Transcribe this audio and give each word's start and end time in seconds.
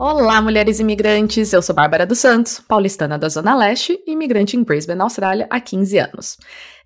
Olá, 0.00 0.40
mulheres 0.40 0.78
imigrantes! 0.78 1.52
Eu 1.52 1.60
sou 1.60 1.74
Bárbara 1.74 2.06
dos 2.06 2.20
Santos, 2.20 2.60
paulistana 2.60 3.18
da 3.18 3.28
Zona 3.28 3.56
Leste 3.56 4.00
e 4.06 4.12
imigrante 4.12 4.56
em 4.56 4.62
Brisbane, 4.62 5.00
Austrália, 5.00 5.48
há 5.50 5.60
15 5.60 5.98
anos. 5.98 6.36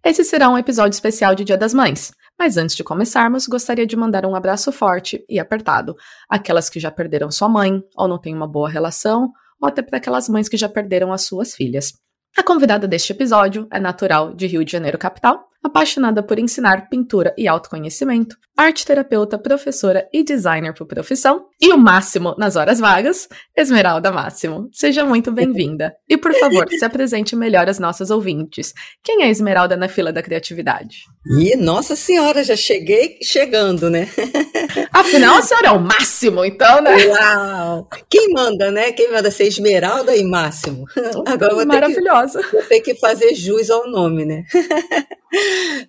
Esse 0.02 0.24
será 0.24 0.48
um 0.48 0.56
episódio 0.56 0.94
especial 0.94 1.34
de 1.34 1.44
Dia 1.44 1.58
das 1.58 1.74
Mães, 1.74 2.10
mas 2.38 2.56
antes 2.56 2.74
de 2.74 2.82
começarmos, 2.82 3.46
gostaria 3.46 3.86
de 3.86 3.96
mandar 3.96 4.24
um 4.24 4.34
abraço 4.34 4.72
forte 4.72 5.22
e 5.28 5.38
apertado 5.38 5.94
àquelas 6.26 6.70
que 6.70 6.80
já 6.80 6.90
perderam 6.90 7.30
sua 7.30 7.50
mãe, 7.50 7.82
ou 7.94 8.08
não 8.08 8.18
têm 8.18 8.34
uma 8.34 8.48
boa 8.48 8.70
relação, 8.70 9.30
ou 9.60 9.68
até 9.68 9.82
para 9.82 9.98
aquelas 9.98 10.26
mães 10.30 10.48
que 10.48 10.56
já 10.56 10.68
perderam 10.68 11.12
as 11.12 11.26
suas 11.26 11.54
filhas. 11.54 11.92
A 12.34 12.42
convidada 12.42 12.88
deste 12.88 13.12
episódio 13.12 13.68
é 13.70 13.78
natural 13.78 14.32
de 14.32 14.46
Rio 14.46 14.64
de 14.64 14.72
Janeiro, 14.72 14.96
capital, 14.96 15.50
apaixonada 15.62 16.22
por 16.22 16.38
ensinar 16.38 16.88
pintura 16.88 17.34
e 17.36 17.46
autoconhecimento, 17.46 18.36
arte 18.56 18.84
terapeuta, 18.84 19.38
professora 19.38 20.08
e 20.12 20.22
designer 20.22 20.74
por 20.74 20.86
profissão, 20.86 21.46
e 21.60 21.72
o 21.72 21.78
máximo 21.78 22.34
nas 22.38 22.56
horas 22.56 22.78
vagas, 22.78 23.28
Esmeralda 23.56 24.10
Máximo. 24.10 24.68
Seja 24.72 25.04
muito 25.04 25.30
bem-vinda. 25.32 25.94
E 26.08 26.16
por 26.16 26.32
favor, 26.34 26.68
se 26.68 26.84
apresente 26.84 27.34
melhor 27.34 27.68
às 27.68 27.78
nossas 27.78 28.10
ouvintes. 28.10 28.72
Quem 29.02 29.22
é 29.22 29.30
Esmeralda 29.30 29.76
na 29.76 29.88
fila 29.88 30.12
da 30.12 30.22
criatividade? 30.22 31.04
E 31.38 31.56
nossa 31.56 31.96
senhora, 31.96 32.42
já 32.44 32.56
cheguei 32.56 33.18
chegando, 33.22 33.88
né? 33.88 34.08
Afinal, 34.92 35.36
a 35.36 35.42
senhora 35.42 35.68
é 35.68 35.72
o 35.72 35.80
máximo, 35.80 36.44
então, 36.44 36.82
né? 36.82 37.06
Uau! 37.06 37.88
Quem 38.08 38.32
manda, 38.32 38.70
né? 38.70 38.92
Quem 38.92 39.10
manda 39.10 39.30
ser 39.30 39.44
Esmeralda 39.44 40.14
e 40.16 40.24
Máximo? 40.24 40.84
Agora 41.26 41.54
vou 41.54 41.66
Maravilhosa. 41.66 42.40
Ter 42.40 42.44
que, 42.44 42.52
vou 42.52 42.62
ter 42.64 42.80
que 42.80 42.94
fazer 42.96 43.34
jus 43.34 43.70
ao 43.70 43.90
nome, 43.90 44.24
né? 44.24 44.44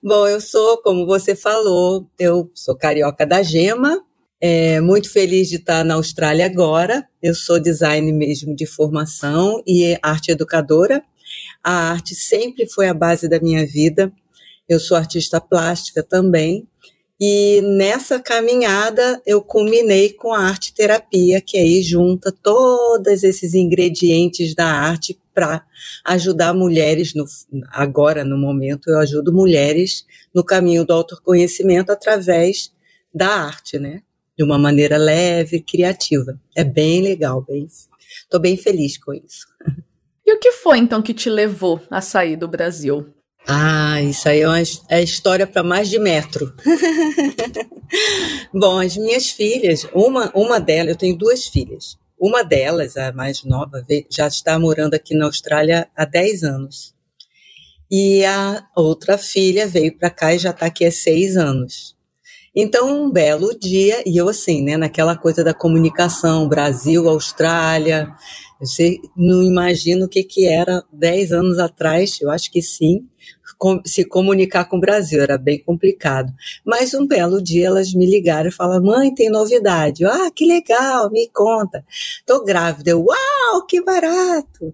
Bom, 0.01 0.27
eu 0.27 0.39
sou, 0.39 0.77
como 0.77 1.05
você 1.05 1.35
falou, 1.35 2.07
eu 2.17 2.49
sou 2.53 2.75
carioca 2.75 3.25
da 3.25 3.41
Gema, 3.41 4.03
é, 4.45 4.81
muito 4.81 5.09
feliz 5.09 5.47
de 5.47 5.55
estar 5.55 5.85
na 5.85 5.93
Austrália 5.93 6.45
agora. 6.45 7.07
Eu 7.21 7.33
sou 7.33 7.61
design 7.61 8.11
mesmo 8.11 8.53
de 8.53 8.65
formação 8.65 9.63
e 9.65 9.97
arte 10.01 10.31
educadora. 10.31 11.01
A 11.63 11.91
arte 11.91 12.13
sempre 12.13 12.67
foi 12.67 12.89
a 12.89 12.93
base 12.93 13.29
da 13.29 13.39
minha 13.39 13.65
vida. 13.65 14.11
Eu 14.67 14.81
sou 14.81 14.97
artista 14.97 15.39
plástica 15.39 16.03
também. 16.03 16.67
E 17.21 17.61
nessa 17.61 18.19
caminhada 18.19 19.21
eu 19.25 19.41
culminei 19.41 20.11
com 20.11 20.33
a 20.33 20.39
arte 20.39 20.73
terapia, 20.73 21.39
que 21.39 21.57
aí 21.57 21.81
junta 21.81 22.29
todos 22.29 23.23
esses 23.23 23.53
ingredientes 23.53 24.53
da 24.53 24.65
arte 24.67 25.17
para 25.33 25.65
ajudar 26.05 26.53
mulheres 26.53 27.13
no, 27.13 27.25
agora 27.69 28.23
no 28.23 28.37
momento 28.37 28.89
eu 28.89 28.99
ajudo 28.99 29.33
mulheres 29.33 30.05
no 30.33 30.43
caminho 30.43 30.85
do 30.85 30.93
autoconhecimento 30.93 31.91
através 31.91 32.71
da 33.13 33.27
arte, 33.27 33.77
né? 33.77 34.01
De 34.37 34.43
uma 34.43 34.57
maneira 34.57 34.97
leve, 34.97 35.61
criativa. 35.61 36.39
É 36.55 36.63
bem 36.63 37.01
legal, 37.01 37.41
bem. 37.41 37.67
Tô 38.29 38.39
bem 38.39 38.57
feliz 38.57 38.97
com 38.97 39.13
isso. 39.13 39.47
E 40.25 40.33
o 40.33 40.39
que 40.39 40.51
foi 40.53 40.79
então 40.79 41.01
que 41.01 41.13
te 41.13 41.29
levou 41.29 41.81
a 41.89 42.01
sair 42.01 42.35
do 42.35 42.47
Brasil? 42.47 43.13
Ah, 43.47 44.01
isso 44.01 44.29
aí 44.29 44.41
é, 44.41 44.47
uma, 44.47 44.61
é 44.89 45.03
história 45.03 45.45
para 45.45 45.63
mais 45.63 45.89
de 45.89 45.99
metro. 45.99 46.53
Bom, 48.53 48.79
as 48.79 48.95
minhas 48.95 49.29
filhas, 49.29 49.85
uma, 49.93 50.31
uma 50.33 50.59
delas, 50.59 50.91
eu 50.91 50.97
tenho 50.97 51.17
duas 51.17 51.45
filhas. 51.45 51.97
Uma 52.25 52.41
delas, 52.41 52.95
a 52.95 53.11
mais 53.11 53.43
nova, 53.43 53.85
já 54.09 54.27
está 54.27 54.57
morando 54.57 54.93
aqui 54.93 55.13
na 55.13 55.25
Austrália 55.25 55.89
há 55.93 56.05
10 56.05 56.43
anos. 56.43 56.95
E 57.91 58.23
a 58.23 58.65
outra 58.77 59.17
filha 59.17 59.67
veio 59.67 59.97
para 59.97 60.09
cá 60.09 60.33
e 60.33 60.39
já 60.39 60.51
está 60.51 60.67
aqui 60.67 60.85
há 60.85 60.91
seis 60.91 61.35
anos. 61.35 61.97
Então, 62.55 63.07
um 63.07 63.11
belo 63.11 63.53
dia, 63.59 64.01
e 64.05 64.15
eu 64.15 64.29
assim, 64.29 64.63
né, 64.63 64.77
naquela 64.77 65.17
coisa 65.17 65.43
da 65.43 65.53
comunicação, 65.53 66.47
Brasil, 66.47 67.09
Austrália, 67.09 68.09
você 68.57 68.99
não 69.17 69.43
imagina 69.43 70.05
o 70.05 70.09
que, 70.09 70.23
que 70.23 70.47
era 70.47 70.81
10 70.93 71.33
anos 71.33 71.59
atrás, 71.59 72.21
eu 72.21 72.31
acho 72.31 72.49
que 72.49 72.61
sim, 72.61 73.05
se 73.85 74.03
comunicar 74.05 74.65
com 74.65 74.77
o 74.77 74.79
Brasil, 74.79 75.21
era 75.21 75.37
bem 75.37 75.59
complicado. 75.59 76.33
Mas 76.65 76.93
um 76.93 77.05
belo 77.05 77.41
dia 77.41 77.67
elas 77.67 77.93
me 77.93 78.05
ligaram 78.05 78.49
e 78.49 78.51
falaram: 78.51 78.83
mãe, 78.83 79.13
tem 79.13 79.29
novidade. 79.29 80.03
Eu, 80.03 80.11
ah, 80.11 80.31
que 80.31 80.45
legal, 80.45 81.09
me 81.11 81.27
conta. 81.29 81.85
Tô 82.25 82.43
grávida. 82.43 82.91
Eu, 82.91 83.05
uau, 83.05 83.65
que 83.65 83.81
barato. 83.81 84.73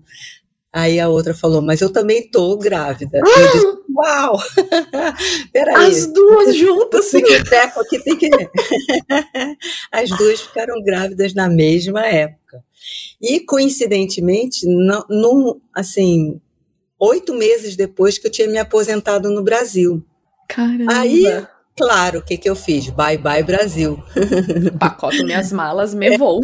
Aí 0.72 1.00
a 1.00 1.10
outra 1.10 1.34
falou, 1.34 1.64
mas 1.64 1.82
eu 1.82 1.92
também 1.92 2.30
tô 2.30 2.56
grávida. 2.56 3.20
Eu 3.20 3.52
disse, 3.52 3.66
uau! 3.96 4.38
Peraí. 5.52 5.88
As 5.88 6.06
duas 6.06 6.56
juntas, 6.56 7.06
sim. 7.06 7.24
Teco 7.50 7.82
aqui 7.82 8.00
tem 8.00 8.16
que. 8.16 8.30
As 9.92 10.10
duas 10.12 10.42
ficaram 10.42 10.82
grávidas 10.84 11.34
na 11.34 11.50
mesma 11.50 12.06
época. 12.06 12.64
E, 13.20 13.40
coincidentemente, 13.40 14.66
não, 14.68 15.06
não 15.10 15.62
assim, 15.74 16.40
oito 17.00 17.34
meses 17.34 17.76
depois 17.76 18.18
que 18.18 18.28
eu 18.28 18.32
tinha 18.32 18.48
me 18.48 18.58
aposentado 18.58 19.30
no 19.30 19.42
Brasil. 19.42 20.04
Caramba! 20.48 21.00
Aí, 21.00 21.24
claro, 21.78 22.20
o 22.20 22.22
que, 22.22 22.38
que 22.38 22.50
eu 22.50 22.56
fiz? 22.56 22.90
Bye 22.90 23.18
bye 23.18 23.44
Brasil. 23.44 24.04
Pacoto 24.80 25.24
minhas 25.24 25.52
malas, 25.52 25.94
me 25.94 26.18
vou. 26.18 26.42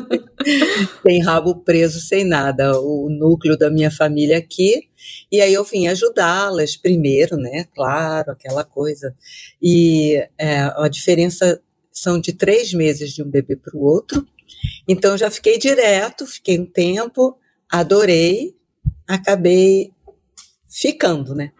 sem 1.02 1.22
rabo 1.22 1.56
preso, 1.56 2.00
sem 2.00 2.24
nada. 2.24 2.80
O 2.80 3.10
núcleo 3.10 3.56
da 3.56 3.70
minha 3.70 3.90
família 3.90 4.38
aqui. 4.38 4.88
E 5.30 5.40
aí 5.40 5.52
eu 5.52 5.64
vim 5.64 5.88
ajudá-las 5.88 6.76
primeiro, 6.76 7.36
né? 7.36 7.66
Claro, 7.74 8.32
aquela 8.32 8.64
coisa. 8.64 9.14
E 9.60 10.16
é, 10.38 10.60
a 10.76 10.88
diferença 10.88 11.60
são 11.92 12.20
de 12.20 12.32
três 12.32 12.72
meses 12.72 13.12
de 13.12 13.22
um 13.22 13.30
bebê 13.30 13.56
para 13.56 13.76
o 13.76 13.82
outro. 13.82 14.26
Então 14.86 15.16
já 15.16 15.30
fiquei 15.30 15.58
direto, 15.58 16.26
fiquei 16.26 16.58
um 16.58 16.66
tempo, 16.66 17.36
adorei, 17.68 18.54
acabei 19.08 19.90
ficando, 20.68 21.34
né? 21.34 21.52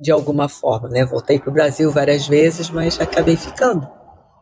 De 0.00 0.10
alguma 0.10 0.48
forma, 0.48 0.88
né? 0.88 1.04
Voltei 1.04 1.38
para 1.38 1.50
o 1.50 1.52
Brasil 1.52 1.90
várias 1.90 2.26
vezes, 2.26 2.70
mas 2.70 3.00
acabei 3.00 3.36
ficando. 3.36 3.88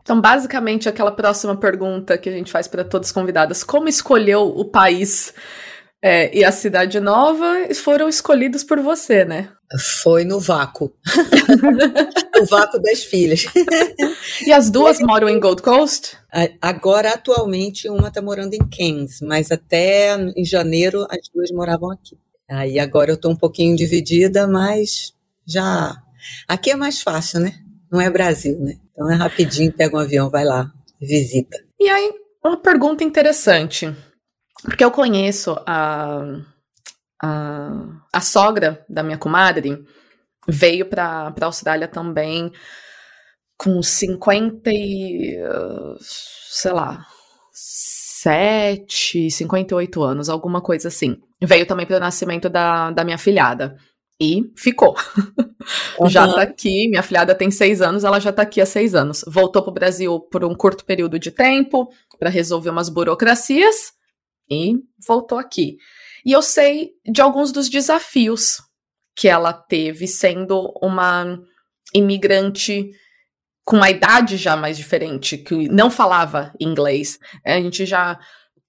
Então, 0.01 0.21
basicamente, 0.21 0.87
aquela 0.87 1.11
próxima 1.11 1.55
pergunta 1.57 2.17
que 2.17 2.29
a 2.29 2.31
gente 2.31 2.51
faz 2.51 2.67
para 2.67 2.83
todas 2.83 3.07
as 3.07 3.11
convidadas: 3.11 3.63
como 3.63 3.89
escolheu 3.89 4.43
o 4.43 4.65
país 4.65 5.33
é, 6.01 6.35
e 6.37 6.43
a 6.43 6.51
cidade 6.51 6.99
nova 6.99 7.67
foram 7.75 8.07
escolhidos 8.07 8.63
por 8.63 8.79
você, 8.79 9.25
né? 9.25 9.49
Foi 10.01 10.23
no 10.23 10.39
vácuo. 10.39 10.93
o 12.39 12.45
vácuo 12.45 12.79
das 12.79 13.03
filhas. 13.03 13.45
e 14.45 14.53
as 14.53 14.69
duas 14.69 14.99
moram 14.99 15.27
em 15.27 15.39
Gold 15.39 15.61
Coast? 15.61 16.17
Agora, 16.61 17.09
atualmente, 17.13 17.89
uma 17.89 18.07
está 18.07 18.21
morando 18.21 18.53
em 18.53 18.69
Cairns, 18.69 19.19
mas 19.21 19.51
até 19.51 20.15
em 20.37 20.45
janeiro 20.45 21.05
as 21.09 21.27
duas 21.33 21.51
moravam 21.51 21.91
aqui. 21.91 22.17
Aí 22.49 22.79
agora 22.79 23.11
eu 23.11 23.15
estou 23.15 23.31
um 23.31 23.35
pouquinho 23.35 23.75
dividida, 23.75 24.47
mas 24.47 25.13
já. 25.45 25.95
Aqui 26.47 26.71
é 26.71 26.75
mais 26.75 27.01
fácil, 27.01 27.41
né? 27.41 27.59
Não 27.91 28.01
é 28.01 28.09
Brasil, 28.09 28.59
né? 28.59 28.77
Então 28.91 29.09
é 29.09 29.15
rapidinho, 29.15 29.71
pega 29.71 29.95
um 29.95 29.99
avião, 29.99 30.29
vai 30.29 30.43
lá, 30.43 30.71
visita. 30.99 31.57
E 31.79 31.89
aí, 31.89 32.13
uma 32.43 32.57
pergunta 32.57 33.03
interessante. 33.03 33.93
Porque 34.63 34.83
eu 34.83 34.91
conheço 34.91 35.55
a, 35.65 36.23
a, 37.21 37.71
a 38.11 38.21
sogra 38.21 38.83
da 38.89 39.03
minha 39.03 39.17
comadre, 39.17 39.85
veio 40.47 40.85
para 40.89 41.33
a 41.39 41.45
Austrália 41.45 41.87
também 41.87 42.51
com 43.57 43.81
50 43.81 44.69
e, 44.71 45.37
sei 45.99 46.71
lá, 46.71 47.05
7, 47.51 49.29
58 49.29 50.03
anos, 50.03 50.29
alguma 50.29 50.61
coisa 50.61 50.87
assim. 50.87 51.21
Veio 51.41 51.65
também 51.65 51.85
para 51.85 51.97
o 51.97 51.99
nascimento 51.99 52.49
da, 52.49 52.91
da 52.91 53.03
minha 53.03 53.17
filhada. 53.17 53.77
E 54.19 54.51
ficou. 54.55 54.95
Uhum. 55.99 56.09
já 56.09 56.27
tá 56.27 56.41
aqui, 56.41 56.87
minha 56.87 57.03
filhada 57.03 57.35
tem 57.35 57.51
seis 57.51 57.81
anos, 57.81 58.03
ela 58.03 58.19
já 58.19 58.33
tá 58.33 58.41
aqui 58.41 58.59
há 58.59 58.65
seis 58.65 58.95
anos. 58.95 59.23
Voltou 59.27 59.61
pro 59.61 59.71
Brasil 59.71 60.19
por 60.19 60.43
um 60.43 60.55
curto 60.55 60.83
período 60.85 61.19
de 61.19 61.29
tempo 61.29 61.89
para 62.17 62.29
resolver 62.29 62.71
umas 62.71 62.89
burocracias 62.89 63.93
e 64.49 64.75
voltou 65.07 65.37
aqui. 65.37 65.77
E 66.25 66.31
eu 66.31 66.41
sei 66.41 66.91
de 67.05 67.21
alguns 67.21 67.51
dos 67.51 67.69
desafios 67.69 68.61
que 69.15 69.27
ela 69.27 69.53
teve 69.53 70.07
sendo 70.07 70.73
uma 70.81 71.39
imigrante 71.93 72.91
com 73.63 73.75
uma 73.75 73.89
idade 73.89 74.37
já 74.37 74.55
mais 74.55 74.77
diferente, 74.77 75.37
que 75.37 75.67
não 75.67 75.91
falava 75.91 76.53
inglês. 76.59 77.19
A 77.45 77.59
gente 77.59 77.85
já 77.85 78.17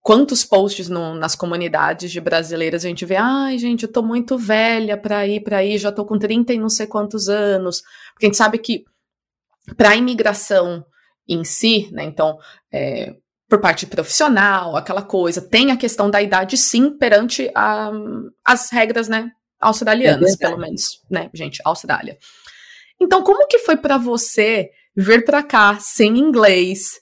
quantos 0.08 0.42
posts 0.42 0.88
no, 0.88 1.14
nas 1.14 1.36
comunidades 1.36 2.10
de 2.10 2.18
brasileiras 2.18 2.82
a 2.82 2.88
gente 2.88 3.04
vê, 3.04 3.16
ai, 3.16 3.58
gente, 3.58 3.82
eu 3.82 3.92
tô 3.92 4.02
muito 4.02 4.38
velha 4.38 4.96
para 4.96 5.26
ir 5.26 5.40
para 5.40 5.58
aí, 5.58 5.76
já 5.76 5.92
tô 5.92 6.02
com 6.02 6.18
30 6.18 6.54
e 6.54 6.58
não 6.58 6.70
sei 6.70 6.86
quantos 6.86 7.28
anos. 7.28 7.82
Porque 8.14 8.24
a 8.24 8.28
gente 8.28 8.38
sabe 8.38 8.56
que 8.56 8.86
para 9.76 9.90
a 9.90 9.96
imigração 9.96 10.82
em 11.28 11.44
si, 11.44 11.90
né, 11.92 12.04
então, 12.04 12.38
é, 12.72 13.16
por 13.46 13.60
parte 13.60 13.84
profissional, 13.84 14.78
aquela 14.78 15.02
coisa, 15.02 15.42
tem 15.42 15.72
a 15.72 15.76
questão 15.76 16.10
da 16.10 16.22
idade 16.22 16.56
sim 16.56 16.88
perante 16.96 17.50
a, 17.54 17.92
as 18.42 18.70
regras, 18.70 19.08
né, 19.08 19.30
australianas, 19.60 20.32
é 20.32 20.36
pelo 20.38 20.56
menos, 20.56 21.02
né, 21.10 21.28
gente, 21.34 21.60
Austrália. 21.66 22.16
Então, 22.98 23.22
como 23.22 23.46
que 23.46 23.58
foi 23.58 23.76
para 23.76 23.98
você 23.98 24.70
vir 24.96 25.22
para 25.26 25.42
cá 25.42 25.76
sem 25.78 26.16
inglês, 26.16 26.98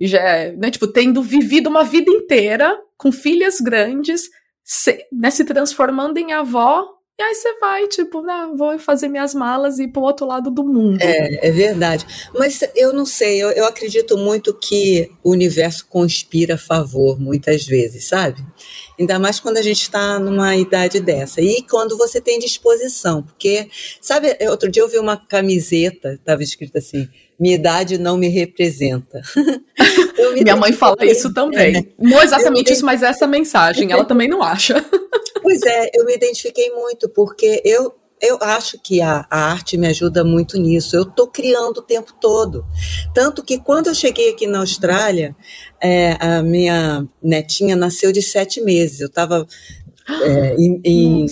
já, 0.00 0.52
né, 0.52 0.70
tipo, 0.70 0.86
tendo 0.86 1.22
vivido 1.22 1.68
uma 1.68 1.84
vida 1.84 2.10
inteira 2.10 2.78
com 2.96 3.10
filhas 3.10 3.60
grandes, 3.60 4.28
se, 4.62 5.06
né, 5.12 5.30
se 5.30 5.44
transformando 5.44 6.18
em 6.18 6.32
avó, 6.32 6.96
e 7.18 7.22
aí 7.22 7.34
você 7.34 7.58
vai, 7.58 7.88
tipo, 7.88 8.18
ah, 8.28 8.52
vou 8.54 8.78
fazer 8.78 9.08
minhas 9.08 9.32
malas 9.32 9.78
e 9.78 9.84
ir 9.84 9.88
pro 9.88 10.02
outro 10.02 10.26
lado 10.26 10.50
do 10.50 10.62
mundo. 10.62 11.00
É, 11.00 11.48
é 11.48 11.50
verdade. 11.50 12.04
Mas 12.34 12.60
eu 12.74 12.92
não 12.92 13.06
sei, 13.06 13.42
eu, 13.42 13.48
eu 13.52 13.64
acredito 13.64 14.18
muito 14.18 14.52
que 14.52 15.10
o 15.24 15.30
universo 15.30 15.86
conspira 15.88 16.56
a 16.56 16.58
favor, 16.58 17.18
muitas 17.18 17.64
vezes, 17.64 18.06
sabe? 18.06 18.44
Ainda 19.00 19.18
mais 19.18 19.40
quando 19.40 19.56
a 19.56 19.62
gente 19.62 19.80
está 19.80 20.18
numa 20.18 20.56
idade 20.56 21.00
dessa. 21.00 21.40
E 21.40 21.62
quando 21.62 21.96
você 21.96 22.20
tem 22.20 22.38
disposição. 22.38 23.22
Porque, 23.22 23.66
sabe, 23.98 24.36
outro 24.50 24.70
dia 24.70 24.82
eu 24.82 24.88
vi 24.88 24.98
uma 24.98 25.16
camiseta, 25.16 26.12
estava 26.12 26.42
escrito 26.42 26.76
assim: 26.76 27.08
minha 27.38 27.54
idade 27.54 27.98
não 27.98 28.16
me 28.16 28.28
representa. 28.28 29.20
me 30.34 30.42
Minha 30.42 30.56
mãe 30.56 30.72
fala 30.72 31.04
isso 31.04 31.32
também. 31.32 31.76
É. 31.76 31.84
Não 31.98 32.22
exatamente 32.22 32.72
isso, 32.72 32.84
mas 32.84 33.02
essa 33.02 33.26
mensagem, 33.26 33.92
ela 33.92 34.04
também 34.04 34.28
não 34.28 34.42
acha. 34.42 34.84
Pois 35.42 35.62
é, 35.62 35.90
eu 35.94 36.04
me 36.04 36.12
identifiquei 36.12 36.70
muito, 36.70 37.08
porque 37.08 37.62
eu, 37.64 37.94
eu 38.20 38.36
acho 38.40 38.80
que 38.82 39.00
a, 39.00 39.24
a 39.30 39.52
arte 39.52 39.76
me 39.76 39.86
ajuda 39.86 40.24
muito 40.24 40.58
nisso. 40.58 40.96
Eu 40.96 41.02
estou 41.02 41.28
criando 41.28 41.78
o 41.78 41.82
tempo 41.82 42.12
todo. 42.20 42.66
Tanto 43.14 43.44
que 43.44 43.56
quando 43.56 43.86
eu 43.86 43.94
cheguei 43.94 44.30
aqui 44.30 44.44
na 44.48 44.58
Austrália, 44.58 45.36
é, 45.80 46.16
a 46.18 46.42
minha 46.42 47.06
netinha 47.22 47.76
nasceu 47.76 48.10
de 48.10 48.22
sete 48.22 48.60
meses. 48.60 49.00
Eu 49.00 49.06
estava 49.06 49.46
é, 50.08 50.56
em, 50.56 50.80
em 50.84 51.26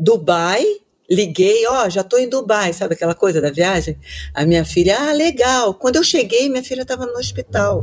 Dubai, 0.00 0.64
liguei, 1.10 1.66
ó, 1.66 1.86
oh, 1.86 1.90
já 1.90 2.02
estou 2.02 2.18
em 2.18 2.28
Dubai, 2.28 2.72
sabe 2.72 2.94
aquela 2.94 3.14
coisa 3.14 3.40
da 3.40 3.50
viagem? 3.50 3.98
A 4.32 4.46
minha 4.46 4.64
filha, 4.64 4.96
ah, 4.98 5.12
legal. 5.12 5.74
Quando 5.74 5.96
eu 5.96 6.04
cheguei, 6.04 6.48
minha 6.48 6.62
filha 6.62 6.82
estava 6.82 7.04
no 7.04 7.18
hospital. 7.18 7.82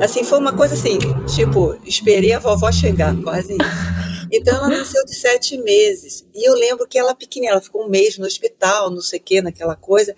Assim, 0.00 0.22
foi 0.22 0.38
uma 0.38 0.52
coisa 0.52 0.74
assim, 0.74 0.98
tipo, 1.34 1.76
esperei 1.84 2.32
a 2.32 2.38
vovó 2.38 2.70
chegar, 2.70 3.14
quase 3.22 3.54
isso. 3.54 3.98
Então 4.30 4.56
ela 4.56 4.68
nasceu 4.68 5.04
de 5.04 5.14
sete 5.14 5.56
meses. 5.58 6.24
E 6.34 6.48
eu 6.48 6.54
lembro 6.54 6.86
que 6.86 6.98
ela 6.98 7.14
pequenininha, 7.14 7.52
ela 7.52 7.60
ficou 7.60 7.86
um 7.86 7.88
mês 7.88 8.18
no 8.18 8.26
hospital, 8.26 8.90
não 8.90 9.00
sei 9.00 9.18
o 9.18 9.22
que, 9.22 9.40
naquela 9.40 9.74
coisa. 9.74 10.14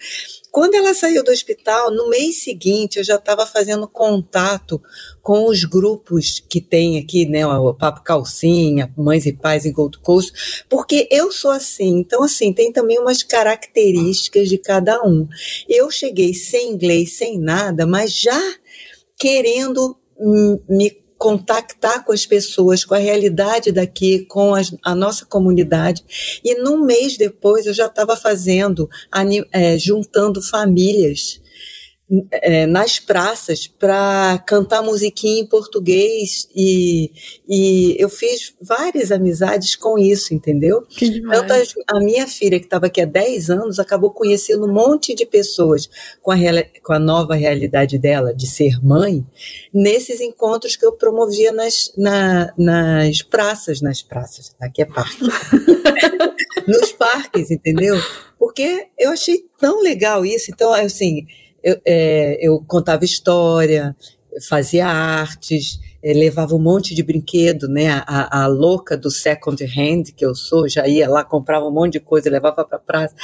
Quando 0.51 0.75
ela 0.75 0.93
saiu 0.95 1.23
do 1.23 1.31
hospital, 1.31 1.93
no 1.93 2.09
mês 2.09 2.43
seguinte, 2.43 2.99
eu 2.99 3.05
já 3.05 3.15
estava 3.15 3.47
fazendo 3.47 3.87
contato 3.87 4.83
com 5.23 5.47
os 5.47 5.65
grupos 5.65 6.41
que 6.41 6.61
tem 6.61 6.99
aqui, 6.99 7.25
né, 7.25 7.47
o 7.47 7.73
Papo 7.73 8.03
Calcinha, 8.03 8.93
Mães 8.97 9.27
e 9.27 9.33
Pais 9.33 9.65
em 9.65 9.73
Gold 9.73 9.99
Coast, 9.99 10.65
porque 10.69 11.07
eu 11.11 11.31
sou 11.31 11.51
assim. 11.51 11.99
Então, 11.99 12.25
assim, 12.25 12.53
tem 12.53 12.73
também 12.73 12.99
umas 12.99 13.23
características 13.23 14.49
de 14.49 14.59
cada 14.59 15.03
um. 15.05 15.29
Eu 15.69 15.91
cheguei 15.91 16.35
sem 16.35 16.73
inglês, 16.73 17.13
sem 17.13 17.39
nada, 17.39 17.87
mas 17.87 18.13
já 18.13 18.41
querendo 19.17 19.97
me 20.69 20.91
contactar 21.21 22.03
com 22.03 22.13
as 22.13 22.25
pessoas, 22.25 22.83
com 22.83 22.95
a 22.95 22.99
realidade 22.99 23.71
daqui, 23.71 24.21
com 24.21 24.55
as, 24.55 24.75
a 24.83 24.95
nossa 24.95 25.27
comunidade. 25.27 26.03
E 26.43 26.55
num 26.63 26.83
mês 26.83 27.19
depois 27.19 27.67
eu 27.67 27.75
já 27.75 27.87
estava 27.87 28.17
fazendo, 28.17 28.89
é, 29.53 29.79
juntando 29.79 30.41
famílias 30.41 31.39
é, 32.33 32.67
nas 32.67 32.99
praças 32.99 33.69
para 33.69 34.43
cantar 34.45 34.83
musiquinha 34.83 35.41
em 35.41 35.47
português 35.47 36.49
e, 36.55 37.13
e 37.49 37.95
eu 38.01 38.09
fiz 38.09 38.53
várias 38.61 39.13
amizades 39.13 39.77
com 39.77 39.97
isso, 39.97 40.35
entendeu? 40.35 40.85
Tanto 41.31 41.53
a, 41.53 41.97
a, 41.97 42.01
minha 42.01 42.27
filha, 42.27 42.59
que 42.59 42.67
estava 42.67 42.87
aqui 42.87 43.01
há 43.01 43.05
10 43.05 43.51
anos, 43.51 43.79
acabou 43.79 44.11
conhecendo 44.11 44.67
um 44.67 44.73
monte 44.73 45.15
de 45.15 45.25
pessoas 45.25 45.89
com 46.21 46.33
a, 46.33 46.37
com 46.83 46.93
a 46.93 46.99
nova 46.99 47.37
realidade 47.37 47.97
dela 47.97 48.35
de 48.35 48.49
ser 48.49 48.85
mãe, 48.85 49.25
nesses 49.73 50.21
encontros 50.21 50.75
que 50.75 50.85
eu 50.85 50.93
promovia 50.93 51.53
nas, 51.53 51.93
na, 51.97 52.53
nas 52.59 53.23
praças, 53.23 53.81
nas 53.81 54.03
praças, 54.03 54.53
aqui 54.61 54.83
é 54.83 54.85
parque, 54.85 55.23
nos 56.67 56.91
parques, 56.91 57.53
entendeu? 57.53 57.97
Porque 58.37 58.89
eu 58.99 59.13
achei 59.13 59.45
tão 59.61 59.81
legal 59.81 60.27
isso, 60.27 60.51
então, 60.51 60.73
assim 60.73 61.27
eu, 61.63 61.81
é, 61.85 62.39
eu 62.41 62.63
contava 62.67 63.05
história, 63.05 63.97
fazia 64.49 64.87
artes, 64.87 65.81
é, 66.03 66.13
levava 66.13 66.55
um 66.55 66.59
monte 66.59 66.95
de 66.95 67.03
brinquedo, 67.03 67.69
né? 67.69 68.03
A, 68.07 68.43
a, 68.43 68.47
louca 68.47 68.97
do 68.97 69.11
second 69.11 69.63
hand 69.65 70.13
que 70.17 70.25
eu 70.25 70.35
sou, 70.35 70.69
já 70.69 70.87
ia 70.87 71.09
lá, 71.09 71.25
comprava 71.25 71.67
um 71.67 71.73
monte 71.73 71.95
de 71.95 72.01
coisa, 72.01 72.31
levava 72.31 72.65
para 72.65 72.79
praça. 72.79 73.15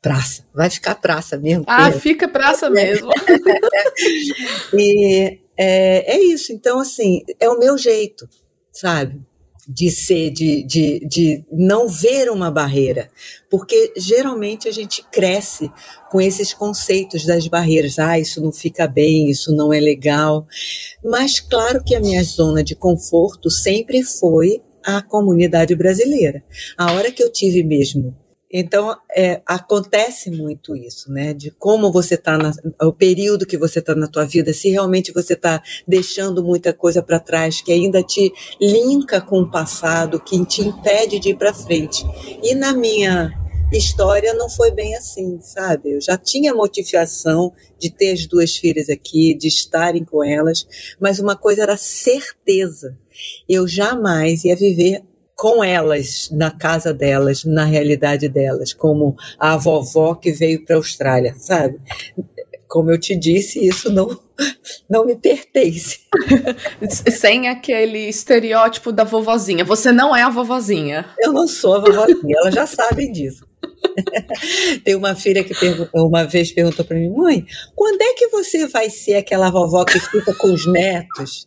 Praça, 0.00 0.44
vai 0.52 0.68
ficar 0.68 0.96
praça 0.96 1.38
mesmo. 1.38 1.64
Ah, 1.66 1.92
fica 1.92 2.28
praça 2.28 2.68
mesmo. 2.70 3.08
e 4.74 5.38
é, 5.56 6.16
é 6.16 6.24
isso, 6.24 6.52
então 6.52 6.80
assim, 6.80 7.22
é 7.38 7.48
o 7.48 7.58
meu 7.58 7.78
jeito, 7.78 8.28
sabe? 8.72 9.20
De 9.68 9.90
ser, 9.90 10.30
de, 10.30 10.64
de, 10.64 11.06
de 11.06 11.44
não 11.52 11.88
ver 11.88 12.30
uma 12.30 12.50
barreira, 12.50 13.08
porque 13.50 13.92
geralmente 13.96 14.68
a 14.68 14.72
gente 14.72 15.04
cresce 15.10 15.70
com 16.10 16.20
esses 16.20 16.52
conceitos 16.52 17.24
das 17.24 17.46
barreiras. 17.46 17.98
Ah, 17.98 18.18
isso 18.18 18.40
não 18.40 18.52
fica 18.52 18.88
bem, 18.88 19.30
isso 19.30 19.54
não 19.54 19.72
é 19.72 19.78
legal. 19.78 20.46
Mas 21.04 21.38
claro 21.38 21.82
que 21.84 21.94
a 21.94 22.00
minha 22.00 22.22
zona 22.24 22.62
de 22.64 22.74
conforto 22.74 23.50
sempre 23.50 24.02
foi 24.02 24.60
a 24.84 25.00
comunidade 25.00 25.74
brasileira. 25.76 26.42
A 26.76 26.92
hora 26.92 27.12
que 27.12 27.22
eu 27.22 27.30
tive 27.30 27.62
mesmo 27.62 28.16
então, 28.52 28.94
é, 29.10 29.40
acontece 29.46 30.30
muito 30.30 30.76
isso, 30.76 31.10
né? 31.10 31.32
De 31.32 31.50
como 31.50 31.90
você 31.90 32.16
está, 32.16 32.38
o 32.82 32.92
período 32.92 33.46
que 33.46 33.56
você 33.56 33.78
está 33.78 33.94
na 33.94 34.06
tua 34.06 34.26
vida, 34.26 34.52
se 34.52 34.68
realmente 34.68 35.10
você 35.10 35.32
está 35.32 35.62
deixando 35.88 36.44
muita 36.44 36.72
coisa 36.74 37.02
para 37.02 37.18
trás, 37.18 37.62
que 37.62 37.72
ainda 37.72 38.02
te 38.02 38.30
linka 38.60 39.22
com 39.22 39.40
o 39.40 39.50
passado, 39.50 40.20
que 40.20 40.44
te 40.44 40.60
impede 40.60 41.18
de 41.18 41.30
ir 41.30 41.36
para 41.36 41.54
frente. 41.54 42.04
E 42.42 42.54
na 42.54 42.74
minha 42.74 43.32
história 43.72 44.34
não 44.34 44.50
foi 44.50 44.70
bem 44.70 44.94
assim, 44.96 45.40
sabe? 45.40 45.92
Eu 45.92 46.00
já 46.00 46.18
tinha 46.18 46.54
motivação 46.54 47.52
de 47.78 47.90
ter 47.90 48.12
as 48.12 48.26
duas 48.26 48.54
filhas 48.54 48.90
aqui, 48.90 49.34
de 49.34 49.48
estarem 49.48 50.04
com 50.04 50.22
elas, 50.22 50.66
mas 51.00 51.18
uma 51.18 51.36
coisa 51.36 51.62
era 51.62 51.76
certeza. 51.76 52.98
Eu 53.48 53.66
jamais 53.66 54.44
ia 54.44 54.54
viver 54.54 55.02
com 55.42 55.64
elas, 55.64 56.28
na 56.30 56.52
casa 56.52 56.94
delas, 56.94 57.44
na 57.44 57.64
realidade 57.64 58.28
delas, 58.28 58.72
como 58.72 59.16
a 59.36 59.56
vovó 59.56 60.14
que 60.14 60.30
veio 60.30 60.64
para 60.64 60.76
a 60.76 60.78
Austrália, 60.78 61.34
sabe? 61.36 61.80
Como 62.68 62.92
eu 62.92 62.96
te 62.96 63.16
disse, 63.16 63.58
isso 63.58 63.90
não, 63.90 64.06
não 64.88 65.04
me 65.04 65.16
pertence. 65.16 65.98
Sem 67.10 67.48
aquele 67.48 68.08
estereótipo 68.08 68.92
da 68.92 69.02
vovozinha. 69.02 69.64
Você 69.64 69.90
não 69.90 70.14
é 70.14 70.22
a 70.22 70.30
vovozinha. 70.30 71.06
Eu 71.18 71.32
não 71.32 71.48
sou 71.48 71.74
a 71.74 71.80
vovozinha, 71.80 72.36
elas 72.40 72.54
já 72.54 72.64
sabem 72.64 73.10
disso. 73.10 73.44
Tem 74.84 74.94
uma 74.94 75.16
filha 75.16 75.42
que 75.42 75.54
uma 75.92 76.22
vez 76.22 76.52
perguntou 76.52 76.84
para 76.84 76.96
mim, 76.96 77.10
mãe, 77.10 77.44
quando 77.74 78.00
é 78.00 78.14
que 78.14 78.28
você 78.28 78.68
vai 78.68 78.88
ser 78.88 79.16
aquela 79.16 79.50
vovó 79.50 79.84
que 79.84 79.98
fica 79.98 80.32
com 80.34 80.52
os 80.52 80.68
netos? 80.68 81.44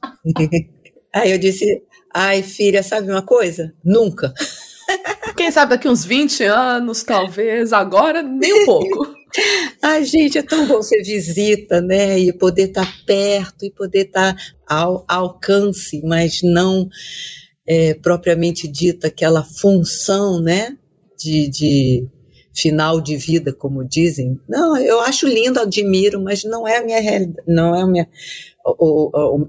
Aí 1.13 1.31
eu 1.31 1.37
disse, 1.37 1.81
Ai, 2.17 2.41
filha, 2.41 2.81
sabe 2.81 3.11
uma 3.11 3.21
coisa? 3.21 3.73
Nunca. 3.83 4.33
Quem 5.35 5.51
sabe 5.51 5.71
daqui 5.71 5.89
uns 5.89 6.05
20 6.05 6.45
anos, 6.45 7.03
talvez, 7.03 7.73
agora 7.73 8.23
nem 8.23 8.61
um 8.61 8.65
pouco. 8.65 9.13
Ai, 9.83 10.05
gente, 10.05 10.37
é 10.37 10.41
tão 10.41 10.65
bom 10.65 10.81
ser 10.81 11.03
visita, 11.03 11.81
né? 11.81 12.17
E 12.17 12.31
poder 12.31 12.69
estar 12.69 12.85
tá 12.85 12.93
perto, 13.05 13.65
e 13.65 13.69
poder 13.69 14.05
estar 14.05 14.33
tá 14.33 14.41
ao 14.65 15.03
alcance, 15.09 16.01
mas 16.05 16.39
não 16.41 16.87
é, 17.67 17.95
propriamente 17.95 18.65
dita 18.65 19.07
aquela 19.07 19.43
função, 19.43 20.39
né? 20.39 20.77
De, 21.19 21.49
de 21.49 22.07
final 22.53 23.01
de 23.01 23.17
vida, 23.17 23.51
como 23.51 23.83
dizem. 23.83 24.39
Não, 24.47 24.77
eu 24.77 25.01
acho 25.01 25.27
lindo, 25.27 25.59
admiro, 25.59 26.21
mas 26.21 26.45
não 26.45 26.65
é 26.65 26.77
a 26.77 26.85
minha 26.85 27.01
realidade, 27.01 27.43
não 27.45 27.75
é 27.75 27.81
a 27.81 27.85
minha, 27.85 28.07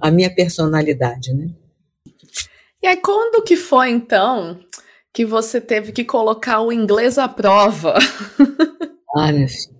a 0.01 0.11
minha 0.11 0.35
personalidade, 0.35 1.33
né? 1.33 1.49
E 2.87 2.89
aí, 2.89 2.97
quando 2.99 3.43
que 3.43 3.57
foi, 3.57 3.91
então, 3.91 4.61
que 5.13 5.25
você 5.25 5.61
teve 5.61 5.91
que 5.91 6.05
colocar 6.05 6.61
o 6.61 6.71
inglês 6.71 7.19
à 7.19 7.27
prova? 7.27 7.99
ah, 9.17 9.33
minha 9.33 9.49
filha. 9.49 9.77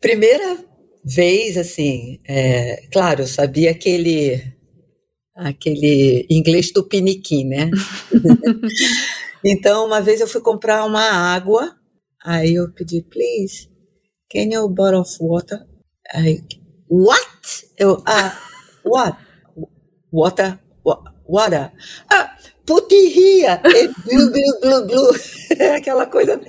Primeira 0.00 0.58
vez, 1.04 1.56
assim, 1.56 2.18
é, 2.26 2.88
claro, 2.92 3.22
eu 3.22 3.26
sabia 3.28 3.70
aquele, 3.70 4.42
aquele 5.32 6.26
inglês 6.28 6.72
tupiniquim, 6.72 7.44
né? 7.44 7.70
então, 9.46 9.86
uma 9.86 10.00
vez 10.00 10.20
eu 10.20 10.26
fui 10.26 10.40
comprar 10.40 10.84
uma 10.84 11.04
água, 11.08 11.76
aí 12.20 12.56
eu 12.56 12.68
pedi, 12.72 13.00
please, 13.00 13.70
can 14.28 14.52
you 14.52 14.68
bottle 14.68 15.02
of 15.02 15.16
water? 15.20 15.60
Aí, 16.12 16.42
what? 16.90 17.68
Eu, 17.78 18.02
ah, 18.04 18.36
what? 18.84 19.16
Water? 20.12 20.58
Water? 21.30 21.70
Ah, 22.10 22.36
putirria! 22.66 23.60
E 23.64 23.88
blu, 23.88 24.30
blu, 24.30 24.60
blu, 24.60 24.86
blu. 24.86 25.10
Aquela 25.76 26.06
coisa. 26.06 26.40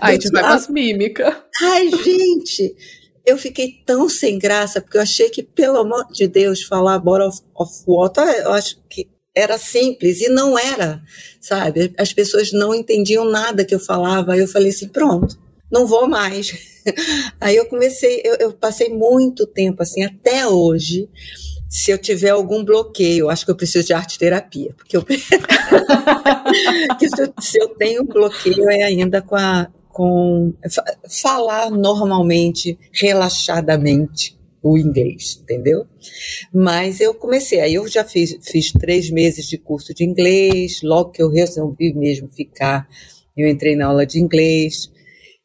Aí 0.00 0.10
a 0.10 0.12
gente 0.12 0.30
vai 0.30 0.42
com 0.42 0.48
as 0.48 0.68
mímicas. 0.68 1.34
Ai, 1.62 1.90
gente! 1.90 2.74
eu 3.26 3.36
fiquei 3.36 3.82
tão 3.84 4.08
sem 4.08 4.38
graça, 4.38 4.80
porque 4.80 4.96
eu 4.96 5.02
achei 5.02 5.28
que, 5.28 5.42
pelo 5.42 5.78
amor 5.78 6.06
de 6.12 6.28
Deus, 6.28 6.62
falar 6.62 7.00
bottle 7.00 7.26
of, 7.28 7.40
of 7.56 7.72
water, 7.84 8.22
eu 8.22 8.52
acho 8.52 8.78
que 8.88 9.08
era 9.34 9.58
simples, 9.58 10.20
e 10.20 10.28
não 10.28 10.56
era, 10.56 11.02
sabe? 11.40 11.92
As 11.98 12.12
pessoas 12.12 12.52
não 12.52 12.72
entendiam 12.72 13.28
nada 13.28 13.64
que 13.64 13.74
eu 13.74 13.80
falava, 13.80 14.32
aí 14.32 14.40
eu 14.40 14.48
falei 14.48 14.70
assim, 14.70 14.88
pronto, 14.88 15.36
não 15.70 15.86
vou 15.86 16.08
mais. 16.08 16.76
Aí 17.40 17.56
eu 17.56 17.66
comecei, 17.66 18.22
eu, 18.24 18.36
eu 18.36 18.52
passei 18.52 18.88
muito 18.88 19.44
tempo 19.44 19.82
assim, 19.82 20.04
até 20.04 20.46
hoje, 20.46 21.10
se 21.68 21.90
eu 21.90 21.98
tiver 21.98 22.30
algum 22.30 22.64
bloqueio, 22.64 23.28
acho 23.28 23.44
que 23.44 23.50
eu 23.50 23.56
preciso 23.56 23.86
de 23.86 23.92
arte 23.92 24.18
terapia, 24.18 24.72
porque 24.76 24.96
eu 24.96 25.04
se 27.40 27.58
eu 27.60 27.68
tenho 27.70 28.04
bloqueio 28.04 28.70
é 28.70 28.84
ainda 28.84 29.20
com 29.20 29.36
a, 29.36 29.68
com 29.88 30.54
falar 31.08 31.70
normalmente, 31.70 32.78
relaxadamente 32.92 34.36
o 34.62 34.76
inglês, 34.76 35.40
entendeu? 35.42 35.86
Mas 36.52 37.00
eu 37.00 37.14
comecei, 37.14 37.60
aí 37.60 37.74
eu 37.74 37.86
já 37.86 38.04
fiz, 38.04 38.36
fiz 38.42 38.72
três 38.72 39.10
meses 39.10 39.46
de 39.46 39.56
curso 39.56 39.94
de 39.94 40.04
inglês, 40.04 40.80
logo 40.82 41.10
que 41.10 41.22
eu 41.22 41.30
resolvi 41.30 41.94
mesmo 41.94 42.28
ficar, 42.28 42.88
eu 43.36 43.48
entrei 43.48 43.76
na 43.76 43.86
aula 43.86 44.04
de 44.04 44.18
inglês, 44.18 44.90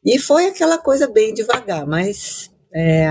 e 0.04 0.18
foi 0.18 0.46
aquela 0.46 0.78
coisa 0.78 1.08
bem 1.08 1.32
devagar, 1.32 1.86
mas 1.86 2.50
é, 2.74 3.06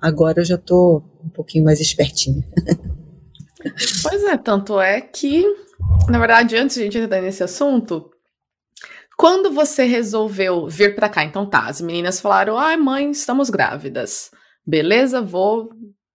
agora 0.00 0.40
eu 0.40 0.44
já 0.44 0.54
estou 0.56 1.04
um 1.24 1.28
pouquinho 1.28 1.64
mais 1.64 1.80
espertinha. 1.80 2.42
Pois 4.02 4.24
é, 4.24 4.38
tanto 4.38 4.80
é 4.80 5.02
que, 5.02 5.44
na 6.08 6.18
verdade, 6.18 6.56
antes 6.56 6.76
de 6.76 6.80
a 6.80 6.84
gente 6.84 6.96
entrar 6.96 7.20
nesse 7.20 7.42
assunto, 7.42 8.10
quando 9.18 9.50
você 9.50 9.84
resolveu 9.84 10.66
vir 10.66 10.94
para 10.94 11.10
cá, 11.10 11.22
então 11.22 11.44
tá, 11.44 11.66
as 11.66 11.78
meninas 11.78 12.20
falaram: 12.20 12.56
ai, 12.56 12.78
mãe, 12.78 13.10
estamos 13.10 13.50
grávidas. 13.50 14.30
Beleza, 14.66 15.20
vou 15.20 15.68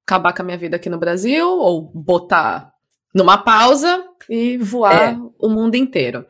acabar 0.04 0.34
com 0.34 0.42
a 0.42 0.46
minha 0.46 0.58
vida 0.58 0.76
aqui 0.76 0.90
no 0.90 0.98
Brasil, 0.98 1.48
ou 1.48 1.84
botar 1.94 2.74
numa 3.14 3.38
pausa 3.38 4.04
e 4.28 4.58
voar 4.58 5.14
é. 5.14 5.18
o 5.38 5.50
mundo 5.50 5.76
inteiro. 5.76 6.26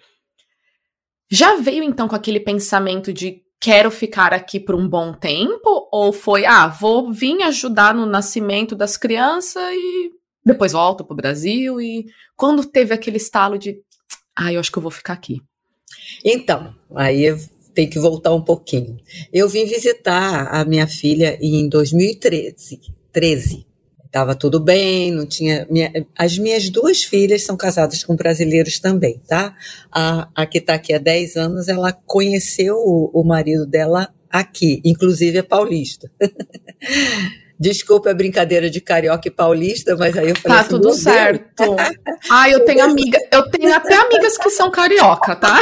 Já 1.29 1.55
veio 1.55 1.81
então 1.81 2.09
com 2.09 2.15
aquele 2.15 2.41
pensamento 2.41 3.13
de 3.13 3.41
quero 3.65 3.89
ficar 3.89 4.31
aqui 4.31 4.59
por 4.59 4.75
um 4.75 4.87
bom 4.87 5.11
tempo? 5.11 5.89
Ou 5.91 6.13
foi, 6.13 6.45
ah, 6.45 6.67
vou 6.67 7.11
vir 7.11 7.41
ajudar 7.41 7.95
no 7.95 8.05
nascimento 8.05 8.75
das 8.75 8.95
crianças 8.95 9.63
e 9.73 10.11
depois 10.45 10.73
volto 10.73 11.03
pro 11.03 11.15
Brasil? 11.15 11.81
E 11.81 12.05
quando 12.35 12.63
teve 12.63 12.93
aquele 12.93 13.17
estalo 13.17 13.57
de, 13.57 13.81
ah, 14.35 14.53
eu 14.53 14.59
acho 14.59 14.71
que 14.71 14.77
eu 14.77 14.83
vou 14.83 14.91
ficar 14.91 15.13
aqui? 15.13 15.41
Então, 16.23 16.75
aí 16.93 17.35
tem 17.73 17.89
que 17.89 17.97
voltar 17.97 18.35
um 18.35 18.41
pouquinho. 18.41 18.99
Eu 19.33 19.49
vim 19.49 19.65
visitar 19.65 20.47
a 20.51 20.63
minha 20.63 20.85
filha 20.85 21.35
em 21.41 21.67
2013. 21.67 22.81
13. 23.11 23.64
Estava 24.15 24.33
tudo 24.33 24.61
bem, 24.61 25.11
não 25.11 25.25
tinha. 25.25 25.67
Minha, 25.69 25.91
as 26.17 26.37
minhas 26.37 26.69
duas 26.69 27.03
filhas 27.03 27.43
são 27.43 27.57
casadas 27.57 28.01
com 28.01 28.15
brasileiros 28.15 28.79
também, 28.79 29.19
tá? 29.27 29.53
A, 29.91 30.29
a 30.33 30.45
que 30.45 30.59
está 30.59 30.75
aqui 30.75 30.93
há 30.93 30.97
10 30.97 31.35
anos, 31.35 31.67
ela 31.67 31.91
conheceu 31.91 32.77
o, 32.77 33.11
o 33.13 33.25
marido 33.25 33.65
dela 33.65 34.07
aqui, 34.31 34.79
inclusive 34.85 35.39
é 35.39 35.41
paulista. 35.41 36.09
Desculpa 37.59 38.11
a 38.11 38.13
brincadeira 38.13 38.69
de 38.69 38.79
carioca 38.79 39.27
e 39.27 39.31
paulista, 39.31 39.97
mas 39.97 40.17
aí 40.17 40.29
eu 40.29 40.35
falei 40.37 40.59
Tá 40.59 40.61
assim, 40.61 40.69
tudo 40.69 40.93
certo. 40.93 41.75
ah, 42.31 42.49
eu 42.49 42.63
tenho 42.63 42.85
amiga, 42.85 43.19
eu 43.29 43.51
tenho 43.51 43.75
até 43.75 43.95
amigas 43.95 44.37
que 44.37 44.49
são 44.49 44.71
carioca, 44.71 45.35
tá? 45.35 45.59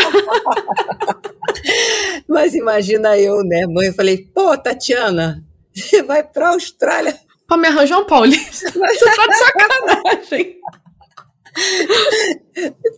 mas 2.30 2.54
imagina 2.54 3.18
eu, 3.18 3.44
né, 3.44 3.66
mãe, 3.66 3.88
eu 3.88 3.94
falei, 3.94 4.30
pô, 4.32 4.56
Tatiana, 4.56 5.44
você 5.74 6.04
vai 6.04 6.22
pra 6.24 6.50
Austrália. 6.50 7.18
Pra 7.54 7.62
me 7.62 7.68
arranjar 7.68 8.00
um 8.00 8.06
paulista. 8.06 8.68
Você 8.74 9.16
tá 9.16 9.28
de 9.28 9.38
sacanagem. 9.38 10.58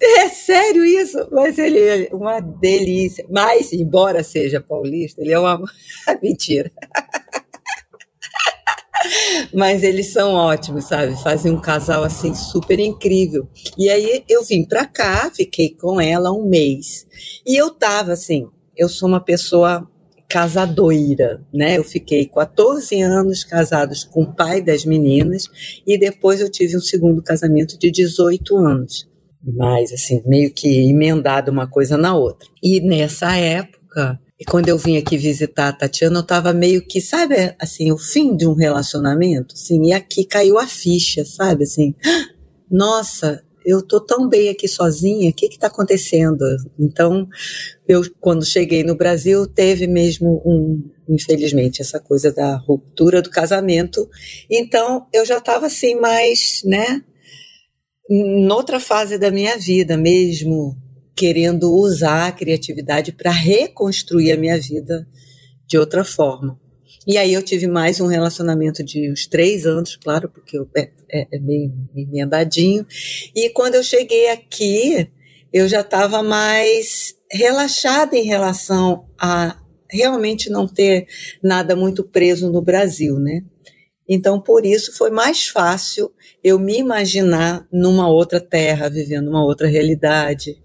É 0.02 0.30
sério 0.30 0.86
isso, 0.86 1.28
mas 1.30 1.58
ele 1.58 1.78
é 1.78 2.10
uma 2.14 2.40
delícia. 2.40 3.26
Mas, 3.30 3.74
embora 3.74 4.24
seja 4.24 4.62
paulista, 4.62 5.22
ele 5.22 5.34
é 5.34 5.40
uma 5.40 5.62
mentira. 6.24 6.72
Mas 9.54 9.84
eles 9.84 10.14
são 10.14 10.34
ótimos, 10.34 10.86
sabe? 10.86 11.22
Fazem 11.22 11.52
um 11.52 11.60
casal 11.60 12.06
assim 12.06 12.34
super 12.34 12.80
incrível. 12.80 13.50
E 13.78 13.90
aí 13.90 14.24
eu 14.30 14.42
vim 14.42 14.64
pra 14.64 14.86
cá, 14.86 15.30
fiquei 15.36 15.76
com 15.76 16.00
ela 16.00 16.32
um 16.32 16.48
mês. 16.48 17.06
E 17.46 17.60
eu 17.60 17.72
tava 17.72 18.14
assim, 18.14 18.48
eu 18.78 18.88
sou 18.88 19.10
uma 19.10 19.20
pessoa 19.20 19.86
casadoira, 20.36 21.42
né? 21.54 21.77
Eu 21.77 21.84
fiquei 21.86 22.25
14 22.25 23.01
anos 23.01 23.46
casados 23.46 24.04
com 24.04 24.24
o 24.24 24.36
pai 24.36 24.62
das 24.62 24.84
meninas 24.84 25.46
e 25.88 25.98
depois 25.98 26.42
eu 26.42 26.51
tive 26.51 26.75
um 26.75 26.82
segundo 26.82 27.24
casamento 27.24 27.80
de 27.80 27.89
18 27.89 28.58
anos. 28.58 29.08
Mas 29.42 29.94
assim, 29.94 30.22
meio 30.25 30.54
que 30.54 30.89
emendado 30.89 31.50
uma 31.50 31.70
coisa 31.70 31.96
na 31.96 32.13
outra. 32.13 32.50
E 32.62 32.82
nessa 32.82 33.34
época, 33.38 34.20
quando 34.46 34.68
eu 34.68 34.77
vim 34.77 34.98
aqui 34.98 35.18
visitar 35.18 35.70
a 35.70 35.74
Tatiana, 35.74 36.18
eu 36.18 36.22
estava 36.24 36.51
meio 36.51 36.86
que, 36.86 37.00
sabe, 37.00 37.56
assim, 37.58 37.94
o 37.94 37.98
fim 37.98 38.36
de 38.36 38.46
um 38.46 38.56
relacionamento, 38.56 39.56
assim, 39.56 39.86
e 39.86 39.94
aqui 39.94 40.25
caiu 40.25 40.60
a 40.60 40.68
ficha, 40.68 41.24
sabe, 41.24 41.63
assim, 41.63 41.96
nossa, 42.70 43.42
eu 43.66 43.82
tô 43.82 44.00
tão 44.00 44.30
bem 44.30 44.50
aqui 44.50 44.68
sozinha, 44.68 45.30
o 45.30 45.34
que 45.34 45.50
que 45.50 45.58
tá 45.58 45.68
acontecendo? 45.68 46.46
Então, 46.80 47.28
eu, 47.88 48.02
quando 48.20 48.46
cheguei 48.46 48.84
no 48.84 48.96
Brasil, 48.96 49.48
teve 49.48 49.88
mesmo 49.88 50.42
um, 50.46 50.84
infelizmente, 51.10 51.82
essa 51.82 52.00
coisa 52.00 52.32
da 52.32 52.56
ruptura 52.58 53.22
do 53.22 53.30
casamento, 53.30 54.08
então 54.50 55.08
eu 55.12 55.26
já 55.26 55.38
estava 55.38 55.66
assim, 55.66 55.96
mais, 55.96 56.62
né, 56.64 57.02
noutra 58.10 58.80
fase 58.80 59.18
da 59.18 59.32
minha 59.32 59.58
vida 59.58 59.98
mesmo, 59.98 60.78
querendo 61.16 61.74
usar 61.74 62.28
a 62.28 62.32
criatividade 62.32 63.12
para 63.12 63.32
reconstruir 63.32 64.32
a 64.32 64.38
minha 64.38 64.60
vida 64.60 65.08
de 65.68 65.78
outra 65.78 66.04
forma. 66.04 66.60
E 67.08 67.18
aí 67.18 67.34
eu 67.34 67.44
tive 67.44 67.68
mais 67.68 68.00
um 68.00 68.08
relacionamento 68.08 68.84
de 68.84 69.12
uns 69.12 69.28
três 69.28 69.66
anos, 69.66 69.96
claro, 69.96 70.28
porque 70.28 70.58
eu, 70.58 70.68
é, 70.76 70.90
é, 71.12 71.28
é 71.34 71.40
meio 71.40 71.72
emendadinho. 71.96 72.86
E 73.36 73.50
quando 73.52 73.76
eu 73.76 73.84
cheguei 73.84 74.30
aqui, 74.30 75.08
eu 75.54 75.68
já 75.68 75.82
estava 75.82 76.24
mais 76.24 77.16
relaxada 77.32 78.18
em 78.18 78.24
relação 78.24 79.06
a 79.20 79.60
realmente 79.90 80.50
não 80.50 80.68
ter 80.68 81.08
nada 81.44 81.76
muito 81.76 82.04
preso 82.04 82.52
no 82.52 82.62
Brasil, 82.62 83.20
né? 83.20 83.44
Então, 84.08 84.40
por 84.40 84.66
isso, 84.66 84.96
foi 84.96 85.10
mais 85.10 85.48
fácil 85.48 86.12
eu 86.44 86.60
me 86.60 86.78
imaginar 86.78 87.68
numa 87.72 88.08
outra 88.08 88.40
terra, 88.40 88.90
vivendo 88.90 89.30
uma 89.30 89.44
outra 89.44 89.68
realidade. 89.68 90.58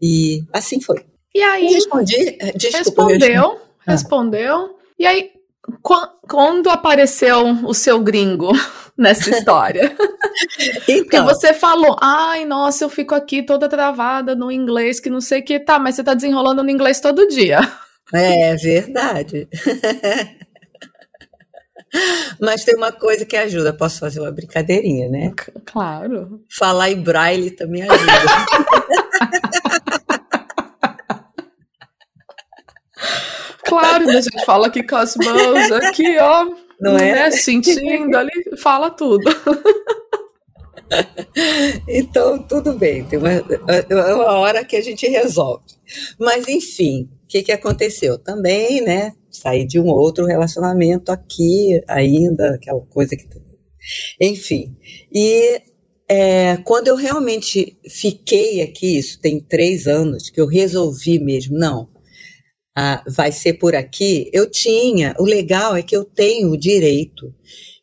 E 0.00 0.42
assim 0.52 0.80
foi. 0.80 1.04
E 1.34 1.42
aí? 1.42 1.66
respondi? 1.66 2.36
Eh, 2.38 2.52
desculpa, 2.52 3.08
respondeu, 3.08 3.60
ah. 3.86 3.92
respondeu. 3.92 4.76
E 4.98 5.06
aí, 5.06 5.30
quando 5.82 6.70
apareceu 6.70 7.46
o 7.64 7.74
seu 7.74 8.00
gringo 8.00 8.52
nessa 8.96 9.30
história? 9.30 9.96
então, 10.88 11.26
que 11.26 11.34
você 11.34 11.54
falou, 11.54 11.96
ai, 12.00 12.44
nossa, 12.44 12.84
eu 12.84 12.88
fico 12.88 13.14
aqui 13.14 13.42
toda 13.42 13.68
travada 13.68 14.34
no 14.34 14.50
inglês, 14.50 15.00
que 15.00 15.10
não 15.10 15.20
sei 15.20 15.40
o 15.40 15.44
que, 15.44 15.58
tá, 15.60 15.78
mas 15.78 15.94
você 15.94 16.04
tá 16.04 16.14
desenrolando 16.14 16.62
no 16.62 16.70
inglês 16.70 17.00
todo 17.00 17.28
dia. 17.28 17.60
É 18.12 18.54
verdade. 18.56 19.48
Mas 22.40 22.64
tem 22.64 22.74
uma 22.74 22.90
coisa 22.90 23.24
que 23.24 23.36
ajuda, 23.36 23.72
posso 23.72 24.00
fazer 24.00 24.20
uma 24.20 24.32
brincadeirinha, 24.32 25.08
né? 25.08 25.32
Claro. 25.64 26.42
Falar 26.48 26.90
em 26.90 27.00
braille 27.00 27.52
também 27.52 27.82
ajuda. 27.82 28.12
Claro, 33.64 34.08
a 34.08 34.20
gente 34.20 34.44
fala 34.44 34.66
aqui 34.66 34.82
com 34.82 34.96
as 34.96 35.16
mãos, 35.16 35.72
aqui, 35.72 36.18
ó. 36.18 36.46
Não 36.80 36.96
é? 36.96 37.12
Né, 37.12 37.30
sentindo 37.30 38.16
ali, 38.16 38.30
fala 38.58 38.90
tudo. 38.90 39.24
Então, 41.88 42.42
tudo 42.42 42.74
bem, 42.74 43.04
tem 43.04 43.18
uma, 43.18 43.30
é 43.32 44.14
uma 44.14 44.32
hora 44.38 44.64
que 44.64 44.76
a 44.76 44.80
gente 44.80 45.08
resolve. 45.08 45.64
Mas, 46.18 46.46
enfim, 46.46 47.08
o 47.24 47.26
que, 47.26 47.42
que 47.42 47.52
aconteceu? 47.52 48.18
Também, 48.18 48.80
né? 48.80 49.12
Saí 49.30 49.66
de 49.66 49.80
um 49.80 49.88
outro 49.88 50.24
relacionamento 50.24 51.10
aqui 51.10 51.80
ainda, 51.88 52.54
aquela 52.54 52.80
coisa 52.82 53.16
que. 53.16 53.26
Enfim. 54.20 54.76
E 55.12 55.60
é, 56.08 56.58
quando 56.58 56.88
eu 56.88 56.96
realmente 56.96 57.76
fiquei 57.88 58.62
aqui, 58.62 58.98
isso 58.98 59.18
tem 59.20 59.40
três 59.40 59.86
anos, 59.86 60.30
que 60.30 60.40
eu 60.40 60.46
resolvi 60.46 61.18
mesmo, 61.18 61.58
não, 61.58 61.88
ah, 62.76 63.02
vai 63.06 63.30
ser 63.30 63.54
por 63.54 63.74
aqui, 63.74 64.28
eu 64.32 64.50
tinha, 64.50 65.14
o 65.18 65.24
legal 65.24 65.76
é 65.76 65.82
que 65.82 65.96
eu 65.96 66.04
tenho 66.04 66.50
o 66.50 66.56
direito 66.56 67.32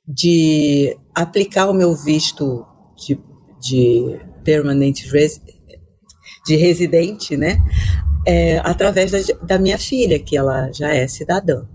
de 0.07 0.97
aplicar 1.15 1.69
o 1.69 1.73
meu 1.73 1.95
visto 1.95 2.65
de, 2.97 3.17
de 3.61 4.19
permanente 4.43 5.07
res, 5.07 5.41
de 6.45 6.55
residente, 6.55 7.37
né, 7.37 7.57
é, 8.27 8.57
através 8.59 9.11
da, 9.11 9.19
da 9.43 9.59
minha 9.59 9.77
filha, 9.77 10.19
que 10.19 10.35
ela 10.35 10.71
já 10.71 10.93
é 10.93 11.07
cidadã. 11.07 11.65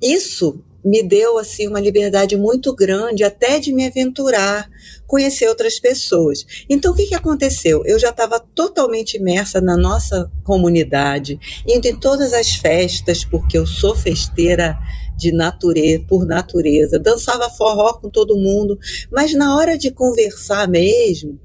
Isso 0.00 0.62
me 0.84 1.02
deu 1.02 1.38
assim 1.38 1.66
uma 1.66 1.80
liberdade 1.80 2.36
muito 2.36 2.74
grande 2.74 3.24
até 3.24 3.58
de 3.58 3.72
me 3.72 3.86
aventurar, 3.86 4.68
conhecer 5.06 5.48
outras 5.48 5.80
pessoas. 5.80 6.44
Então 6.68 6.92
o 6.92 6.94
que, 6.94 7.06
que 7.06 7.14
aconteceu? 7.14 7.82
Eu 7.86 7.98
já 7.98 8.10
estava 8.10 8.38
totalmente 8.38 9.16
imersa 9.16 9.60
na 9.60 9.76
nossa 9.76 10.30
comunidade, 10.42 11.38
indo 11.66 11.86
em 11.86 11.98
todas 11.98 12.32
as 12.32 12.56
festas, 12.56 13.24
porque 13.24 13.56
eu 13.56 13.66
sou 13.66 13.96
festeira 13.96 14.76
de 15.16 15.32
natureza, 15.32 16.04
por 16.08 16.26
natureza, 16.26 16.98
dançava 16.98 17.48
forró 17.48 17.94
com 17.94 18.10
todo 18.10 18.36
mundo, 18.36 18.78
mas 19.10 19.32
na 19.32 19.56
hora 19.56 19.78
de 19.78 19.90
conversar 19.90 20.68
mesmo, 20.68 21.38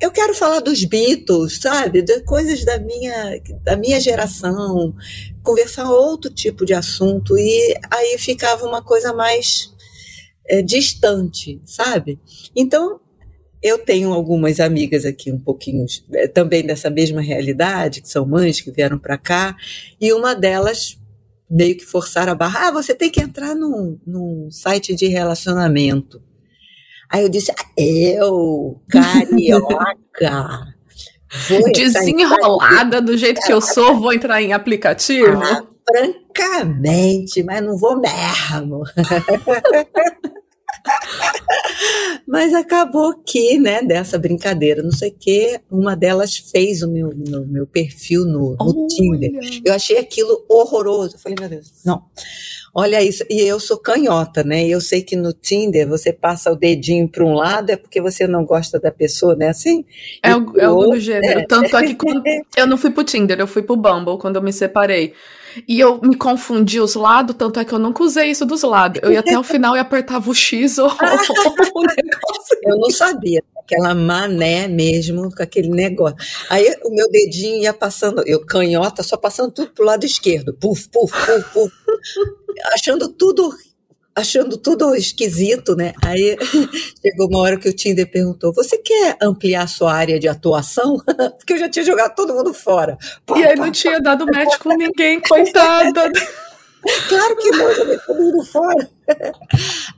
eu 0.00 0.10
quero 0.10 0.34
falar 0.34 0.60
dos 0.60 0.84
Beatles, 0.84 1.58
sabe? 1.60 2.02
De 2.02 2.20
coisas 2.22 2.64
da 2.64 2.78
minha, 2.78 3.40
da 3.64 3.76
minha 3.76 4.00
geração, 4.00 4.94
conversar 5.42 5.90
outro 5.90 6.32
tipo 6.32 6.64
de 6.64 6.74
assunto, 6.74 7.36
e 7.36 7.74
aí 7.90 8.16
ficava 8.18 8.66
uma 8.66 8.82
coisa 8.82 9.12
mais 9.12 9.72
é, 10.46 10.62
distante, 10.62 11.60
sabe? 11.64 12.18
Então, 12.54 13.00
eu 13.60 13.78
tenho 13.78 14.12
algumas 14.12 14.60
amigas 14.60 15.04
aqui 15.04 15.32
um 15.32 15.40
pouquinho 15.40 15.84
é, 16.12 16.28
também 16.28 16.64
dessa 16.64 16.88
mesma 16.88 17.20
realidade, 17.20 18.00
que 18.00 18.08
são 18.08 18.24
mães 18.24 18.60
que 18.60 18.70
vieram 18.70 18.98
para 18.98 19.18
cá, 19.18 19.56
e 20.00 20.12
uma 20.12 20.34
delas 20.34 20.96
meio 21.50 21.76
que 21.76 21.84
forçaram 21.84 22.32
a 22.32 22.36
barra, 22.36 22.68
ah, 22.68 22.70
você 22.70 22.94
tem 22.94 23.10
que 23.10 23.20
entrar 23.20 23.54
num, 23.54 23.98
num 24.06 24.50
site 24.50 24.94
de 24.94 25.06
relacionamento. 25.06 26.22
Aí 27.10 27.22
eu 27.22 27.28
disse, 27.28 27.52
eu, 27.76 28.80
carioca, 28.88 30.66
desenrolada 31.72 33.00
do 33.00 33.16
jeito 33.16 33.40
que 33.40 33.52
eu 33.52 33.60
sou, 33.60 33.98
vou 33.98 34.12
entrar 34.12 34.42
em 34.42 34.52
aplicativo? 34.52 35.42
Ah, 35.42 35.64
francamente, 35.88 37.42
mas 37.42 37.62
não 37.62 37.76
vou 37.78 37.98
mesmo. 38.00 38.82
Mas 42.26 42.52
acabou 42.54 43.14
que, 43.24 43.58
né, 43.58 43.82
dessa 43.82 44.18
brincadeira, 44.18 44.82
não 44.82 44.92
sei 44.92 45.10
o 45.10 45.14
que, 45.18 45.60
uma 45.70 45.96
delas 45.96 46.36
fez 46.36 46.82
o 46.82 46.90
meu, 46.90 47.10
no, 47.14 47.46
meu 47.46 47.66
perfil 47.66 48.24
no, 48.24 48.54
no 48.56 48.86
Tinder. 48.86 49.30
Eu 49.64 49.74
achei 49.74 49.98
aquilo 49.98 50.44
horroroso. 50.48 51.16
Eu 51.16 51.20
falei, 51.20 51.36
meu 51.40 51.48
Deus, 51.48 51.72
não. 51.84 52.02
Olha 52.80 53.02
isso, 53.02 53.24
e 53.28 53.40
eu 53.40 53.58
sou 53.58 53.76
canhota, 53.76 54.44
né? 54.44 54.64
E 54.64 54.70
eu 54.70 54.80
sei 54.80 55.02
que 55.02 55.16
no 55.16 55.32
Tinder 55.32 55.88
você 55.88 56.12
passa 56.12 56.52
o 56.52 56.54
dedinho 56.54 57.08
para 57.08 57.24
um 57.24 57.34
lado 57.34 57.70
é 57.70 57.76
porque 57.76 58.00
você 58.00 58.24
não 58.24 58.44
gosta 58.44 58.78
da 58.78 58.92
pessoa, 58.92 59.34
né? 59.34 59.48
Assim? 59.48 59.84
É, 60.22 60.32
o, 60.36 60.56
é 60.56 60.64
algo 60.64 60.92
do 60.92 61.00
gênero. 61.00 61.40
É. 61.40 61.44
Tanto 61.44 61.76
é 61.76 61.82
que 61.84 61.96
quando, 61.96 62.22
eu 62.56 62.66
não 62.68 62.76
fui 62.76 62.92
pro 62.92 63.02
Tinder, 63.02 63.40
eu 63.40 63.48
fui 63.48 63.62
pro 63.62 63.74
Bumble 63.74 64.16
quando 64.16 64.36
eu 64.36 64.42
me 64.42 64.52
separei. 64.52 65.12
E 65.66 65.80
eu 65.80 66.00
me 66.00 66.14
confundi 66.14 66.78
os 66.78 66.94
lados, 66.94 67.34
tanto 67.36 67.58
é 67.58 67.64
que 67.64 67.72
eu 67.72 67.80
nunca 67.80 68.04
usei 68.04 68.30
isso 68.30 68.46
dos 68.46 68.62
lados. 68.62 69.00
Eu 69.02 69.10
ia 69.10 69.18
até 69.18 69.36
o 69.36 69.42
final 69.42 69.74
e 69.74 69.80
apertava 69.80 70.30
o 70.30 70.34
X 70.34 70.78
ou 70.78 70.86
o 70.86 71.82
negócio. 71.82 72.58
Eu 72.62 72.76
não 72.76 72.90
sabia. 72.90 73.42
Aquela 73.70 73.94
mané 73.94 74.66
mesmo, 74.66 75.30
com 75.30 75.42
aquele 75.42 75.68
negócio. 75.68 76.16
Aí 76.48 76.74
o 76.84 76.90
meu 76.90 77.10
dedinho 77.10 77.62
ia 77.62 77.74
passando, 77.74 78.22
eu 78.26 78.40
canhota, 78.46 79.02
só 79.02 79.14
passando 79.14 79.52
tudo 79.52 79.72
pro 79.72 79.84
lado 79.84 80.06
esquerdo. 80.06 80.54
Puf, 80.54 80.88
puf, 80.88 81.12
puf, 81.12 81.52
puf. 81.52 81.72
achando 82.72 83.10
tudo 83.10 83.52
achando 84.18 84.56
tudo 84.56 84.94
esquisito, 84.94 85.76
né? 85.76 85.92
Aí 86.04 86.36
chegou 87.00 87.28
uma 87.28 87.40
hora 87.40 87.58
que 87.58 87.68
o 87.68 87.72
Tinder 87.72 88.10
perguntou: 88.10 88.52
Você 88.52 88.78
quer 88.78 89.16
ampliar 89.22 89.68
sua 89.68 89.92
área 89.92 90.18
de 90.18 90.26
atuação? 90.26 90.96
Porque 91.38 91.52
eu 91.52 91.58
já 91.58 91.68
tinha 91.68 91.84
jogado 91.84 92.14
todo 92.14 92.34
mundo 92.34 92.52
fora. 92.52 92.98
e 93.36 93.44
aí 93.44 93.54
não 93.54 93.70
tinha 93.70 94.00
dado 94.00 94.26
match 94.26 94.58
com 94.58 94.74
ninguém, 94.74 95.20
coitada. 95.20 96.10
Claro 97.08 97.36
que 97.36 97.50
não, 97.50 97.74
joguei 97.74 97.98
todo 97.98 98.22
mundo 98.22 98.44
fora. 98.44 98.88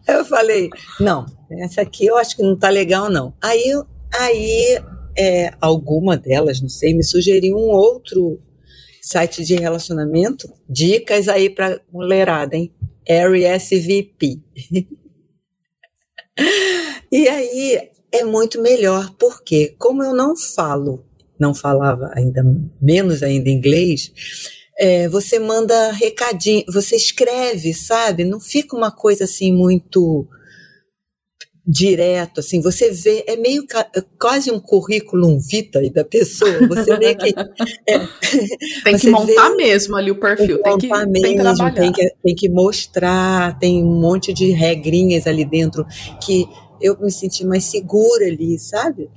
Eu 0.07 0.25
falei: 0.25 0.71
Não, 0.99 1.27
essa 1.51 1.83
aqui 1.83 2.07
eu 2.07 2.17
acho 2.17 2.37
que 2.37 2.43
não 2.43 2.57
tá 2.57 2.69
legal, 2.69 3.11
não. 3.11 3.35
Aí, 3.41 3.73
aí 4.19 4.83
é, 5.17 5.53
alguma 5.61 6.17
delas, 6.17 6.61
não 6.61 6.69
sei, 6.69 6.95
me 6.95 7.05
sugeriu 7.05 7.57
um 7.57 7.71
outro 7.71 8.41
site 9.03 9.45
de 9.45 9.57
relacionamento. 9.57 10.53
Dicas 10.69 11.29
aí 11.29 11.51
para 11.51 11.81
mulherada, 11.93 12.57
hein? 12.57 12.73
RSVP. 13.09 14.41
e 17.11 17.29
aí 17.29 17.91
é 18.13 18.25
muito 18.25 18.61
melhor, 18.61 19.15
porque 19.19 19.75
como 19.79 20.03
eu 20.03 20.15
não 20.15 20.37
falo, 20.37 21.05
não 21.39 21.55
falava 21.55 22.11
ainda 22.15 22.43
menos 22.81 23.23
ainda 23.23 23.49
inglês, 23.49 24.13
é, 24.81 25.07
você 25.11 25.39
manda 25.39 25.93
recadinho, 25.93 26.65
você 26.67 26.97
escreve, 26.97 27.75
sabe? 27.75 28.25
Não 28.25 28.41
fica 28.41 28.75
uma 28.75 28.91
coisa 28.91 29.25
assim 29.25 29.53
muito 29.53 30.27
direto, 31.67 32.41
assim, 32.41 32.61
você 32.63 32.91
vê, 32.91 33.23
é 33.29 33.37
meio 33.37 33.65
quase 34.19 34.51
um 34.51 34.59
currículo 34.59 35.39
vitae 35.39 35.91
da 35.91 36.03
pessoa, 36.03 36.67
você 36.67 36.97
vê 36.97 37.15
que... 37.15 37.33
É, 37.87 37.99
tem 38.83 38.99
que 38.99 39.11
montar 39.11 39.51
vê, 39.51 39.57
mesmo 39.57 39.95
ali 39.95 40.11
o 40.11 40.19
perfil, 40.19 40.61
tem 40.63 40.79
que, 40.79 40.89
montar 40.89 41.05
tem 41.05 41.23
que, 41.23 41.43
mesmo, 41.43 41.75
tem, 41.75 41.75
tem 41.75 41.93
que, 41.93 42.15
tem 42.25 42.35
que 42.35 42.49
mostrar, 42.49 43.59
tem 43.59 43.85
um 43.85 44.01
monte 44.01 44.33
de 44.33 44.51
regrinhas 44.51 45.27
ali 45.27 45.45
dentro 45.45 45.87
que 46.25 46.49
eu 46.81 46.99
me 47.01 47.11
senti 47.11 47.45
mais 47.45 47.65
segura 47.65 48.27
ali, 48.27 48.59
sabe? 48.59 49.09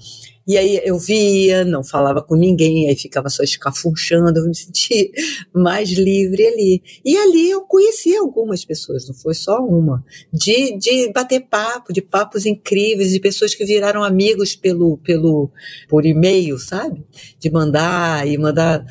E 0.45 0.57
aí 0.57 0.81
eu 0.83 0.99
via, 0.99 1.63
não 1.63 1.83
falava 1.83 2.21
com 2.21 2.35
ninguém, 2.35 2.89
aí 2.89 2.95
ficava 2.97 3.29
só 3.29 3.43
escafunchando, 3.43 4.39
eu 4.39 4.45
me 4.45 4.53
senti 4.53 5.11
mais 5.53 5.89
livre 5.91 6.45
ali. 6.45 6.83
E 7.03 7.15
ali 7.15 7.49
eu 7.49 7.61
conheci 7.61 8.13
algumas 8.15 8.65
pessoas, 8.65 9.07
não 9.07 9.15
foi 9.15 9.33
só 9.33 9.59
uma, 9.59 10.03
de, 10.33 10.77
de 10.77 11.11
bater 11.13 11.47
papo, 11.47 11.93
de 11.93 12.01
papos 12.01 12.45
incríveis, 12.45 13.11
de 13.11 13.21
pessoas 13.21 13.55
que 13.55 13.63
viraram 13.63 14.03
amigos 14.03 14.53
pelo, 14.53 14.97
pelo 14.97 15.49
por 15.87 16.05
e-mail, 16.05 16.59
sabe? 16.59 17.05
De 17.39 17.49
mandar 17.49 18.27
e 18.27 18.37
mandar 18.37 18.85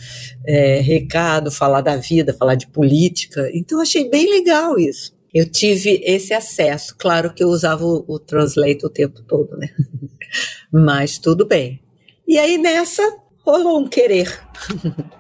é, 0.47 0.81
recado, 0.81 1.51
falar 1.51 1.83
da 1.83 1.97
vida, 1.97 2.33
falar 2.33 2.55
de 2.55 2.67
política. 2.67 3.51
Então 3.53 3.79
eu 3.79 3.83
achei 3.83 4.09
bem 4.09 4.27
legal 4.31 4.79
isso 4.79 5.13
eu 5.33 5.51
tive 5.51 6.03
esse 6.05 6.35
acesso. 6.35 6.95
Claro 6.99 7.33
que 7.33 7.43
eu 7.43 7.49
usava 7.49 7.85
o, 7.85 8.05
o 8.07 8.19
Translate 8.19 8.85
o 8.85 8.91
tempo 8.91 9.23
todo, 9.23 9.57
né? 9.57 9.71
Mas 10.73 11.19
tudo 11.19 11.47
bem. 11.47 11.81
E 12.27 12.39
aí 12.39 12.59
nessa 12.59 13.03
rolou 13.45 13.81
um 13.81 13.89
querer. 13.89 14.41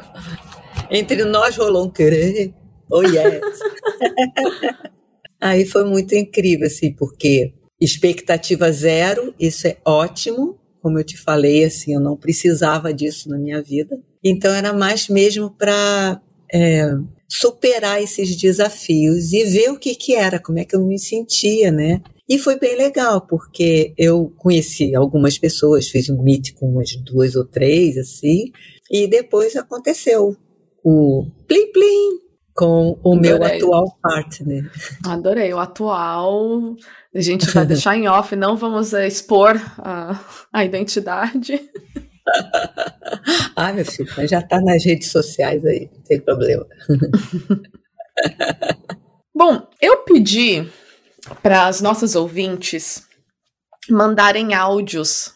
Entre 0.90 1.24
nós 1.24 1.56
rolou 1.56 1.86
um 1.86 1.90
querer. 1.90 2.54
Oh 2.90 3.02
yes. 3.02 3.40
aí 5.40 5.64
foi 5.64 5.84
muito 5.84 6.14
incrível, 6.14 6.66
assim, 6.66 6.92
porque 6.92 7.54
expectativa 7.80 8.70
zero, 8.70 9.34
isso 9.40 9.66
é 9.66 9.76
ótimo. 9.84 10.58
Como 10.80 10.98
eu 10.98 11.04
te 11.04 11.16
falei, 11.16 11.64
assim, 11.64 11.94
eu 11.94 12.00
não 12.00 12.16
precisava 12.16 12.92
disso 12.92 13.28
na 13.30 13.38
minha 13.38 13.62
vida. 13.62 13.98
Então 14.22 14.52
era 14.52 14.72
mais 14.72 15.08
mesmo 15.08 15.50
para 15.50 16.20
é, 16.52 16.84
superar 17.34 18.02
esses 18.02 18.36
desafios 18.36 19.32
e 19.32 19.42
ver 19.44 19.70
o 19.70 19.78
que 19.78 19.94
que 19.94 20.14
era, 20.14 20.38
como 20.38 20.58
é 20.58 20.66
que 20.66 20.76
eu 20.76 20.84
me 20.84 20.98
sentia, 20.98 21.72
né? 21.72 22.02
E 22.28 22.38
foi 22.38 22.58
bem 22.58 22.76
legal, 22.76 23.26
porque 23.26 23.94
eu 23.96 24.30
conheci 24.36 24.94
algumas 24.94 25.38
pessoas, 25.38 25.88
fiz 25.88 26.10
um 26.10 26.22
meet 26.22 26.52
com 26.52 26.68
umas 26.68 26.94
duas 26.96 27.34
ou 27.34 27.46
três, 27.46 27.96
assim, 27.96 28.52
e 28.90 29.06
depois 29.06 29.56
aconteceu 29.56 30.36
o 30.84 31.26
plim 31.48 31.72
plim 31.72 32.20
com 32.54 32.98
o 33.02 33.14
Adorei. 33.14 33.30
meu 33.30 33.42
atual 33.42 33.98
partner. 34.02 34.70
Adorei, 35.06 35.54
o 35.54 35.58
atual. 35.58 36.76
A 37.14 37.20
gente 37.20 37.46
vai 37.46 37.64
deixar 37.66 37.96
em 37.96 38.08
off, 38.08 38.36
não 38.36 38.58
vamos 38.58 38.92
eh, 38.92 39.08
expor 39.08 39.56
a, 39.78 40.20
a 40.52 40.64
identidade. 40.66 41.58
ah, 43.56 43.72
meu 43.72 43.84
filho, 43.84 44.08
já 44.28 44.38
está 44.40 44.60
nas 44.60 44.84
redes 44.84 45.10
sociais 45.10 45.64
aí, 45.64 45.90
não 45.92 46.02
tem 46.02 46.20
problema. 46.20 46.66
Bom, 49.34 49.66
eu 49.80 49.98
pedi 49.98 50.68
para 51.42 51.66
as 51.66 51.80
nossas 51.80 52.14
ouvintes 52.14 53.06
mandarem 53.88 54.54
áudios 54.54 55.32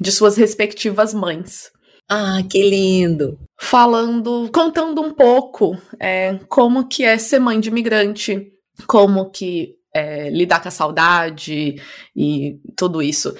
de 0.00 0.12
suas 0.12 0.36
respectivas 0.36 1.14
mães. 1.14 1.70
Ah, 2.08 2.42
que 2.48 2.62
lindo! 2.62 3.38
Falando, 3.58 4.50
contando 4.52 5.00
um 5.00 5.14
pouco 5.14 5.76
é, 5.98 6.38
como 6.48 6.88
que 6.88 7.04
é 7.04 7.16
ser 7.16 7.38
mãe 7.38 7.58
de 7.58 7.68
imigrante, 7.68 8.52
como 8.86 9.30
que 9.30 9.76
é, 9.94 10.30
lidar 10.30 10.60
com 10.60 10.68
a 10.68 10.70
saudade 10.70 11.76
e 12.14 12.60
tudo 12.76 13.02
isso. 13.02 13.34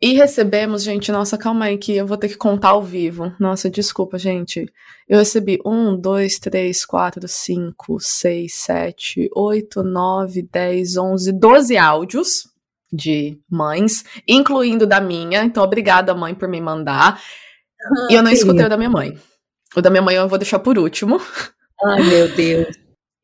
E 0.00 0.12
recebemos, 0.12 0.82
gente, 0.82 1.10
nossa, 1.10 1.38
calma 1.38 1.66
aí 1.66 1.78
que 1.78 1.96
eu 1.96 2.06
vou 2.06 2.18
ter 2.18 2.28
que 2.28 2.36
contar 2.36 2.70
ao 2.70 2.82
vivo. 2.82 3.32
Nossa, 3.40 3.70
desculpa, 3.70 4.18
gente. 4.18 4.70
Eu 5.08 5.18
recebi 5.18 5.58
um, 5.64 5.98
dois, 5.98 6.38
três, 6.38 6.84
quatro, 6.84 7.26
cinco, 7.26 7.98
seis, 7.98 8.54
sete, 8.56 9.30
oito, 9.34 9.82
nove, 9.82 10.42
dez, 10.42 10.98
onze, 10.98 11.32
doze 11.32 11.78
áudios 11.78 12.44
de 12.92 13.38
mães, 13.50 14.04
incluindo 14.28 14.86
da 14.86 15.00
minha. 15.00 15.42
Então, 15.44 15.64
obrigada, 15.64 16.14
mãe, 16.14 16.34
por 16.34 16.48
me 16.48 16.60
mandar. 16.60 17.18
Ah, 17.80 18.08
e 18.10 18.14
eu 18.14 18.22
não 18.22 18.30
escutei 18.30 18.66
o 18.66 18.68
da 18.68 18.76
minha 18.76 18.90
mãe. 18.90 19.18
O 19.74 19.80
da 19.80 19.88
minha 19.88 20.02
mãe 20.02 20.16
eu 20.16 20.28
vou 20.28 20.38
deixar 20.38 20.58
por 20.58 20.78
último. 20.78 21.20
Ai, 21.84 22.02
meu 22.02 22.28
Deus. 22.36 22.76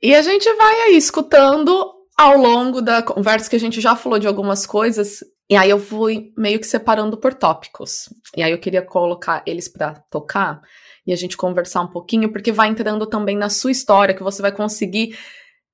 E 0.03 0.15
a 0.15 0.23
gente 0.23 0.51
vai 0.55 0.81
aí 0.83 0.97
escutando 0.97 1.93
ao 2.19 2.37
longo 2.37 2.81
da 2.81 3.03
conversa 3.03 3.49
que 3.49 3.57
a 3.57 3.61
gente 3.61 3.81
já 3.81 3.95
falou 3.95 4.19
de 4.19 4.27
algumas 4.27 4.67
coisas 4.67 5.21
e 5.49 5.57
aí 5.57 5.71
eu 5.71 5.79
fui 5.79 6.33
meio 6.37 6.59
que 6.59 6.67
separando 6.67 7.17
por 7.17 7.35
tópicos. 7.35 8.09
E 8.37 8.43
aí 8.43 8.53
eu 8.53 8.59
queria 8.59 8.83
colocar 8.83 9.43
eles 9.47 9.69
para 9.69 9.95
tocar 10.11 10.63
e 11.07 11.13
a 11.13 11.17
gente 11.17 11.37
conversar 11.37 11.83
um 11.83 11.89
pouquinho, 11.89 12.33
porque 12.33 12.53
vai 12.53 12.69
entrando 12.69 13.07
também 13.07 13.37
na 13.37 13.51
sua 13.51 13.71
história, 13.71 14.15
que 14.15 14.23
você 14.23 14.41
vai 14.41 14.53
conseguir 14.53 15.19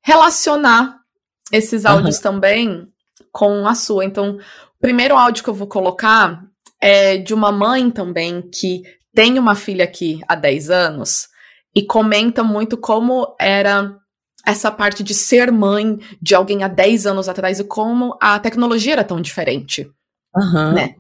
relacionar 0.03 0.99
esses 1.53 1.85
áudios 1.85 2.17
uhum. 2.17 2.23
também 2.23 2.89
com 3.31 3.67
a 3.67 3.75
sua. 3.75 4.05
Então, 4.05 4.37
o 4.37 4.81
primeiro 4.81 5.17
áudio 5.17 5.45
que 5.45 5.51
eu 5.51 5.55
vou 5.55 5.69
colocar 5.69 6.43
é 6.81 7.17
de 7.19 7.35
uma 7.35 7.53
mãe 7.53 7.91
também 7.91 8.43
que 8.43 8.83
tem 9.15 9.39
uma 9.39 9.55
filha 9.55 9.85
aqui 9.85 10.21
há 10.29 10.35
10 10.35 10.71
anos 10.71 11.29
e 11.75 11.83
comenta 11.83 12.43
muito 12.43 12.77
como 12.77 13.37
era 13.39 13.97
essa 14.47 14.71
parte 14.71 15.03
de 15.03 15.15
ser 15.15 15.53
mãe 15.53 15.99
de 16.21 16.35
alguém 16.35 16.63
há 16.63 16.69
10 16.69 17.07
anos 17.07 17.29
atrás 17.29 17.61
e 17.61 17.65
como 17.65 18.17
a 18.21 18.39
tecnologia 18.39 18.95
era 18.95 19.05
tão 19.05 19.21
diferente, 19.21 19.91
uhum. 20.35 20.73
né? 20.73 20.97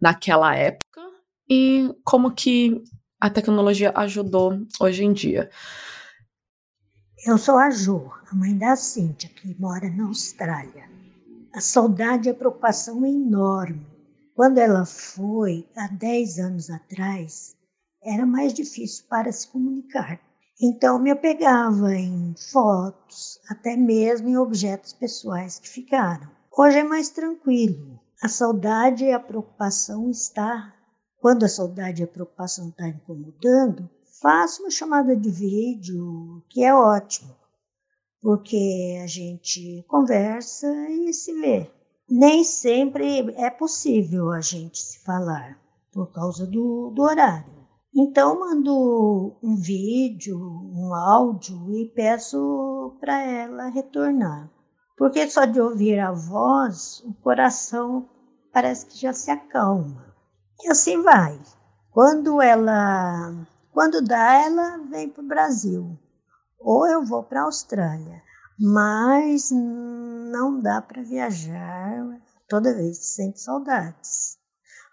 Naquela 0.00 0.54
época 0.54 0.88
e 1.48 1.94
como 2.04 2.30
que 2.30 2.82
a 3.20 3.30
tecnologia 3.30 3.92
ajudou 3.96 4.66
hoje 4.80 5.04
em 5.04 5.12
dia. 5.12 5.50
Eu 7.26 7.36
sou 7.36 7.56
a 7.56 7.70
Jo, 7.70 8.12
a 8.30 8.34
mãe 8.34 8.56
da 8.56 8.76
Cíntia, 8.76 9.28
que 9.28 9.60
mora 9.60 9.90
na 9.90 10.06
Austrália. 10.06 10.88
A 11.52 11.60
saudade 11.60 12.28
e 12.28 12.30
a 12.30 12.34
preocupação 12.34 13.04
é 13.04 13.08
enorme. 13.08 13.84
Quando 14.34 14.58
ela 14.58 14.84
foi, 14.84 15.66
há 15.76 15.88
10 15.88 16.38
anos 16.38 16.70
atrás, 16.70 17.56
era 18.00 18.24
mais 18.24 18.54
difícil 18.54 19.04
para 19.08 19.32
se 19.32 19.48
comunicar. 19.48 20.20
Então 20.60 20.98
me 20.98 21.12
apegava 21.12 21.94
em 21.94 22.34
fotos, 22.50 23.38
até 23.48 23.76
mesmo 23.76 24.28
em 24.28 24.36
objetos 24.36 24.92
pessoais 24.92 25.56
que 25.60 25.68
ficaram. 25.68 26.28
Hoje 26.56 26.78
é 26.78 26.82
mais 26.82 27.10
tranquilo. 27.10 28.00
A 28.20 28.28
saudade 28.28 29.04
e 29.04 29.12
a 29.12 29.20
preocupação 29.20 30.10
está. 30.10 30.74
Quando 31.20 31.44
a 31.44 31.48
saudade 31.48 32.02
e 32.02 32.04
a 32.04 32.08
preocupação 32.08 32.70
está 32.70 32.88
incomodando, 32.88 33.88
faço 34.20 34.62
uma 34.62 34.70
chamada 34.70 35.14
de 35.14 35.30
vídeo, 35.30 36.42
que 36.48 36.64
é 36.64 36.74
ótimo, 36.74 37.36
porque 38.20 38.98
a 39.00 39.06
gente 39.06 39.84
conversa 39.86 40.66
e 40.90 41.12
se 41.12 41.32
vê. 41.40 41.70
Nem 42.10 42.42
sempre 42.42 43.32
é 43.36 43.48
possível 43.48 44.32
a 44.32 44.40
gente 44.40 44.78
se 44.78 44.98
falar 45.04 45.56
por 45.92 46.10
causa 46.10 46.44
do, 46.44 46.90
do 46.90 47.02
horário. 47.02 47.57
Então 48.00 48.38
mando 48.38 49.36
um 49.42 49.56
vídeo, 49.56 50.38
um 50.38 50.94
áudio 50.94 51.74
e 51.74 51.92
peço 51.96 52.96
para 53.00 53.20
ela 53.20 53.66
retornar. 53.70 54.48
Porque 54.96 55.28
só 55.28 55.44
de 55.44 55.60
ouvir 55.60 55.98
a 55.98 56.12
voz, 56.12 57.02
o 57.04 57.12
coração 57.14 58.08
parece 58.52 58.86
que 58.86 58.96
já 58.96 59.12
se 59.12 59.32
acalma. 59.32 60.14
E 60.62 60.70
assim 60.70 61.02
vai. 61.02 61.40
Quando 61.90 62.40
ela, 62.40 63.34
quando 63.72 64.00
dá, 64.00 64.44
ela 64.44 64.78
vem 64.88 65.08
para 65.08 65.24
o 65.24 65.26
Brasil. 65.26 65.98
Ou 66.60 66.86
eu 66.86 67.04
vou 67.04 67.24
para 67.24 67.40
a 67.40 67.46
Austrália. 67.46 68.22
Mas 68.60 69.50
não 69.50 70.60
dá 70.60 70.80
para 70.80 71.02
viajar 71.02 72.20
toda 72.48 72.76
vez, 72.76 72.98
sente 73.16 73.40
saudades. 73.40 74.38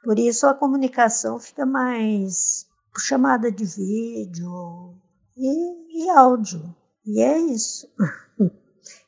Por 0.03 0.17
isso 0.17 0.47
a 0.47 0.55
comunicação 0.55 1.39
fica 1.39 1.67
mais 1.67 2.64
chamada 2.99 3.51
de 3.51 3.65
vídeo 3.65 4.95
e, 5.37 6.05
e 6.05 6.09
áudio. 6.09 6.75
E 7.05 7.21
é 7.21 7.39
isso. 7.39 7.87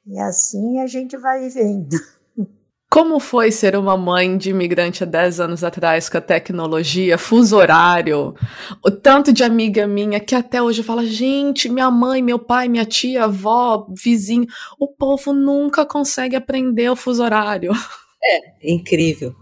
E 0.09 0.17
assim 0.19 0.79
a 0.79 0.87
gente 0.87 1.17
vai 1.17 1.41
vivendo. 1.41 1.97
Como 2.89 3.19
foi 3.19 3.51
ser 3.51 3.75
uma 3.75 3.97
mãe 3.97 4.37
de 4.37 4.51
imigrante 4.51 5.03
há 5.03 5.05
10 5.05 5.41
anos 5.41 5.63
atrás 5.63 6.07
com 6.07 6.17
a 6.17 6.21
tecnologia, 6.21 7.17
fuso 7.17 7.57
horário? 7.57 8.33
O 8.83 8.89
tanto 8.89 9.33
de 9.33 9.43
amiga 9.43 9.85
minha 9.85 10.21
que 10.21 10.33
até 10.33 10.61
hoje 10.61 10.81
fala: 10.81 11.05
gente, 11.05 11.67
minha 11.67 11.91
mãe, 11.91 12.21
meu 12.23 12.39
pai, 12.39 12.69
minha 12.69 12.85
tia, 12.85 13.25
avó, 13.25 13.85
vizinho, 14.01 14.47
o 14.79 14.87
povo 14.87 15.33
nunca 15.33 15.85
consegue 15.85 16.37
aprender 16.37 16.89
o 16.89 16.95
fuso 16.95 17.21
horário. 17.21 17.73
É, 18.23 18.73
incrível. 18.73 19.35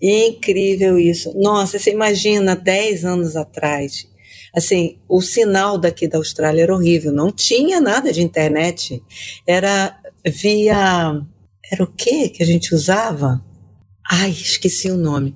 Incrível 0.00 0.98
isso. 0.98 1.32
Nossa, 1.38 1.78
você 1.78 1.90
imagina 1.90 2.54
10 2.54 3.04
anos 3.04 3.36
atrás. 3.36 4.06
Assim, 4.54 4.98
o 5.08 5.20
sinal 5.20 5.78
daqui 5.78 6.08
da 6.08 6.18
Austrália 6.18 6.62
era 6.62 6.74
horrível. 6.74 7.12
Não 7.12 7.30
tinha 7.30 7.80
nada 7.80 8.12
de 8.12 8.22
internet. 8.22 9.02
Era 9.46 9.98
via. 10.26 11.20
Era 11.70 11.84
o 11.84 11.86
que 11.86 12.28
que 12.30 12.42
a 12.42 12.46
gente 12.46 12.74
usava? 12.74 13.44
Ai, 14.08 14.30
esqueci 14.30 14.90
o 14.90 14.96
nome. 14.96 15.34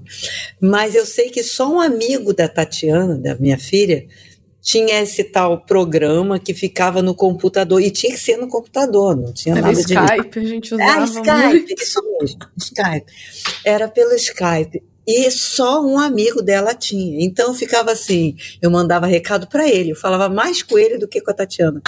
Mas 0.60 0.94
eu 0.94 1.04
sei 1.04 1.28
que 1.28 1.42
só 1.42 1.70
um 1.72 1.80
amigo 1.80 2.32
da 2.32 2.48
Tatiana, 2.48 3.16
da 3.16 3.34
minha 3.34 3.58
filha, 3.58 4.06
tinha 4.70 5.02
esse 5.02 5.24
tal 5.24 5.58
programa 5.58 6.38
que 6.38 6.54
ficava 6.54 7.02
no 7.02 7.12
computador, 7.12 7.82
e 7.82 7.90
tinha 7.90 8.12
que 8.12 8.20
ser 8.20 8.36
no 8.36 8.46
computador, 8.46 9.16
não 9.16 9.32
tinha 9.32 9.56
Era 9.56 9.62
nada 9.62 9.80
Skype, 9.80 10.30
de... 10.30 10.46
a 10.46 10.48
gente 10.48 10.74
usava 10.74 11.00
Ah, 11.00 11.04
Skype, 11.04 11.48
muito. 11.48 11.82
isso 11.82 12.00
mesmo, 12.20 12.38
Skype. 12.56 13.12
Era 13.64 13.88
pelo 13.88 14.14
Skype. 14.14 14.80
E 15.04 15.28
só 15.32 15.84
um 15.84 15.98
amigo 15.98 16.40
dela 16.40 16.72
tinha. 16.72 17.24
Então 17.24 17.52
ficava 17.52 17.90
assim, 17.90 18.36
eu 18.62 18.70
mandava 18.70 19.06
recado 19.06 19.48
para 19.48 19.68
ele, 19.68 19.90
eu 19.90 19.96
falava 19.96 20.32
mais 20.32 20.62
com 20.62 20.78
ele 20.78 20.98
do 20.98 21.08
que 21.08 21.20
com 21.20 21.32
a 21.32 21.34
Tatiana. 21.34 21.82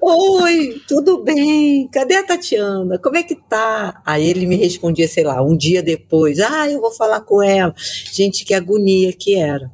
Oi, 0.00 0.80
tudo 0.88 1.22
bem? 1.22 1.88
Cadê 1.92 2.14
a 2.14 2.22
Tatiana? 2.22 2.98
Como 2.98 3.18
é 3.18 3.22
que 3.22 3.34
tá? 3.34 4.00
Aí 4.06 4.26
ele 4.26 4.46
me 4.46 4.56
respondia, 4.56 5.06
sei 5.06 5.24
lá, 5.24 5.42
um 5.42 5.54
dia 5.54 5.82
depois. 5.82 6.40
Ah, 6.40 6.70
eu 6.70 6.80
vou 6.80 6.90
falar 6.90 7.20
com 7.20 7.42
ela. 7.42 7.74
Gente, 8.10 8.46
que 8.46 8.54
agonia 8.54 9.12
que 9.12 9.34
era 9.34 9.70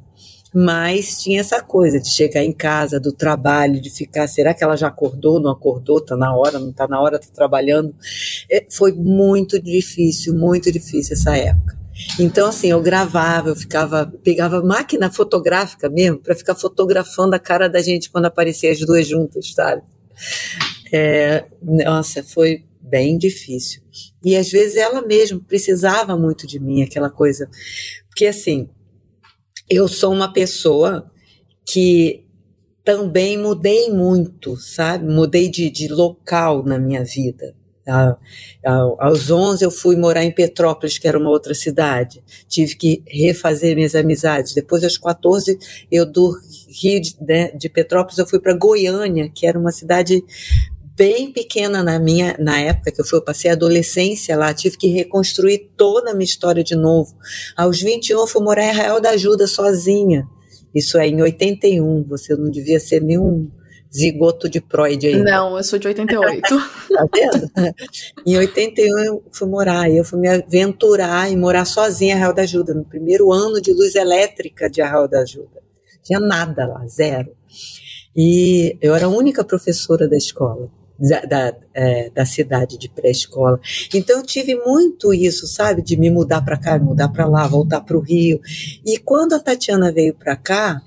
mas 0.55 1.21
tinha 1.21 1.41
essa 1.41 1.61
coisa 1.61 1.99
de 1.99 2.09
chegar 2.09 2.41
em 2.41 2.53
casa, 2.53 2.97
do 2.97 3.11
trabalho, 3.11 3.81
de 3.81 3.89
ficar, 3.89 4.25
será 4.25 4.53
que 4.53 4.63
ela 4.63 4.77
já 4.77 4.87
acordou, 4.87 5.37
não 5.37 5.51
acordou, 5.51 5.99
tá 5.99 6.15
na 6.15 6.33
hora, 6.33 6.57
não 6.57 6.71
tá 6.71 6.87
na 6.87 7.01
hora, 7.01 7.19
tá 7.19 7.27
trabalhando. 7.33 7.93
É, 8.49 8.65
foi 8.71 8.93
muito 8.93 9.61
difícil, 9.61 10.33
muito 10.33 10.71
difícil 10.71 11.13
essa 11.13 11.35
época. 11.35 11.77
Então, 12.17 12.47
assim, 12.47 12.67
eu 12.67 12.81
gravava, 12.81 13.49
eu 13.49 13.55
ficava, 13.55 14.09
pegava 14.23 14.63
máquina 14.63 15.11
fotográfica 15.11 15.89
mesmo, 15.89 16.19
para 16.19 16.33
ficar 16.33 16.55
fotografando 16.55 17.35
a 17.35 17.39
cara 17.39 17.67
da 17.67 17.81
gente 17.81 18.09
quando 18.09 18.25
aparecia 18.25 18.71
as 18.71 18.79
duas 18.79 19.05
juntas, 19.05 19.51
sabe? 19.53 19.81
É, 20.93 21.43
nossa, 21.61 22.23
foi 22.23 22.63
bem 22.79 23.17
difícil. 23.17 23.81
E 24.23 24.37
às 24.37 24.49
vezes 24.49 24.77
ela 24.77 25.01
mesma 25.01 25.41
precisava 25.45 26.17
muito 26.17 26.47
de 26.47 26.59
mim, 26.59 26.81
aquela 26.81 27.09
coisa. 27.09 27.49
Porque, 28.07 28.25
assim, 28.25 28.69
eu 29.69 29.87
sou 29.87 30.13
uma 30.13 30.31
pessoa 30.31 31.11
que 31.65 32.25
também 32.83 33.37
mudei 33.37 33.89
muito, 33.89 34.55
sabe? 34.57 35.05
Mudei 35.11 35.49
de, 35.49 35.69
de 35.69 35.87
local 35.87 36.63
na 36.63 36.77
minha 36.77 37.03
vida. 37.03 37.55
A, 37.87 38.17
a, 38.65 38.73
aos 38.99 39.29
11 39.29 39.63
eu 39.63 39.71
fui 39.71 39.95
morar 39.95 40.23
em 40.23 40.31
Petrópolis, 40.31 40.97
que 40.97 41.07
era 41.07 41.17
uma 41.17 41.29
outra 41.29 41.53
cidade. 41.53 42.23
Tive 42.47 42.75
que 42.75 43.03
refazer 43.07 43.75
minhas 43.75 43.95
amizades. 43.95 44.53
Depois, 44.53 44.83
aos 44.83 44.97
14, 44.97 45.57
eu 45.91 46.05
do 46.05 46.35
Rio 46.69 47.01
de, 47.01 47.15
né, 47.21 47.51
de 47.51 47.69
Petrópolis, 47.69 48.17
eu 48.17 48.27
fui 48.27 48.39
para 48.39 48.53
Goiânia, 48.53 49.29
que 49.29 49.45
era 49.47 49.57
uma 49.57 49.71
cidade 49.71 50.23
bem 50.95 51.31
pequena 51.31 51.83
na 51.83 51.99
minha 51.99 52.35
na 52.39 52.59
época 52.59 52.91
que 52.91 53.01
eu 53.01 53.05
fui, 53.05 53.19
eu 53.19 53.23
passei 53.23 53.49
a 53.49 53.53
adolescência 53.53 54.37
lá, 54.37 54.53
tive 54.53 54.77
que 54.77 54.87
reconstruir 54.87 55.71
toda 55.75 56.11
a 56.11 56.13
minha 56.13 56.25
história 56.25 56.63
de 56.63 56.75
novo. 56.75 57.15
Aos 57.55 57.81
21 57.81 58.19
eu 58.19 58.27
fui 58.27 58.41
morar 58.41 58.63
em 58.63 58.69
Arraial 58.69 59.01
da 59.01 59.11
Ajuda 59.11 59.45
sozinha. 59.47 60.27
Isso 60.73 60.97
é 60.97 61.07
em 61.07 61.21
81, 61.21 62.03
você 62.03 62.35
não 62.35 62.49
devia 62.49 62.79
ser 62.79 63.01
nenhum 63.01 63.49
zigoto 63.93 64.49
de 64.49 64.59
Freud 64.59 65.07
aí. 65.07 65.21
Não, 65.23 65.55
eu 65.55 65.63
sou 65.63 65.79
de 65.79 65.87
88. 65.87 66.41
tá 66.89 67.07
vendo? 67.13 67.73
em 68.25 68.37
81 68.37 68.99
eu 68.99 69.23
fui 69.31 69.47
morar, 69.47 69.89
eu 69.89 70.03
fui 70.03 70.19
me 70.19 70.27
aventurar 70.27 71.31
e 71.31 71.37
morar 71.37 71.65
sozinha 71.65 72.13
em 72.13 72.15
Arraial 72.15 72.33
da 72.33 72.41
Ajuda, 72.41 72.73
no 72.73 72.83
primeiro 72.83 73.31
ano 73.31 73.61
de 73.61 73.71
luz 73.71 73.95
elétrica 73.95 74.69
de 74.69 74.81
Arraial 74.81 75.07
da 75.07 75.19
Ajuda. 75.19 75.63
Tinha 76.03 76.19
nada 76.19 76.67
lá, 76.67 76.85
zero. 76.87 77.31
E 78.15 78.77
eu 78.81 78.93
era 78.95 79.05
a 79.05 79.09
única 79.09 79.43
professora 79.43 80.07
da 80.07 80.15
escola. 80.15 80.69
Da, 80.99 81.21
da, 81.21 81.55
é, 81.73 82.09
da 82.09 82.25
cidade 82.25 82.77
de 82.77 82.89
pré-escola. 82.89 83.59
Então 83.93 84.19
eu 84.19 84.25
tive 84.25 84.55
muito 84.55 85.13
isso, 85.13 85.47
sabe, 85.47 85.81
de 85.81 85.97
me 85.97 86.09
mudar 86.09 86.41
para 86.41 86.57
cá, 86.57 86.79
mudar 86.79 87.09
para 87.09 87.25
lá, 87.25 87.47
voltar 87.47 87.81
para 87.81 87.97
o 87.97 88.01
Rio. 88.01 88.39
E 88.85 88.97
quando 88.97 89.33
a 89.33 89.39
Tatiana 89.39 89.91
veio 89.91 90.13
para 90.13 90.35
cá, 90.35 90.81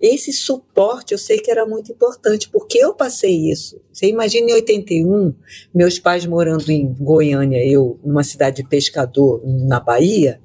esse 0.00 0.34
suporte 0.34 1.12
eu 1.12 1.18
sei 1.18 1.38
que 1.38 1.50
era 1.50 1.64
muito 1.64 1.90
importante, 1.90 2.50
porque 2.50 2.76
eu 2.76 2.94
passei 2.94 3.50
isso. 3.50 3.80
Você 3.90 4.06
imagina 4.06 4.50
em 4.50 4.54
81, 4.54 5.34
meus 5.74 5.98
pais 5.98 6.26
morando 6.26 6.68
em 6.70 6.92
Goiânia, 6.92 7.64
eu 7.66 7.98
numa 8.04 8.22
cidade 8.22 8.62
de 8.62 8.68
pescador 8.68 9.40
na 9.44 9.80
Bahia, 9.80 10.40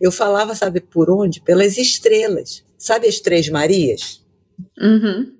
eu 0.00 0.10
falava, 0.10 0.54
sabe 0.56 0.80
por 0.80 1.10
onde? 1.10 1.40
Pelas 1.40 1.78
estrelas. 1.78 2.64
Sabe 2.76 3.06
as 3.06 3.20
Três 3.20 3.48
Marias? 3.48 4.20
Uhum. 4.80 5.32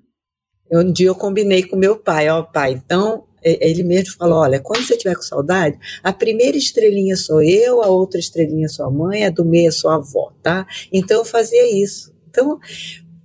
Um 0.71 0.91
dia 0.91 1.07
eu 1.07 1.15
combinei 1.15 1.63
com 1.63 1.75
meu 1.75 1.97
pai, 1.97 2.29
ó, 2.29 2.41
pai, 2.43 2.73
então 2.73 3.24
ele 3.45 3.83
mesmo 3.83 4.15
falou: 4.17 4.39
olha, 4.39 4.59
quando 4.59 4.83
você 4.83 4.97
tiver 4.97 5.15
com 5.15 5.21
saudade, 5.21 5.77
a 6.03 6.11
primeira 6.11 6.57
estrelinha 6.57 7.15
sou 7.15 7.41
eu, 7.41 7.81
a 7.81 7.87
outra 7.87 8.19
estrelinha 8.19 8.67
sua 8.67 8.89
mãe, 8.89 9.25
a 9.25 9.29
do 9.29 9.45
meio 9.45 9.67
é 9.67 9.71
sua 9.71 9.95
avó, 9.95 10.33
tá? 10.41 10.65
Então 10.91 11.19
eu 11.19 11.25
fazia 11.25 11.71
isso. 11.71 12.13
Então, 12.29 12.59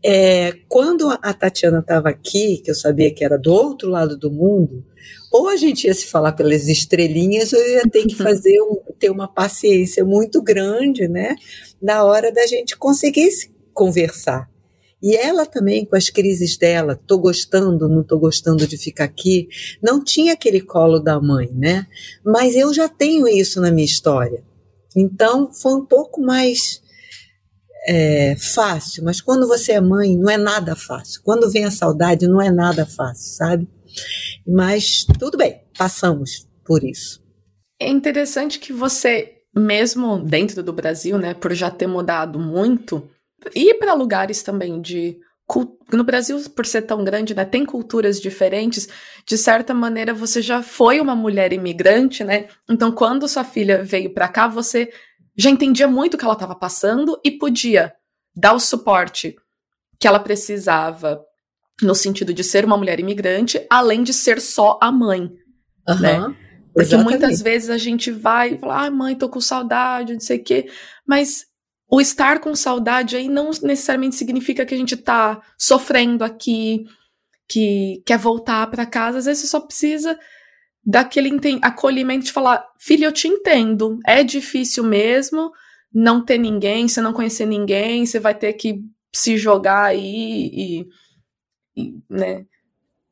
é, 0.05 0.55
quando 0.69 1.09
a 1.11 1.33
Tatiana 1.35 1.81
estava 1.81 2.09
aqui, 2.09 2.59
que 2.59 2.71
eu 2.71 2.75
sabia 2.75 3.13
que 3.13 3.25
era 3.25 3.39
do 3.39 3.53
outro 3.53 3.91
lado 3.91 4.17
do 4.17 4.31
mundo, 4.31 4.85
ou 5.33 5.49
a 5.49 5.57
gente 5.57 5.87
ia 5.87 5.95
se 5.95 6.07
falar 6.07 6.33
pelas 6.33 6.69
estrelinhas, 6.69 7.53
ou 7.53 7.59
eu 7.61 7.75
ia 7.77 7.91
ter 7.91 8.07
que 8.07 8.15
fazer 8.15 8.61
um, 8.63 8.77
ter 8.99 9.11
uma 9.11 9.29
paciência 9.29 10.05
muito 10.05 10.43
grande, 10.43 11.07
né? 11.09 11.37
Na 11.81 12.05
hora 12.05 12.33
da 12.33 12.47
gente 12.47 12.77
conseguir 12.77 13.31
se 13.31 13.51
conversar. 13.73 14.51
E 15.03 15.17
ela 15.17 15.47
também, 15.47 15.85
com 15.85 15.97
as 15.97 16.11
crises 16.11 16.59
dela, 16.59 16.95
tô 17.07 17.19
gostando, 17.19 17.89
não 17.89 18.03
tô 18.03 18.19
gostando 18.19 18.67
de 18.67 18.77
ficar 18.77 19.05
aqui, 19.05 19.49
não 19.83 20.05
tinha 20.05 20.35
aquele 20.35 20.61
colo 20.61 20.99
da 20.99 21.19
mãe, 21.21 21.51
né? 21.55 21.87
Mas 22.25 22.55
eu 22.55 22.73
já 22.75 22.89
tenho 22.89 23.27
isso 23.27 23.61
na 23.61 23.71
minha 23.71 23.85
história. 23.85 24.45
Então 24.95 25.53
foi 25.53 25.75
um 25.75 25.87
pouco 25.87 26.21
mais 26.21 26.83
é, 27.87 28.37
fácil, 28.37 29.05
mas 29.05 29.21
quando 29.21 29.47
você 29.49 29.73
é 29.73 29.81
mãe, 29.81 30.17
não 30.17 30.29
é 30.29 30.37
nada 30.37 30.77
fácil. 30.77 31.23
Quando 31.25 31.51
vem 31.51 31.65
a 31.65 31.71
saudade, 31.71 32.29
não 32.29 32.41
é 32.41 32.51
nada 32.51 32.85
fácil, 32.85 33.35
sabe? 33.35 33.69
Mas 34.47 35.07
tudo 35.19 35.39
bem, 35.39 35.63
passamos 35.79 36.47
por 36.65 36.85
isso. 36.85 37.23
É 37.81 37.89
interessante 37.89 38.59
que 38.59 38.73
você, 38.73 39.33
mesmo 39.57 40.19
dentro 40.19 40.63
do 40.63 40.73
Brasil, 40.73 41.17
né, 41.17 41.33
por 41.33 41.55
já 41.55 41.71
ter 41.71 41.87
mudado 41.87 42.39
muito, 42.39 43.09
ir 43.55 43.75
para 43.75 43.95
lugares 43.95 44.43
também 44.43 44.81
de 44.81 45.19
no 45.93 46.05
Brasil, 46.05 46.39
por 46.51 46.65
ser 46.65 46.83
tão 46.83 47.03
grande, 47.03 47.35
né, 47.35 47.45
tem 47.45 47.67
culturas 47.67 48.21
diferentes. 48.21 48.89
De 49.27 49.37
certa 49.37 49.75
maneira, 49.75 50.15
você 50.15 50.41
já 50.41 50.63
foi 50.63 51.01
uma 51.01 51.17
mulher 51.17 51.53
imigrante, 51.53 52.23
né? 52.23 52.47
Então, 52.69 52.93
quando 52.93 53.27
sua 53.27 53.43
filha 53.43 53.83
veio 53.83 54.15
para 54.15 54.29
cá, 54.29 54.47
você 54.47 54.93
já 55.37 55.51
entendia 55.51 55.89
muito 55.89 56.15
o 56.15 56.19
que 56.19 56.25
ela 56.25 56.35
estava 56.35 56.55
passando 56.55 57.21
e 57.25 57.33
podia 57.33 57.93
dar 58.35 58.53
o 58.53 58.61
suporte 58.61 59.35
que 59.99 60.07
ela 60.07 60.21
precisava 60.21 61.21
no 61.83 61.95
sentido 61.95 62.33
de 62.33 62.45
ser 62.45 62.65
uma 62.65 62.77
mulher 62.77 63.01
imigrante, 63.01 63.65
além 63.69 64.03
de 64.03 64.13
ser 64.13 64.41
só 64.41 64.79
a 64.81 64.93
mãe, 64.93 65.33
uhum, 65.89 66.01
né? 66.01 66.37
Porque 66.73 66.95
exatamente. 66.95 67.19
muitas 67.19 67.43
vezes 67.43 67.71
a 67.71 67.79
gente 67.79 68.11
vai 68.11 68.55
e 68.55 68.59
fala, 68.59 68.83
ai, 68.83 68.91
mãe, 68.91 69.17
tô 69.17 69.29
com 69.29 69.41
saudade, 69.41 70.13
não 70.13 70.21
sei 70.21 70.39
o 70.39 70.45
quê, 70.45 70.71
mas 71.07 71.47
o 71.91 72.01
estar 72.01 72.41
com 72.41 72.55
saudade 72.55 73.17
aí 73.17 73.29
não 73.29 73.51
necessariamente 73.63 74.15
significa 74.15 74.65
que 74.65 74.75
a 74.75 74.77
gente 74.77 74.97
tá 74.97 75.43
sofrendo 75.59 76.23
aqui, 76.23 76.85
que 77.49 78.01
quer 78.07 78.17
voltar 78.17 78.71
para 78.71 78.87
casa. 78.87 79.19
Às 79.19 79.25
vezes 79.25 79.43
você 79.43 79.49
só 79.49 79.61
precisa 79.61 80.19
daquele 80.85 81.31
acolhimento 81.61 82.25
de 82.25 82.33
falar: 82.33 82.65
filho, 82.79 83.05
eu 83.05 83.13
te 83.13 83.27
entendo, 83.27 83.99
é 84.07 84.23
difícil 84.23 84.85
mesmo 84.85 85.51
não 85.93 86.25
ter 86.25 86.39
ninguém, 86.39 86.87
você 86.87 87.01
não 87.01 87.13
conhecer 87.13 87.47
ninguém, 87.47 88.07
você 88.07 88.21
vai 88.21 88.35
ter 88.35 88.53
que 88.53 88.81
se 89.13 89.37
jogar 89.37 89.87
aí 89.87 90.49
e, 90.53 90.87
e 91.77 91.95
né, 92.09 92.47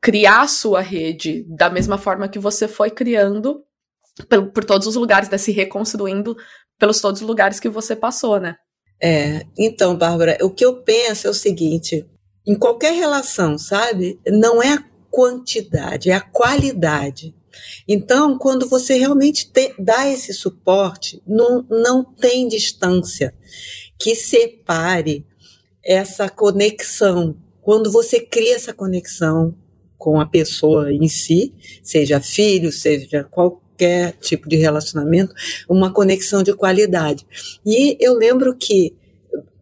criar 0.00 0.42
a 0.42 0.48
sua 0.48 0.80
rede 0.80 1.44
da 1.48 1.68
mesma 1.68 1.98
forma 1.98 2.28
que 2.28 2.38
você 2.38 2.68
foi 2.68 2.90
criando 2.90 3.64
por, 4.28 4.52
por 4.52 4.64
todos 4.64 4.86
os 4.86 4.94
lugares, 4.94 5.28
né, 5.28 5.36
se 5.36 5.50
reconstruindo 5.50 6.36
pelos 6.78 7.00
todos 7.00 7.20
os 7.20 7.26
lugares 7.26 7.58
que 7.58 7.68
você 7.68 7.96
passou, 7.96 8.38
né? 8.38 8.56
É, 9.00 9.46
então, 9.56 9.96
Bárbara, 9.96 10.38
o 10.42 10.50
que 10.50 10.64
eu 10.64 10.82
penso 10.82 11.26
é 11.26 11.30
o 11.30 11.34
seguinte: 11.34 12.06
em 12.46 12.54
qualquer 12.54 12.94
relação, 12.94 13.58
sabe, 13.58 14.18
não 14.26 14.62
é 14.62 14.72
a 14.72 14.84
quantidade, 15.10 16.10
é 16.10 16.14
a 16.14 16.20
qualidade. 16.20 17.34
Então, 17.86 18.38
quando 18.38 18.68
você 18.68 18.94
realmente 18.96 19.50
te, 19.50 19.74
dá 19.78 20.08
esse 20.08 20.32
suporte, 20.32 21.22
não, 21.26 21.64
não 21.68 22.04
tem 22.04 22.46
distância 22.46 23.34
que 23.98 24.14
separe 24.14 25.26
essa 25.84 26.28
conexão. 26.28 27.36
Quando 27.62 27.90
você 27.90 28.20
cria 28.20 28.54
essa 28.54 28.72
conexão 28.72 29.54
com 29.96 30.20
a 30.20 30.26
pessoa 30.26 30.92
em 30.92 31.08
si, 31.08 31.54
seja 31.82 32.20
filho, 32.20 32.70
seja 32.70 33.24
qual, 33.24 33.62
qualquer 33.78 34.12
tipo 34.20 34.48
de 34.48 34.56
relacionamento, 34.56 35.32
uma 35.68 35.92
conexão 35.92 36.42
de 36.42 36.52
qualidade. 36.52 37.24
E 37.64 37.96
eu 38.00 38.14
lembro 38.14 38.56
que 38.56 38.94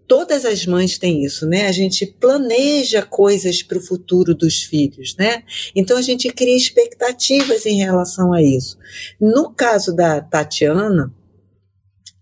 todas 0.09 0.45
as 0.45 0.65
mães 0.65 0.97
têm 0.99 1.25
isso, 1.25 1.47
né? 1.47 1.67
A 1.67 1.73
gente 1.73 2.07
planeja 2.07 3.03
coisas 3.03 3.63
para 3.63 3.79
o 3.79 3.83
futuro 3.83 4.35
dos 4.35 4.63
filhos, 4.63 5.15
né? 5.17 5.43
Então 5.75 5.99
a 5.99 6.03
gente 6.03 6.29
cria 6.31 6.57
expectativas 6.57 7.67
em 7.67 7.77
relação 7.77 8.33
a 8.33 8.43
isso. 8.43 8.79
No 9.21 9.53
caso 9.53 9.95
da 9.95 10.21
Tatiana, 10.21 11.13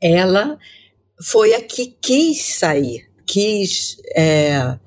ela 0.01 0.59
foi 1.23 1.55
a 1.55 1.63
que 1.63 1.95
quis 2.01 2.57
sair, 2.57 3.09
quis 3.25 3.97
é, 4.17 4.79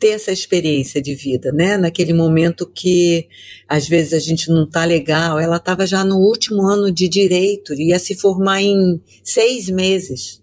ter 0.00 0.12
essa 0.12 0.32
experiência 0.32 1.00
de 1.00 1.14
vida, 1.14 1.52
né? 1.52 1.76
Naquele 1.76 2.14
momento 2.14 2.66
que 2.66 3.28
às 3.68 3.86
vezes 3.86 4.14
a 4.14 4.18
gente 4.18 4.48
não 4.48 4.68
tá 4.68 4.84
legal. 4.86 5.38
Ela 5.38 5.58
estava 5.58 5.86
já 5.86 6.02
no 6.02 6.16
último 6.16 6.66
ano 6.66 6.90
de 6.90 7.06
direito, 7.06 7.74
ia 7.74 7.98
se 7.98 8.14
formar 8.14 8.62
em 8.62 9.00
seis 9.22 9.68
meses 9.68 10.40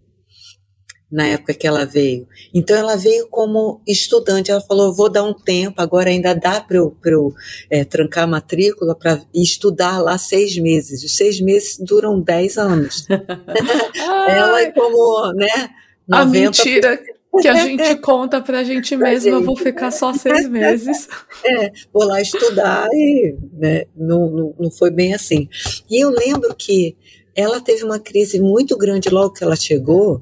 na 1.11 1.25
época 1.25 1.53
que 1.53 1.65
ela 1.65 1.85
veio. 1.85 2.27
Então 2.53 2.77
ela 2.77 2.95
veio 2.95 3.27
como 3.29 3.81
estudante. 3.87 4.51
Ela 4.51 4.61
falou: 4.61 4.93
vou 4.93 5.09
dar 5.09 5.23
um 5.23 5.33
tempo, 5.33 5.81
agora 5.81 6.11
ainda 6.11 6.35
dá 6.35 6.61
para 6.61 6.77
eu, 6.77 6.95
eu 7.03 7.33
é, 7.69 7.83
trancar 7.83 8.25
a 8.25 8.27
matrícula 8.27 8.93
para 8.93 9.21
estudar 9.33 9.97
lá 9.97 10.19
seis 10.19 10.55
meses. 10.57 11.03
Os 11.03 11.15
seis 11.15 11.41
meses 11.41 11.79
duram 11.79 12.21
dez 12.21 12.59
anos. 12.59 13.07
ela, 14.29 14.71
como, 14.71 15.33
né? 15.33 15.69
90%, 16.09 16.13
a 16.13 16.25
mentira 16.25 17.16
que 17.41 17.47
a 17.47 17.55
gente 17.55 17.95
conta 17.97 18.41
pra 18.41 18.63
gente 18.63 18.95
mesmo, 18.95 19.29
eu 19.29 19.43
vou 19.43 19.55
ficar 19.55 19.91
só 19.91 20.13
seis 20.13 20.47
meses. 20.49 21.07
É, 21.45 21.71
vou 21.93 22.03
lá 22.03 22.21
estudar 22.21 22.87
e 22.91 23.35
né, 23.53 23.85
não, 23.95 24.29
não, 24.29 24.55
não 24.59 24.71
foi 24.71 24.91
bem 24.91 25.13
assim. 25.13 25.47
E 25.89 26.03
eu 26.03 26.09
lembro 26.09 26.53
que 26.55 26.95
ela 27.35 27.61
teve 27.61 27.83
uma 27.83 27.99
crise 27.99 28.39
muito 28.39 28.77
grande 28.77 29.09
logo 29.09 29.33
que 29.33 29.43
ela 29.43 29.55
chegou, 29.55 30.21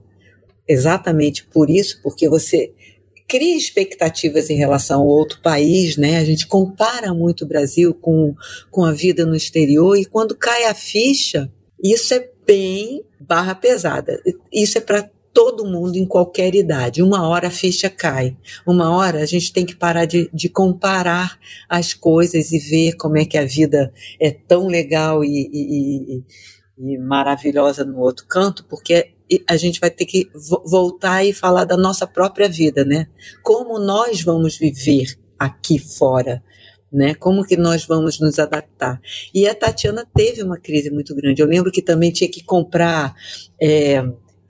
exatamente 0.67 1.45
por 1.45 1.69
isso, 1.69 2.01
porque 2.01 2.28
você 2.28 2.73
cria 3.28 3.58
expectativas 3.58 4.49
em 4.49 4.56
relação 4.56 5.01
ao 5.01 5.08
outro 5.08 5.41
país, 5.41 5.97
né? 5.97 6.17
A 6.17 6.25
gente 6.25 6.45
compara 6.45 7.13
muito 7.13 7.43
o 7.43 7.47
Brasil 7.47 7.93
com, 7.93 8.36
com 8.69 8.86
a 8.86 8.91
vida 8.91 9.25
no 9.25 9.36
exterior 9.36 9.97
e 9.97 10.06
quando 10.06 10.36
cai 10.36 10.65
a 10.65 10.73
ficha, 10.73 11.51
isso 11.84 12.13
é 12.13 12.30
bem 12.45 13.04
barra 13.19 13.56
pesada. 13.56 14.21
Isso 14.51 14.78
é 14.78 14.82
para 14.82 15.10
todo 15.36 15.65
mundo 15.65 15.98
em 15.98 16.06
qualquer 16.06 16.56
idade. 16.56 17.04
Uma 17.04 17.28
hora 17.28 17.50
a 17.50 17.52
ficha 17.52 17.89
cai, 17.89 18.38
uma 18.65 18.95
hora 18.95 19.21
a 19.21 19.26
gente 19.26 19.52
tem 19.52 19.65
que 19.65 19.76
parar 19.76 20.06
de, 20.06 20.30
de 20.34 20.48
comparar 20.48 21.38
as 21.67 21.93
coisas 21.93 22.54
e 22.54 22.58
ver 22.58 22.93
como 22.93 23.17
é 23.17 23.26
que 23.26 23.38
a 23.38 23.45
vida 23.45 23.93
é 24.17 24.32
tão 24.32 24.67
legal 24.67 25.26
e, 25.26 25.50
e, 25.52 26.24
e, 26.80 26.93
e 26.93 26.98
maravilhosa 26.98 27.84
no 27.84 28.00
outro 28.00 28.26
canto, 28.26 28.65
porque 28.69 29.12
a 29.48 29.58
gente 29.58 29.80
vai 29.82 29.89
ter 29.89 30.06
que 30.06 30.30
voltar 30.65 31.26
e 31.26 31.34
falar 31.34 31.65
da 31.65 31.76
nossa 31.76 32.08
própria 32.08 32.48
vida, 32.48 32.86
né? 32.86 33.08
Como 33.43 33.78
nós 33.78 34.21
vamos 34.21 34.58
viver 34.58 35.19
aqui 35.38 35.80
fora, 35.80 36.41
né? 36.89 37.13
Como 37.15 37.43
que 37.43 37.58
nós 37.58 37.86
vamos 37.86 38.19
nos 38.19 38.39
adaptar? 38.39 39.02
E 39.34 39.48
a 39.48 39.56
Tatiana 39.56 40.08
teve 40.15 40.43
uma 40.43 40.58
crise 40.58 40.91
muito 40.91 41.13
grande. 41.13 41.41
Eu 41.41 41.48
lembro 41.48 41.71
que 41.71 41.82
também 41.82 42.12
tinha 42.12 42.30
que 42.30 42.43
comprar 42.43 43.15
é, 43.60 44.02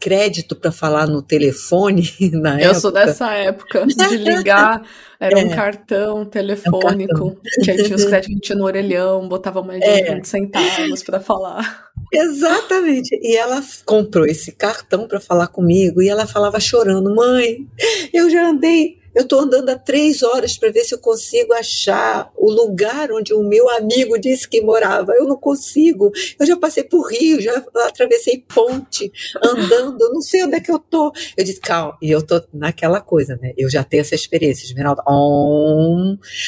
crédito 0.05 0.55
para 0.55 0.71
falar 0.71 1.07
no 1.07 1.19
telefone 1.19 2.13
na 2.31 2.61
Eu 2.61 2.65
época. 2.65 2.79
sou 2.79 2.91
dessa 2.91 3.33
época 3.33 3.87
de 3.87 4.17
ligar, 4.17 4.83
era 5.19 5.39
é, 5.39 5.43
um 5.43 5.49
cartão 5.49 6.23
telefônico, 6.23 7.11
é 7.11 7.23
um 7.23 7.29
cartão. 7.31 7.37
que 7.63 7.71
aí 7.71 7.83
tinha 7.83 7.95
os 7.95 8.05
créditos 8.05 8.55
no 8.55 8.65
orelhão, 8.65 9.27
botava 9.27 9.63
mais 9.63 9.79
de 9.79 9.87
é. 9.87 10.13
20 10.13 10.27
centavos 10.27 11.01
para 11.01 11.19
falar. 11.19 11.89
Exatamente. 12.13 13.19
E 13.19 13.35
ela 13.35 13.63
comprou 13.83 14.27
esse 14.27 14.51
cartão 14.51 15.07
para 15.07 15.19
falar 15.19 15.47
comigo 15.47 16.03
e 16.03 16.07
ela 16.07 16.27
falava 16.27 16.59
chorando: 16.59 17.15
"Mãe, 17.15 17.65
eu 18.13 18.29
já 18.29 18.47
andei 18.47 18.99
Eu 19.15 19.23
estou 19.23 19.39
andando 19.39 19.69
há 19.69 19.77
três 19.77 20.21
horas 20.21 20.57
para 20.57 20.69
ver 20.71 20.83
se 20.83 20.93
eu 20.93 20.99
consigo 20.99 21.53
achar 21.53 22.29
o 22.35 22.51
lugar 22.51 23.11
onde 23.13 23.33
o 23.33 23.41
meu 23.41 23.69
amigo 23.69 24.19
disse 24.19 24.47
que 24.47 24.61
morava. 24.61 25.13
Eu 25.13 25.25
não 25.25 25.37
consigo. 25.37 26.11
Eu 26.37 26.45
já 26.45 26.57
passei 26.57 26.83
por 26.83 27.09
Rio, 27.09 27.39
já 27.39 27.63
atravessei 27.87 28.43
ponte, 28.53 29.09
andando, 29.41 30.11
não 30.11 30.21
sei 30.21 30.43
onde 30.43 30.55
é 30.55 30.59
que 30.59 30.69
eu 30.69 30.79
tô. 30.79 31.13
Eu 31.37 31.43
disse, 31.45 31.61
calma, 31.61 31.97
e 32.01 32.11
eu 32.11 32.21
tô 32.21 32.41
naquela 32.53 32.99
coisa, 32.99 33.39
né? 33.41 33.53
Eu 33.57 33.69
já 33.69 33.85
tenho 33.85 34.01
essa 34.01 34.15
experiência, 34.15 34.65
Esmeralda. 34.65 35.01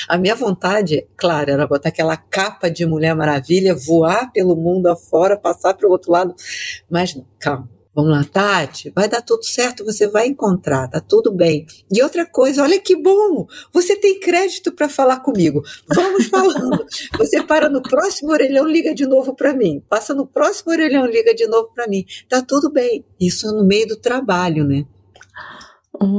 A 0.09 0.17
minha 0.17 0.35
vontade, 0.35 1.07
claro, 1.15 1.49
era 1.49 1.65
botar 1.65 1.87
aquela 1.89 2.17
capa 2.17 2.69
de 2.69 2.85
Mulher 2.85 3.15
Maravilha, 3.15 3.73
voar 3.73 4.29
pelo 4.33 4.55
mundo 4.57 4.87
afora, 4.87 5.37
passar 5.37 5.73
para 5.73 5.87
o 5.87 5.91
outro 5.91 6.11
lado. 6.11 6.35
Mas 6.89 7.17
calma 7.39 7.76
Vamos 7.97 8.11
lá, 8.11 8.23
Tati, 8.23 8.91
vai 8.95 9.09
dar 9.09 9.23
tudo 9.23 9.43
certo, 9.43 9.83
você 9.83 10.07
vai 10.07 10.27
encontrar, 10.27 10.87
tá 10.87 11.01
tudo 11.01 11.31
bem. 11.31 11.65
E 11.91 12.03
outra 12.03 12.27
coisa, 12.27 12.61
olha 12.61 12.79
que 12.79 12.95
bom, 12.95 13.47
você 13.73 13.95
tem 13.95 14.19
crédito 14.19 14.71
para 14.71 14.87
falar 14.87 15.21
comigo. 15.21 15.63
Vamos 15.95 16.27
falando. 16.29 16.85
Você 17.17 17.41
para 17.41 17.67
no 17.67 17.81
próximo 17.81 18.31
orelhão, 18.31 18.67
liga 18.67 18.93
de 18.93 19.07
novo 19.07 19.35
para 19.35 19.51
mim. 19.51 19.81
Passa 19.89 20.13
no 20.13 20.27
próximo 20.27 20.73
orelhão, 20.73 21.07
liga 21.07 21.33
de 21.33 21.47
novo 21.47 21.71
para 21.73 21.87
mim. 21.87 22.05
Tá 22.29 22.39
tudo 22.39 22.71
bem. 22.71 23.03
Isso 23.19 23.51
no 23.51 23.65
meio 23.65 23.87
do 23.87 23.95
trabalho, 23.95 24.63
né? 24.63 24.85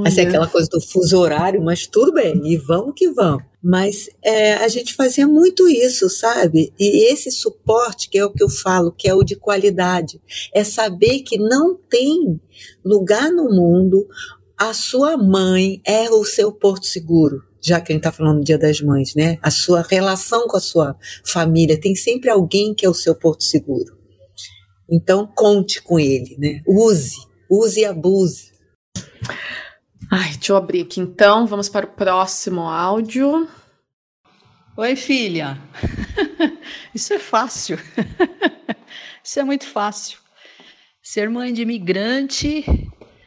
Essa 0.05 0.23
é 0.23 0.25
aquela 0.25 0.49
coisa 0.49 0.69
do 0.69 0.81
fuso 0.81 1.17
horário, 1.17 1.63
mas 1.63 1.87
tudo 1.87 2.13
bem, 2.13 2.43
e 2.45 2.57
vamos 2.57 2.93
que 2.97 3.09
vamos. 3.09 3.45
Mas 3.69 4.09
é, 4.25 4.55
a 4.55 4.69
gente 4.69 4.95
fazia 4.95 5.29
muito 5.29 5.69
isso, 5.69 6.09
sabe? 6.09 6.73
E 6.81 7.13
esse 7.13 7.31
suporte, 7.31 8.09
que 8.09 8.17
é 8.17 8.25
o 8.25 8.33
que 8.33 8.43
eu 8.43 8.49
falo, 8.49 8.91
que 8.91 9.07
é 9.07 9.13
o 9.13 9.23
de 9.23 9.37
qualidade, 9.37 10.19
é 10.55 10.65
saber 10.65 11.21
que 11.21 11.37
não 11.37 11.77
tem 11.77 12.41
lugar 12.83 13.31
no 13.31 13.51
mundo 13.51 14.09
a 14.57 14.73
sua 14.73 15.19
mãe 15.19 15.83
é 15.85 16.09
o 16.09 16.25
seu 16.25 16.51
porto 16.51 16.87
seguro. 16.87 17.43
Já 17.61 17.79
que 17.79 17.93
a 17.93 17.95
gente 17.95 18.07
está 18.07 18.11
falando 18.11 18.39
do 18.39 18.45
Dia 18.45 18.57
das 18.57 18.81
Mães, 18.81 19.15
né? 19.15 19.39
A 19.43 19.51
sua 19.51 19.83
relação 19.83 20.49
com 20.49 20.57
a 20.57 20.61
sua 20.61 20.97
família 21.23 21.79
tem 21.79 21.95
sempre 21.95 22.31
alguém 22.31 22.73
que 22.73 22.87
é 22.87 22.89
o 22.89 22.95
seu 22.95 23.15
porto 23.15 23.45
seguro. 23.45 23.99
Então 24.91 25.31
conte 25.37 25.83
com 25.83 26.01
ele, 26.01 26.39
né? 26.39 26.63
Use, 26.67 27.17
use 27.51 27.81
e 27.81 27.85
abuse. 27.85 28.51
Ai, 30.11 30.33
deixa 30.33 30.53
eu 30.53 30.57
abrir 30.57 30.81
aqui 30.85 31.01
então. 31.01 31.47
Vamos 31.47 31.69
para 31.69 31.85
o 31.85 31.91
próximo 31.91 32.63
áudio. 32.63 33.47
Oi, 34.79 34.95
filha. 34.95 35.59
Isso 36.95 37.13
é 37.13 37.19
fácil. 37.19 37.77
Isso 39.25 39.41
é 39.41 39.43
muito 39.43 39.67
fácil. 39.67 40.21
Ser 41.03 41.29
mãe 41.29 41.53
de 41.53 41.63
imigrante 41.63 42.65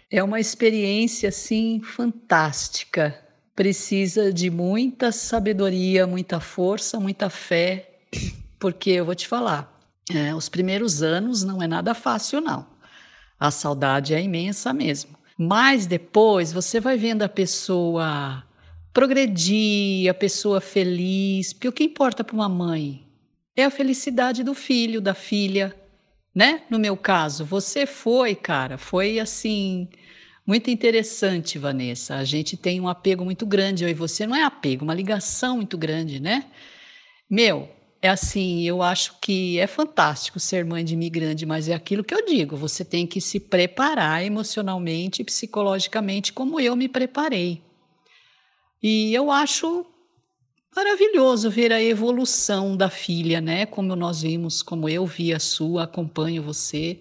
é 0.09 0.23
uma 0.23 0.39
experiência 0.39 1.27
assim 1.27 1.81
fantástica. 1.83 3.21
Precisa 3.53 4.31
de 4.31 4.49
muita 4.49 5.11
sabedoria, 5.11 6.07
muita 6.07 6.39
força, 6.39 7.01
muita 7.01 7.29
fé, 7.29 7.99
porque 8.57 8.91
eu 8.91 9.03
vou 9.03 9.13
te 9.13 9.27
falar, 9.27 9.77
é, 10.09 10.33
os 10.33 10.47
primeiros 10.47 11.03
anos 11.03 11.43
não 11.43 11.61
é 11.61 11.67
nada 11.67 11.93
fácil 11.93 12.39
não. 12.39 12.65
A 13.37 13.51
saudade 13.51 14.13
é 14.13 14.21
imensa 14.21 14.71
mesmo. 14.71 15.17
Mas 15.37 15.85
depois 15.85 16.53
você 16.53 16.79
vai 16.79 16.95
vendo 16.95 17.23
a 17.23 17.29
pessoa 17.29 18.41
progredir, 18.93 20.10
a 20.10 20.13
pessoa 20.13 20.60
feliz, 20.60 21.54
porque 21.54 21.67
o 21.67 21.71
que 21.71 21.84
importa 21.84 22.23
para 22.23 22.36
uma 22.36 22.49
mãe 22.49 23.06
é 23.56 23.63
a 23.63 23.69
felicidade 23.69 24.43
do 24.43 24.54
filho, 24.54 25.01
da 25.01 25.13
filha, 25.13 25.75
né? 26.34 26.63
No 26.69 26.80
meu 26.80 26.95
caso, 26.97 27.45
você 27.45 27.86
foi, 27.86 28.36
cara, 28.36 28.77
foi 28.77 29.19
assim 29.19 29.88
muito 30.45 30.69
interessante, 30.69 31.58
Vanessa. 31.58 32.15
A 32.15 32.23
gente 32.23 32.58
tem 32.58 32.82
um 32.82 32.88
apego 32.88 33.23
muito 33.23 33.45
grande, 33.45 33.84
eu 33.84 33.89
e 33.89 33.93
você 33.93 34.25
não 34.25 34.36
é 34.36 34.43
apego, 34.43 34.84
uma 34.84 34.93
ligação 34.93 35.58
muito 35.58 35.77
grande, 35.77 36.19
né? 36.19 36.45
Meu, 37.30 37.69
é 38.01 38.10
assim, 38.10 38.63
eu 38.63 38.82
acho 38.82 39.19
que 39.21 39.60
é 39.60 39.67
fantástico 39.67 40.39
ser 40.39 40.65
mãe 40.65 40.84
de 40.84 40.95
imigrante, 40.95 41.45
mas 41.45 41.69
é 41.69 41.73
aquilo 41.73 42.04
que 42.04 42.13
eu 42.13 42.25
digo, 42.25 42.58
você 42.58 42.84
tem 42.84 43.06
que 43.06 43.21
se 43.21 43.39
preparar 43.39 44.25
emocionalmente 44.25 45.21
e 45.21 45.25
psicologicamente 45.25 46.34
como 46.34 46.60
eu 46.60 46.75
me 46.75 46.89
preparei. 46.89 47.62
E 48.82 49.13
eu 49.13 49.30
acho 49.30 49.86
maravilhoso 50.76 51.50
ver 51.50 51.72
a 51.72 51.82
evolução 51.82 52.76
da 52.76 52.89
filha, 52.89 53.39
né? 53.41 53.65
Como 53.65 53.96
nós 53.96 54.22
vimos, 54.22 54.62
como 54.62 54.88
eu 54.89 55.06
vi 55.06 55.34
a 55.34 55.39
sua, 55.39 55.84
acompanho 55.84 56.41
você. 56.41 57.00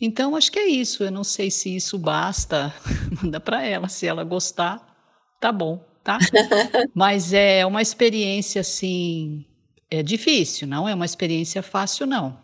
Então 0.00 0.34
acho 0.34 0.50
que 0.50 0.58
é 0.58 0.66
isso. 0.66 1.04
Eu 1.04 1.10
não 1.10 1.24
sei 1.24 1.50
se 1.50 1.74
isso 1.74 1.98
basta. 1.98 2.74
Manda 3.22 3.38
para 3.40 3.64
ela, 3.64 3.88
se 3.88 4.06
ela 4.06 4.24
gostar, 4.24 4.96
tá 5.40 5.52
bom, 5.52 5.84
tá? 6.02 6.18
Mas 6.94 7.32
é 7.32 7.64
uma 7.64 7.82
experiência 7.82 8.60
assim 8.60 9.44
é 9.90 10.02
difícil, 10.02 10.68
não 10.68 10.88
é 10.88 10.94
uma 10.94 11.06
experiência 11.06 11.62
fácil, 11.62 12.06
não. 12.06 12.38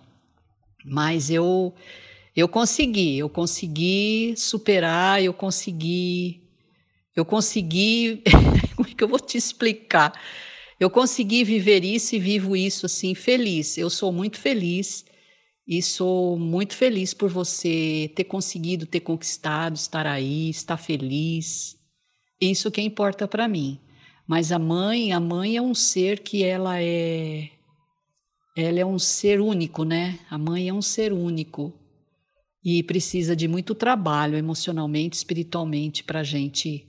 Mas 0.84 1.30
eu 1.30 1.74
eu 2.36 2.48
consegui, 2.48 3.18
eu 3.18 3.28
consegui 3.28 4.34
superar, 4.36 5.22
eu 5.22 5.32
consegui, 5.32 6.42
eu 7.14 7.24
consegui, 7.24 8.22
como 8.76 8.88
é 8.88 8.94
que 8.94 9.04
eu 9.04 9.08
vou 9.08 9.20
te 9.20 9.38
explicar? 9.38 10.12
Eu 10.78 10.90
consegui 10.90 11.44
viver 11.44 11.84
isso 11.84 12.16
e 12.16 12.18
vivo 12.18 12.56
isso 12.56 12.86
assim 12.86 13.14
feliz. 13.14 13.78
Eu 13.78 13.88
sou 13.88 14.12
muito 14.12 14.38
feliz 14.38 15.04
e 15.66 15.80
sou 15.80 16.38
muito 16.38 16.74
feliz 16.74 17.14
por 17.14 17.30
você 17.30 18.12
ter 18.14 18.24
conseguido, 18.24 18.84
ter 18.84 19.00
conquistado, 19.00 19.76
estar 19.76 20.06
aí, 20.06 20.50
estar 20.50 20.76
feliz. 20.76 21.76
Isso 22.40 22.70
que 22.70 22.82
importa 22.82 23.28
para 23.28 23.46
mim. 23.46 23.80
Mas 24.26 24.50
a 24.50 24.58
mãe, 24.58 25.12
a 25.12 25.20
mãe 25.20 25.56
é 25.56 25.62
um 25.62 25.74
ser 25.74 26.20
que 26.20 26.42
ela 26.42 26.80
é 26.80 27.50
ela 28.56 28.78
é 28.78 28.86
um 28.86 28.98
ser 28.98 29.40
único, 29.40 29.84
né? 29.84 30.18
A 30.30 30.38
mãe 30.38 30.68
é 30.68 30.72
um 30.72 30.82
ser 30.82 31.12
único 31.12 31.72
e 32.64 32.82
precisa 32.82 33.34
de 33.34 33.48
muito 33.48 33.74
trabalho 33.74 34.36
emocionalmente, 34.36 35.16
espiritualmente 35.16 36.04
para 36.04 36.22
gente 36.22 36.86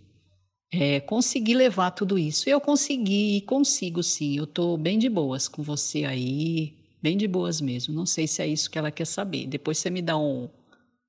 é, 0.71 0.99
conseguir 0.99 1.55
levar 1.55 1.91
tudo 1.91 2.17
isso. 2.17 2.49
Eu 2.49 2.59
consegui 2.59 3.37
e 3.37 3.41
consigo 3.41 4.03
sim. 4.03 4.37
Eu 4.37 4.45
estou 4.45 4.77
bem 4.77 4.99
de 4.99 5.09
boas 5.09 5.47
com 5.47 5.63
você 5.63 6.05
aí, 6.05 6.73
bem 7.01 7.17
de 7.17 7.27
boas 7.27 7.61
mesmo. 7.61 7.93
Não 7.93 8.05
sei 8.05 8.27
se 8.27 8.41
é 8.41 8.47
isso 8.47 8.69
que 8.69 8.77
ela 8.77 8.91
quer 8.91 9.05
saber. 9.05 9.47
Depois 9.47 9.77
você 9.77 9.89
me 9.89 10.01
dá 10.01 10.17
um, 10.17 10.49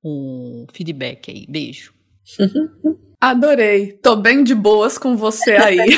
um 0.05 0.67
feedback 0.73 1.31
aí. 1.31 1.47
Beijo. 1.49 1.93
Adorei. 3.21 3.93
Tô 3.93 4.15
bem 4.15 4.45
de 4.45 4.55
boas 4.55 4.99
com 4.99 5.17
você 5.17 5.53
aí. 5.53 5.79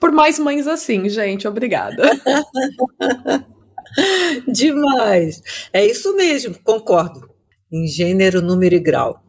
Por 0.00 0.12
mais 0.12 0.38
mães 0.38 0.66
assim, 0.66 1.08
gente. 1.08 1.48
Obrigada. 1.48 2.02
Demais. 4.46 5.40
É 5.72 5.86
isso 5.86 6.14
mesmo, 6.16 6.56
concordo. 6.62 7.28
Em 7.72 7.86
gênero, 7.86 8.42
número 8.42 8.74
e 8.74 8.80
grau. 8.80 9.23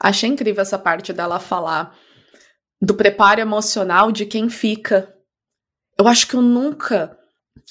Achei 0.00 0.28
incrível 0.28 0.62
essa 0.62 0.78
parte 0.78 1.12
dela 1.12 1.38
falar 1.38 1.96
do 2.80 2.94
preparo 2.94 3.40
emocional 3.40 4.12
de 4.12 4.24
quem 4.26 4.48
fica. 4.48 5.12
Eu 5.98 6.06
acho 6.06 6.28
que 6.28 6.34
eu 6.34 6.42
nunca 6.42 7.16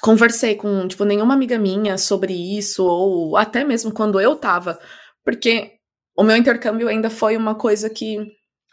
conversei 0.02 0.56
com, 0.56 0.88
tipo, 0.88 1.06
nenhuma 1.06 1.34
amiga 1.34 1.58
minha 1.58 1.98
sobre 1.98 2.34
isso, 2.34 2.86
ou 2.86 3.38
até 3.38 3.64
mesmo 3.64 3.92
quando 3.92 4.20
eu 4.20 4.36
tava, 4.36 4.80
porque 5.24 5.78
o 6.16 6.24
meu 6.24 6.36
intercâmbio 6.36 6.88
ainda 6.88 7.10
foi 7.10 7.38
uma 7.38 7.56
coisa 7.56 7.90
que 7.90 8.18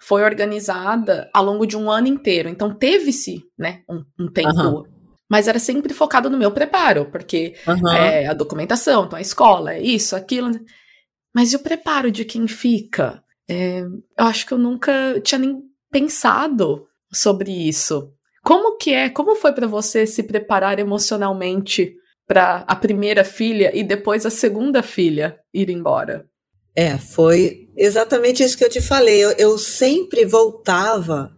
foi 0.00 0.22
organizada 0.22 1.30
ao 1.32 1.44
longo 1.44 1.66
de 1.66 1.76
um 1.76 1.90
ano 1.90 2.08
inteiro. 2.08 2.48
Então 2.48 2.74
teve-se, 2.74 3.42
né, 3.58 3.82
um, 3.88 4.04
um 4.18 4.30
tempo. 4.30 4.50
Uhum. 4.50 4.82
Mas 5.30 5.48
era 5.48 5.58
sempre 5.58 5.94
focado 5.94 6.28
no 6.28 6.36
meu 6.36 6.50
preparo, 6.50 7.10
porque 7.10 7.54
uhum. 7.66 7.92
é 7.92 8.26
a 8.26 8.34
documentação, 8.34 9.06
então 9.06 9.18
a 9.18 9.22
escola, 9.22 9.74
é 9.74 9.80
isso, 9.80 10.14
aquilo. 10.14 10.50
Mas 11.34 11.52
e 11.52 11.56
o 11.56 11.60
preparo 11.60 12.10
de 12.10 12.24
quem 12.24 12.46
fica? 12.46 13.23
É, 13.48 13.80
eu 13.80 14.02
acho 14.16 14.46
que 14.46 14.52
eu 14.52 14.59
nunca 14.59 15.20
tinha 15.20 15.38
nem 15.38 15.62
pensado 15.90 16.87
sobre 17.12 17.50
isso. 17.50 18.12
Como 18.42 18.77
que 18.77 18.92
é? 18.92 19.08
Como 19.08 19.37
foi 19.37 19.52
para 19.52 19.66
você 19.66 20.06
se 20.06 20.23
preparar 20.23 20.79
emocionalmente 20.79 21.94
para 22.27 22.64
a 22.66 22.77
primeira 22.77 23.25
filha 23.25 23.71
e 23.75 23.83
depois 23.83 24.27
a 24.27 24.31
segunda 24.31 24.83
filha 24.83 25.38
ir 25.52 25.71
embora? 25.71 26.27
É, 26.77 26.98
foi 26.98 27.68
exatamente 27.77 28.42
isso 28.42 28.58
que 28.58 28.64
eu 28.64 28.71
te 28.71 28.81
falei. 28.81 29.23
Eu, 29.23 29.31
eu, 29.33 29.56
sempre 29.56 30.25
voltava 30.25 31.33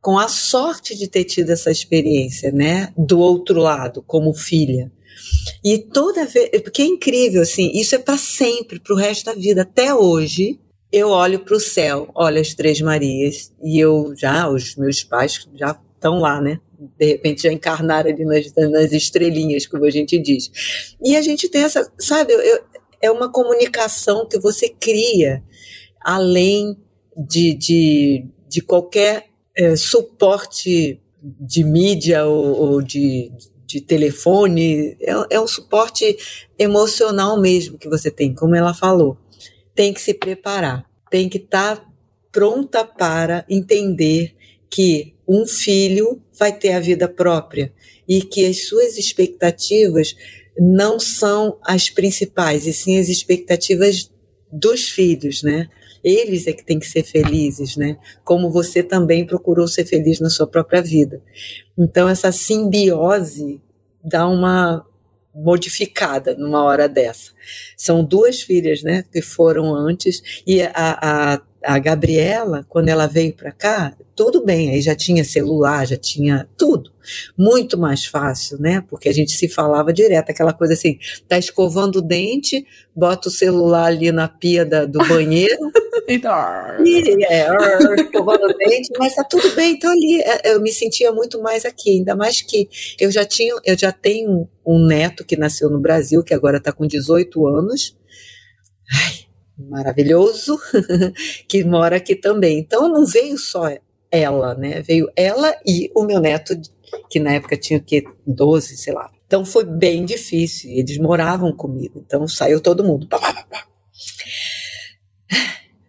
com 0.00 0.18
a 0.18 0.28
sorte 0.28 0.96
de 0.96 1.08
ter 1.08 1.24
tido 1.24 1.50
essa 1.50 1.70
experiência, 1.70 2.52
né? 2.52 2.92
Do 2.96 3.18
outro 3.18 3.58
lado, 3.58 4.02
como 4.02 4.34
filha. 4.34 4.92
E 5.64 5.78
toda 5.78 6.26
vez. 6.26 6.50
Porque 6.62 6.82
é 6.82 6.86
incrível, 6.86 7.42
assim, 7.42 7.70
isso 7.74 7.94
é 7.94 7.98
para 7.98 8.18
sempre, 8.18 8.78
para 8.78 8.94
o 8.94 8.98
resto 8.98 9.26
da 9.26 9.34
vida. 9.34 9.62
Até 9.62 9.94
hoje, 9.94 10.60
eu 10.92 11.08
olho 11.08 11.40
para 11.40 11.56
o 11.56 11.60
céu, 11.60 12.10
olho 12.14 12.40
as 12.40 12.52
Três 12.54 12.80
Marias, 12.80 13.50
e 13.62 13.80
eu 13.80 14.12
já, 14.16 14.48
os 14.48 14.76
meus 14.76 15.02
pais 15.02 15.48
já 15.54 15.78
estão 15.94 16.18
lá, 16.18 16.40
né? 16.40 16.60
De 16.98 17.06
repente 17.06 17.42
já 17.42 17.52
encarnaram 17.52 18.10
ali 18.10 18.24
nas, 18.24 18.52
nas 18.54 18.92
estrelinhas, 18.92 19.66
como 19.66 19.84
a 19.84 19.90
gente 19.90 20.18
diz. 20.18 20.50
E 21.02 21.16
a 21.16 21.22
gente 21.22 21.48
tem 21.48 21.62
essa, 21.62 21.90
sabe, 21.98 22.32
eu, 22.32 22.64
é 23.00 23.10
uma 23.10 23.30
comunicação 23.30 24.26
que 24.28 24.38
você 24.38 24.68
cria 24.68 25.42
além 26.00 26.76
de, 27.16 27.54
de, 27.54 28.26
de 28.48 28.60
qualquer 28.60 29.28
é, 29.56 29.76
suporte 29.76 31.00
de 31.22 31.64
mídia 31.64 32.26
ou, 32.26 32.72
ou 32.72 32.82
de, 32.82 33.30
de 33.64 33.80
telefone, 33.80 34.96
é, 35.00 35.12
é 35.30 35.40
um 35.40 35.46
suporte 35.46 36.16
emocional 36.58 37.40
mesmo 37.40 37.78
que 37.78 37.88
você 37.88 38.10
tem, 38.10 38.34
como 38.34 38.54
ela 38.54 38.74
falou. 38.74 39.16
Tem 39.74 39.92
que 39.92 40.00
se 40.00 40.14
preparar, 40.14 40.84
tem 41.10 41.28
que 41.28 41.38
estar 41.38 41.76
tá 41.76 41.92
pronta 42.30 42.84
para 42.84 43.44
entender 43.48 44.34
que 44.70 45.14
um 45.28 45.46
filho 45.46 46.20
vai 46.38 46.56
ter 46.56 46.72
a 46.72 46.80
vida 46.80 47.08
própria 47.08 47.72
e 48.08 48.22
que 48.22 48.46
as 48.46 48.66
suas 48.66 48.96
expectativas 48.98 50.16
não 50.58 50.98
são 50.98 51.58
as 51.62 51.88
principais, 51.88 52.66
e 52.66 52.72
sim 52.72 52.98
as 52.98 53.08
expectativas 53.08 54.10
dos 54.50 54.88
filhos, 54.88 55.42
né? 55.42 55.68
Eles 56.04 56.46
é 56.46 56.52
que 56.52 56.64
têm 56.64 56.78
que 56.78 56.86
ser 56.86 57.04
felizes, 57.04 57.76
né? 57.76 57.96
Como 58.24 58.50
você 58.50 58.82
também 58.82 59.26
procurou 59.26 59.68
ser 59.68 59.86
feliz 59.86 60.20
na 60.20 60.28
sua 60.28 60.46
própria 60.46 60.82
vida. 60.82 61.22
Então, 61.78 62.08
essa 62.08 62.32
simbiose 62.32 63.62
dá 64.04 64.26
uma 64.26 64.84
modificada 65.34 66.34
numa 66.34 66.62
hora 66.62 66.88
dessa. 66.88 67.32
São 67.76 68.04
duas 68.04 68.40
filhas, 68.42 68.82
né, 68.82 69.04
que 69.10 69.22
foram 69.22 69.74
antes, 69.74 70.42
e 70.46 70.62
a, 70.62 70.72
a, 70.74 71.40
a 71.64 71.78
Gabriela, 71.78 72.66
quando 72.68 72.88
ela 72.88 73.06
veio 73.06 73.34
para 73.34 73.52
cá, 73.52 73.94
tudo 74.14 74.44
bem, 74.44 74.70
aí 74.70 74.80
já 74.80 74.94
tinha 74.94 75.24
celular, 75.24 75.86
já 75.86 75.96
tinha 75.96 76.48
tudo. 76.56 76.92
Muito 77.36 77.78
mais 77.78 78.04
fácil, 78.04 78.60
né? 78.60 78.84
Porque 78.88 79.08
a 79.08 79.12
gente 79.12 79.32
se 79.32 79.48
falava 79.48 79.92
direto, 79.92 80.30
aquela 80.30 80.52
coisa 80.52 80.74
assim, 80.74 80.98
tá 81.28 81.38
escovando 81.38 81.96
o 81.96 82.02
dente, 82.02 82.64
bota 82.94 83.28
o 83.28 83.32
celular 83.32 83.86
ali 83.86 84.12
na 84.12 84.28
pia 84.28 84.64
da, 84.64 84.84
do 84.84 84.98
banheiro. 85.08 85.56
então, 86.08 86.32
e, 86.84 87.24
é, 87.24 87.48
escovando 87.96 88.44
o 88.44 88.56
dente, 88.56 88.90
mas 88.98 89.14
tá 89.14 89.24
tudo 89.24 89.54
bem, 89.54 89.74
então 89.74 89.90
ali 89.90 90.20
é, 90.20 90.54
eu 90.54 90.60
me 90.60 90.72
sentia 90.72 91.10
muito 91.10 91.40
mais 91.42 91.64
aqui, 91.64 91.98
ainda 91.98 92.14
mais 92.14 92.42
que 92.42 92.68
eu 93.00 93.10
já 93.10 93.24
tinha, 93.24 93.54
eu 93.64 93.76
já 93.78 93.90
tenho 93.90 94.48
um 94.64 94.86
neto 94.86 95.24
que 95.24 95.36
nasceu 95.36 95.70
no 95.70 95.80
Brasil, 95.80 96.22
que 96.22 96.34
agora 96.34 96.58
está 96.58 96.70
com 96.70 96.86
18 96.86 97.46
anos. 97.46 97.96
Ai, 98.92 99.21
maravilhoso, 99.68 100.58
que 101.48 101.64
mora 101.64 101.96
aqui 101.96 102.14
também. 102.14 102.58
Então 102.58 102.88
não 102.88 103.06
veio 103.06 103.38
só 103.38 103.68
ela, 104.10 104.54
né? 104.54 104.82
Veio 104.82 105.08
ela 105.16 105.54
e 105.66 105.90
o 105.94 106.04
meu 106.04 106.20
neto, 106.20 106.54
que 107.08 107.18
na 107.18 107.32
época 107.32 107.56
tinha 107.56 107.80
que 107.80 108.04
12, 108.26 108.76
sei 108.76 108.92
lá. 108.92 109.10
Então 109.26 109.44
foi 109.44 109.64
bem 109.64 110.04
difícil. 110.04 110.70
Eles 110.70 110.98
moravam 110.98 111.52
comigo. 111.52 112.02
Então 112.04 112.28
saiu 112.28 112.60
todo 112.60 112.84
mundo. 112.84 113.08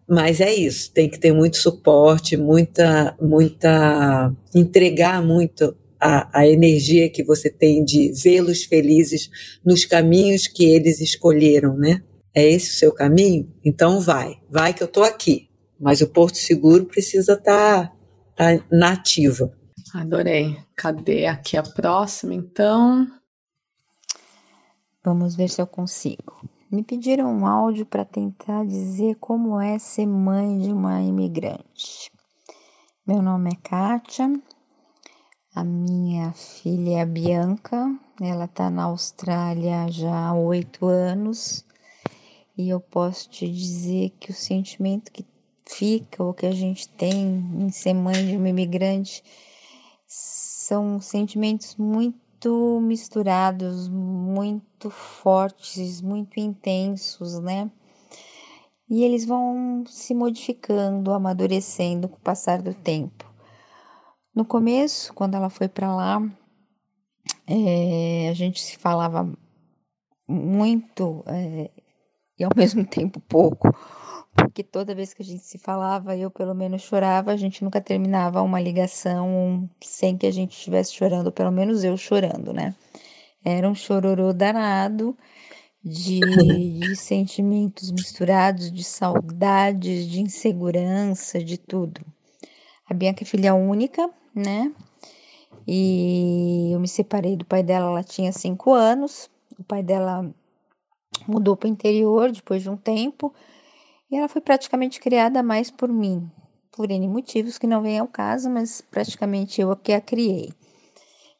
Mas 0.07 0.41
é 0.41 0.53
isso, 0.53 0.91
tem 0.91 1.09
que 1.09 1.17
ter 1.17 1.33
muito 1.33 1.57
suporte, 1.57 2.35
muita, 2.37 3.15
muita, 3.21 4.33
entregar 4.53 5.23
muito 5.23 5.75
a, 5.99 6.41
a 6.41 6.47
energia 6.47 7.09
que 7.09 7.23
você 7.23 7.49
tem 7.49 7.83
de 7.83 8.11
vê-los 8.11 8.63
felizes 8.63 9.29
nos 9.65 9.85
caminhos 9.85 10.45
que 10.47 10.65
eles 10.65 10.99
escolheram, 10.99 11.77
né? 11.77 12.03
É 12.35 12.43
esse 12.43 12.71
o 12.71 12.73
seu 12.73 12.91
caminho? 12.91 13.53
Então 13.63 13.99
vai, 13.99 14.41
vai 14.49 14.73
que 14.73 14.81
eu 14.81 14.87
estou 14.87 15.03
aqui. 15.03 15.49
Mas 15.79 16.01
o 16.01 16.07
Porto 16.07 16.37
Seguro 16.37 16.85
precisa 16.85 17.33
estar 17.33 17.89
tá, 18.35 18.57
tá 18.57 18.65
nativa. 18.71 19.55
Adorei. 19.93 20.57
Cadê 20.75 21.27
aqui 21.27 21.55
a 21.55 21.61
próxima, 21.61 22.33
então? 22.33 23.07
Vamos 25.03 25.35
ver 25.35 25.49
se 25.49 25.61
eu 25.61 25.67
consigo. 25.67 26.49
Me 26.71 26.81
pediram 26.81 27.31
um 27.31 27.45
áudio 27.45 27.85
para 27.85 28.03
tentar 28.03 28.65
dizer 28.65 29.15
como 29.19 29.61
é 29.61 29.77
ser 29.77 30.07
mãe 30.07 30.57
de 30.57 30.71
uma 30.71 31.01
imigrante. 31.01 32.11
Meu 33.05 33.21
nome 33.21 33.51
é 33.51 33.69
Kátia, 33.69 34.33
a 35.53 35.63
minha 35.63 36.31
filha 36.31 36.97
é 36.97 37.01
a 37.01 37.05
Bianca, 37.05 37.93
ela 38.19 38.45
está 38.45 38.71
na 38.71 38.85
Austrália 38.85 39.87
já 39.91 40.29
há 40.29 40.33
oito 40.33 40.87
anos 40.87 41.63
e 42.57 42.69
eu 42.69 42.79
posso 42.79 43.29
te 43.29 43.49
dizer 43.49 44.11
que 44.19 44.31
o 44.31 44.33
sentimento 44.33 45.11
que 45.11 45.25
fica, 45.67 46.23
ou 46.23 46.33
que 46.33 46.45
a 46.45 46.51
gente 46.51 46.87
tem 46.89 47.11
em 47.59 47.69
ser 47.69 47.93
mãe 47.93 48.27
de 48.27 48.37
uma 48.37 48.49
imigrante, 48.49 49.23
são 50.05 50.99
sentimentos 50.99 51.75
muito 51.75 52.79
misturados, 52.81 53.87
muito 53.87 54.89
fortes, 54.89 56.01
muito 56.01 56.39
intensos, 56.39 57.39
né? 57.39 57.71
E 58.89 59.03
eles 59.03 59.25
vão 59.25 59.83
se 59.87 60.13
modificando, 60.13 61.11
amadurecendo 61.11 62.07
com 62.07 62.17
o 62.17 62.21
passar 62.21 62.61
do 62.61 62.73
tempo. 62.73 63.31
No 64.35 64.45
começo, 64.45 65.13
quando 65.13 65.35
ela 65.35 65.49
foi 65.49 65.67
para 65.67 65.95
lá, 65.95 66.21
é, 67.47 68.29
a 68.29 68.33
gente 68.33 68.61
se 68.61 68.77
falava 68.77 69.31
muito 70.27 71.23
é, 71.27 71.71
e 72.37 72.43
ao 72.43 72.51
mesmo 72.55 72.85
tempo 72.85 73.19
pouco, 73.21 73.69
porque 74.35 74.63
toda 74.63 74.95
vez 74.95 75.13
que 75.13 75.21
a 75.21 75.25
gente 75.25 75.43
se 75.43 75.57
falava, 75.57 76.17
eu 76.17 76.31
pelo 76.31 76.55
menos 76.55 76.81
chorava, 76.81 77.31
a 77.31 77.37
gente 77.37 77.63
nunca 77.63 77.79
terminava 77.79 78.41
uma 78.41 78.59
ligação 78.59 79.69
sem 79.81 80.17
que 80.17 80.25
a 80.25 80.31
gente 80.31 80.57
estivesse 80.57 80.93
chorando, 80.93 81.31
pelo 81.31 81.51
menos 81.51 81.83
eu 81.83 81.95
chorando, 81.97 82.51
né? 82.51 82.75
Era 83.45 83.69
um 83.69 83.75
chororô 83.75 84.33
danado 84.33 85.17
de, 85.83 86.19
de 86.79 86.95
sentimentos 86.95 87.91
misturados, 87.91 88.71
de 88.71 88.83
saudades, 88.83 90.07
de 90.07 90.21
insegurança, 90.21 91.43
de 91.43 91.57
tudo. 91.57 92.01
A 92.89 92.93
Bianca 92.93 93.23
é 93.23 93.25
filha 93.25 93.53
única, 93.53 94.09
né? 94.33 94.73
E 95.67 96.71
eu 96.73 96.79
me 96.79 96.87
separei 96.87 97.35
do 97.35 97.45
pai 97.45 97.63
dela, 97.63 97.87
ela 97.87 98.03
tinha 98.03 98.31
cinco 98.31 98.73
anos. 98.73 99.29
O 99.59 99.63
pai 99.63 99.83
dela 99.83 100.33
mudou 101.27 101.55
para 101.55 101.67
o 101.67 101.71
interior 101.71 102.31
depois 102.31 102.61
de 102.61 102.69
um 102.69 102.77
tempo 102.77 103.33
e 104.11 104.15
ela 104.15 104.27
foi 104.27 104.41
praticamente 104.41 104.99
criada 104.99 105.41
mais 105.41 105.71
por 105.71 105.89
mim, 105.89 106.29
por 106.71 106.91
N 106.91 107.07
motivos 107.07 107.57
que 107.57 107.67
não 107.67 107.81
vem 107.81 107.99
ao 107.99 108.07
caso, 108.07 108.49
mas 108.49 108.81
praticamente 108.81 109.61
eu 109.61 109.75
que 109.75 109.93
a 109.93 110.01
criei. 110.01 110.53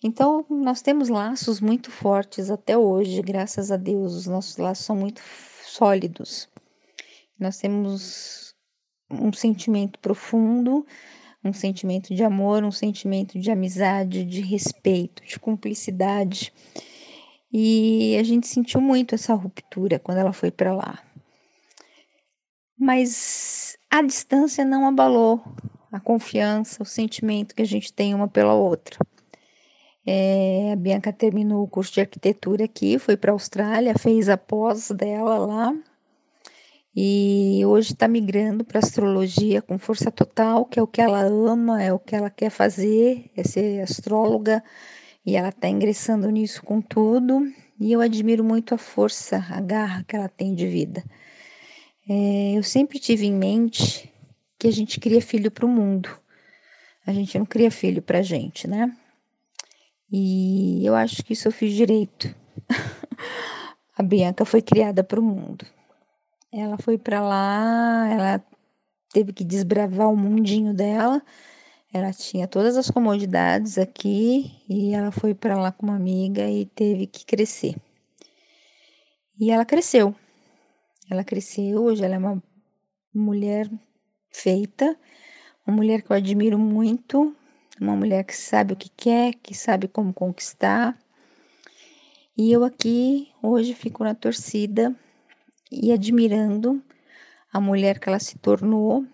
Então, 0.03 0.45
nós 0.49 0.81
temos 0.81 1.07
laços 1.07 1.61
muito 1.61 1.89
fortes 1.89 2.49
até 2.49 2.77
hoje, 2.77 3.21
graças 3.21 3.71
a 3.71 3.77
Deus, 3.77 4.13
os 4.13 4.27
nossos 4.27 4.57
laços 4.57 4.85
são 4.85 4.95
muito 4.95 5.21
sólidos. 5.65 6.49
Nós 7.39 7.57
temos 7.57 8.53
um 9.09 9.31
sentimento 9.31 9.99
profundo, 9.99 10.85
um 11.43 11.53
sentimento 11.53 12.13
de 12.13 12.23
amor, 12.23 12.63
um 12.63 12.71
sentimento 12.71 13.39
de 13.39 13.51
amizade, 13.51 14.25
de 14.25 14.41
respeito, 14.41 15.23
de 15.23 15.39
cumplicidade. 15.39 16.53
E 17.53 18.17
a 18.19 18.23
gente 18.23 18.47
sentiu 18.47 18.81
muito 18.81 19.13
essa 19.13 19.35
ruptura 19.35 19.99
quando 19.99 20.17
ela 20.17 20.33
foi 20.33 20.49
para 20.49 20.73
lá. 20.73 20.99
Mas 22.75 23.77
a 23.91 24.01
distância 24.01 24.65
não 24.65 24.87
abalou 24.87 25.39
a 25.91 25.99
confiança, 25.99 26.81
o 26.81 26.85
sentimento 26.85 27.53
que 27.53 27.61
a 27.61 27.65
gente 27.65 27.93
tem 27.93 28.15
uma 28.15 28.27
pela 28.27 28.55
outra. 28.55 28.97
É, 30.03 30.71
a 30.73 30.75
Bianca 30.75 31.13
terminou 31.13 31.63
o 31.63 31.67
curso 31.67 31.93
de 31.93 32.01
arquitetura 32.01 32.65
aqui, 32.65 32.97
foi 32.97 33.15
para 33.15 33.31
a 33.31 33.35
Austrália, 33.35 33.97
fez 33.97 34.27
a 34.27 34.35
pós 34.35 34.89
dela 34.89 35.37
lá 35.37 35.73
e 36.95 37.61
hoje 37.65 37.93
está 37.93 38.07
migrando 38.07 38.63
para 38.63 38.79
astrologia 38.79 39.61
com 39.61 39.79
força 39.79 40.11
total, 40.11 40.65
que 40.65 40.79
é 40.79 40.83
o 40.83 40.87
que 40.87 41.01
ela 41.01 41.21
ama, 41.21 41.81
é 41.81 41.91
o 41.91 41.97
que 41.97 42.15
ela 42.15 42.29
quer 42.29 42.49
fazer, 42.49 43.31
é 43.35 43.43
ser 43.43 43.81
astróloga 43.81 44.63
e 45.25 45.35
ela 45.35 45.49
está 45.49 45.69
ingressando 45.69 46.29
nisso 46.29 46.61
com 46.63 46.81
tudo. 46.81 47.41
E 47.79 47.91
eu 47.91 48.01
admiro 48.01 48.43
muito 48.43 48.75
a 48.75 48.77
força, 48.77 49.37
a 49.49 49.59
garra 49.61 50.03
que 50.03 50.15
ela 50.15 50.29
tem 50.29 50.53
de 50.53 50.67
vida. 50.67 51.03
É, 52.07 52.53
eu 52.57 52.63
sempre 52.63 52.99
tive 52.99 53.25
em 53.25 53.33
mente 53.33 54.11
que 54.59 54.67
a 54.67 54.71
gente 54.71 54.99
cria 54.99 55.21
filho 55.21 55.49
para 55.49 55.65
o 55.65 55.69
mundo. 55.69 56.09
A 57.05 57.13
gente 57.13 57.37
não 57.37 57.45
cria 57.45 57.71
filho 57.71 58.01
para 58.01 58.19
a 58.19 58.21
gente, 58.21 58.67
né? 58.67 58.95
E 60.11 60.85
eu 60.85 60.95
acho 60.95 61.23
que 61.23 61.33
isso 61.33 61.47
eu 61.47 61.51
fiz 61.51 61.73
direito. 61.73 62.33
a 63.97 64.03
Bianca 64.03 64.45
foi 64.45 64.61
criada 64.61 65.03
para 65.03 65.19
o 65.19 65.23
mundo. 65.23 65.65
Ela 66.51 66.77
foi 66.77 66.97
para 66.97 67.19
lá, 67.19 68.07
ela 68.09 68.45
teve 69.11 69.33
que 69.33 69.43
desbravar 69.43 70.09
o 70.09 70.15
mundinho 70.15 70.73
dela 70.73 71.21
ela 71.93 72.11
tinha 72.11 72.47
todas 72.47 72.75
as 72.75 72.89
comodidades 72.89 73.77
aqui 73.77 74.51
e 74.67 74.95
ela 74.95 75.11
foi 75.11 75.35
para 75.35 75.55
lá 75.55 75.71
com 75.71 75.85
uma 75.85 75.95
amiga 75.95 76.49
e 76.49 76.65
teve 76.65 77.05
que 77.05 77.23
crescer. 77.23 77.75
E 79.39 79.51
ela 79.51 79.63
cresceu. 79.63 80.15
Ela 81.07 81.23
cresceu, 81.23 81.83
hoje 81.83 82.03
ela 82.03 82.15
é 82.15 82.17
uma 82.17 82.41
mulher 83.13 83.69
feita, 84.31 84.97
uma 85.67 85.75
mulher 85.75 86.01
que 86.01 86.11
eu 86.11 86.15
admiro 86.15 86.57
muito, 86.57 87.35
uma 87.79 87.95
mulher 87.95 88.23
que 88.23 88.35
sabe 88.35 88.73
o 88.73 88.75
que 88.75 88.89
quer, 88.89 89.35
que 89.35 89.53
sabe 89.53 89.87
como 89.87 90.11
conquistar. 90.11 90.97
E 92.35 92.51
eu 92.51 92.63
aqui 92.63 93.31
hoje 93.39 93.75
fico 93.75 94.03
na 94.03 94.15
torcida 94.15 94.95
e 95.71 95.91
admirando 95.91 96.81
a 97.51 97.61
mulher 97.61 97.99
que 97.99 98.09
ela 98.09 98.19
se 98.19 98.39
tornou 98.39 99.05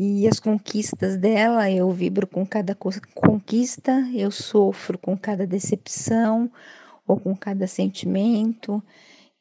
E 0.00 0.28
as 0.28 0.38
conquistas 0.38 1.16
dela, 1.16 1.68
eu 1.68 1.90
vibro 1.90 2.24
com 2.24 2.46
cada 2.46 2.72
conquista, 2.72 3.92
eu 4.14 4.30
sofro 4.30 4.96
com 4.96 5.18
cada 5.18 5.44
decepção 5.44 6.48
ou 7.04 7.18
com 7.18 7.34
cada 7.34 7.66
sentimento. 7.66 8.80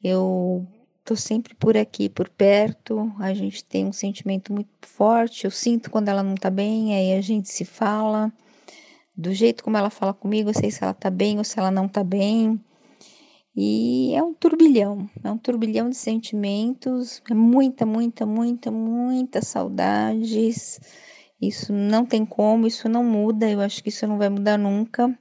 Eu 0.03 0.65
tô 1.05 1.15
sempre 1.15 1.53
por 1.53 1.77
aqui, 1.77 2.09
por 2.09 2.27
perto. 2.27 3.13
A 3.19 3.35
gente 3.35 3.63
tem 3.63 3.85
um 3.85 3.93
sentimento 3.93 4.51
muito 4.51 4.71
forte. 4.81 5.45
Eu 5.45 5.51
sinto 5.51 5.91
quando 5.91 6.09
ela 6.09 6.23
não 6.23 6.33
tá 6.33 6.49
bem, 6.49 6.95
aí 6.95 7.13
a 7.13 7.21
gente 7.21 7.49
se 7.49 7.63
fala. 7.63 8.33
Do 9.15 9.31
jeito 9.35 9.63
como 9.63 9.77
ela 9.77 9.91
fala 9.91 10.11
comigo, 10.11 10.49
eu 10.49 10.55
sei 10.55 10.71
se 10.71 10.83
ela 10.83 10.93
tá 10.93 11.11
bem 11.11 11.37
ou 11.37 11.43
se 11.43 11.59
ela 11.59 11.69
não 11.69 11.87
tá 11.87 12.03
bem. 12.03 12.59
E 13.59 14.13
é 14.13 14.21
um 14.21 14.35
turbilhão, 14.35 15.09
é 15.23 15.31
um 15.31 15.37
turbilhão 15.37 15.89
de 15.89 15.97
sentimentos, 15.97 17.23
é 17.27 17.33
muita, 17.33 17.87
muita, 17.87 18.23
muita, 18.23 18.69
muita 18.69 19.41
saudades. 19.41 20.79
Isso 21.41 21.73
não 21.73 22.05
tem 22.05 22.23
como, 22.23 22.67
isso 22.67 22.87
não 22.87 23.03
muda, 23.03 23.49
eu 23.49 23.59
acho 23.59 23.81
que 23.81 23.89
isso 23.89 24.05
não 24.05 24.19
vai 24.19 24.29
mudar 24.29 24.59
nunca. 24.59 25.11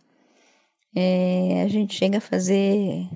É, 0.94 1.62
a 1.62 1.68
gente 1.68 1.94
chega 1.94 2.18
a 2.18 2.20
fazer 2.20 3.08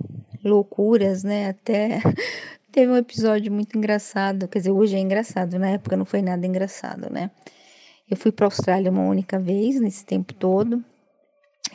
loucuras, 0.42 1.22
né? 1.22 1.50
Até 1.50 2.00
teve 2.72 2.90
um 2.90 2.96
episódio 2.96 3.52
muito 3.52 3.76
engraçado, 3.76 4.48
quer 4.48 4.60
dizer, 4.60 4.70
hoje 4.70 4.96
é 4.96 5.00
engraçado, 5.00 5.58
na 5.58 5.68
época 5.68 5.98
não 5.98 6.06
foi 6.06 6.22
nada 6.22 6.46
engraçado, 6.46 7.12
né? 7.12 7.30
Eu 8.10 8.16
fui 8.16 8.32
para 8.32 8.46
a 8.46 8.48
Austrália 8.48 8.90
uma 8.90 9.02
única 9.02 9.38
vez 9.38 9.78
nesse 9.78 10.02
tempo 10.02 10.32
todo. 10.32 10.82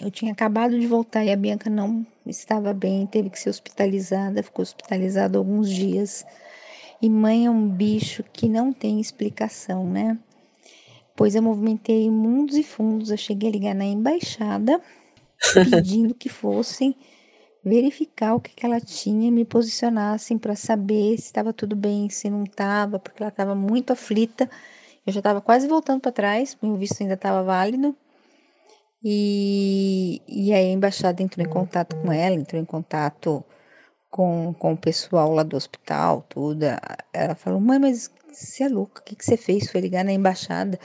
Eu 0.02 0.10
tinha 0.10 0.32
acabado 0.32 0.80
de 0.80 0.88
voltar 0.88 1.24
e 1.24 1.32
a 1.32 1.38
Bianca 1.38 1.70
não 1.70 2.06
estava 2.30 2.74
bem, 2.74 3.06
teve 3.06 3.30
que 3.30 3.40
ser 3.40 3.50
hospitalizada, 3.50 4.44
ficou 4.44 4.64
hospitalizada 4.64 5.38
alguns 5.38 5.70
dias. 5.70 6.26
E 7.02 7.10
mãe 7.10 7.46
é 7.46 7.50
um 7.50 7.68
bicho 7.68 8.24
que 8.34 8.48
não 8.48 8.72
tem 8.74 9.00
explicação, 9.00 9.90
né? 9.90 10.18
Pois 11.16 11.36
eu 11.36 11.42
movimentei 11.42 12.10
mundos 12.10 12.56
e 12.58 12.64
fundos, 12.64 13.10
eu 13.10 13.18
cheguei 13.18 13.50
a 13.50 13.52
ligar 13.52 13.76
na 13.76 13.86
embaixada 13.86 14.82
pedindo 15.54 16.14
que 16.14 16.28
fossem 16.28 16.96
verificar 17.64 18.36
o 18.36 18.40
que, 18.40 18.54
que 18.54 18.66
ela 18.66 18.80
tinha, 18.80 19.32
me 19.32 19.44
posicionassem 19.44 20.38
para 20.38 20.56
saber 20.56 21.18
se 21.18 21.26
estava 21.26 21.52
tudo 21.52 21.76
bem, 21.76 22.10
se 22.10 22.30
não 22.30 22.44
estava, 22.44 23.00
porque 23.00 23.24
ela 23.24 23.30
estava 23.30 23.56
muito 23.56 23.92
aflita. 23.92 24.50
Eu 25.06 25.12
já 25.12 25.20
estava 25.20 25.42
quase 25.42 25.68
voltando 25.68 26.02
para 26.02 26.12
trás, 26.12 26.56
meu 26.62 26.76
visto 26.76 27.02
ainda 27.02 27.16
estava 27.16 27.44
válido. 27.44 27.96
E, 29.08 30.20
e 30.28 30.52
aí 30.52 30.72
a 30.72 30.74
embaixada 30.74 31.22
entrou 31.22 31.46
em 31.46 31.50
contato 31.50 31.96
com 31.98 32.12
ela, 32.12 32.34
entrou 32.34 32.60
em 32.60 32.66
contato 32.66 33.46
com, 34.10 34.52
com 34.58 34.74
o 34.74 34.78
pessoal 34.78 35.32
lá 35.32 35.44
do 35.44 35.56
hospital, 35.56 36.26
tudo. 36.28 36.66
Ela 37.14 37.36
falou, 37.36 37.62
mãe, 37.62 37.78
mas 37.78 38.10
você 38.32 38.64
é 38.64 38.68
louca, 38.68 39.02
o 39.02 39.04
que, 39.04 39.16
que 39.16 39.24
você 39.24 39.38
fez? 39.38 39.70
Foi 39.70 39.80
ligar 39.80 40.04
na 40.04 40.12
embaixada 40.12 40.80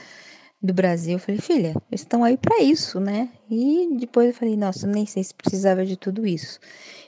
do 0.61 0.71
Brasil. 0.71 1.13
Eu 1.13 1.19
falei, 1.19 1.41
filha, 1.41 1.69
eles 1.89 2.01
estão 2.01 2.23
aí 2.23 2.37
para 2.37 2.61
isso, 2.61 2.99
né? 2.99 3.27
E 3.49 3.89
depois 3.99 4.27
eu 4.27 4.35
falei, 4.35 4.55
nossa, 4.55 4.85
nem 4.85 5.07
sei 5.07 5.23
se 5.23 5.33
precisava 5.33 5.83
de 5.83 5.97
tudo 5.97 6.23
isso. 6.23 6.59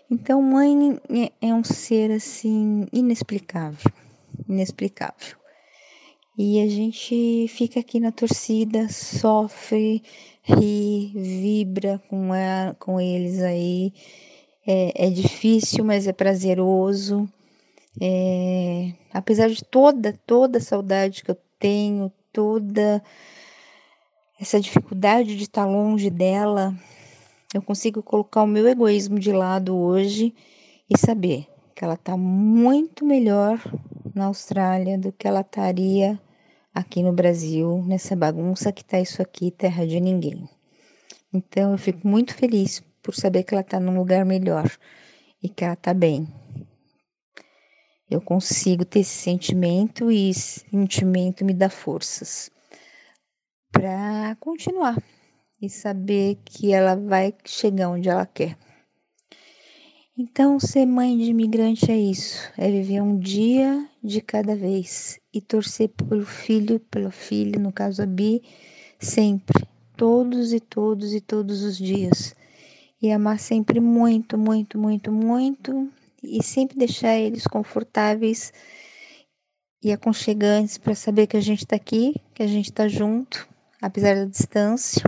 Então, 0.10 0.42
mãe 0.42 1.00
é 1.40 1.54
um 1.54 1.64
ser 1.64 2.10
assim 2.12 2.88
inexplicável, 2.92 3.92
inexplicável. 4.50 5.38
E 6.36 6.60
a 6.60 6.68
gente 6.68 7.48
fica 7.50 7.80
aqui 7.80 8.00
na 8.00 8.12
torcida, 8.12 8.90
sofre, 8.90 10.02
ri, 10.44 11.12
vibra 11.16 12.02
com, 12.10 12.32
a, 12.34 12.76
com 12.78 13.00
eles 13.00 13.42
aí. 13.42 13.94
É, 14.66 15.08
é 15.08 15.10
difícil, 15.10 15.84
mas 15.84 16.08
é 16.08 16.14
prazeroso. 16.14 17.28
É, 18.02 18.94
apesar 19.14 19.50
de 19.50 19.64
toda, 19.64 20.14
toda 20.26 20.58
a 20.58 20.62
saudade 20.62 21.24
que 21.24 21.32
eu 21.32 21.38
tenho, 21.60 22.12
toda 22.32 23.02
essa 24.40 24.60
dificuldade 24.60 25.38
de 25.38 25.44
estar 25.44 25.66
longe 25.66 26.10
dela, 26.10 26.76
eu 27.54 27.62
consigo 27.62 28.02
colocar 28.02 28.44
o 28.44 28.48
meu 28.48 28.68
egoísmo 28.68 29.20
de 29.20 29.32
lado 29.32 29.76
hoje 29.76 30.34
e 30.90 30.98
saber 30.98 31.48
que 31.76 31.84
ela 31.84 31.94
está 31.94 32.18
muito 32.18 33.06
melhor 33.06 33.60
na 34.14 34.26
Austrália 34.26 34.98
do 34.98 35.12
que 35.12 35.28
ela 35.28 35.42
estaria 35.42 36.20
aqui 36.74 37.04
no 37.04 37.14
Brasil, 37.14 37.84
nessa 37.86 38.16
bagunça 38.16 38.72
que 38.72 38.84
tá 38.84 39.00
isso 39.00 39.22
aqui, 39.22 39.52
terra 39.52 39.86
de 39.86 40.00
ninguém. 40.00 40.50
Então 41.32 41.72
eu 41.72 41.78
fico 41.78 42.08
muito 42.08 42.34
feliz 42.34 42.82
por 43.02 43.14
saber 43.14 43.44
que 43.44 43.54
ela 43.54 43.64
tá 43.64 43.80
num 43.80 43.98
lugar 43.98 44.26
melhor 44.26 44.72
e 45.42 45.50
que 45.50 45.64
ela 45.64 45.76
tá 45.76 45.94
bem. 45.94 46.28
Eu 48.10 48.22
consigo 48.22 48.86
ter 48.86 49.00
esse 49.00 49.16
sentimento 49.16 50.12
e 50.12 50.30
esse 50.30 50.62
sentimento 50.70 51.44
me 51.44 51.54
dá 51.54 51.70
forças 51.70 52.52
para 53.72 54.36
continuar 54.40 55.02
e 55.62 55.70
saber 55.70 56.38
que 56.46 56.74
ela 56.74 56.96
vai 56.96 57.34
chegar 57.46 57.90
onde 57.90 58.10
ela 58.10 58.26
quer. 58.26 58.58
Então, 60.16 60.60
ser 60.60 60.86
mãe 60.86 61.18
de 61.18 61.32
imigrante 61.32 61.90
é 61.90 61.98
isso, 61.98 62.52
é 62.56 62.70
viver 62.70 63.02
um 63.02 63.18
dia 63.18 63.90
de 64.04 64.20
cada 64.20 64.56
vez 64.56 65.20
e 65.34 65.40
torcer 65.40 65.90
pelo 65.90 66.26
filho, 66.26 66.80
pela 66.92 67.12
filha, 67.12 67.58
no 67.58 67.72
caso 67.72 68.04
a 68.04 68.06
Bi, 68.06 68.44
sempre, 69.00 69.66
todos 69.96 70.52
e 70.52 70.60
todos 70.60 71.14
e 71.14 71.22
todos 71.22 71.64
os 71.64 71.78
dias. 71.78 72.36
E 73.02 73.12
amar 73.12 73.40
sempre 73.40 73.80
muito, 73.80 74.38
muito, 74.38 74.78
muito, 74.78 75.12
muito 75.12 75.90
e 76.22 76.44
sempre 76.44 76.78
deixar 76.78 77.16
eles 77.16 77.48
confortáveis 77.48 78.52
e 79.82 79.92
aconchegantes 79.92 80.78
para 80.78 80.96
saber 80.96 81.28
que 81.28 81.38
a 81.38 81.42
gente 81.42 81.60
está 81.60 81.76
aqui, 81.76 82.16
que 82.34 82.44
a 82.44 82.48
gente 82.48 82.66
está 82.66 82.88
junto, 82.88 83.48
apesar 83.82 84.16
da 84.16 84.26
distância 84.26 85.04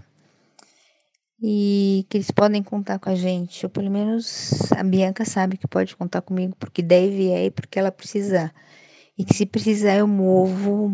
e 1.42 2.06
que 2.10 2.18
eles 2.18 2.32
podem 2.32 2.64
contar 2.64 3.00
com 3.00 3.10
a 3.10 3.16
gente, 3.16 3.66
ou 3.66 3.70
pelo 3.70 3.92
menos 3.92 4.72
a 4.72 4.84
Bianca 4.84 5.26
sabe 5.26 5.58
que 5.58 5.68
pode 5.68 5.96
contar 5.96 6.22
comigo 6.22 6.56
porque 6.60 6.82
deve 6.82 7.30
é 7.30 7.46
e 7.46 7.52
porque 7.52 7.78
ela 7.78 7.92
precisar. 7.92 8.54
E 9.18 9.24
que 9.24 9.34
se 9.34 9.46
precisar 9.46 9.96
eu 9.96 10.08
movo 10.08 10.92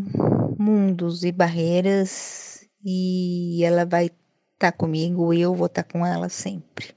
mundos 0.58 1.24
e 1.24 1.32
barreiras 1.32 2.68
e 2.84 3.64
ela 3.64 3.86
vai 3.86 4.06
estar 4.06 4.18
tá 4.58 4.72
comigo 4.72 5.34
e 5.34 5.42
eu 5.42 5.56
vou 5.56 5.68
estar 5.68 5.84
tá 5.84 5.92
com 5.92 6.06
ela 6.06 6.30
sempre. 6.30 6.94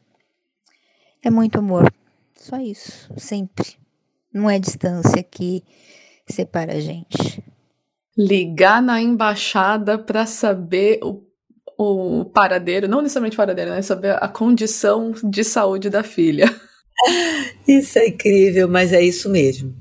É 1.23 1.31
muito 1.31 1.59
amor, 1.59 1.91
só 2.37 2.59
isso, 2.59 3.11
sempre. 3.17 3.77
Não 4.33 4.51
é 4.51 4.59
distância 4.59 5.23
que 5.23 5.63
separa 6.29 6.75
a 6.75 6.81
gente. 6.81 7.43
Ligar 8.17 8.83
na 8.83 9.01
embaixada 9.01 9.99
para 9.99 10.27
saber 10.27 11.01
o 11.03 11.25
o 11.77 12.25
paradeiro, 12.27 12.89
não 12.89 13.03
necessariamente 13.03 13.37
paradeiro, 13.37 13.71
né? 13.71 13.83
Saber 13.83 14.17
a 14.23 14.29
condição 14.29 15.13
de 15.25 15.43
saúde 15.43 15.91
da 15.91 16.03
filha. 16.03 16.47
Isso 17.67 17.99
é 17.99 18.09
incrível, 18.09 18.69
mas 18.69 18.93
é 18.93 19.03
isso 19.03 19.29
mesmo. 19.29 19.75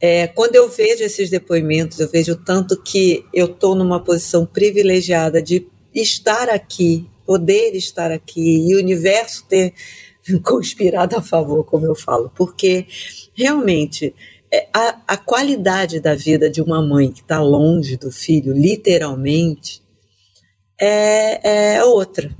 É, 0.00 0.26
quando 0.26 0.54
eu 0.56 0.68
vejo 0.68 1.02
esses 1.02 1.30
depoimentos, 1.30 1.98
eu 1.98 2.08
vejo 2.08 2.36
tanto 2.36 2.80
que 2.82 3.24
eu 3.32 3.46
estou 3.46 3.74
numa 3.74 4.02
posição 4.02 4.46
privilegiada 4.46 5.42
de 5.42 5.66
estar 5.94 6.48
aqui, 6.48 7.08
poder 7.26 7.74
estar 7.74 8.10
aqui 8.10 8.68
e 8.68 8.74
o 8.74 8.78
universo 8.78 9.44
ter 9.48 9.74
conspirado 10.44 11.16
a 11.16 11.22
favor, 11.22 11.64
como 11.64 11.86
eu 11.86 11.94
falo, 11.94 12.30
porque 12.34 12.86
realmente 13.34 14.14
é, 14.50 14.68
a, 14.72 15.00
a 15.08 15.16
qualidade 15.16 16.00
da 16.00 16.14
vida 16.14 16.48
de 16.48 16.62
uma 16.62 16.80
mãe 16.80 17.10
que 17.10 17.20
está 17.20 17.40
longe 17.40 17.96
do 17.96 18.10
filho, 18.10 18.52
literalmente, 18.52 19.82
é, 20.80 21.76
é 21.76 21.84
outra. 21.84 22.30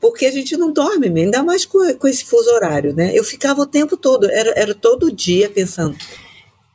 Porque 0.00 0.26
a 0.26 0.30
gente 0.30 0.56
não 0.56 0.72
dorme, 0.72 1.08
ainda 1.08 1.42
mais 1.42 1.64
com, 1.66 1.78
com 1.94 2.08
esse 2.08 2.24
fuso 2.24 2.50
horário, 2.50 2.94
né? 2.94 3.12
Eu 3.14 3.22
ficava 3.22 3.60
o 3.60 3.66
tempo 3.66 3.96
todo, 3.96 4.30
era, 4.30 4.52
era 4.56 4.74
todo 4.74 5.12
dia 5.12 5.50
pensando: 5.50 5.96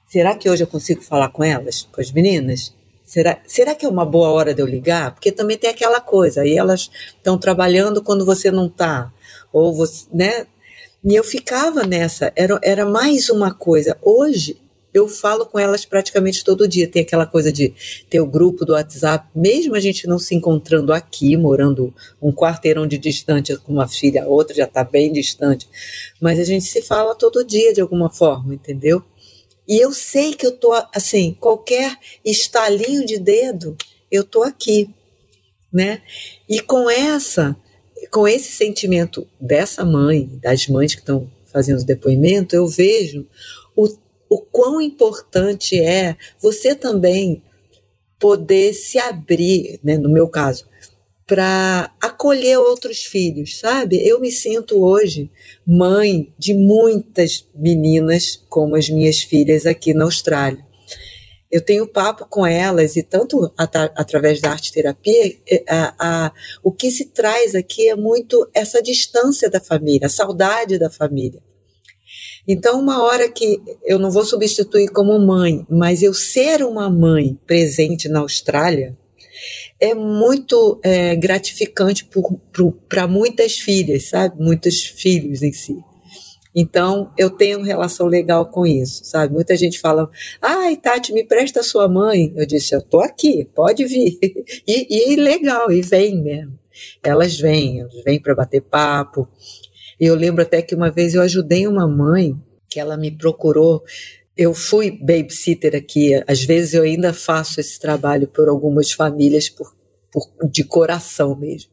será 0.07 0.35
que 0.35 0.49
hoje 0.49 0.63
eu 0.63 0.67
consigo 0.67 1.01
falar 1.01 1.29
com 1.29 1.43
elas, 1.43 1.87
com 1.91 1.99
as 1.99 2.11
meninas? 2.11 2.73
Será, 3.03 3.39
será 3.47 3.73
que 3.73 3.85
é 3.85 3.89
uma 3.89 4.05
boa 4.05 4.29
hora 4.29 4.53
de 4.53 4.61
eu 4.61 4.65
ligar? 4.65 5.13
Porque 5.13 5.31
também 5.31 5.57
tem 5.57 5.69
aquela 5.69 6.01
coisa, 6.01 6.41
aí 6.41 6.57
elas 6.57 6.91
estão 7.15 7.37
trabalhando 7.37 8.03
quando 8.03 8.25
você 8.25 8.51
não 8.51 8.67
está, 8.67 9.11
ou 9.51 9.73
você, 9.73 10.05
né? 10.13 10.45
E 11.03 11.15
eu 11.15 11.23
ficava 11.23 11.83
nessa, 11.83 12.33
era, 12.35 12.59
era 12.61 12.85
mais 12.85 13.29
uma 13.29 13.53
coisa. 13.53 13.97
Hoje 14.01 14.57
eu 14.97 15.07
falo 15.07 15.45
com 15.45 15.57
elas 15.57 15.85
praticamente 15.85 16.43
todo 16.43 16.67
dia. 16.67 16.87
Tem 16.87 17.01
aquela 17.01 17.25
coisa 17.25 17.51
de 17.51 17.73
ter 18.09 18.19
o 18.19 18.25
grupo 18.25 18.65
do 18.65 18.73
WhatsApp, 18.73 19.27
mesmo 19.35 19.75
a 19.75 19.79
gente 19.79 20.07
não 20.07 20.19
se 20.19 20.35
encontrando 20.35 20.93
aqui, 20.93 21.35
morando 21.37 21.93
um 22.21 22.31
quarteirão 22.31 22.87
de 22.87 22.97
distante 22.97 23.55
com 23.57 23.73
uma 23.73 23.87
filha, 23.87 24.23
a 24.23 24.27
outra 24.27 24.55
já 24.55 24.65
está 24.65 24.83
bem 24.83 25.11
distante, 25.11 25.67
mas 26.21 26.39
a 26.39 26.43
gente 26.43 26.65
se 26.65 26.81
fala 26.81 27.15
todo 27.15 27.45
dia 27.45 27.73
de 27.73 27.81
alguma 27.81 28.09
forma, 28.09 28.53
entendeu? 28.53 29.03
E 29.67 29.77
eu 29.83 29.91
sei 29.91 30.33
que 30.33 30.45
eu 30.45 30.51
tô 30.51 30.71
assim, 30.93 31.35
qualquer 31.39 31.97
estalinho 32.23 33.05
de 33.05 33.19
dedo, 33.19 33.75
eu 34.09 34.23
tô 34.23 34.43
aqui, 34.43 34.89
né? 35.71 36.01
E 36.47 36.61
com 36.61 36.89
essa, 36.89 37.55
com 38.09 38.27
esse 38.27 38.51
sentimento 38.53 39.27
dessa 39.39 39.83
mãe, 39.83 40.29
das 40.41 40.67
mães 40.67 40.95
que 40.95 41.01
estão 41.01 41.29
fazendo 41.51 41.83
depoimento, 41.83 42.55
eu 42.55 42.67
vejo 42.67 43.25
o 43.75 43.89
o 44.29 44.39
quão 44.39 44.81
importante 44.81 45.79
é 45.79 46.15
você 46.39 46.75
também 46.75 47.41
poder 48.19 48.73
se 48.73 48.97
abrir, 48.97 49.79
né, 49.83 49.97
no 49.97 50.09
meu 50.09 50.27
caso, 50.27 50.65
para 51.25 51.93
acolher 52.01 52.57
outros 52.57 53.03
filhos, 53.03 53.59
sabe? 53.59 53.97
Eu 54.07 54.19
me 54.19 54.31
sinto 54.31 54.81
hoje 54.81 55.29
mãe 55.65 56.33
de 56.37 56.53
muitas 56.53 57.45
meninas 57.53 58.41
como 58.49 58.75
as 58.77 58.89
minhas 58.89 59.19
filhas 59.19 59.65
aqui 59.65 59.93
na 59.93 60.05
Austrália. 60.05 60.65
Eu 61.51 61.61
tenho 61.61 61.87
papo 61.87 62.25
com 62.29 62.45
elas 62.45 62.95
e 62.95 63.03
tanto 63.03 63.51
através 63.57 64.41
da 64.41 64.51
arte 64.51 64.71
terapia, 64.71 65.37
a, 65.67 65.95
a, 65.97 66.31
o 66.63 66.71
que 66.71 66.89
se 66.91 67.05
traz 67.05 67.55
aqui 67.55 67.89
é 67.89 67.95
muito 67.95 68.49
essa 68.53 68.81
distância 68.81 69.49
da 69.49 69.59
família, 69.59 70.07
a 70.07 70.09
saudade 70.09 70.77
da 70.77 70.89
família. 70.89 71.41
Então, 72.47 72.79
uma 72.79 73.03
hora 73.03 73.29
que 73.29 73.61
eu 73.83 73.99
não 73.99 74.09
vou 74.09 74.23
substituir 74.23 74.87
como 74.87 75.19
mãe, 75.19 75.65
mas 75.69 76.01
eu 76.01 76.13
ser 76.13 76.63
uma 76.63 76.89
mãe 76.89 77.37
presente 77.45 78.07
na 78.07 78.19
Austrália, 78.19 78.97
é 79.79 79.93
muito 79.93 80.79
é, 80.81 81.15
gratificante 81.15 82.09
para 82.87 83.07
muitas 83.07 83.57
filhas, 83.57 84.09
sabe? 84.09 84.41
Muitos 84.41 84.83
filhos 84.83 85.43
em 85.43 85.51
si. 85.51 85.75
Então, 86.55 87.11
eu 87.15 87.29
tenho 87.29 87.61
relação 87.61 88.07
legal 88.07 88.47
com 88.47 88.65
isso, 88.65 89.05
sabe? 89.05 89.31
Muita 89.31 89.55
gente 89.55 89.79
fala, 89.79 90.09
ai, 90.41 90.75
Tati, 90.75 91.13
me 91.13 91.23
presta 91.23 91.61
sua 91.61 91.87
mãe. 91.87 92.33
Eu 92.35 92.47
disse, 92.47 92.73
eu 92.73 92.81
tô 92.81 92.99
aqui, 92.99 93.47
pode 93.53 93.85
vir. 93.85 94.17
E, 94.67 95.11
e 95.11 95.15
legal, 95.15 95.71
e 95.71 95.81
vem 95.81 96.19
mesmo. 96.19 96.57
Elas 97.03 97.37
vêm, 97.37 97.81
elas 97.81 98.03
vêm 98.03 98.19
para 98.19 98.35
bater 98.35 98.61
papo, 98.61 99.27
eu 99.99 100.15
lembro 100.15 100.41
até 100.41 100.61
que 100.61 100.75
uma 100.75 100.91
vez 100.91 101.13
eu 101.13 101.21
ajudei 101.21 101.67
uma 101.67 101.87
mãe 101.87 102.35
que 102.69 102.79
ela 102.79 102.97
me 102.97 103.11
procurou. 103.11 103.83
Eu 104.35 104.53
fui 104.53 104.91
babysitter 104.91 105.75
aqui, 105.75 106.21
às 106.27 106.43
vezes 106.43 106.73
eu 106.73 106.83
ainda 106.83 107.13
faço 107.13 107.59
esse 107.59 107.79
trabalho 107.79 108.27
por 108.27 108.47
algumas 108.47 108.91
famílias 108.91 109.49
por, 109.49 109.75
por, 110.11 110.29
de 110.49 110.63
coração 110.63 111.35
mesmo. 111.35 111.71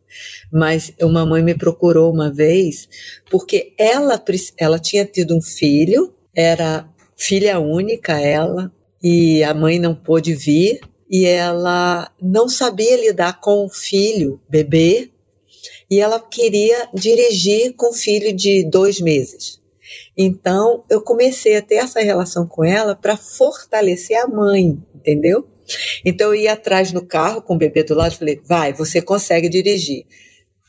Mas 0.51 0.93
uma 1.03 1.27
mãe 1.27 1.43
me 1.43 1.55
procurou 1.55 2.13
uma 2.13 2.33
vez 2.33 2.89
porque 3.31 3.75
ela, 3.79 4.23
ela 4.57 4.79
tinha 4.79 5.05
tido 5.05 5.37
um 5.37 5.43
filho, 5.43 6.15
era 6.35 6.89
filha 7.17 7.59
única 7.59 8.19
ela, 8.19 8.73
e 9.03 9.45
a 9.45 9.53
mãe 9.53 9.79
não 9.79 9.95
pôde 9.95 10.35
vir, 10.35 10.81
e 11.11 11.27
ela 11.27 12.11
não 12.21 12.49
sabia 12.49 12.97
lidar 12.99 13.39
com 13.41 13.67
o 13.67 13.69
filho, 13.69 14.41
bebê, 14.49 15.11
e 15.91 16.01
ela 16.01 16.21
queria 16.21 16.89
dirigir 16.93 17.75
com 17.75 17.91
o 17.91 17.95
filho 17.95 18.33
de 18.35 18.65
dois 18.65 19.01
meses. 19.01 19.61
Então, 20.17 20.85
eu 20.89 21.01
comecei 21.01 21.57
a 21.57 21.63
ter 21.63 21.77
essa 21.77 22.01
relação 22.01 22.47
com 22.47 22.65
ela 22.65 22.95
para 22.95 23.17
fortalecer 23.17 24.17
a 24.17 24.27
mãe, 24.27 24.79
entendeu? 24.95 25.47
Então, 26.05 26.29
eu 26.29 26.41
ia 26.41 26.53
atrás 26.53 26.93
no 26.93 27.05
carro 27.05 27.43
com 27.43 27.55
o 27.55 27.59
bebê 27.59 27.83
do 27.83 27.95
lado 27.95 28.13
e 28.13 28.19
falei: 28.19 28.41
vai, 28.45 28.73
você 28.73 29.01
consegue 29.01 29.49
dirigir. 29.49 30.07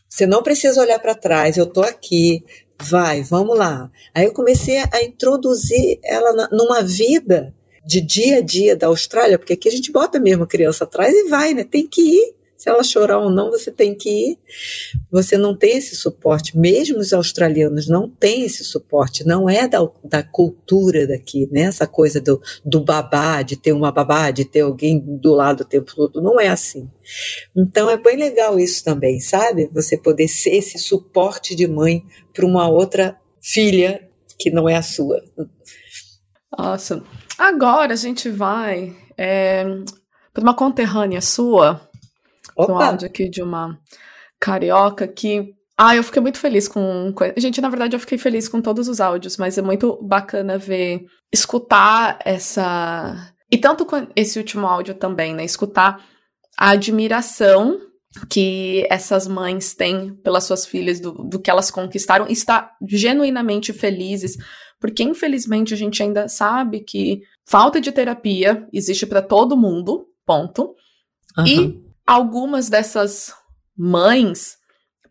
Você 0.09 0.26
não 0.26 0.41
precisa 0.41 0.82
olhar 0.82 0.99
para 0.99 1.16
trás, 1.16 1.57
eu 1.57 1.66
estou 1.66 1.84
aqui, 1.84 2.43
vai, 2.82 3.22
vamos 3.22 3.57
lá. 3.57 3.91
Aí 4.13 4.26
eu 4.26 4.34
comecei 4.34 4.78
a 4.78 5.03
introduzir 5.03 5.99
ela 6.03 6.47
numa 6.51 6.82
vida 6.82 7.53
de 7.86 8.01
dia 8.01 8.38
a 8.38 8.41
dia 8.41 8.76
da 8.76 8.88
Austrália, 8.88 9.38
porque 9.38 9.53
aqui 9.53 9.70
a 9.70 9.72
gente 9.72 9.91
bota 9.91 10.20
mesmo 10.20 10.43
a 10.43 10.47
criança 10.47 10.86
atrás 10.86 11.13
e 11.13 11.28
vai, 11.28 11.53
né? 11.53 11.63
Tem 11.63 11.88
que 11.88 12.01
ir. 12.01 12.34
Se 12.66 12.72
ela 12.72 12.84
chorar 12.84 13.20
ou 13.20 13.30
não, 13.30 13.51
você 13.51 13.70
tem 13.70 13.93
que 13.93 14.09
ir. 14.09 14.39
Você 15.11 15.38
não 15.38 15.55
tem 15.55 15.78
esse 15.78 15.95
suporte. 15.95 16.57
Mesmo 16.57 16.97
os 16.97 17.13
australianos 17.13 17.88
não 17.88 18.09
têm 18.09 18.43
esse 18.43 18.63
suporte. 18.63 19.24
Não 19.24 19.47
é 19.47 19.68
da, 19.68 19.88
da 20.03 20.24
cultura 20.24 21.05
daqui, 21.05 21.47
né? 21.51 21.61
Essa 21.61 21.86
coisa 21.86 22.20
do, 22.20 22.41
do 22.66 22.84
babá, 22.84 23.43
de 23.43 23.55
ter 23.55 23.72
uma 23.72 23.91
babá, 23.91 24.32
de 24.32 24.45
ter 24.45 24.61
alguém 24.61 24.99
do 24.99 25.36
lado 25.36 25.61
o 25.61 25.66
tempo 25.66 25.95
todo. 25.95 26.20
Não 26.20 26.39
é 26.39 26.47
assim. 26.47 26.89
Então 27.55 27.88
é 27.88 27.97
bem 27.97 28.18
legal 28.18 28.59
isso 28.59 28.84
também, 28.84 29.20
sabe? 29.20 29.70
Você 29.72 29.95
poder 29.95 30.28
ser 30.28 30.55
esse 30.55 30.80
suporte 30.80 31.53
de 31.53 31.68
mãe 31.68 32.03
para 32.34 32.47
uma 32.47 32.68
outra 32.68 33.16
filha 33.39 34.09
que 34.39 34.49
não 34.49 34.68
é 34.68 34.76
a 34.76 34.82
sua. 34.82 35.24
Nossa. 36.57 37.03
Agora 37.38 37.93
a 37.93 37.95
gente 37.95 38.28
vai 38.28 38.97
é, 39.16 39.63
para 40.34 40.41
uma 40.41 40.55
conterrânea 40.55 41.22
sua, 41.22 41.84
Opa. 42.56 42.74
um 42.74 42.80
áudio 42.80 43.08
aqui 43.08 43.30
de 43.30 43.41
uma 43.41 43.78
carioca 44.39 45.08
que. 45.08 45.53
Ah, 45.78 45.95
eu 45.95 46.03
fiquei 46.03 46.22
muito 46.22 46.39
feliz 46.39 46.68
com. 46.68 47.14
Gente, 47.36 47.60
na 47.60 47.70
verdade, 47.70 47.95
eu 47.95 47.99
fiquei 47.99 48.18
feliz 48.18 48.47
com 48.47 48.62
todos 48.62 48.88
os 48.88 49.01
áudios, 49.01 49.38
mas 49.38 49.58
é 49.58 49.62
muito 49.62 50.01
bacana 50.01 50.58
ver, 50.58 51.06
escutar 51.32 52.20
essa. 52.24 53.34
E 53.51 53.58
tanto 53.58 53.86
com 53.86 54.08
esse 54.16 54.39
último 54.39 54.66
áudio 54.66 54.93
também, 54.93 55.34
né? 55.34 55.43
Escutar 55.43 56.03
a 56.58 56.70
admiração 56.70 57.80
que 58.30 58.88
essas 58.89 59.28
mães 59.28 59.74
têm 59.74 60.16
pelas 60.16 60.45
suas 60.45 60.66
filhas, 60.66 61.01
do, 61.01 61.12
do 61.12 61.39
que 61.39 61.49
elas 61.49 61.70
conquistaram, 61.70 62.28
está 62.30 62.72
genuinamente 62.88 63.74
felizes, 63.74 64.38
porque 64.80 65.03
infelizmente 65.03 65.74
a 65.74 65.78
gente 65.78 66.01
ainda 66.01 66.30
sabe 66.30 66.80
que 66.80 67.22
falta 67.45 67.82
de 67.82 67.91
terapia 67.91 68.66
existe 68.72 69.06
para 69.06 69.22
todo 69.22 69.58
mundo, 69.58 70.08
ponto. 70.26 70.74
Uhum. 71.38 71.45
E 71.45 71.84
algumas 72.06 72.70
dessas 72.70 73.34
mães, 73.76 74.58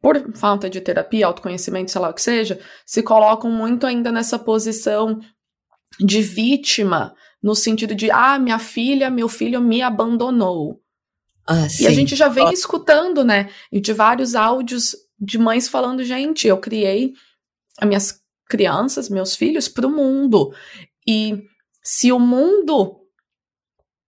por 0.00 0.32
falta 0.36 0.68
de 0.68 0.80
terapia, 0.80 1.26
autoconhecimento, 1.26 1.90
sei 1.90 2.00
lá 2.00 2.10
o 2.10 2.14
que 2.14 2.22
seja, 2.22 2.60
se 2.86 3.02
colocam 3.02 3.50
muito 3.50 3.86
ainda 3.86 4.12
nessa 4.12 4.38
posição 4.38 5.20
de 5.98 6.20
vítima, 6.20 7.14
no 7.42 7.54
sentido 7.54 7.94
de, 7.94 8.10
ah, 8.10 8.38
minha 8.38 8.58
filha, 8.58 9.10
meu 9.10 9.28
filho 9.28 9.60
me 9.60 9.82
abandonou. 9.82 10.80
Ah, 11.46 11.66
e 11.80 11.86
a 11.86 11.90
gente 11.90 12.16
já 12.16 12.28
vem 12.28 12.50
escutando, 12.52 13.24
né, 13.24 13.50
de 13.72 13.92
vários 13.92 14.34
áudios 14.34 14.96
de 15.18 15.38
mães 15.38 15.68
falando, 15.68 16.04
gente, 16.04 16.46
eu 16.48 16.58
criei 16.58 17.12
as 17.78 17.88
minhas 17.88 18.20
crianças, 18.48 19.08
meus 19.08 19.36
filhos, 19.36 19.68
para 19.68 19.86
o 19.86 19.90
mundo. 19.90 20.54
E 21.06 21.42
se 21.82 22.12
o 22.12 22.18
mundo 22.18 23.00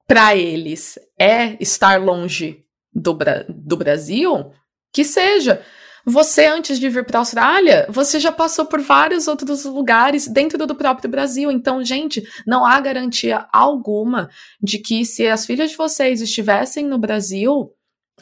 para 0.06 0.36
eles 0.36 0.98
é 1.18 1.56
estar 1.60 2.00
longe 2.00 2.65
do, 2.96 3.14
Bra 3.14 3.44
do 3.48 3.76
Brasil, 3.76 4.50
que 4.92 5.04
seja. 5.04 5.62
Você, 6.08 6.46
antes 6.46 6.78
de 6.78 6.88
vir 6.88 7.04
para 7.04 7.18
a 7.18 7.20
Austrália, 7.20 7.84
você 7.90 8.20
já 8.20 8.30
passou 8.30 8.64
por 8.64 8.80
vários 8.80 9.26
outros 9.26 9.64
lugares 9.64 10.28
dentro 10.28 10.64
do 10.64 10.74
próprio 10.74 11.10
Brasil. 11.10 11.50
Então, 11.50 11.84
gente, 11.84 12.22
não 12.46 12.64
há 12.64 12.80
garantia 12.80 13.46
alguma 13.52 14.30
de 14.62 14.78
que 14.78 15.04
se 15.04 15.26
as 15.26 15.44
filhas 15.44 15.70
de 15.70 15.76
vocês 15.76 16.20
estivessem 16.20 16.86
no 16.86 16.96
Brasil, 16.96 17.72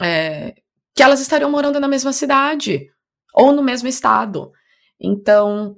é, 0.01 0.55
que 0.95 1.03
elas 1.03 1.21
estariam 1.21 1.51
morando 1.51 1.79
na 1.79 1.87
mesma 1.87 2.11
cidade 2.11 2.89
ou 3.33 3.53
no 3.53 3.61
mesmo 3.61 3.87
estado. 3.87 4.51
Então, 4.99 5.77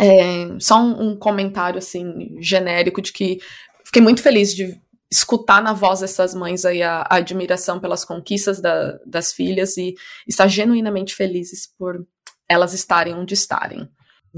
é, 0.00 0.58
só 0.58 0.82
um, 0.82 1.10
um 1.10 1.16
comentário 1.16 1.78
assim 1.78 2.36
genérico 2.40 3.00
de 3.00 3.12
que 3.12 3.38
fiquei 3.84 4.02
muito 4.02 4.22
feliz 4.22 4.52
de 4.52 4.76
escutar 5.14 5.62
na 5.62 5.72
voz 5.72 6.00
dessas 6.00 6.34
mães 6.34 6.64
aí 6.64 6.82
a, 6.82 7.06
a 7.08 7.16
admiração 7.16 7.78
pelas 7.78 8.04
conquistas 8.04 8.60
da, 8.60 8.98
das 9.06 9.32
filhas 9.32 9.76
e 9.76 9.94
estar 10.26 10.48
genuinamente 10.48 11.14
felizes 11.14 11.68
por 11.78 12.04
elas 12.48 12.74
estarem 12.74 13.14
onde 13.14 13.32
estarem. 13.32 13.88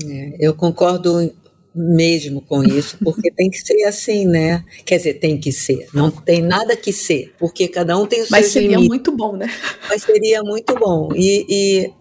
É, 0.04 0.36
eu 0.38 0.54
concordo 0.54 1.32
mesmo 1.74 2.42
com 2.42 2.62
isso, 2.62 2.98
porque 3.02 3.30
tem 3.30 3.48
que 3.50 3.58
ser 3.58 3.84
assim, 3.84 4.26
né? 4.26 4.64
Quer 4.84 4.98
dizer, 4.98 5.14
tem 5.14 5.40
que 5.40 5.50
ser. 5.50 5.88
Não 5.94 6.10
tem 6.10 6.42
nada 6.42 6.76
que 6.76 6.92
ser, 6.92 7.34
porque 7.38 7.68
cada 7.68 7.96
um 7.98 8.06
tem 8.06 8.20
o 8.20 8.26
seu 8.26 8.30
Mas 8.30 8.46
seria 8.48 8.70
limite. 8.70 8.88
muito 8.88 9.12
bom, 9.16 9.34
né? 9.34 9.46
Mas 9.88 10.02
seria 10.02 10.42
muito 10.42 10.74
bom. 10.74 11.08
E, 11.14 11.46
e 11.48 11.92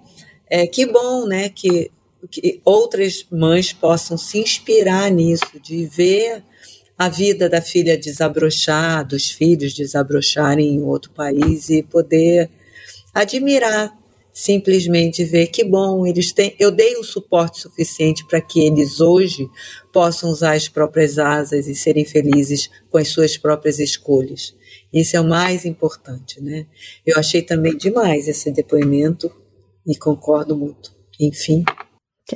é, 0.49 0.67
que 0.67 0.86
bom, 0.86 1.26
né, 1.26 1.47
que, 1.47 1.89
que 2.30 2.59
outras 2.65 3.26
mães 3.32 3.71
possam 3.71 4.17
se 4.17 4.38
inspirar 4.38 5.09
nisso, 5.09 5.59
de 5.61 5.86
ver 5.86 6.43
a 6.98 7.10
vida 7.10 7.50
da 7.50 7.62
filha 7.62 7.98
desabrochar, 7.98 9.06
dos 9.06 9.30
filhos 9.30 9.74
desabrocharem 9.74 10.76
em 10.76 10.82
outro 10.82 11.12
país 11.12 11.70
e 11.70 11.84
poder 11.84 12.50
admirar, 13.14 13.98
simplesmente 14.34 15.24
ver 15.24 15.48
que 15.48 15.64
bom, 15.64 16.06
eles 16.06 16.32
têm, 16.32 16.56
eu 16.60 16.72
dei 16.72 16.96
o 16.98 17.04
suporte 17.04 17.62
suficiente 17.62 18.26
para 18.26 18.41
que 18.41 18.60
eles 18.60 19.00
hoje 19.00 19.50
possam 19.93 20.30
usar 20.30 20.54
as 20.54 20.68
próprias 20.68 21.18
asas 21.18 21.68
e 21.68 21.76
serem 21.76 22.06
felizes 22.06 22.70
com 22.89 22.98
as 22.98 23.10
suas 23.10 23.38
próprias 23.38 23.80
escolhas. 23.80 24.56
Isso 24.91 25.18
é 25.18 25.22
o 25.22 25.28
mais 25.28 25.66
importante, 25.66 26.41
né? 26.41 26.66
Eu 27.06 27.18
achei 27.18 27.41
também 27.41 27.78
demais 27.78 28.28
esse 28.28 28.52
depoimento 28.52 29.32
e 29.86 29.98
concordo 29.98 30.56
muito. 30.56 30.93
Enfim. 31.20 31.64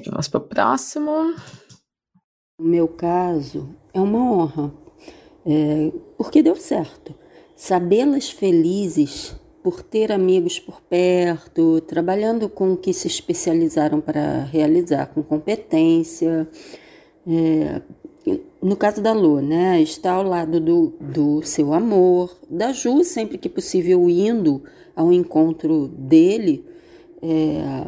Vamos 0.05 0.27
para 0.27 0.39
o 0.39 0.47
próximo. 0.47 1.35
No 2.59 2.65
meu 2.65 2.87
caso, 2.87 3.75
é 3.93 3.99
uma 3.99 4.19
honra, 4.19 4.73
é, 5.45 5.91
porque 6.17 6.41
deu 6.41 6.55
certo. 6.55 7.13
Sabê-las 7.55 8.29
felizes 8.29 9.35
por 9.61 9.83
ter 9.83 10.11
amigos 10.11 10.59
por 10.59 10.81
perto, 10.81 11.81
trabalhando 11.81 12.47
com 12.47 12.73
o 12.73 12.77
que 12.77 12.93
se 12.93 13.07
especializaram 13.07 13.99
para 13.99 14.43
realizar 14.45 15.07
com 15.07 15.21
competência, 15.21 16.47
é, 17.27 17.81
no 18.61 18.75
caso 18.75 19.01
da 19.01 19.13
Lu, 19.13 19.41
né, 19.41 19.81
está 19.81 20.13
ao 20.13 20.23
lado 20.23 20.59
do, 20.59 20.93
do 20.99 21.41
seu 21.43 21.73
amor, 21.73 22.35
da 22.49 22.71
Ju, 22.71 23.03
sempre 23.03 23.37
que 23.37 23.49
possível, 23.49 24.09
indo 24.09 24.61
ao 24.95 25.11
encontro 25.11 25.87
dele, 25.87 26.65
é, 27.21 27.87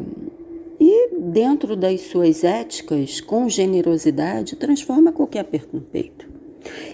e 0.84 1.16
dentro 1.30 1.76
das 1.76 2.00
suas 2.00 2.42
éticas, 2.42 3.20
com 3.20 3.48
generosidade, 3.48 4.56
transforma 4.56 5.12
qualquer 5.12 5.38
aperto 5.38 5.76
no 5.76 5.80
peito. 5.80 6.28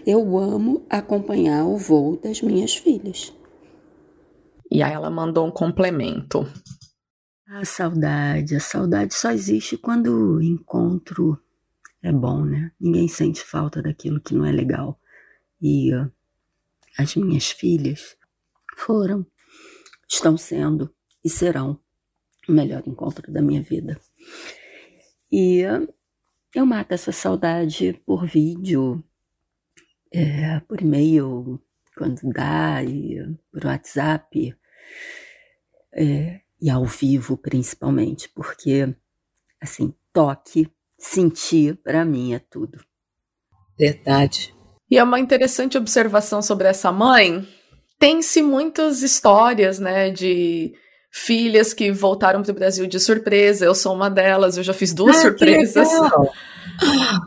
Eu 0.06 0.36
amo 0.36 0.84
acompanhar 0.90 1.64
o 1.64 1.78
voo 1.78 2.18
das 2.18 2.42
minhas 2.42 2.76
filhas. 2.76 3.32
E 4.70 4.82
aí 4.82 4.92
ela 4.92 5.08
mandou 5.08 5.46
um 5.46 5.50
complemento. 5.50 6.46
A 7.48 7.64
saudade, 7.64 8.56
a 8.56 8.60
saudade 8.60 9.14
só 9.14 9.30
existe 9.30 9.78
quando 9.78 10.34
o 10.34 10.42
encontro 10.42 11.40
é 12.02 12.12
bom, 12.12 12.44
né? 12.44 12.70
Ninguém 12.78 13.08
sente 13.08 13.40
falta 13.42 13.80
daquilo 13.80 14.20
que 14.20 14.34
não 14.34 14.44
é 14.44 14.52
legal. 14.52 15.00
E 15.62 15.94
uh, 15.94 16.12
as 16.98 17.16
minhas 17.16 17.50
filhas 17.50 18.18
foram, 18.76 19.26
estão 20.06 20.36
sendo 20.36 20.94
e 21.24 21.30
serão 21.30 21.80
o 22.48 22.52
melhor 22.52 22.82
encontro 22.86 23.30
da 23.30 23.42
minha 23.42 23.62
vida. 23.62 24.00
E 25.30 25.60
eu 26.54 26.64
mato 26.64 26.92
essa 26.92 27.12
saudade 27.12 28.00
por 28.06 28.26
vídeo, 28.26 29.04
é, 30.12 30.60
por 30.60 30.80
e-mail, 30.80 31.60
quando 31.96 32.20
dá, 32.32 32.82
e 32.82 33.18
por 33.52 33.66
WhatsApp. 33.66 34.56
É, 35.92 36.40
e 36.60 36.70
ao 36.70 36.84
vivo 36.84 37.36
principalmente, 37.36 38.28
porque 38.28 38.94
assim, 39.60 39.94
toque, 40.12 40.70
sentir, 40.98 41.76
para 41.76 42.04
mim 42.04 42.34
é 42.34 42.38
tudo. 42.38 42.84
Verdade. 43.78 44.54
E 44.90 44.96
é 44.98 45.04
uma 45.04 45.20
interessante 45.20 45.76
observação 45.76 46.40
sobre 46.40 46.66
essa 46.66 46.90
mãe. 46.90 47.46
Tem-se 47.98 48.42
muitas 48.42 49.02
histórias, 49.02 49.78
né, 49.78 50.10
de 50.10 50.74
filhas 51.10 51.72
que 51.72 51.90
voltaram 51.90 52.42
para 52.42 52.52
o 52.52 52.54
Brasil 52.54 52.86
de 52.86 53.00
surpresa. 53.00 53.64
Eu 53.64 53.74
sou 53.74 53.94
uma 53.94 54.08
delas, 54.08 54.56
eu 54.56 54.62
já 54.62 54.72
fiz 54.72 54.92
duas 54.92 55.16
ah, 55.18 55.22
surpresas. 55.22 55.88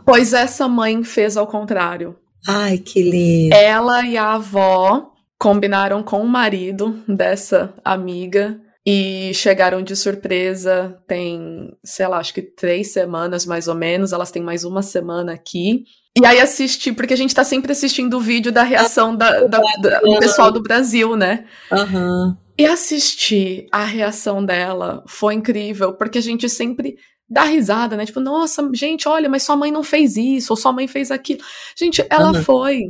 Pois 0.06 0.32
essa 0.32 0.66
mãe 0.66 1.04
fez 1.04 1.36
ao 1.36 1.46
contrário. 1.46 2.16
Ai, 2.48 2.78
que 2.78 3.02
lindo. 3.02 3.54
Ela 3.54 4.02
e 4.06 4.16
a 4.16 4.32
avó 4.32 5.12
combinaram 5.38 6.02
com 6.02 6.22
o 6.22 6.26
marido 6.26 7.02
dessa 7.06 7.74
amiga 7.84 8.58
e 8.86 9.32
chegaram 9.34 9.82
de 9.82 9.94
surpresa, 9.94 10.98
tem, 11.06 11.70
sei 11.84 12.08
lá, 12.08 12.18
acho 12.18 12.34
que 12.34 12.42
três 12.42 12.92
semanas 12.92 13.46
mais 13.46 13.68
ou 13.68 13.74
menos, 13.74 14.12
elas 14.12 14.30
têm 14.30 14.42
mais 14.42 14.64
uma 14.64 14.82
semana 14.82 15.32
aqui. 15.32 15.84
E 16.20 16.26
aí 16.26 16.40
assisti, 16.40 16.92
porque 16.92 17.14
a 17.14 17.16
gente 17.16 17.34
tá 17.34 17.44
sempre 17.44 17.72
assistindo 17.72 18.16
o 18.16 18.20
vídeo 18.20 18.52
da 18.52 18.62
reação 18.62 19.14
da, 19.14 19.44
da, 19.44 19.60
da, 19.80 20.00
do 20.00 20.18
pessoal 20.18 20.50
do 20.50 20.62
Brasil, 20.62 21.16
né? 21.16 21.44
Uhum. 21.70 22.36
E 22.56 22.66
assistir 22.66 23.66
a 23.72 23.84
reação 23.84 24.44
dela 24.44 25.02
foi 25.06 25.34
incrível, 25.34 25.94
porque 25.94 26.18
a 26.18 26.22
gente 26.22 26.48
sempre 26.48 26.96
dá 27.28 27.44
risada, 27.44 27.96
né? 27.96 28.04
Tipo, 28.04 28.20
nossa, 28.20 28.68
gente, 28.74 29.08
olha, 29.08 29.28
mas 29.28 29.42
sua 29.42 29.56
mãe 29.56 29.72
não 29.72 29.82
fez 29.82 30.16
isso, 30.16 30.52
ou 30.52 30.56
sua 30.56 30.72
mãe 30.72 30.86
fez 30.86 31.10
aquilo. 31.10 31.40
Gente, 31.76 32.04
ela 32.10 32.32
uhum. 32.32 32.42
foi 32.42 32.82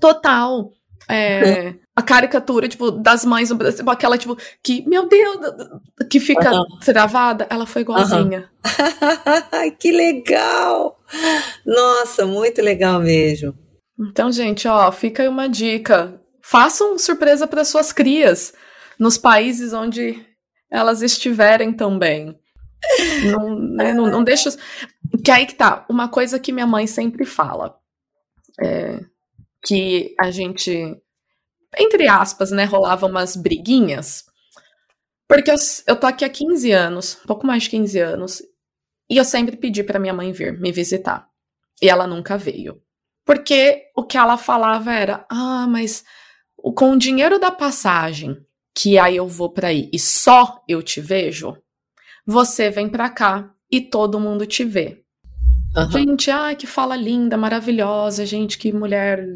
total. 0.00 0.70
É, 1.08 1.74
a 1.94 2.02
caricatura, 2.02 2.66
tipo, 2.66 2.90
das 2.90 3.24
mães, 3.24 3.50
tipo, 3.76 3.90
aquela, 3.90 4.16
tipo, 4.16 4.36
que, 4.62 4.86
meu 4.88 5.06
Deus, 5.06 5.36
que 6.10 6.18
fica 6.18 6.50
uhum. 6.50 6.78
travada, 6.84 7.46
ela 7.50 7.66
foi 7.66 7.82
igualzinha. 7.82 8.50
Uhum. 8.64 9.70
que 9.78 9.92
legal! 9.92 10.98
Nossa, 11.64 12.26
muito 12.26 12.60
legal 12.62 13.00
mesmo. 13.00 13.54
Então, 13.98 14.32
gente, 14.32 14.66
ó, 14.66 14.90
fica 14.90 15.22
aí 15.22 15.28
uma 15.28 15.48
dica. 15.48 16.20
Façam 16.42 16.98
surpresa 16.98 17.46
para 17.46 17.64
suas 17.64 17.92
crias 17.92 18.52
nos 18.98 19.18
países 19.18 19.72
onde 19.72 20.24
elas 20.70 21.02
estiverem 21.02 21.72
também. 21.72 22.38
não, 23.30 23.58
né, 23.58 23.92
não, 23.92 24.06
não 24.10 24.24
deixa. 24.24 24.50
Que 25.24 25.30
aí 25.30 25.46
que 25.46 25.54
tá. 25.54 25.86
Uma 25.88 26.08
coisa 26.08 26.38
que 26.38 26.52
minha 26.52 26.66
mãe 26.66 26.86
sempre 26.86 27.24
fala. 27.24 27.78
É, 28.62 29.00
que 29.64 30.14
a 30.20 30.30
gente 30.30 31.00
entre 31.78 32.08
aspas, 32.08 32.50
né, 32.50 32.64
rolavam 32.64 33.10
umas 33.10 33.36
briguinhas. 33.36 34.24
Porque 35.28 35.50
eu, 35.50 35.56
eu 35.86 35.96
tô 35.96 36.06
aqui 36.06 36.24
há 36.24 36.28
15 36.28 36.70
anos, 36.72 37.14
pouco 37.26 37.46
mais 37.46 37.64
de 37.64 37.70
15 37.70 37.98
anos, 37.98 38.42
e 39.08 39.16
eu 39.16 39.24
sempre 39.24 39.56
pedi 39.56 39.82
para 39.82 39.98
minha 39.98 40.14
mãe 40.14 40.32
vir 40.32 40.58
me 40.58 40.70
visitar. 40.70 41.28
E 41.82 41.88
ela 41.88 42.06
nunca 42.06 42.36
veio. 42.36 42.80
Porque 43.24 43.90
o 43.96 44.04
que 44.04 44.16
ela 44.16 44.36
falava 44.36 44.92
era: 44.92 45.26
"Ah, 45.30 45.66
mas 45.68 46.04
com 46.56 46.92
o 46.92 46.98
dinheiro 46.98 47.38
da 47.38 47.50
passagem, 47.50 48.36
que 48.74 48.98
aí 48.98 49.16
eu 49.16 49.28
vou 49.28 49.50
para 49.50 49.68
aí 49.68 49.88
e 49.92 49.98
só 49.98 50.62
eu 50.68 50.82
te 50.82 51.00
vejo, 51.00 51.56
você 52.26 52.70
vem 52.70 52.88
para 52.88 53.08
cá 53.08 53.50
e 53.70 53.80
todo 53.80 54.20
mundo 54.20 54.46
te 54.46 54.64
vê. 54.64 55.04
Uhum. 55.76 55.90
Gente, 55.90 56.30
ai, 56.30 56.54
que 56.54 56.66
fala 56.66 56.96
linda, 56.96 57.36
maravilhosa, 57.36 58.24
gente, 58.24 58.58
que 58.58 58.72
mulher, 58.72 59.26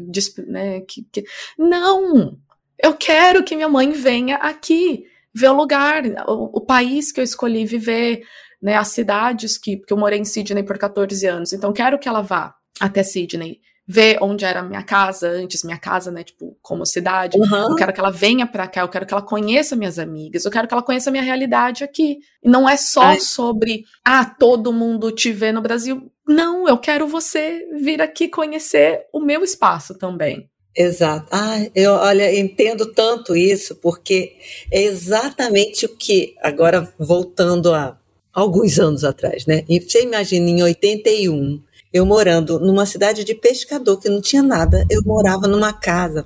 né, 0.47 0.81
que, 0.81 1.05
que... 1.11 1.23
Não! 1.57 2.37
Eu 2.81 2.93
quero 2.93 3.43
que 3.43 3.55
minha 3.55 3.67
mãe 3.67 3.91
venha 3.91 4.37
aqui, 4.37 5.05
ver 5.33 5.49
o 5.49 5.55
lugar, 5.55 6.03
o, 6.27 6.57
o 6.57 6.61
país 6.61 7.11
que 7.11 7.19
eu 7.19 7.23
escolhi 7.23 7.65
viver, 7.65 8.23
né, 8.61 8.75
as 8.75 8.87
cidades 8.89 9.57
que, 9.57 9.77
que 9.77 9.91
eu 9.91 9.97
morei 9.97 10.19
em 10.19 10.25
Sydney 10.25 10.63
por 10.63 10.77
14 10.77 11.25
anos. 11.27 11.51
Então, 11.51 11.73
quero 11.73 11.99
que 11.99 12.07
ela 12.07 12.21
vá 12.21 12.55
até 12.79 13.03
Sydney, 13.03 13.59
ver 13.91 14.19
onde 14.21 14.45
era 14.45 14.59
a 14.59 14.63
minha 14.63 14.83
casa, 14.83 15.27
antes 15.27 15.63
minha 15.63 15.79
casa, 15.79 16.11
né, 16.11 16.23
tipo, 16.23 16.55
como 16.61 16.85
cidade. 16.85 17.39
Uhum. 17.39 17.71
Eu 17.71 17.75
quero 17.75 17.91
que 17.91 17.99
ela 17.99 18.11
venha 18.11 18.45
para 18.45 18.67
cá, 18.67 18.81
eu 18.81 18.87
quero 18.87 19.03
que 19.03 19.11
ela 19.11 19.23
conheça 19.23 19.75
minhas 19.75 19.97
amigas, 19.97 20.45
eu 20.45 20.51
quero 20.51 20.67
que 20.67 20.73
ela 20.75 20.83
conheça 20.83 21.09
a 21.09 21.11
minha 21.11 21.23
realidade 21.23 21.83
aqui. 21.83 22.19
E 22.43 22.47
não 22.47 22.69
é 22.69 22.77
só 22.77 23.01
Ai. 23.01 23.19
sobre, 23.19 23.85
ah, 24.05 24.23
todo 24.23 24.71
mundo 24.71 25.11
te 25.11 25.31
vê 25.31 25.51
no 25.51 25.59
Brasil. 25.59 26.11
Não, 26.27 26.67
eu 26.67 26.77
quero 26.77 27.07
você 27.07 27.65
vir 27.81 27.99
aqui 27.99 28.27
conhecer 28.27 29.07
o 29.11 29.19
meu 29.19 29.43
espaço 29.43 29.97
também. 29.97 30.47
Exato. 30.77 31.25
Ah, 31.31 31.57
eu, 31.73 31.93
olha, 31.93 32.31
entendo 32.39 32.93
tanto 32.93 33.35
isso, 33.35 33.75
porque 33.77 34.35
é 34.71 34.83
exatamente 34.83 35.87
o 35.87 35.97
que, 35.97 36.35
agora 36.43 36.93
voltando 36.99 37.73
a 37.73 37.97
alguns 38.31 38.77
anos 38.77 39.03
atrás, 39.03 39.47
né? 39.47 39.65
E 39.67 39.79
você 39.79 40.03
imagina, 40.03 40.47
em 40.47 40.61
81, 40.61 41.59
eu 41.91 42.05
morando 42.05 42.59
numa 42.59 42.85
cidade 42.85 43.23
de 43.23 43.33
pescador 43.33 43.99
que 43.99 44.09
não 44.09 44.21
tinha 44.21 44.43
nada, 44.43 44.85
eu 44.89 45.01
morava 45.03 45.47
numa 45.47 45.73
casa. 45.73 46.25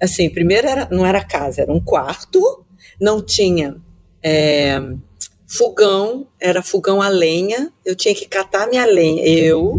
Assim, 0.00 0.28
primeiro 0.30 0.68
era, 0.68 0.88
não 0.90 1.04
era 1.04 1.24
casa, 1.24 1.62
era 1.62 1.72
um 1.72 1.80
quarto, 1.80 2.64
não 3.00 3.22
tinha 3.22 3.76
é, 4.22 4.80
fogão, 5.46 6.26
era 6.40 6.62
fogão 6.62 7.00
a 7.00 7.08
lenha, 7.08 7.72
eu 7.84 7.94
tinha 7.94 8.14
que 8.14 8.26
catar 8.26 8.66
minha 8.68 8.84
lenha. 8.84 9.24
Eu, 9.26 9.78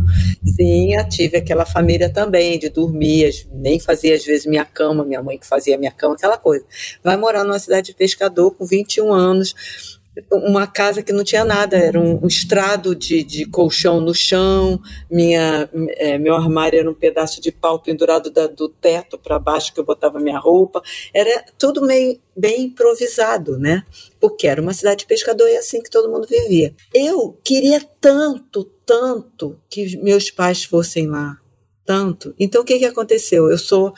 sim, 0.55 0.91
tive 1.09 1.37
aquela 1.37 1.65
família 1.65 2.09
também 2.09 2.57
de 2.57 2.69
dormir, 2.69 3.47
nem 3.51 3.79
fazia 3.79 4.15
às 4.15 4.23
vezes 4.23 4.45
minha 4.45 4.65
cama, 4.65 5.03
minha 5.03 5.21
mãe 5.21 5.37
que 5.37 5.47
fazia 5.47 5.77
minha 5.77 5.91
cama, 5.91 6.15
aquela 6.15 6.37
coisa. 6.37 6.65
Vai 7.03 7.17
morar 7.17 7.43
numa 7.43 7.59
cidade 7.59 7.87
de 7.87 7.93
pescador 7.93 8.51
com 8.51 8.65
21 8.65 9.11
anos, 9.11 9.94
uma 10.31 10.65
casa 10.65 11.03
que 11.03 11.11
não 11.11 11.23
tinha 11.23 11.43
nada, 11.43 11.77
era 11.77 11.99
um, 11.99 12.23
um 12.23 12.27
estrado 12.27 12.95
de, 12.95 13.23
de, 13.23 13.45
colchão 13.45 13.99
no 13.99 14.13
chão, 14.13 14.81
minha, 15.09 15.69
é, 15.97 16.17
meu 16.17 16.35
armário 16.35 16.79
era 16.79 16.89
um 16.89 16.93
pedaço 16.93 17.41
de 17.41 17.51
pau 17.51 17.79
pendurado 17.81 18.31
da, 18.31 18.47
do 18.47 18.69
teto 18.69 19.17
para 19.17 19.37
baixo 19.37 19.73
que 19.73 19.79
eu 19.79 19.83
botava 19.83 20.19
minha 20.19 20.39
roupa, 20.39 20.81
era 21.13 21.45
tudo 21.57 21.85
meio 21.85 22.19
bem 22.35 22.63
improvisado, 22.63 23.57
né? 23.57 23.83
Porque 24.19 24.47
era 24.47 24.61
uma 24.61 24.73
cidade 24.73 24.99
de 24.99 25.05
pescador 25.05 25.47
e 25.47 25.53
é 25.53 25.57
assim 25.57 25.81
que 25.81 25.89
todo 25.89 26.11
mundo 26.11 26.27
vivia. 26.27 26.73
Eu 26.93 27.37
queria 27.43 27.81
tanto, 27.99 28.63
tanto 28.85 29.57
que 29.69 29.97
meus 29.97 30.31
pais 30.31 30.63
fossem 30.63 31.07
lá, 31.07 31.37
tanto. 31.85 32.33
Então 32.39 32.61
o 32.61 32.65
que, 32.65 32.79
que 32.79 32.85
aconteceu? 32.85 33.49
Eu 33.49 33.57
sou 33.57 33.93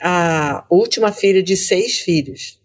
a 0.00 0.64
última 0.70 1.12
filha 1.12 1.42
de 1.42 1.56
seis 1.56 1.98
filhos 2.00 2.59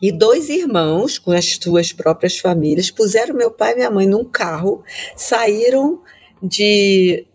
e 0.00 0.10
dois 0.10 0.48
irmãos, 0.48 1.18
com 1.18 1.30
as 1.32 1.58
suas 1.60 1.92
próprias 1.92 2.38
famílias, 2.38 2.90
puseram 2.90 3.34
meu 3.34 3.50
pai 3.50 3.72
e 3.72 3.76
minha 3.76 3.90
mãe 3.90 4.06
num 4.06 4.24
carro, 4.24 4.82
saíram 5.14 6.00
de 6.42 7.26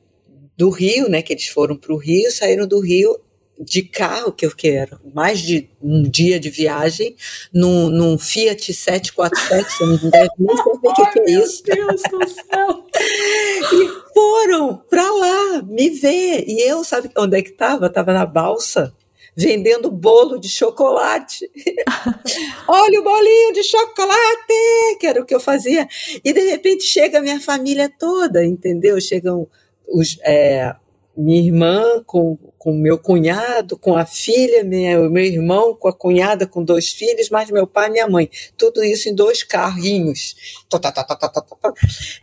do 0.57 0.69
Rio, 0.69 1.09
né? 1.09 1.21
Que 1.21 1.33
eles 1.33 1.47
foram 1.47 1.75
para 1.75 1.93
o 1.93 1.97
Rio, 1.97 2.31
saíram 2.31 2.65
do 2.65 2.79
Rio 2.79 3.19
de 3.59 3.83
carro, 3.83 4.33
que 4.33 4.45
eu 4.45 4.53
quero, 4.53 4.99
mais 5.13 5.39
de 5.39 5.69
um 5.81 6.03
dia 6.03 6.39
de 6.39 6.49
viagem, 6.49 7.15
num, 7.53 7.89
num 7.89 8.17
Fiat 8.17 8.73
747, 8.73 9.81
eu 9.81 9.87
não 9.87 10.09
deve 10.09 10.29
nem 10.37 10.57
saber 10.57 10.87
o 10.89 10.93
que, 10.93 11.11
que, 11.11 11.19
é 11.19 11.31
isso. 11.31 11.63
Meu 11.67 11.87
Deus 11.87 12.01
do 12.01 12.27
céu! 12.27 12.85
e 13.73 14.13
foram 14.13 14.83
para 14.89 15.09
lá 15.09 15.61
me 15.61 15.89
ver. 15.89 16.43
E 16.47 16.61
eu, 16.67 16.83
sabe 16.83 17.09
onde 17.17 17.37
é 17.37 17.41
que 17.41 17.51
estava? 17.51 17.87
Estava 17.87 18.13
na 18.13 18.25
balsa 18.25 18.93
vendendo 19.35 19.91
bolo 19.91 20.39
de 20.39 20.47
chocolate. 20.47 21.49
Olha 22.67 22.99
o 22.99 23.03
bolinho 23.03 23.53
de 23.53 23.63
chocolate, 23.63 24.97
que 24.99 25.07
era 25.07 25.21
o 25.21 25.25
que 25.25 25.35
eu 25.35 25.39
fazia. 25.39 25.87
E 26.23 26.31
de 26.31 26.49
repente 26.49 26.83
chega 26.83 27.19
a 27.19 27.21
minha 27.21 27.39
família 27.39 27.91
toda, 27.99 28.45
entendeu? 28.45 28.99
Chegam 29.01 29.47
os, 29.87 30.17
é, 30.23 30.73
minha 31.17 31.41
irmã 31.41 32.03
com, 32.05 32.37
com 32.57 32.73
meu 32.73 32.97
cunhado, 32.97 33.77
com 33.77 33.95
a 33.95 34.05
filha, 34.05 34.63
minha, 34.63 34.99
meu 35.09 35.23
irmão 35.23 35.73
com 35.73 35.87
a 35.87 35.93
cunhada, 35.93 36.45
com 36.45 36.63
dois 36.63 36.89
filhos, 36.89 37.29
mais 37.29 37.49
meu 37.49 37.65
pai 37.65 37.87
e 37.87 37.91
minha 37.91 38.07
mãe. 38.07 38.29
Tudo 38.57 38.83
isso 38.83 39.07
em 39.07 39.15
dois 39.15 39.43
carrinhos. 39.43 40.35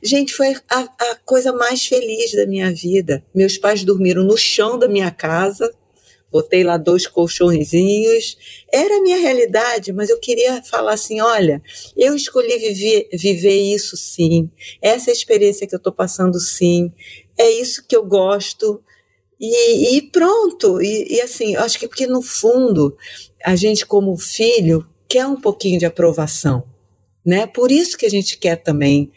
Gente, 0.03 0.35
foi 0.35 0.55
a, 0.69 0.81
a 0.81 1.17
coisa 1.25 1.53
mais 1.53 1.87
feliz 1.87 2.33
da 2.33 2.47
minha 2.47 2.73
vida. 2.73 3.25
Meus 3.35 3.57
pais 3.57 3.85
dormiram 3.85 4.25
no 4.25 4.37
chão 4.37 4.79
da 4.79 4.89
minha 4.89 5.11
casa, 5.11 5.73
botei 6.33 6.65
lá 6.65 6.79
dois 6.79 7.07
colchõezinhos. 7.07 8.39
Era 8.73 8.97
a 8.97 9.03
minha 9.03 9.19
realidade, 9.19 9.93
mas 9.93 10.09
eu 10.09 10.19
queria 10.19 10.63
falar 10.63 10.95
assim: 10.95 11.21
olha, 11.21 11.63
eu 11.97 12.17
escolhi 12.17 12.59
viver, 12.59 13.09
viver 13.13 13.75
isso 13.75 13.97
sim, 13.97 14.51
essa 14.81 15.11
é 15.11 15.13
experiência 15.13 15.67
que 15.67 15.75
eu 15.75 15.79
estou 15.79 15.93
passando 15.93 16.41
sim, 16.41 16.91
é 17.39 17.51
isso 17.51 17.85
que 17.87 17.95
eu 17.95 18.05
gosto. 18.05 18.83
E, 19.39 19.97
e 19.97 20.03
pronto. 20.03 20.81
E, 20.81 21.17
e 21.17 21.21
assim, 21.21 21.57
acho 21.57 21.79
que 21.79 21.89
porque 21.89 22.07
no 22.07 22.23
fundo, 22.23 22.97
a 23.45 23.57
gente, 23.57 23.85
como 23.85 24.17
filho, 24.17 24.87
quer 25.09 25.27
um 25.27 25.41
pouquinho 25.41 25.81
de 25.81 25.85
aprovação. 25.85 26.65
Né? 27.27 27.47
Por 27.47 27.71
isso 27.71 27.99
que 27.99 28.07
a 28.07 28.11
gente 28.11 28.39
quer 28.39 28.57
também 28.57 29.13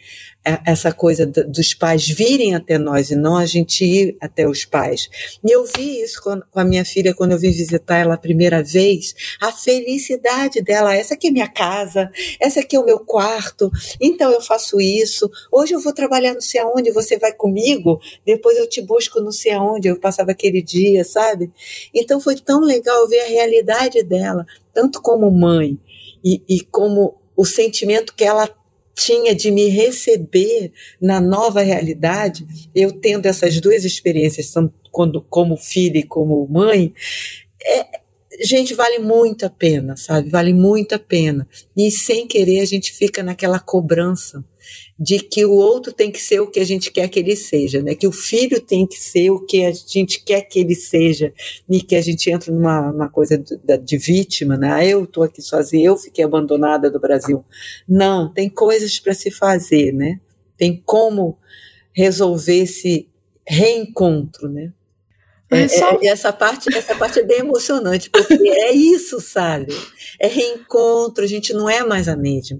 essa 0.63 0.91
coisa 0.93 1.25
dos 1.25 1.73
pais 1.73 2.07
virem 2.07 2.53
até 2.53 2.77
nós 2.77 3.09
e 3.09 3.15
não 3.15 3.35
a 3.35 3.45
gente 3.45 3.83
ir 3.83 4.15
até 4.21 4.47
os 4.47 4.63
pais. 4.63 5.09
E 5.43 5.51
eu 5.51 5.65
vi 5.65 6.01
isso 6.01 6.21
com 6.21 6.59
a 6.59 6.63
minha 6.63 6.85
filha 6.85 7.15
quando 7.15 7.31
eu 7.31 7.39
vim 7.39 7.51
visitar 7.51 7.97
ela 7.97 8.13
a 8.13 8.17
primeira 8.17 8.63
vez, 8.63 9.15
a 9.41 9.51
felicidade 9.51 10.61
dela, 10.61 10.95
essa 10.95 11.15
aqui 11.15 11.27
é 11.27 11.31
minha 11.31 11.47
casa, 11.47 12.11
essa 12.39 12.59
aqui 12.59 12.75
é 12.75 12.79
o 12.79 12.85
meu 12.85 12.99
quarto, 12.99 13.71
então 13.99 14.31
eu 14.31 14.41
faço 14.41 14.79
isso, 14.79 15.29
hoje 15.51 15.73
eu 15.73 15.79
vou 15.79 15.93
trabalhar 15.93 16.33
não 16.33 16.41
sei 16.41 16.61
aonde, 16.61 16.91
você 16.91 17.17
vai 17.17 17.33
comigo, 17.33 17.99
depois 18.23 18.57
eu 18.57 18.69
te 18.69 18.81
busco 18.81 19.19
não 19.19 19.31
sei 19.31 19.53
aonde, 19.53 19.87
eu 19.87 19.99
passava 19.99 20.31
aquele 20.31 20.61
dia, 20.61 21.03
sabe? 21.03 21.51
Então 21.93 22.19
foi 22.19 22.35
tão 22.35 22.59
legal 22.59 23.07
ver 23.07 23.21
a 23.21 23.27
realidade 23.27 24.03
dela, 24.03 24.45
tanto 24.73 25.01
como 25.01 25.31
mãe 25.31 25.79
e, 26.23 26.41
e 26.47 26.61
como 26.61 27.15
o 27.35 27.45
sentimento 27.45 28.13
que 28.15 28.23
ela 28.23 28.49
tinha 28.95 29.35
de 29.35 29.51
me 29.51 29.67
receber 29.67 30.71
na 31.01 31.19
nova 31.19 31.61
realidade, 31.61 32.45
eu 32.73 32.91
tendo 32.93 33.25
essas 33.25 33.59
duas 33.59 33.83
experiências, 33.83 34.53
quando, 34.91 35.21
como 35.21 35.57
filha 35.57 35.99
e 35.99 36.03
como 36.03 36.47
mãe, 36.47 36.93
é, 37.63 37.85
gente, 38.41 38.73
vale 38.73 38.99
muito 38.99 39.45
a 39.45 39.49
pena, 39.49 39.97
sabe? 39.97 40.29
Vale 40.29 40.53
muito 40.53 40.95
a 40.95 40.99
pena. 40.99 41.47
E 41.75 41.91
sem 41.91 42.25
querer 42.25 42.59
a 42.59 42.65
gente 42.65 42.93
fica 42.93 43.21
naquela 43.21 43.59
cobrança 43.59 44.43
de 44.97 45.19
que 45.19 45.45
o 45.45 45.51
outro 45.51 45.91
tem 45.91 46.11
que 46.11 46.19
ser 46.19 46.39
o 46.39 46.47
que 46.47 46.59
a 46.59 46.63
gente 46.63 46.91
quer 46.91 47.09
que 47.09 47.19
ele 47.19 47.35
seja, 47.35 47.81
né? 47.81 47.95
Que 47.95 48.07
o 48.07 48.11
filho 48.11 48.61
tem 48.61 48.87
que 48.87 48.97
ser 48.97 49.29
o 49.29 49.45
que 49.45 49.65
a 49.65 49.71
gente 49.71 50.23
quer 50.23 50.41
que 50.41 50.59
ele 50.59 50.75
seja, 50.75 51.33
e 51.69 51.81
que 51.81 51.95
a 51.95 52.01
gente 52.01 52.29
entra 52.29 52.51
numa, 52.51 53.09
coisa 53.09 53.37
de, 53.37 53.77
de, 53.77 53.97
vítima, 53.97 54.57
né? 54.57 54.71
Ah, 54.71 54.85
eu 54.85 55.03
estou 55.03 55.23
aqui 55.23 55.41
sozinha, 55.41 55.87
eu 55.87 55.97
fiquei 55.97 56.23
abandonada 56.23 56.89
do 56.89 56.99
Brasil. 56.99 57.43
Não, 57.87 58.31
tem 58.31 58.49
coisas 58.49 58.99
para 58.99 59.13
se 59.13 59.31
fazer, 59.31 59.91
né? 59.91 60.19
Tem 60.57 60.81
como 60.85 61.37
resolver 61.93 62.63
esse 62.63 63.09
reencontro, 63.47 64.49
né? 64.49 64.71
É, 65.49 65.61
é, 65.61 65.67
só... 65.67 65.99
é, 66.01 66.07
essa 66.07 66.33
parte 66.33 66.75
essa 66.75 66.95
parte 66.95 67.19
é 67.19 67.23
bem 67.23 67.39
emocionante 67.39 68.09
porque 68.09 68.49
é 68.49 68.73
isso 68.73 69.21
sabe 69.21 69.67
é 70.19 70.25
reencontro 70.25 71.23
a 71.23 71.27
gente 71.27 71.53
não 71.53 71.69
é 71.69 71.85
mais 71.85 72.07
a 72.07 72.15
mesma 72.15 72.59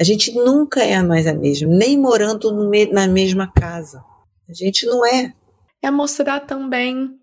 a 0.00 0.04
gente 0.04 0.32
nunca 0.32 0.82
é 0.82 1.02
mais 1.02 1.26
a 1.26 1.34
mesma, 1.34 1.68
nem 1.68 1.98
morando 1.98 2.50
na 2.90 3.06
mesma 3.06 3.52
casa. 3.52 4.02
A 4.48 4.52
gente 4.54 4.86
não 4.86 5.04
é. 5.04 5.34
É 5.82 5.90
mostrar 5.90 6.40
também, 6.40 7.18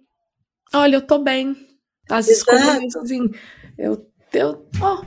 olha, 0.71 0.97
eu 0.97 1.01
tô 1.01 1.17
bem. 1.17 1.55
Às 2.07 2.27
vezes, 2.27 2.45
assim, 2.95 3.31
eu, 3.79 4.07
eu 4.31 4.67
oh, 4.79 5.03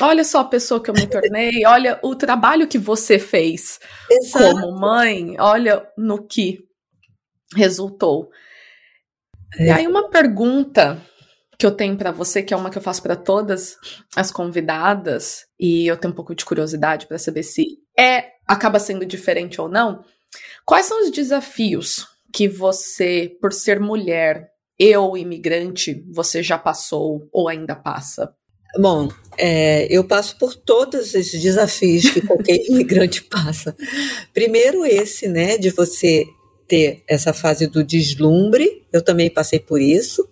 olha 0.00 0.24
só 0.24 0.40
a 0.40 0.44
pessoa 0.44 0.82
que 0.82 0.88
eu 0.88 0.94
me 0.94 1.06
tornei, 1.06 1.66
olha 1.66 2.00
o 2.02 2.16
trabalho 2.16 2.66
que 2.66 2.78
você 2.78 3.18
fez 3.18 3.78
Exato. 4.10 4.44
como 4.44 4.80
mãe, 4.80 5.36
olha 5.38 5.86
no 5.98 6.26
que 6.26 6.60
resultou. 7.54 8.30
É. 9.58 9.66
E 9.66 9.70
aí 9.70 9.86
uma 9.86 10.08
pergunta 10.08 10.98
que 11.58 11.66
eu 11.66 11.70
tenho 11.70 11.96
para 11.96 12.10
você, 12.10 12.42
que 12.42 12.52
é 12.52 12.56
uma 12.56 12.70
que 12.70 12.78
eu 12.78 12.82
faço 12.82 13.02
para 13.02 13.14
todas 13.14 13.76
as 14.16 14.32
convidadas, 14.32 15.46
e 15.62 15.86
eu 15.86 15.96
tenho 15.96 16.12
um 16.12 16.16
pouco 16.16 16.34
de 16.34 16.44
curiosidade 16.44 17.06
para 17.06 17.20
saber 17.20 17.44
se 17.44 17.78
é 17.96 18.32
acaba 18.44 18.80
sendo 18.80 19.06
diferente 19.06 19.60
ou 19.60 19.68
não. 19.68 20.04
Quais 20.66 20.86
são 20.86 21.04
os 21.04 21.10
desafios 21.12 22.04
que 22.32 22.48
você, 22.48 23.30
por 23.40 23.52
ser 23.52 23.78
mulher, 23.78 24.50
eu 24.76 25.16
imigrante, 25.16 26.04
você 26.10 26.42
já 26.42 26.58
passou 26.58 27.28
ou 27.30 27.48
ainda 27.48 27.76
passa? 27.76 28.34
Bom, 28.76 29.08
é, 29.38 29.86
eu 29.88 30.02
passo 30.02 30.36
por 30.36 30.56
todos 30.56 31.14
esses 31.14 31.40
desafios 31.40 32.10
que 32.10 32.22
qualquer 32.22 32.56
imigrante 32.66 33.22
passa. 33.22 33.76
Primeiro 34.34 34.84
esse, 34.84 35.28
né, 35.28 35.56
de 35.58 35.70
você 35.70 36.26
ter 36.66 37.04
essa 37.06 37.32
fase 37.32 37.68
do 37.68 37.84
deslumbre. 37.84 38.84
Eu 38.92 39.00
também 39.00 39.30
passei 39.30 39.60
por 39.60 39.80
isso 39.80 40.31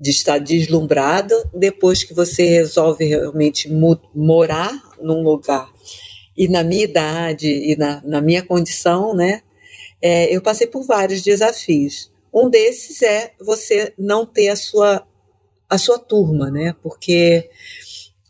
de 0.00 0.10
estar 0.10 0.38
deslumbrada 0.38 1.36
depois 1.52 2.02
que 2.02 2.14
você 2.14 2.44
resolve 2.44 3.04
realmente 3.04 3.70
morar 4.14 4.72
num 5.00 5.22
lugar. 5.22 5.70
E 6.36 6.48
na 6.48 6.64
minha 6.64 6.84
idade 6.84 7.48
e 7.48 7.76
na, 7.76 8.00
na 8.02 8.20
minha 8.22 8.42
condição, 8.42 9.14
né, 9.14 9.42
é, 10.00 10.34
eu 10.34 10.40
passei 10.40 10.66
por 10.66 10.84
vários 10.84 11.20
desafios. 11.22 12.10
Um 12.32 12.48
desses 12.48 13.02
é 13.02 13.32
você 13.38 13.92
não 13.98 14.24
ter 14.24 14.48
a 14.48 14.56
sua, 14.56 15.06
a 15.68 15.76
sua 15.76 15.98
turma, 15.98 16.50
né, 16.50 16.74
porque 16.82 17.50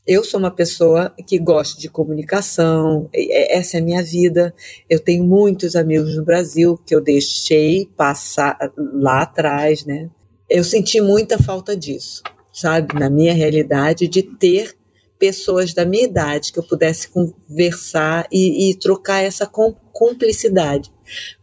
eu 0.04 0.24
sou 0.24 0.40
uma 0.40 0.50
pessoa 0.50 1.14
que 1.24 1.38
gosta 1.38 1.80
de 1.80 1.88
comunicação, 1.88 3.08
essa 3.14 3.76
é 3.76 3.80
a 3.80 3.84
minha 3.84 4.02
vida. 4.02 4.52
Eu 4.88 4.98
tenho 4.98 5.22
muitos 5.22 5.76
amigos 5.76 6.16
no 6.16 6.24
Brasil 6.24 6.76
que 6.84 6.92
eu 6.92 7.00
deixei 7.00 7.86
passar 7.96 8.58
lá 8.76 9.22
atrás, 9.22 9.84
né? 9.84 10.10
Eu 10.50 10.64
senti 10.64 11.00
muita 11.00 11.38
falta 11.38 11.76
disso, 11.76 12.22
sabe? 12.52 12.98
Na 12.98 13.08
minha 13.08 13.32
realidade, 13.32 14.08
de 14.08 14.22
ter 14.22 14.76
pessoas 15.18 15.72
da 15.72 15.84
minha 15.84 16.04
idade 16.04 16.52
que 16.52 16.58
eu 16.58 16.62
pudesse 16.62 17.08
conversar 17.08 18.26
e, 18.32 18.70
e 18.70 18.74
trocar 18.74 19.22
essa 19.22 19.46
cumplicidade. 19.46 20.90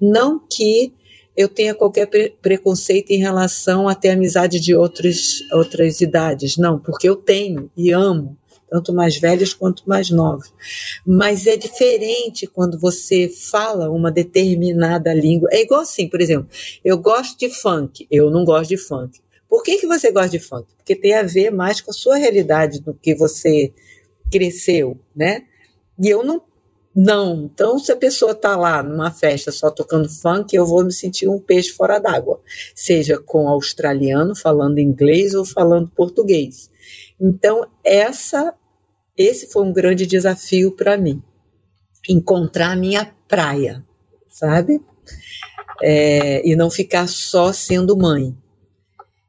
Não 0.01 0.39
que 0.39 0.93
eu 1.36 1.47
tenha 1.47 1.76
qualquer 1.76 2.08
pre 2.08 2.32
preconceito 2.41 3.12
em 3.12 3.20
relação 3.20 3.88
a 3.88 3.95
ter 3.95 4.10
amizade 4.10 4.60
de 4.60 4.76
outras, 4.76 5.39
outras 5.53 6.01
idades, 6.01 6.58
não, 6.58 6.80
porque 6.80 7.08
eu 7.08 7.16
tenho 7.16 7.72
e 7.78 7.91
amo 7.91 8.37
tanto 8.70 8.93
mais 8.93 9.18
velhos 9.18 9.53
quanto 9.53 9.84
mais 9.88 10.09
novos. 10.09 10.53
Mas 11.05 11.47
é 11.47 11.55
diferente 11.55 12.47
quando 12.47 12.78
você 12.80 13.30
fala 13.30 13.89
uma 13.89 14.11
determinada 14.11 15.13
língua. 15.13 15.49
É 15.51 15.61
igual 15.61 15.82
assim, 15.82 16.07
por 16.07 16.22
exemplo, 16.22 16.49
eu 16.84 16.97
gosto 16.97 17.38
de 17.39 17.49
funk, 17.49 18.07
eu 18.11 18.30
não 18.30 18.43
gosto 18.43 18.70
de 18.70 18.78
funk. 18.78 19.20
Por 19.49 19.63
que, 19.63 19.78
que 19.78 19.88
você 19.88 20.11
gosta 20.11 20.30
de 20.30 20.39
funk? 20.39 20.68
Porque 20.76 20.95
tem 20.95 21.13
a 21.13 21.24
ver 21.24 21.51
mais 21.51 21.80
com 21.80 21.91
a 21.91 21.93
sua 21.93 22.18
realidade 22.18 22.82
do 22.82 22.93
que 22.93 23.15
você 23.15 23.72
cresceu, 24.32 24.99
né? 25.15 25.43
E 25.99 26.09
eu 26.09 26.24
não. 26.24 26.41
Não. 26.99 27.43
Então, 27.43 27.78
se 27.78 27.91
a 27.91 27.95
pessoa 27.95 28.32
está 28.32 28.57
lá 28.57 28.82
numa 28.82 29.11
festa 29.11 29.51
só 29.51 29.70
tocando 29.70 30.09
funk, 30.09 30.55
eu 30.55 30.65
vou 30.65 30.84
me 30.84 30.91
sentir 30.91 31.28
um 31.28 31.38
peixe 31.39 31.70
fora 31.70 31.99
d'água. 31.99 32.41
Seja 32.74 33.20
com 33.20 33.47
australiano 33.47 34.36
falando 34.36 34.80
inglês 34.80 35.36
ou 35.36 35.45
falando 35.45 35.91
português. 35.95 36.72
Então, 37.20 37.68
essa, 37.84 38.53
esse 39.18 39.47
foi 39.47 39.63
um 39.63 39.74
grande 39.74 40.05
desafio 40.05 40.72
para 40.72 40.97
mim. 40.97 41.22
Encontrar 42.07 42.72
a 42.72 42.76
minha 42.76 43.05
praia, 43.28 43.86
sabe? 44.30 44.80
É, 45.82 46.47
e 46.47 46.55
não 46.55 46.70
ficar 46.70 47.07
só 47.07 47.51
sendo 47.51 47.97
mãe. 47.97 48.36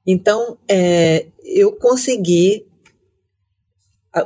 Então, 0.07 0.59
é, 0.69 1.27
eu 1.45 1.73
consegui 1.73 2.67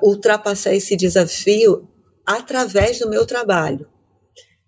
ultrapassar 0.01 0.75
esse 0.75 0.97
desafio 0.97 1.89
através 2.25 2.99
do 2.99 3.11
meu 3.11 3.27
trabalho. 3.27 3.89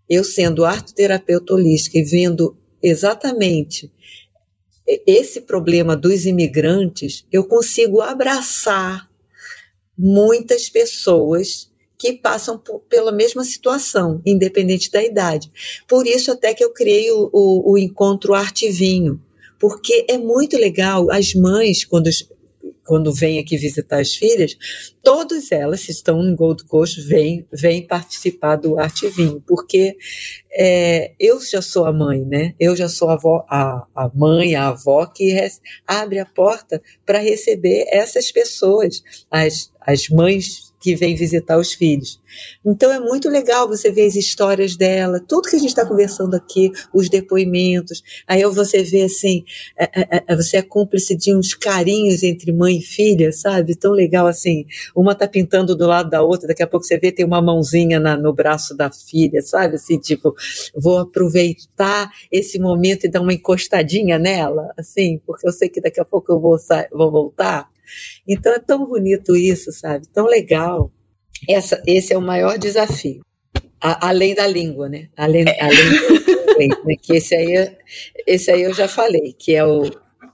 Eu 0.09 0.25
sendo 0.25 0.65
arteterapeuta 0.65 1.55
holística 1.55 1.99
e 1.99 2.05
vendo 2.05 2.57
exatamente 2.83 3.94
esse 4.87 5.41
problema 5.41 5.97
dos 5.97 6.27
imigrantes, 6.27 7.25
eu 7.33 7.45
consigo 7.45 8.01
abraçar 8.01 9.09
muitas 9.97 10.69
pessoas 10.69 11.71
que 11.97 12.13
passam 12.13 12.59
por, 12.59 12.81
pela 12.81 13.13
mesma 13.13 13.45
situação, 13.45 14.21
independente 14.27 14.91
da 14.91 15.03
idade. 15.03 15.51
Por 15.89 16.07
isso 16.07 16.33
até 16.33 16.53
que 16.53 16.63
eu 16.63 16.73
criei 16.73 17.11
o, 17.11 17.31
o, 17.33 17.73
o 17.73 17.79
encontro 17.79 18.35
Arte 18.35 18.71
Vinho, 18.71 19.21
porque 19.59 20.05
é 20.09 20.19
muito 20.19 20.57
legal 20.59 21.11
as 21.11 21.33
mães, 21.35 21.85
quando 21.85 22.11
quando 22.85 23.13
vêm 23.13 23.39
aqui 23.39 23.57
visitar 23.57 24.01
as 24.01 24.15
filhas, 24.15 24.57
todas 25.03 25.51
elas, 25.51 25.81
se 25.81 25.91
estão 25.91 26.23
em 26.23 26.35
Gold 26.35 26.65
Coast, 26.65 27.01
vêm, 27.01 27.47
vêm 27.53 27.87
participar 27.87 28.57
do 28.57 28.79
Arte 28.79 29.09
Vinho, 29.09 29.43
porque 29.47 29.97
é, 30.53 31.13
eu 31.19 31.41
já 31.41 31.63
sou 31.63 31.87
a 31.87 31.93
mãe, 31.93 32.25
né? 32.25 32.55
Eu 32.61 32.77
já 32.77 32.89
sou 32.89 33.09
a, 33.09 33.15
avó, 33.15 33.45
a, 33.49 33.87
a 33.95 34.11
mãe, 34.15 34.55
a 34.55 34.69
avó 34.69 35.07
que 35.07 35.31
res, 35.31 35.61
abre 35.87 36.19
a 36.19 36.27
porta 36.27 36.83
para 37.05 37.19
receber 37.19 37.87
essas 37.89 38.31
pessoas, 38.31 39.03
as, 39.31 39.73
as 39.81 40.09
mães 40.09 40.74
que 40.85 40.95
vem 40.95 41.17
visitar 41.17 41.57
os 41.57 41.73
filhos. 41.73 42.21
Então 42.63 42.93
é 42.93 43.01
muito 43.01 43.31
legal 43.31 43.67
você 43.67 43.91
ver 43.91 44.05
as 44.05 44.17
histórias 44.17 44.77
dela, 44.77 45.19
tudo 45.19 45.49
que 45.49 45.57
a 45.57 45.59
gente 45.59 45.71
está 45.71 45.87
conversando 45.87 46.35
aqui, 46.35 46.71
os 46.93 47.09
depoimentos. 47.09 48.03
Aí 48.29 48.45
você 48.45 48.83
vê 48.83 49.05
assim, 49.05 49.47
é, 49.79 49.85
é, 49.85 50.25
é, 50.29 50.37
você 50.37 50.59
é 50.59 50.63
cúmplice 50.63 51.17
de 51.17 51.35
uns 51.35 51.55
carinhos 51.55 52.23
entre 52.23 52.53
mãe 52.53 52.77
e 52.77 52.83
filha, 52.83 53.33
sabe? 53.33 53.75
Tão 53.75 53.93
legal 53.93 54.27
assim. 54.27 54.67
Uma 54.95 55.15
tá 55.15 55.27
pintando 55.27 55.75
do 55.75 55.87
lado 55.87 56.11
da 56.11 56.21
outra, 56.21 56.49
daqui 56.49 56.63
a 56.63 56.67
pouco 56.67 56.85
você 56.85 56.99
vê 56.99 57.11
tem 57.11 57.25
uma 57.25 57.41
mãozinha 57.41 57.99
na, 57.99 58.15
no 58.15 58.35
braço 58.35 58.77
da 58.77 58.91
filha, 58.93 59.41
sabe? 59.41 59.77
Assim, 59.77 59.99
tipo, 59.99 60.35
vou 60.77 60.99
aproveitar 60.99 62.11
esse 62.31 62.59
momento 62.59 63.07
e 63.07 63.09
dar 63.09 63.23
uma 63.23 63.33
encostadinha 63.33 64.19
nela, 64.19 64.71
assim, 64.77 65.19
porque 65.27 65.49
eu 65.49 65.53
sei 65.53 65.71
que 65.71 65.81
daqui 65.81 65.99
a 65.99 66.05
pouco 66.05 66.31
eu 66.31 66.39
vou, 66.39 66.59
vou 66.93 67.11
voltar. 67.11 67.73
Então 68.27 68.53
é 68.53 68.59
tão 68.59 68.87
bonito 68.87 69.37
isso, 69.37 69.73
sabe? 69.73 70.07
Tão 70.09 70.27
legal. 70.27 70.91
Essa, 71.49 71.83
esse 71.87 72.13
é 72.13 72.19
o 72.19 72.23
maior 72.23 72.59
desafio. 72.59 73.21
A, 73.81 74.09
além 74.09 74.35
da 74.35 74.47
língua, 74.47 74.89
né? 74.89 75.09
Além, 75.17 75.45
além 75.61 75.91
do 75.91 76.25
né? 76.85 76.97
Que 77.01 77.17
esse 77.17 77.35
aí, 77.35 77.77
esse 78.27 78.51
aí 78.51 78.63
eu 78.63 78.73
já 78.73 78.89
falei, 78.89 79.35
que 79.39 79.55
é 79.55 79.65
o, 79.65 79.83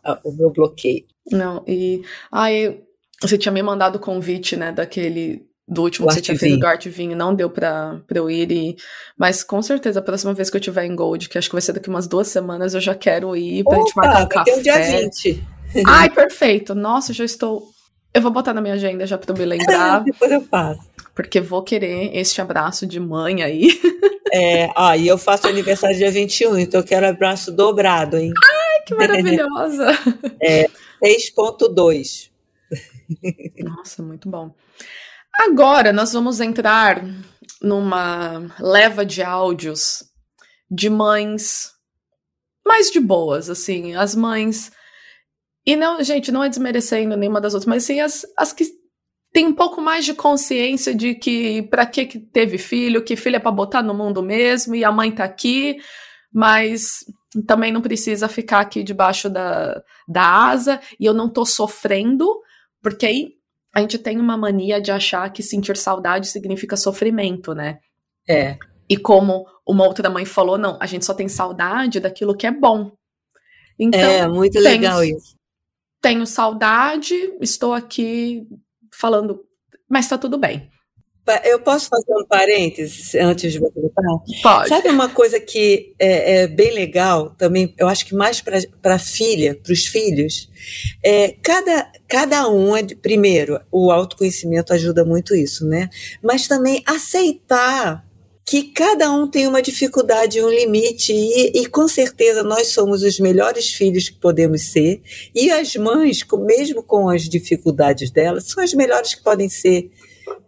a, 0.04 0.20
o 0.24 0.32
meu 0.32 0.50
bloqueio. 0.50 1.04
Não, 1.30 1.64
e 1.66 2.02
aí 2.30 2.80
você 3.20 3.36
tinha 3.38 3.52
me 3.52 3.62
mandado 3.62 3.96
o 3.96 4.00
convite, 4.00 4.56
né, 4.56 4.72
daquele 4.72 5.46
do 5.68 5.82
último 5.82 6.08
que 6.08 6.14
você 6.14 6.20
tinha 6.20 6.36
feito 6.36 6.58
do 6.58 6.66
Arte 6.66 6.88
Vinho, 6.88 7.16
não 7.16 7.32
deu 7.32 7.48
pra, 7.48 8.00
pra 8.04 8.18
eu 8.18 8.28
ir, 8.28 8.50
e, 8.50 8.76
mas 9.16 9.44
com 9.44 9.62
certeza 9.62 10.00
a 10.00 10.02
próxima 10.02 10.34
vez 10.34 10.50
que 10.50 10.56
eu 10.56 10.60
tiver 10.60 10.84
em 10.84 10.96
Gold, 10.96 11.28
que 11.28 11.38
acho 11.38 11.48
que 11.48 11.54
vai 11.54 11.62
ser 11.62 11.72
daqui 11.72 11.88
umas 11.88 12.08
duas 12.08 12.26
semanas, 12.26 12.74
eu 12.74 12.80
já 12.80 12.94
quero 12.94 13.36
ir 13.36 13.62
pra 13.62 13.76
Opa, 13.76 13.86
gente 13.86 13.96
marcar 13.96 14.24
um 14.24 14.28
café. 14.28 14.50
Tem 14.50 14.58
um 14.58 14.62
dia 14.62 14.78
20. 14.80 15.44
Ai, 15.86 16.10
perfeito. 16.10 16.74
Nossa, 16.74 17.12
já 17.12 17.24
estou. 17.24 17.68
Eu 18.12 18.22
vou 18.22 18.30
botar 18.30 18.52
na 18.52 18.60
minha 18.60 18.74
agenda 18.74 19.06
já 19.06 19.16
pra 19.16 19.34
me 19.34 19.44
lembrar. 19.44 20.02
Depois 20.04 20.30
eu 20.30 20.40
faço. 20.42 20.80
Porque 21.14 21.40
vou 21.40 21.62
querer 21.62 22.16
este 22.16 22.40
abraço 22.40 22.86
de 22.86 22.98
mãe 22.98 23.42
aí. 23.42 23.68
É, 24.32 24.70
ó, 24.76 24.94
e 24.94 25.08
eu 25.08 25.18
faço 25.18 25.48
aniversário 25.48 25.96
dia 25.96 26.08
21, 26.08 26.56
então 26.56 26.80
eu 26.80 26.86
quero 26.86 27.04
abraço 27.04 27.50
dobrado, 27.50 28.16
hein? 28.16 28.32
Ai, 28.44 28.84
que 28.86 28.94
maravilhosa! 28.94 29.86
É, 30.40 30.68
6.2. 31.02 32.30
Nossa, 33.58 34.04
muito 34.04 34.30
bom. 34.30 34.54
Agora 35.36 35.92
nós 35.92 36.12
vamos 36.12 36.40
entrar 36.40 37.04
numa 37.60 38.54
leva 38.60 39.04
de 39.04 39.20
áudios 39.20 40.04
de 40.70 40.88
mães 40.88 41.72
mais 42.64 42.88
de 42.88 43.00
boas, 43.00 43.50
assim, 43.50 43.96
as 43.96 44.14
mães 44.14 44.70
e 45.70 45.76
não, 45.76 46.02
gente, 46.02 46.32
não 46.32 46.42
é 46.42 46.48
desmerecendo 46.48 47.16
nenhuma 47.16 47.40
das 47.40 47.54
outras, 47.54 47.68
mas 47.68 47.84
sim 47.84 48.00
as, 48.00 48.26
as 48.36 48.52
que 48.52 48.64
têm 49.32 49.46
um 49.46 49.54
pouco 49.54 49.80
mais 49.80 50.04
de 50.04 50.12
consciência 50.12 50.92
de 50.92 51.14
que 51.14 51.62
para 51.62 51.86
que, 51.86 52.06
que 52.06 52.18
teve 52.18 52.58
filho, 52.58 53.04
que 53.04 53.14
filho 53.14 53.36
é 53.36 53.38
para 53.38 53.52
botar 53.52 53.80
no 53.80 53.94
mundo 53.94 54.20
mesmo, 54.20 54.74
e 54.74 54.84
a 54.84 54.90
mãe 54.90 55.12
tá 55.12 55.22
aqui, 55.22 55.76
mas 56.34 57.04
também 57.46 57.70
não 57.70 57.80
precisa 57.80 58.26
ficar 58.26 58.58
aqui 58.58 58.82
debaixo 58.82 59.30
da, 59.30 59.80
da 60.08 60.48
asa, 60.48 60.80
e 60.98 61.06
eu 61.06 61.14
não 61.14 61.32
tô 61.32 61.46
sofrendo, 61.46 62.26
porque 62.82 63.06
aí 63.06 63.28
a 63.72 63.80
gente 63.80 63.96
tem 63.96 64.18
uma 64.18 64.36
mania 64.36 64.80
de 64.80 64.90
achar 64.90 65.30
que 65.30 65.40
sentir 65.40 65.76
saudade 65.76 66.26
significa 66.26 66.76
sofrimento, 66.76 67.54
né? 67.54 67.78
É. 68.28 68.58
E 68.88 68.96
como 68.96 69.46
uma 69.64 69.86
outra 69.86 70.10
mãe 70.10 70.24
falou, 70.24 70.58
não, 70.58 70.76
a 70.80 70.86
gente 70.86 71.04
só 71.04 71.14
tem 71.14 71.28
saudade 71.28 72.00
daquilo 72.00 72.36
que 72.36 72.48
é 72.48 72.50
bom. 72.50 72.90
Então, 73.78 74.00
é, 74.00 74.26
muito 74.26 74.58
legal 74.58 75.04
isso 75.04 75.38
tenho 76.00 76.26
saudade, 76.26 77.14
estou 77.40 77.72
aqui 77.72 78.46
falando, 78.92 79.40
mas 79.88 80.06
está 80.06 80.16
tudo 80.16 80.38
bem. 80.38 80.70
Eu 81.44 81.60
posso 81.60 81.88
fazer 81.88 82.12
um 82.12 82.26
parênteses 82.26 83.14
antes 83.14 83.52
de 83.52 83.60
você 83.60 83.80
voltar? 83.80 84.02
Pode. 84.42 84.68
Sabe 84.68 84.88
uma 84.88 85.08
coisa 85.08 85.38
que 85.38 85.94
é, 85.98 86.42
é 86.42 86.46
bem 86.48 86.72
legal 86.72 87.30
também, 87.30 87.72
eu 87.78 87.86
acho 87.86 88.04
que 88.04 88.14
mais 88.14 88.40
para 88.40 88.94
a 88.94 88.98
filha, 88.98 89.54
para 89.54 89.72
os 89.72 89.86
filhos, 89.86 90.50
é, 91.04 91.36
cada, 91.42 91.92
cada 92.08 92.48
um, 92.48 92.76
é, 92.76 92.82
primeiro, 92.82 93.60
o 93.70 93.92
autoconhecimento 93.92 94.72
ajuda 94.72 95.04
muito 95.04 95.34
isso, 95.34 95.64
né? 95.66 95.88
Mas 96.20 96.48
também 96.48 96.82
aceitar 96.84 98.04
que 98.50 98.64
cada 98.64 99.12
um 99.12 99.28
tem 99.28 99.46
uma 99.46 99.62
dificuldade, 99.62 100.42
um 100.42 100.50
limite, 100.50 101.12
e, 101.12 101.62
e, 101.62 101.66
com 101.66 101.86
certeza 101.86 102.42
nós 102.42 102.72
somos 102.72 103.04
os 103.04 103.20
melhores 103.20 103.70
filhos 103.70 104.08
que 104.08 104.18
podemos 104.18 104.72
ser, 104.72 105.00
e 105.32 105.52
as 105.52 105.76
mães, 105.76 106.26
mesmo 106.48 106.82
com 106.82 107.08
as 107.08 107.28
dificuldades 107.28 108.10
delas, 108.10 108.48
são 108.48 108.64
as 108.64 108.74
melhores 108.74 109.14
que 109.14 109.22
podem 109.22 109.48
ser. 109.48 109.92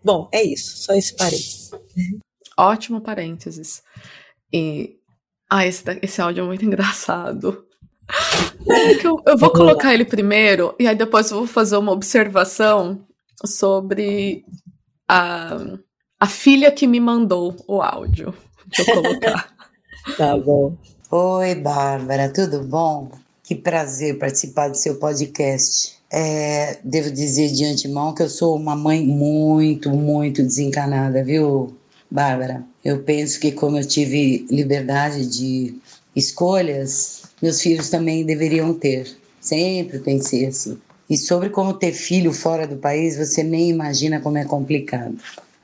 Bom, 0.02 0.28
é 0.32 0.42
isso, 0.42 0.78
só 0.78 0.94
esse 0.94 1.14
parênteses. 1.14 1.70
Ótimo 2.58 3.00
parênteses. 3.00 3.84
E. 4.52 4.96
Ah, 5.48 5.64
esse, 5.64 5.84
esse 6.02 6.20
áudio 6.20 6.42
é 6.42 6.46
muito 6.48 6.64
engraçado. 6.66 7.64
É 8.68 9.06
eu, 9.06 9.22
eu 9.24 9.38
vou 9.38 9.52
colocar 9.52 9.94
ele 9.94 10.04
primeiro, 10.04 10.74
e 10.76 10.88
aí 10.88 10.96
depois 10.96 11.30
eu 11.30 11.38
vou 11.38 11.46
fazer 11.46 11.76
uma 11.76 11.92
observação 11.92 13.06
sobre 13.46 14.44
a 15.08 15.78
a 16.22 16.26
filha 16.26 16.70
que 16.70 16.86
me 16.86 17.00
mandou 17.00 17.56
o 17.66 17.82
áudio. 17.82 18.32
Deixa 18.68 18.92
eu 18.92 19.02
colocar. 19.02 19.52
tá 20.16 20.38
bom. 20.38 20.76
Oi, 21.10 21.56
Bárbara, 21.56 22.28
tudo 22.28 22.62
bom? 22.62 23.10
Que 23.42 23.56
prazer 23.56 24.20
participar 24.20 24.68
do 24.68 24.76
seu 24.76 25.00
podcast. 25.00 25.96
É, 26.08 26.78
devo 26.84 27.10
dizer 27.10 27.50
de 27.50 27.64
antemão 27.64 28.14
que 28.14 28.22
eu 28.22 28.28
sou 28.28 28.54
uma 28.54 28.76
mãe 28.76 29.04
muito, 29.04 29.90
muito 29.90 30.44
desencanada, 30.44 31.24
viu, 31.24 31.76
Bárbara? 32.08 32.62
Eu 32.84 33.02
penso 33.02 33.40
que, 33.40 33.50
como 33.50 33.76
eu 33.76 33.84
tive 33.84 34.46
liberdade 34.48 35.26
de 35.26 35.74
escolhas, 36.14 37.22
meus 37.42 37.60
filhos 37.60 37.90
também 37.90 38.24
deveriam 38.24 38.72
ter. 38.74 39.12
Sempre 39.40 39.98
tem 39.98 40.20
que 40.20 40.24
ser 40.26 40.46
assim. 40.46 40.78
E 41.10 41.16
sobre 41.16 41.48
como 41.48 41.74
ter 41.74 41.92
filho 41.92 42.32
fora 42.32 42.64
do 42.64 42.76
país, 42.76 43.16
você 43.16 43.42
nem 43.42 43.68
imagina 43.68 44.20
como 44.20 44.38
é 44.38 44.44
complicado 44.44 45.16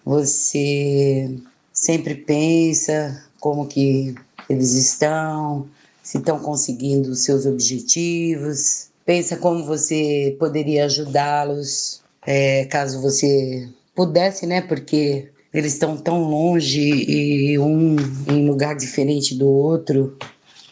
você 0.04 1.30
sempre 1.72 2.14
pensa 2.14 3.24
como 3.40 3.66
que 3.66 4.14
eles 4.48 4.72
estão, 4.74 5.68
se 6.02 6.18
estão 6.18 6.38
conseguindo 6.38 7.10
os 7.10 7.24
seus 7.24 7.46
objetivos, 7.46 8.88
pensa 9.04 9.36
como 9.36 9.64
você 9.64 10.36
poderia 10.38 10.86
ajudá-los, 10.86 12.02
é, 12.26 12.64
caso 12.66 13.00
você 13.00 13.68
pudesse, 13.94 14.46
né? 14.46 14.60
Porque 14.60 15.28
eles 15.52 15.72
estão 15.72 15.96
tão 15.96 16.22
longe 16.24 16.80
e 16.80 17.58
um 17.58 17.96
em 18.28 18.46
lugar 18.46 18.76
diferente 18.76 19.34
do 19.34 19.48
outro, 19.48 20.16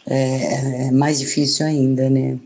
é, 0.05 0.87
é 0.87 0.91
mais 0.91 1.19
difícil 1.19 1.65
ainda, 1.65 2.09
né? 2.09 2.37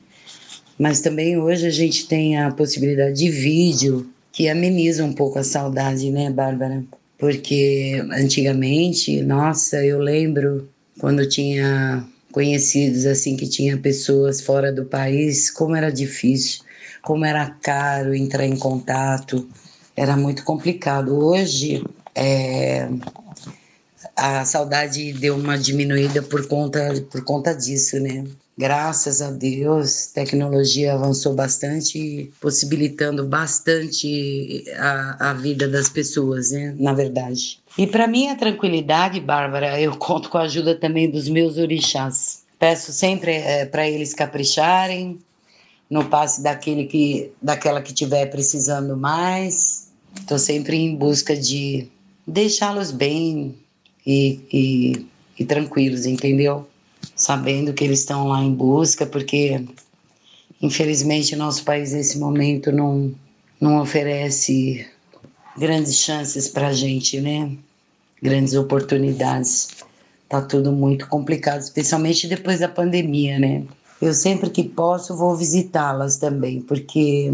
Mas 0.79 1.01
também 1.01 1.37
hoje 1.37 1.67
a 1.67 1.69
gente 1.69 2.07
tem 2.07 2.37
a 2.37 2.51
possibilidade 2.51 3.17
de 3.17 3.29
vídeo, 3.29 4.09
que 4.31 4.49
ameniza 4.49 5.03
um 5.03 5.13
pouco 5.13 5.39
a 5.39 5.43
saudade, 5.43 6.09
né, 6.09 6.29
Bárbara? 6.29 6.83
Porque 7.17 8.03
antigamente, 8.11 9.21
nossa, 9.21 9.83
eu 9.85 9.99
lembro 9.99 10.69
quando 10.99 11.27
tinha 11.27 12.07
conhecidos 12.31 13.05
assim 13.05 13.35
que 13.35 13.47
tinha 13.47 13.77
pessoas 13.77 14.41
fora 14.41 14.71
do 14.71 14.85
país, 14.85 15.51
como 15.51 15.75
era 15.75 15.91
difícil, 15.91 16.63
como 17.01 17.25
era 17.25 17.49
caro 17.61 18.15
entrar 18.15 18.45
em 18.45 18.55
contato, 18.55 19.47
era 19.95 20.15
muito 20.15 20.43
complicado. 20.43 21.15
Hoje, 21.15 21.83
é, 22.15 22.87
a 24.15 24.45
saudade 24.45 25.13
deu 25.13 25.35
uma 25.35 25.57
diminuída 25.57 26.21
por 26.21 26.47
conta, 26.47 26.93
por 27.11 27.23
conta 27.23 27.53
disso, 27.53 27.99
né? 27.99 28.23
Graças 28.61 29.23
a 29.23 29.31
Deus, 29.31 30.05
tecnologia 30.13 30.93
avançou 30.93 31.33
bastante, 31.33 32.31
possibilitando 32.39 33.25
bastante 33.25 34.65
a, 34.77 35.31
a 35.31 35.33
vida 35.33 35.67
das 35.67 35.89
pessoas, 35.89 36.51
né? 36.51 36.75
Na 36.77 36.93
verdade. 36.93 37.57
E 37.75 37.87
para 37.87 38.05
minha 38.05 38.35
tranquilidade, 38.35 39.19
Bárbara, 39.19 39.81
eu 39.81 39.97
conto 39.97 40.29
com 40.29 40.37
a 40.37 40.43
ajuda 40.43 40.75
também 40.75 41.09
dos 41.09 41.27
meus 41.27 41.57
orixás. 41.57 42.43
Peço 42.59 42.93
sempre 42.93 43.31
é, 43.31 43.65
para 43.65 43.89
eles 43.89 44.13
capricharem 44.13 45.17
no 45.89 46.05
passe 46.05 46.43
daquele 46.43 46.85
que, 46.85 47.31
daquela 47.41 47.81
que 47.81 47.89
estiver 47.89 48.27
precisando 48.27 48.95
mais. 48.95 49.87
Estou 50.15 50.37
sempre 50.37 50.77
em 50.77 50.95
busca 50.95 51.35
de 51.35 51.87
deixá-los 52.27 52.91
bem 52.91 53.55
e, 54.05 54.39
e, 54.53 55.05
e 55.39 55.45
tranquilos, 55.45 56.05
entendeu? 56.05 56.67
Sabendo 57.15 57.73
que 57.73 57.83
eles 57.83 57.99
estão 57.99 58.27
lá 58.27 58.41
em 58.41 58.53
busca, 58.53 59.05
porque 59.05 59.65
Infelizmente, 60.61 61.35
nosso 61.35 61.63
país 61.63 61.91
nesse 61.91 62.19
momento 62.19 62.71
não, 62.71 63.11
não 63.59 63.81
oferece 63.81 64.87
grandes 65.57 65.95
chances 65.95 66.47
para 66.47 66.67
a 66.67 66.73
gente, 66.73 67.19
né? 67.19 67.51
Grandes 68.21 68.53
oportunidades. 68.53 69.69
Tá 70.29 70.39
tudo 70.39 70.71
muito 70.71 71.07
complicado, 71.07 71.61
especialmente 71.61 72.27
depois 72.27 72.59
da 72.59 72.69
pandemia, 72.69 73.39
né? 73.39 73.63
Eu 73.99 74.13
sempre 74.13 74.51
que 74.51 74.63
posso 74.63 75.17
vou 75.17 75.35
visitá-las 75.35 76.17
também, 76.17 76.61
porque 76.61 77.33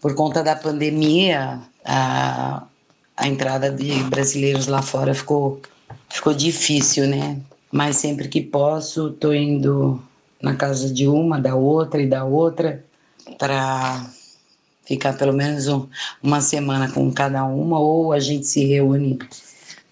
por 0.00 0.14
conta 0.14 0.42
da 0.42 0.56
pandemia 0.56 1.60
a, 1.84 2.64
a 3.16 3.28
entrada 3.28 3.70
de 3.70 4.02
brasileiros 4.04 4.66
lá 4.66 4.82
fora 4.82 5.14
ficou 5.14 5.60
ficou 6.08 6.34
difícil, 6.34 7.06
né? 7.06 7.38
Mas 7.70 7.96
sempre 7.96 8.28
que 8.28 8.40
posso, 8.40 9.10
tô 9.10 9.32
indo 9.32 10.02
na 10.42 10.54
casa 10.54 10.92
de 10.92 11.06
uma, 11.06 11.40
da 11.40 11.54
outra 11.54 12.00
e 12.00 12.06
da 12.06 12.24
outra 12.24 12.84
para 13.38 14.08
ficar 14.86 15.12
pelo 15.18 15.32
menos 15.32 15.68
um, 15.68 15.86
uma 16.22 16.40
semana 16.40 16.90
com 16.90 17.12
cada 17.12 17.44
uma 17.44 17.78
ou 17.78 18.12
a 18.12 18.18
gente 18.18 18.46
se 18.46 18.64
reúne 18.64 19.18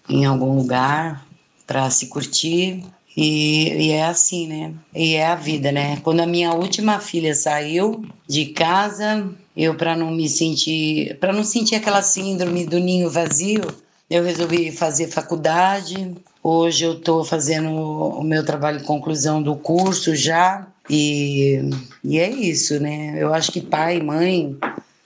em 0.09 0.25
algum 0.25 0.55
lugar 0.55 1.25
para 1.67 1.89
se 1.89 2.07
curtir 2.07 2.83
e, 3.15 3.87
e, 3.87 3.91
é 3.91 4.05
assim, 4.05 4.47
né? 4.47 4.73
E 4.93 5.15
é 5.15 5.25
a 5.25 5.35
vida, 5.35 5.71
né? 5.71 5.97
Quando 6.03 6.19
a 6.19 6.27
minha 6.27 6.53
última 6.53 6.99
filha 6.99 7.33
saiu 7.33 8.05
de 8.27 8.45
casa, 8.45 9.27
eu 9.55 9.73
para 9.73 9.95
não 9.95 10.11
me 10.11 10.29
sentir, 10.29 11.17
para 11.19 11.33
não 11.33 11.43
sentir 11.43 11.73
aquela 11.75 12.03
síndrome 12.03 12.63
do 12.67 12.79
ninho 12.79 13.09
vazio, 13.09 13.63
eu 14.07 14.23
resolvi 14.23 14.71
fazer 14.71 15.07
faculdade. 15.07 16.15
Hoje 16.49 16.85
eu 16.85 16.93
estou 16.93 17.25
fazendo 17.25 17.69
o 17.69 18.23
meu 18.23 18.41
trabalho 18.41 18.77
de 18.77 18.85
conclusão 18.85 19.43
do 19.43 19.53
curso 19.53 20.15
já. 20.15 20.65
E, 20.89 21.59
e 22.01 22.17
é 22.19 22.29
isso, 22.29 22.79
né? 22.79 23.21
Eu 23.21 23.33
acho 23.33 23.51
que 23.51 23.59
pai 23.59 23.97
e 23.97 24.01
mãe 24.01 24.57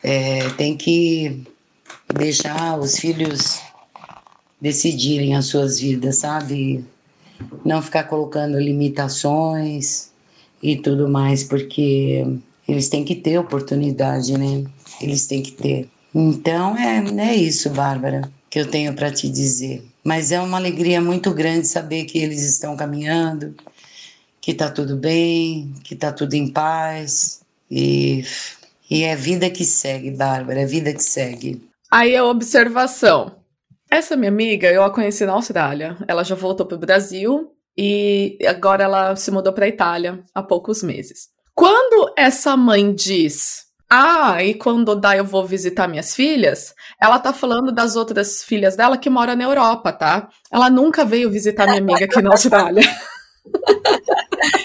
é, 0.03 0.47
tem 0.51 0.77
que 0.77 1.41
deixar 2.13 2.77
os 2.79 2.99
filhos 2.99 3.59
decidirem 4.61 5.35
as 5.35 5.47
suas 5.47 5.79
vidas, 5.79 6.17
sabe? 6.17 6.85
Não 7.65 7.81
ficar 7.81 8.03
colocando 8.03 8.59
limitações 8.59 10.11
e 10.61 10.75
tudo 10.75 11.09
mais, 11.09 11.43
porque 11.43 12.23
eles 12.67 12.87
têm 12.87 13.03
que 13.03 13.15
ter 13.15 13.39
oportunidade, 13.39 14.37
né? 14.37 14.63
Eles 15.01 15.25
têm 15.25 15.41
que 15.41 15.53
ter. 15.53 15.89
Então 16.13 16.77
é, 16.77 17.03
é 17.29 17.35
isso, 17.35 17.67
Bárbara 17.71 18.29
que 18.51 18.59
eu 18.59 18.69
tenho 18.69 18.93
para 18.93 19.09
te 19.09 19.29
dizer. 19.29 19.81
Mas 20.04 20.32
é 20.32 20.39
uma 20.39 20.58
alegria 20.58 20.99
muito 20.99 21.32
grande 21.32 21.68
saber 21.68 22.06
que 22.06 22.18
eles 22.18 22.41
estão 22.41 22.76
caminhando, 22.76 23.56
que 24.39 24.52
está 24.52 24.70
tudo 24.70 24.97
bem, 24.97 25.74
que 25.84 25.93
está 25.93 26.12
tudo 26.12 26.34
em 26.34 26.47
paz. 26.47 27.41
E, 27.70 28.24
e 28.89 29.04
é 29.04 29.16
vida 29.16 29.49
que 29.49 29.64
segue, 29.64 30.12
Bárbara, 30.12 30.62
é 30.62 30.66
vida 30.66 30.93
que 30.93 31.04
segue. 31.04 31.62
Aí 31.89 32.16
a 32.16 32.26
observação. 32.26 33.36
Essa 33.89 34.16
minha 34.16 34.32
amiga, 34.32 34.72
eu 34.72 34.84
a 34.84 34.89
conheci 34.89 35.26
na 35.26 35.34
Austrália. 35.34 35.97
Ela 36.08 36.24
já 36.24 36.34
voltou 36.34 36.66
para 36.66 36.78
o 36.78 36.80
Brasil 36.80 37.52
e 37.78 38.38
agora 38.47 38.84
ela 38.84 39.16
se 39.16 39.30
mudou 39.32 39.54
para 39.54 39.66
a 39.66 39.70
Itália 39.70 40.24
há 40.34 40.41
poucos 40.41 40.82
meses. 40.82 41.30
Quando 41.54 42.14
essa 42.18 42.56
mãe 42.56 42.93
diz 42.93 43.66
ah, 43.93 44.41
e 44.41 44.53
quando 44.53 44.95
dá 44.95 45.17
eu 45.17 45.25
vou 45.25 45.45
visitar 45.45 45.85
minhas 45.85 46.15
filhas, 46.15 46.73
ela 46.97 47.19
tá 47.19 47.33
falando 47.33 47.73
das 47.73 47.97
outras 47.97 48.41
filhas 48.41 48.77
dela 48.77 48.97
que 48.97 49.09
moram 49.09 49.35
na 49.35 49.43
Europa, 49.43 49.91
tá? 49.91 50.29
Ela 50.49 50.69
nunca 50.69 51.03
veio 51.03 51.29
visitar 51.29 51.65
minha 51.65 51.79
amiga 51.79 52.05
aqui 52.05 52.21
na 52.21 52.31
Austrália. 52.31 52.83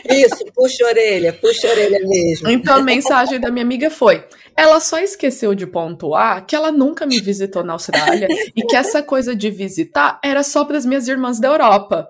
Isso, 0.09 0.45
puxa 0.55 0.85
a 0.85 0.89
orelha, 0.91 1.33
puxa 1.33 1.67
a 1.67 1.71
orelha 1.73 1.99
mesmo. 2.07 2.49
Então 2.49 2.77
a 2.77 2.83
mensagem 2.83 3.41
da 3.41 3.51
minha 3.51 3.65
amiga 3.65 3.91
foi: 3.91 4.25
ela 4.57 4.79
só 4.79 5.01
esqueceu 5.01 5.57
de 5.57 5.67
pontuar 5.67 6.47
que 6.47 6.55
ela 6.55 6.71
nunca 6.71 7.05
me 7.05 7.21
visitou 7.21 7.65
na 7.65 7.73
Austrália 7.73 8.29
e 8.55 8.63
que 8.63 8.77
essa 8.77 9.03
coisa 9.03 9.35
de 9.35 9.51
visitar 9.51 10.21
era 10.23 10.45
só 10.45 10.65
para 10.65 10.79
as 10.79 10.87
minhas 10.87 11.09
irmãs 11.09 11.41
da 11.41 11.49
Europa. 11.49 12.09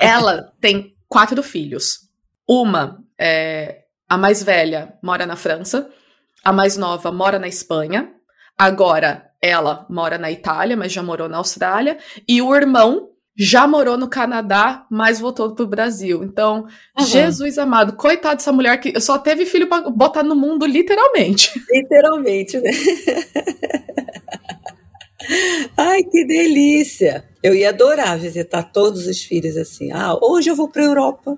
Ela 0.00 0.52
tem 0.60 0.92
quatro 1.08 1.40
filhos. 1.40 2.00
Uma, 2.48 2.98
é, 3.16 3.82
a 4.08 4.18
mais 4.18 4.42
velha, 4.42 4.94
mora 5.02 5.24
na 5.24 5.36
França. 5.36 5.88
A 6.46 6.52
mais 6.52 6.76
nova 6.76 7.10
mora 7.10 7.40
na 7.40 7.48
Espanha. 7.48 8.08
Agora 8.56 9.32
ela 9.42 9.84
mora 9.90 10.16
na 10.16 10.30
Itália, 10.30 10.76
mas 10.76 10.92
já 10.92 11.02
morou 11.02 11.28
na 11.28 11.38
Austrália. 11.38 11.98
E 12.28 12.40
o 12.40 12.54
irmão 12.54 13.08
já 13.36 13.66
morou 13.66 13.98
no 13.98 14.06
Canadá, 14.06 14.86
mas 14.88 15.18
voltou 15.18 15.56
pro 15.56 15.66
Brasil. 15.66 16.22
Então, 16.22 16.68
uhum. 16.96 17.04
Jesus 17.04 17.58
amado, 17.58 17.96
coitado 17.96 18.36
dessa 18.36 18.52
mulher 18.52 18.78
que 18.78 19.00
só 19.00 19.18
teve 19.18 19.44
filho 19.44 19.68
para 19.68 19.90
botar 19.90 20.22
no 20.22 20.36
mundo, 20.36 20.64
literalmente. 20.64 21.50
Literalmente, 21.68 22.60
né? 22.60 22.70
Ai, 25.76 26.04
que 26.04 26.24
delícia! 26.24 27.24
Eu 27.42 27.56
ia 27.56 27.70
adorar 27.70 28.20
visitar 28.20 28.62
todos 28.62 29.08
os 29.08 29.20
filhos 29.20 29.56
assim. 29.56 29.90
Ah, 29.90 30.16
hoje 30.22 30.48
eu 30.48 30.54
vou 30.54 30.68
para 30.68 30.84
Europa, 30.84 31.36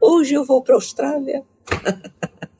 hoje 0.00 0.32
eu 0.32 0.46
vou 0.46 0.62
para 0.62 0.76
Austrália. 0.76 1.42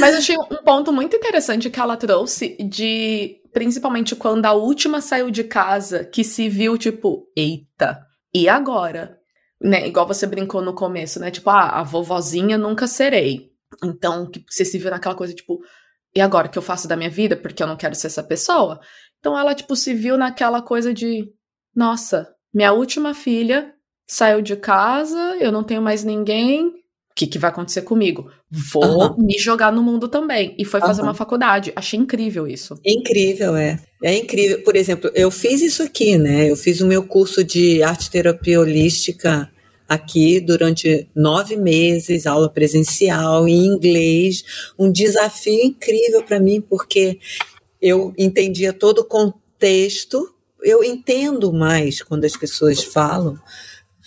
Mas 0.00 0.16
achei 0.16 0.36
um 0.36 0.62
ponto 0.64 0.92
muito 0.92 1.16
interessante 1.16 1.70
que 1.70 1.78
ela 1.78 1.96
trouxe 1.96 2.56
de 2.58 3.40
principalmente 3.52 4.16
quando 4.16 4.46
a 4.46 4.52
última 4.52 5.00
saiu 5.00 5.30
de 5.30 5.44
casa, 5.44 6.04
que 6.04 6.24
se 6.24 6.48
viu 6.48 6.76
tipo, 6.76 7.28
eita, 7.36 8.04
e 8.34 8.48
agora? 8.48 9.16
Né? 9.62 9.86
Igual 9.86 10.08
você 10.08 10.26
brincou 10.26 10.60
no 10.60 10.74
começo, 10.74 11.20
né? 11.20 11.30
Tipo, 11.30 11.50
ah, 11.50 11.80
a 11.80 11.82
vovozinha 11.84 12.58
nunca 12.58 12.88
serei. 12.88 13.52
Então, 13.82 14.28
que 14.28 14.44
você 14.48 14.64
se 14.64 14.76
viu 14.76 14.90
naquela 14.90 15.14
coisa, 15.14 15.32
tipo, 15.32 15.60
e 16.14 16.20
agora 16.20 16.48
que 16.48 16.58
eu 16.58 16.62
faço 16.62 16.86
da 16.86 16.96
minha 16.96 17.10
vida 17.10 17.36
porque 17.36 17.62
eu 17.62 17.66
não 17.66 17.76
quero 17.76 17.94
ser 17.94 18.08
essa 18.08 18.22
pessoa? 18.22 18.80
Então 19.18 19.38
ela, 19.38 19.54
tipo, 19.54 19.74
se 19.74 19.94
viu 19.94 20.18
naquela 20.18 20.60
coisa 20.60 20.92
de, 20.92 21.32
nossa, 21.74 22.28
minha 22.52 22.72
última 22.72 23.14
filha 23.14 23.72
saiu 24.06 24.42
de 24.42 24.54
casa, 24.54 25.36
eu 25.40 25.50
não 25.50 25.64
tenho 25.64 25.80
mais 25.80 26.04
ninguém, 26.04 26.72
o 27.14 27.16
que, 27.16 27.28
que 27.28 27.38
vai 27.38 27.48
acontecer 27.48 27.82
comigo? 27.82 28.28
Vou 28.50 29.12
uhum. 29.12 29.24
me 29.24 29.38
jogar 29.38 29.72
no 29.72 29.80
mundo 29.80 30.08
também. 30.08 30.52
E 30.58 30.64
foi 30.64 30.80
fazer 30.80 31.00
uhum. 31.00 31.06
uma 31.06 31.14
faculdade. 31.14 31.72
Achei 31.76 31.96
incrível 31.96 32.44
isso. 32.44 32.76
Incrível, 32.84 33.54
é. 33.54 33.78
É 34.02 34.16
incrível. 34.16 34.64
Por 34.64 34.74
exemplo, 34.74 35.08
eu 35.14 35.30
fiz 35.30 35.62
isso 35.62 35.80
aqui, 35.84 36.18
né? 36.18 36.50
Eu 36.50 36.56
fiz 36.56 36.80
o 36.80 36.86
meu 36.88 37.04
curso 37.06 37.44
de 37.44 37.84
arte 37.84 38.10
terapia 38.10 38.58
holística 38.58 39.48
aqui 39.88 40.40
durante 40.40 41.08
nove 41.14 41.56
meses, 41.56 42.26
aula 42.26 42.48
presencial 42.48 43.46
em 43.46 43.64
inglês. 43.64 44.74
Um 44.76 44.90
desafio 44.90 45.64
incrível 45.64 46.20
para 46.24 46.40
mim, 46.40 46.60
porque 46.60 47.20
eu 47.80 48.12
entendia 48.18 48.72
todo 48.72 48.98
o 49.02 49.04
contexto. 49.04 50.34
Eu 50.60 50.82
entendo 50.82 51.52
mais 51.52 52.02
quando 52.02 52.24
as 52.24 52.36
pessoas 52.36 52.82
falam. 52.82 53.38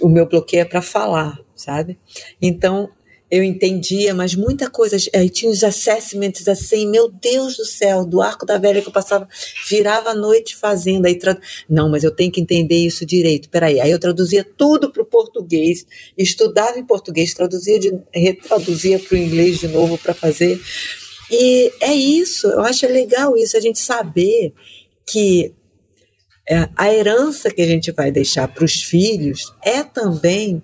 O 0.01 0.09
meu 0.09 0.27
bloqueio 0.27 0.63
é 0.63 0.65
para 0.65 0.81
falar, 0.81 1.39
sabe? 1.55 1.97
Então, 2.41 2.89
eu 3.29 3.43
entendia, 3.43 4.13
mas 4.13 4.35
muita 4.35 4.69
coisa. 4.69 4.97
Aí 5.13 5.29
tinha 5.29 5.51
os 5.51 5.63
assessments 5.63 6.47
assim, 6.47 6.87
meu 6.87 7.09
Deus 7.09 7.57
do 7.57 7.65
céu, 7.65 8.05
do 8.05 8.21
arco 8.21 8.45
da 8.45 8.57
velha 8.57 8.81
que 8.81 8.87
eu 8.87 8.93
passava, 8.93 9.27
virava 9.69 10.11
a 10.11 10.15
noite 10.15 10.55
fazendo. 10.55 11.05
Aí 11.05 11.15
trad... 11.15 11.37
Não, 11.69 11.89
mas 11.89 12.03
eu 12.03 12.11
tenho 12.11 12.31
que 12.31 12.39
entender 12.39 12.77
isso 12.77 13.05
direito. 13.05 13.49
Peraí. 13.49 13.79
Aí 13.79 13.91
eu 13.91 13.99
traduzia 13.99 14.45
tudo 14.45 14.91
para 14.91 15.01
o 15.01 15.05
português, 15.05 15.85
estudava 16.17 16.79
em 16.79 16.85
português, 16.85 17.33
traduzia 17.33 17.79
de, 17.79 17.99
retraduzia 18.13 18.97
para 18.97 19.15
o 19.15 19.17
inglês 19.17 19.59
de 19.59 19.67
novo 19.67 19.97
para 19.97 20.13
fazer. 20.13 20.59
E 21.29 21.71
é 21.81 21.93
isso, 21.93 22.47
eu 22.47 22.61
acho 22.61 22.87
legal 22.87 23.35
isso, 23.35 23.57
a 23.57 23.59
gente 23.59 23.79
saber 23.79 24.53
que 25.05 25.53
é, 26.49 26.69
a 26.77 26.93
herança 26.93 27.51
que 27.51 27.61
a 27.61 27.65
gente 27.65 27.91
vai 27.91 28.09
deixar 28.09 28.47
para 28.47 28.63
os 28.63 28.81
filhos 28.81 29.53
é 29.61 29.83
também 29.83 30.63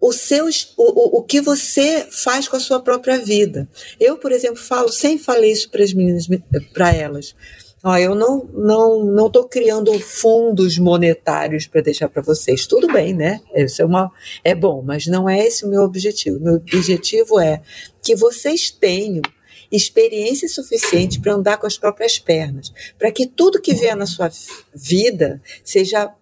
o, 0.00 0.12
seu, 0.12 0.48
o, 0.76 1.18
o, 1.18 1.22
que 1.22 1.40
você 1.40 2.06
faz 2.10 2.46
com 2.46 2.56
a 2.56 2.60
sua 2.60 2.80
própria 2.80 3.18
vida. 3.18 3.68
Eu, 3.98 4.16
por 4.16 4.30
exemplo, 4.30 4.58
falo, 4.58 4.90
sempre 4.90 5.24
falei 5.24 5.52
isso 5.52 5.68
para 5.70 5.82
as 5.82 5.92
meninas, 5.92 6.26
para 6.72 6.94
elas. 6.94 7.34
Ó, 7.82 7.96
eu 7.96 8.14
não 8.14 8.44
não 8.52 9.04
não 9.04 9.26
estou 9.28 9.44
criando 9.48 9.96
fundos 10.00 10.78
monetários 10.78 11.66
para 11.66 11.80
deixar 11.80 12.08
para 12.08 12.22
vocês. 12.22 12.66
Tudo 12.66 12.92
bem, 12.92 13.14
né? 13.14 13.40
Isso 13.54 13.80
é 13.80 13.84
uma 13.84 14.10
é 14.42 14.54
bom, 14.54 14.82
mas 14.82 15.06
não 15.06 15.28
é 15.28 15.46
esse 15.46 15.64
o 15.64 15.68
meu 15.68 15.82
objetivo. 15.82 16.40
Meu 16.40 16.54
objetivo 16.54 17.38
é 17.38 17.62
que 18.02 18.16
vocês 18.16 18.70
tenham 18.70 19.22
experiência 19.70 20.48
suficiente 20.48 21.20
para 21.20 21.34
andar 21.34 21.58
com 21.58 21.66
as 21.66 21.78
próprias 21.78 22.18
pernas, 22.18 22.72
para 22.98 23.12
que 23.12 23.26
tudo 23.26 23.60
que 23.60 23.74
vier 23.74 23.94
na 23.94 24.06
sua 24.06 24.30
vida 24.74 25.40
seja 25.62 26.12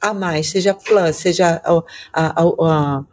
a 0.00 0.12
mais, 0.12 0.50
seja 0.50 0.74
plus, 0.74 1.16
seja 1.16 1.60
a, 1.64 1.82
a, 2.12 2.42
a, 2.42 3.04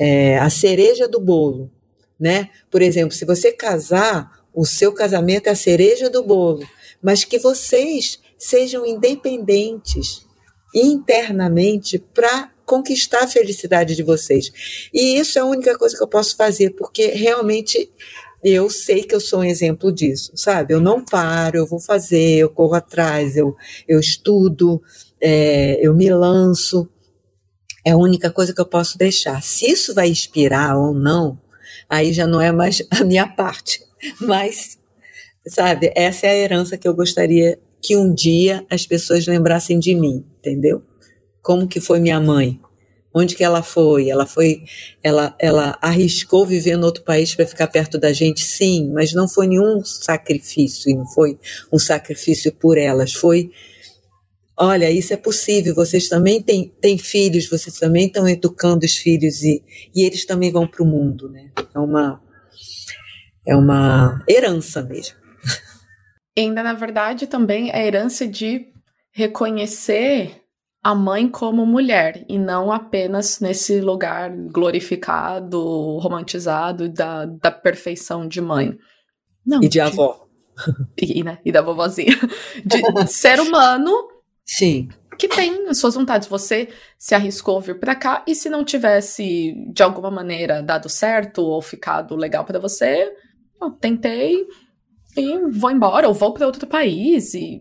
é, 0.00 0.38
a 0.38 0.50
cereja 0.50 1.08
do 1.08 1.20
bolo, 1.20 1.70
né? 2.18 2.50
Por 2.70 2.82
exemplo, 2.82 3.14
se 3.14 3.24
você 3.24 3.52
casar, 3.52 4.44
o 4.54 4.64
seu 4.64 4.92
casamento 4.92 5.46
é 5.46 5.50
a 5.50 5.56
cereja 5.56 6.10
do 6.10 6.22
bolo, 6.22 6.66
mas 7.02 7.24
que 7.24 7.38
vocês 7.38 8.18
sejam 8.36 8.86
independentes 8.86 10.26
internamente 10.74 11.98
para 11.98 12.50
conquistar 12.64 13.24
a 13.24 13.28
felicidade 13.28 13.96
de 13.96 14.02
vocês. 14.02 14.52
E 14.92 15.18
isso 15.18 15.38
é 15.38 15.42
a 15.42 15.46
única 15.46 15.76
coisa 15.76 15.96
que 15.96 16.02
eu 16.02 16.08
posso 16.08 16.36
fazer, 16.36 16.70
porque 16.70 17.06
realmente 17.06 17.90
eu 18.44 18.70
sei 18.70 19.02
que 19.02 19.14
eu 19.14 19.20
sou 19.20 19.40
um 19.40 19.44
exemplo 19.44 19.90
disso, 19.90 20.32
sabe? 20.36 20.74
Eu 20.74 20.80
não 20.80 21.04
paro, 21.04 21.56
eu 21.56 21.66
vou 21.66 21.80
fazer, 21.80 22.38
eu 22.38 22.50
corro 22.50 22.74
atrás, 22.74 23.36
eu, 23.36 23.56
eu 23.86 23.98
estudo, 23.98 24.80
é, 25.20 25.78
eu 25.80 25.94
me 25.94 26.08
lanço. 26.10 26.88
É 27.88 27.92
a 27.92 27.96
única 27.96 28.30
coisa 28.30 28.52
que 28.52 28.60
eu 28.60 28.66
posso 28.66 28.98
deixar. 28.98 29.42
Se 29.42 29.64
isso 29.64 29.94
vai 29.94 30.10
inspirar 30.10 30.76
ou 30.76 30.92
não, 30.92 31.40
aí 31.88 32.12
já 32.12 32.26
não 32.26 32.38
é 32.38 32.52
mais 32.52 32.82
a 32.92 33.02
minha 33.02 33.26
parte. 33.26 33.80
Mas, 34.20 34.76
sabe, 35.46 35.90
essa 35.96 36.26
é 36.26 36.30
a 36.32 36.36
herança 36.36 36.76
que 36.76 36.86
eu 36.86 36.92
gostaria 36.92 37.58
que 37.80 37.96
um 37.96 38.12
dia 38.12 38.62
as 38.68 38.84
pessoas 38.84 39.26
lembrassem 39.26 39.78
de 39.78 39.94
mim, 39.94 40.22
entendeu? 40.38 40.82
Como 41.40 41.66
que 41.66 41.80
foi 41.80 41.98
minha 41.98 42.20
mãe? 42.20 42.60
Onde 43.14 43.34
que 43.34 43.42
ela 43.42 43.62
foi? 43.62 44.10
Ela 44.10 44.26
foi, 44.26 44.64
ela, 45.02 45.34
ela 45.38 45.78
arriscou 45.80 46.44
viver 46.44 46.72
em 46.72 46.84
outro 46.84 47.02
país 47.04 47.34
para 47.34 47.46
ficar 47.46 47.68
perto 47.68 47.96
da 47.96 48.12
gente, 48.12 48.44
sim, 48.44 48.92
mas 48.92 49.14
não 49.14 49.26
foi 49.26 49.46
nenhum 49.46 49.82
sacrifício, 49.82 50.94
não 50.94 51.06
foi 51.06 51.38
um 51.72 51.78
sacrifício 51.78 52.52
por 52.52 52.76
elas, 52.76 53.14
foi 53.14 53.50
olha, 54.58 54.90
isso 54.90 55.14
é 55.14 55.16
possível, 55.16 55.74
vocês 55.74 56.08
também 56.08 56.42
têm, 56.42 56.68
têm 56.80 56.98
filhos, 56.98 57.48
vocês 57.48 57.78
também 57.78 58.06
estão 58.06 58.28
educando 58.28 58.84
os 58.84 58.96
filhos 58.96 59.42
e, 59.42 59.64
e 59.94 60.02
eles 60.02 60.26
também 60.26 60.50
vão 60.50 60.66
para 60.66 60.82
o 60.82 60.86
mundo, 60.86 61.28
né? 61.28 61.50
É 61.74 61.78
uma, 61.78 62.20
é 63.46 63.56
uma 63.56 64.22
herança 64.28 64.82
mesmo. 64.82 65.16
ainda, 66.36 66.62
na 66.62 66.74
verdade, 66.74 67.26
também 67.26 67.70
é 67.70 67.86
herança 67.86 68.26
de 68.26 68.66
reconhecer 69.12 70.42
a 70.82 70.94
mãe 70.94 71.28
como 71.28 71.66
mulher 71.66 72.24
e 72.28 72.38
não 72.38 72.72
apenas 72.72 73.40
nesse 73.40 73.80
lugar 73.80 74.30
glorificado, 74.30 75.98
romantizado 75.98 76.88
da, 76.88 77.26
da 77.26 77.50
perfeição 77.50 78.26
de 78.26 78.40
mãe. 78.40 78.76
Não, 79.44 79.58
e 79.58 79.62
de, 79.62 79.68
de 79.68 79.80
avó. 79.80 80.24
E, 81.00 81.22
né, 81.22 81.38
e 81.44 81.52
da 81.52 81.62
vovozinha. 81.62 82.18
De 82.66 83.06
ser 83.06 83.38
humano 83.38 84.17
Sim. 84.48 84.88
Que 85.18 85.28
tem 85.28 85.68
as 85.68 85.78
suas 85.78 85.94
vontades. 85.94 86.26
Você 86.26 86.68
se 86.96 87.14
arriscou 87.14 87.60
vir 87.60 87.78
para 87.78 87.94
cá 87.94 88.24
e 88.26 88.34
se 88.34 88.48
não 88.48 88.64
tivesse 88.64 89.54
de 89.72 89.82
alguma 89.82 90.10
maneira 90.10 90.62
dado 90.62 90.88
certo 90.88 91.42
ou 91.42 91.60
ficado 91.60 92.16
legal 92.16 92.44
para 92.44 92.58
você, 92.58 93.12
eu 93.60 93.70
tentei 93.70 94.46
e 95.16 95.38
vou 95.50 95.70
embora 95.70 96.08
ou 96.08 96.14
vou 96.14 96.32
para 96.32 96.46
outro 96.46 96.66
país 96.66 97.34
e 97.34 97.60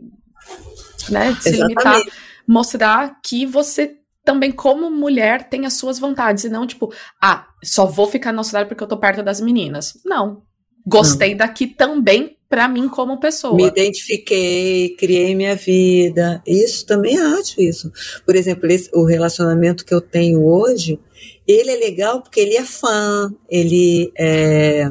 né, 1.10 1.36
se 1.42 1.52
limitar, 1.52 2.02
mostrar 2.48 3.20
que 3.22 3.46
você 3.46 3.98
também 4.24 4.52
como 4.52 4.90
mulher 4.90 5.50
tem 5.50 5.66
as 5.66 5.74
suas 5.74 5.98
vontades 5.98 6.44
e 6.44 6.50
não 6.50 6.68
tipo, 6.68 6.94
ah, 7.22 7.48
só 7.64 7.86
vou 7.86 8.08
ficar 8.08 8.32
na 8.32 8.44
cidade 8.44 8.70
porque 8.70 8.84
eu 8.84 8.88
tô 8.88 8.98
perto 8.98 9.24
das 9.24 9.42
meninas. 9.42 9.98
Não. 10.06 10.44
Gostei 10.86 11.32
não. 11.32 11.38
daqui 11.38 11.68
também 11.68 12.37
para 12.50 12.68
mim 12.68 12.88
como 12.88 13.20
pessoa. 13.20 13.56
Me 13.56 13.66
identifiquei, 13.66 14.96
criei 14.96 15.36
minha 15.36 15.56
vida. 15.56 16.42
Isso 16.46 16.86
também 16.86 17.18
acho 17.18 17.60
isso. 17.62 17.92
Por 18.26 18.36
exemplo, 18.36 18.72
esse, 18.72 18.90
o 18.94 19.04
relacionamento 19.04 19.86
que 19.86 19.94
eu 19.94 20.02
tenho 20.02 20.46
hoje, 20.46 21.00
ele 21.48 21.72
é 21.72 21.76
legal 21.76 22.22
porque 22.22 22.40
ele 22.40 22.56
é 22.56 22.64
fã, 22.64 23.34
ele 23.50 24.12
é, 24.18 24.90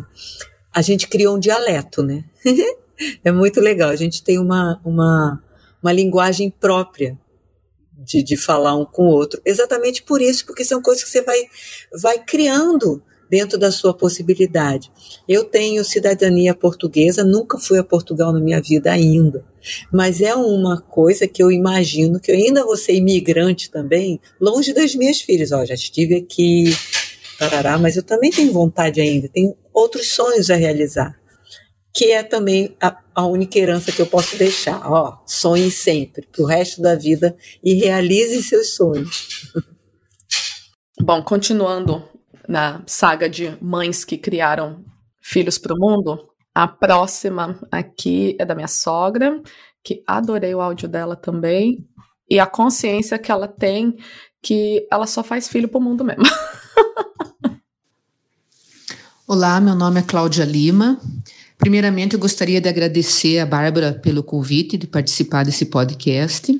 a 0.73 0.83
gente 0.83 1.09
criou 1.09 1.37
um 1.37 1.41
dialeto, 1.41 2.03
né? 2.03 2.25
é 3.25 3.33
muito 3.33 3.61
legal. 3.61 3.91
A 3.91 3.97
gente 3.97 4.23
tem 4.23 4.39
uma, 4.39 4.81
uma, 4.85 5.43
uma 5.83 5.93
linguagem 5.93 6.51
própria 6.51 7.19
de, 7.97 8.23
de 8.23 8.37
falar 8.37 8.77
um 8.77 8.85
com 8.85 9.05
o 9.05 9.11
outro. 9.11 9.41
Exatamente 9.45 10.03
por 10.03 10.21
isso, 10.21 10.45
porque 10.45 10.65
são 10.65 10.83
coisas 10.83 11.03
que 11.03 11.11
você 11.11 11.23
vai, 11.23 11.39
vai 12.01 12.19
criando 12.19 13.03
dentro 13.31 13.59
da 13.59 13.71
sua 13.71 13.93
possibilidade. 13.95 14.91
Eu 15.29 15.45
tenho 15.45 15.85
cidadania 15.85 16.55
portuguesa, 16.55 17.25
nunca 17.25 17.59
fui 17.59 17.79
a 17.79 17.85
Portugal 17.85 18.33
na 18.33 18.41
minha 18.41 18.61
vida 18.61 18.91
ainda, 18.93 19.45
mas 19.93 20.21
é 20.21 20.35
uma 20.35 20.81
coisa 20.81 21.27
que 21.27 21.43
eu 21.43 21.51
imagino 21.51 22.21
que 22.21 22.31
eu 22.31 22.37
ainda 22.37 22.65
vou 22.65 22.77
ser 22.77 22.95
imigrante 22.95 23.71
também, 23.71 24.21
longe 24.41 24.73
das 24.73 24.95
minhas 24.95 25.21
filhas. 25.21 25.53
Ó, 25.53 25.65
já 25.65 25.75
estive 25.75 26.17
aqui, 26.17 26.65
tarará, 27.39 27.79
mas 27.79 27.97
eu 27.97 28.03
também 28.03 28.31
tenho 28.31 28.53
vontade 28.53 29.01
ainda, 29.01 29.29
tenho 29.29 29.57
outros 29.73 30.11
sonhos 30.11 30.51
a 30.51 30.57
realizar, 30.57 31.19
que 31.95 32.13
é 32.13 32.23
também 32.23 32.77
a, 32.81 32.97
a 33.15 33.27
única 33.27 33.59
herança 33.59 33.91
que 33.91 34.01
eu 34.01 34.07
posso 34.07 34.37
deixar. 34.37 34.81
Ó, 34.91 35.19
sonhe 35.27 35.71
sempre, 35.71 36.27
para 36.31 36.43
o 36.43 36.47
resto 36.47 36.81
da 36.81 36.95
vida 36.95 37.37
e 37.63 37.75
realize 37.75 38.43
seus 38.43 38.75
sonhos. 38.75 39.53
Bom, 41.01 41.23
continuando 41.23 42.03
na 42.49 42.83
saga 42.87 43.29
de 43.29 43.57
mães 43.61 44.05
que 44.05 44.17
criaram 44.17 44.85
filhos 45.21 45.59
para 45.59 45.75
o 45.75 45.79
mundo. 45.79 46.29
A 46.55 46.67
próxima 46.67 47.59
aqui 47.71 48.37
é 48.39 48.45
da 48.45 48.55
minha 48.55 48.69
sogra, 48.69 49.41
que 49.83 50.03
adorei 50.07 50.55
o 50.55 50.61
áudio 50.61 50.89
dela 50.89 51.15
também, 51.17 51.87
e 52.29 52.41
a 52.41 52.47
consciência 52.47 53.19
que 53.19 53.31
ela 53.31 53.47
tem 53.47 53.97
que 54.43 54.87
ela 54.93 55.07
só 55.07 55.25
faz 55.25 55.49
filho 55.49 55.69
para 55.69 55.79
o 55.79 55.83
mundo 55.83 56.05
mesmo. 56.05 56.23
Olá, 59.27 59.61
meu 59.61 59.75
nome 59.75 59.99
é 59.99 60.03
Cláudia 60.05 60.45
Lima. 60.45 61.01
Primeiramente, 61.59 62.15
eu 62.15 62.21
gostaria 62.21 62.61
de 62.61 62.69
agradecer 62.69 63.41
a 63.41 63.47
Bárbara 63.47 63.93
pelo 63.93 64.23
convite 64.23 64.77
de 64.77 64.87
participar 64.87 65.45
desse 65.45 65.67
podcast. 65.67 66.57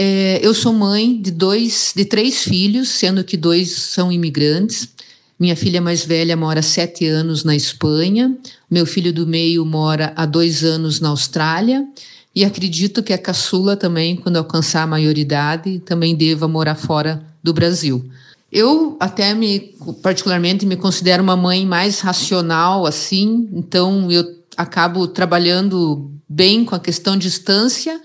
É, 0.00 0.38
eu 0.40 0.54
sou 0.54 0.72
mãe 0.72 1.20
de 1.20 1.32
dois, 1.32 1.92
de 1.92 2.04
três 2.04 2.44
filhos, 2.44 2.88
sendo 2.88 3.24
que 3.24 3.36
dois 3.36 3.72
são 3.72 4.12
imigrantes. 4.12 4.90
Minha 5.36 5.56
filha 5.56 5.80
mais 5.80 6.04
velha 6.04 6.36
mora 6.36 6.62
sete 6.62 7.04
anos 7.04 7.42
na 7.42 7.56
Espanha, 7.56 8.38
meu 8.70 8.86
filho 8.86 9.12
do 9.12 9.26
meio 9.26 9.64
mora 9.64 10.12
há 10.14 10.24
dois 10.24 10.62
anos 10.62 11.00
na 11.00 11.08
Austrália, 11.08 11.84
e 12.32 12.44
acredito 12.44 13.02
que 13.02 13.12
a 13.12 13.18
caçula 13.18 13.76
também, 13.76 14.14
quando 14.14 14.36
alcançar 14.36 14.84
a 14.84 14.86
maioridade, 14.86 15.80
também 15.80 16.14
deva 16.14 16.46
morar 16.46 16.76
fora 16.76 17.20
do 17.42 17.52
Brasil. 17.52 18.08
Eu 18.52 18.96
até 19.00 19.34
me, 19.34 19.74
particularmente, 20.00 20.64
me 20.64 20.76
considero 20.76 21.24
uma 21.24 21.36
mãe 21.36 21.66
mais 21.66 21.98
racional, 21.98 22.86
assim, 22.86 23.48
então 23.52 24.08
eu 24.12 24.24
acabo 24.56 25.08
trabalhando 25.08 26.08
bem 26.28 26.64
com 26.64 26.76
a 26.76 26.80
questão 26.80 27.16
de 27.16 27.26
distância, 27.26 28.00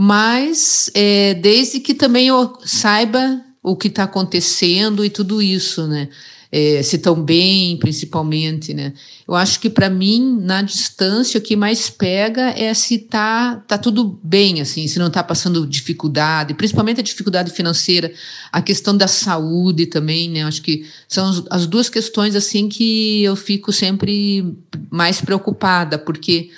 mas 0.00 0.88
é, 0.94 1.34
desde 1.34 1.80
que 1.80 1.92
também 1.92 2.28
eu 2.28 2.56
saiba 2.64 3.42
o 3.60 3.74
que 3.74 3.88
está 3.88 4.04
acontecendo 4.04 5.04
e 5.04 5.10
tudo 5.10 5.42
isso, 5.42 5.88
né? 5.88 6.08
É, 6.52 6.80
se 6.84 6.94
estão 6.94 7.20
bem, 7.20 7.76
principalmente, 7.78 8.72
né? 8.72 8.92
Eu 9.26 9.34
acho 9.34 9.58
que 9.58 9.68
para 9.68 9.90
mim, 9.90 10.38
na 10.40 10.62
distância, 10.62 11.38
o 11.38 11.42
que 11.42 11.56
mais 11.56 11.90
pega 11.90 12.50
é 12.50 12.72
se 12.74 12.96
tá, 12.96 13.56
tá 13.66 13.76
tudo 13.76 14.20
bem, 14.22 14.60
assim, 14.60 14.86
se 14.86 15.00
não 15.00 15.08
está 15.08 15.22
passando 15.22 15.66
dificuldade, 15.66 16.54
principalmente 16.54 17.00
a 17.00 17.04
dificuldade 17.04 17.50
financeira, 17.50 18.12
a 18.52 18.62
questão 18.62 18.96
da 18.96 19.08
saúde 19.08 19.86
também, 19.86 20.30
né? 20.30 20.44
Eu 20.44 20.46
acho 20.46 20.62
que 20.62 20.86
são 21.08 21.44
as 21.50 21.66
duas 21.66 21.90
questões, 21.90 22.36
assim, 22.36 22.68
que 22.68 23.24
eu 23.24 23.34
fico 23.34 23.72
sempre 23.72 24.56
mais 24.92 25.20
preocupada, 25.20 25.98
porque 25.98 26.50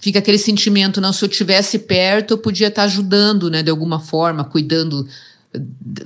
fica 0.00 0.18
aquele 0.18 0.38
sentimento, 0.38 1.00
não, 1.00 1.12
se 1.12 1.24
eu 1.24 1.28
tivesse 1.28 1.78
perto, 1.80 2.32
eu 2.32 2.38
podia 2.38 2.68
estar 2.68 2.84
ajudando, 2.84 3.50
né, 3.50 3.62
de 3.62 3.70
alguma 3.70 4.00
forma, 4.00 4.44
cuidando 4.44 5.06
eh, 5.52 5.60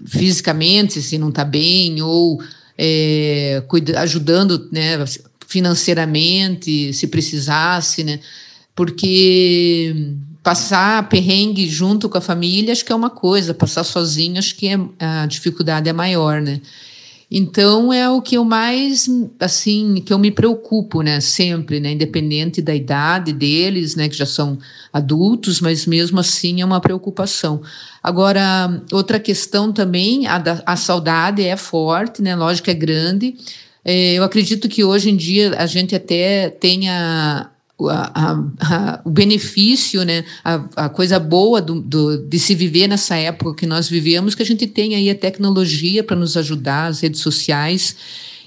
fisicamente, 0.06 1.02
se 1.02 1.18
não 1.18 1.28
está 1.28 1.44
bem, 1.44 2.00
ou 2.00 2.42
é, 2.76 3.62
cuida, 3.68 4.00
ajudando, 4.00 4.68
né, 4.72 5.04
financeiramente, 5.46 6.92
se 6.92 7.06
precisasse, 7.06 8.02
né, 8.02 8.20
porque 8.74 9.94
passar 10.42 11.08
perrengue 11.08 11.68
junto 11.68 12.08
com 12.08 12.18
a 12.18 12.20
família, 12.20 12.72
acho 12.72 12.84
que 12.84 12.92
é 12.92 12.96
uma 12.96 13.10
coisa, 13.10 13.54
passar 13.54 13.84
sozinho, 13.84 14.38
acho 14.38 14.56
que 14.56 14.68
é, 14.68 14.78
a 14.98 15.26
dificuldade 15.26 15.88
é 15.88 15.92
maior, 15.92 16.40
né. 16.40 16.60
Então 17.34 17.90
é 17.90 18.10
o 18.10 18.20
que 18.20 18.36
eu 18.36 18.44
mais 18.44 19.08
assim 19.40 20.02
que 20.04 20.12
eu 20.12 20.18
me 20.18 20.30
preocupo, 20.30 21.00
né, 21.00 21.18
sempre, 21.18 21.80
né, 21.80 21.92
independente 21.92 22.60
da 22.60 22.74
idade 22.74 23.32
deles, 23.32 23.96
né, 23.96 24.06
que 24.06 24.14
já 24.14 24.26
são 24.26 24.58
adultos, 24.92 25.58
mas 25.58 25.86
mesmo 25.86 26.20
assim 26.20 26.60
é 26.60 26.64
uma 26.64 26.78
preocupação. 26.78 27.62
Agora 28.02 28.82
outra 28.92 29.18
questão 29.18 29.72
também, 29.72 30.26
a, 30.26 30.36
da, 30.36 30.62
a 30.66 30.76
saudade 30.76 31.42
é 31.42 31.56
forte, 31.56 32.20
né, 32.20 32.36
lógico 32.36 32.68
é 32.68 32.74
grande. 32.74 33.34
É, 33.82 34.12
eu 34.12 34.24
acredito 34.24 34.68
que 34.68 34.84
hoje 34.84 35.08
em 35.08 35.16
dia 35.16 35.54
a 35.56 35.64
gente 35.64 35.94
até 35.94 36.50
tenha 36.50 37.50
a, 37.80 38.38
a, 38.60 39.00
o 39.04 39.10
benefício, 39.10 40.04
né, 40.04 40.24
a, 40.44 40.88
coisa 40.88 41.18
boa 41.18 41.60
do, 41.60 41.80
do, 41.80 42.18
de 42.18 42.38
se 42.38 42.54
viver 42.54 42.86
nessa 42.86 43.16
época 43.16 43.54
que 43.54 43.66
nós 43.66 43.88
vivemos, 43.88 44.34
que 44.34 44.42
a 44.42 44.46
gente 44.46 44.66
tem 44.66 44.94
aí 44.94 45.10
a 45.10 45.14
tecnologia 45.14 46.04
para 46.04 46.16
nos 46.16 46.36
ajudar, 46.36 46.86
as 46.86 47.00
redes 47.00 47.20
sociais. 47.20 47.96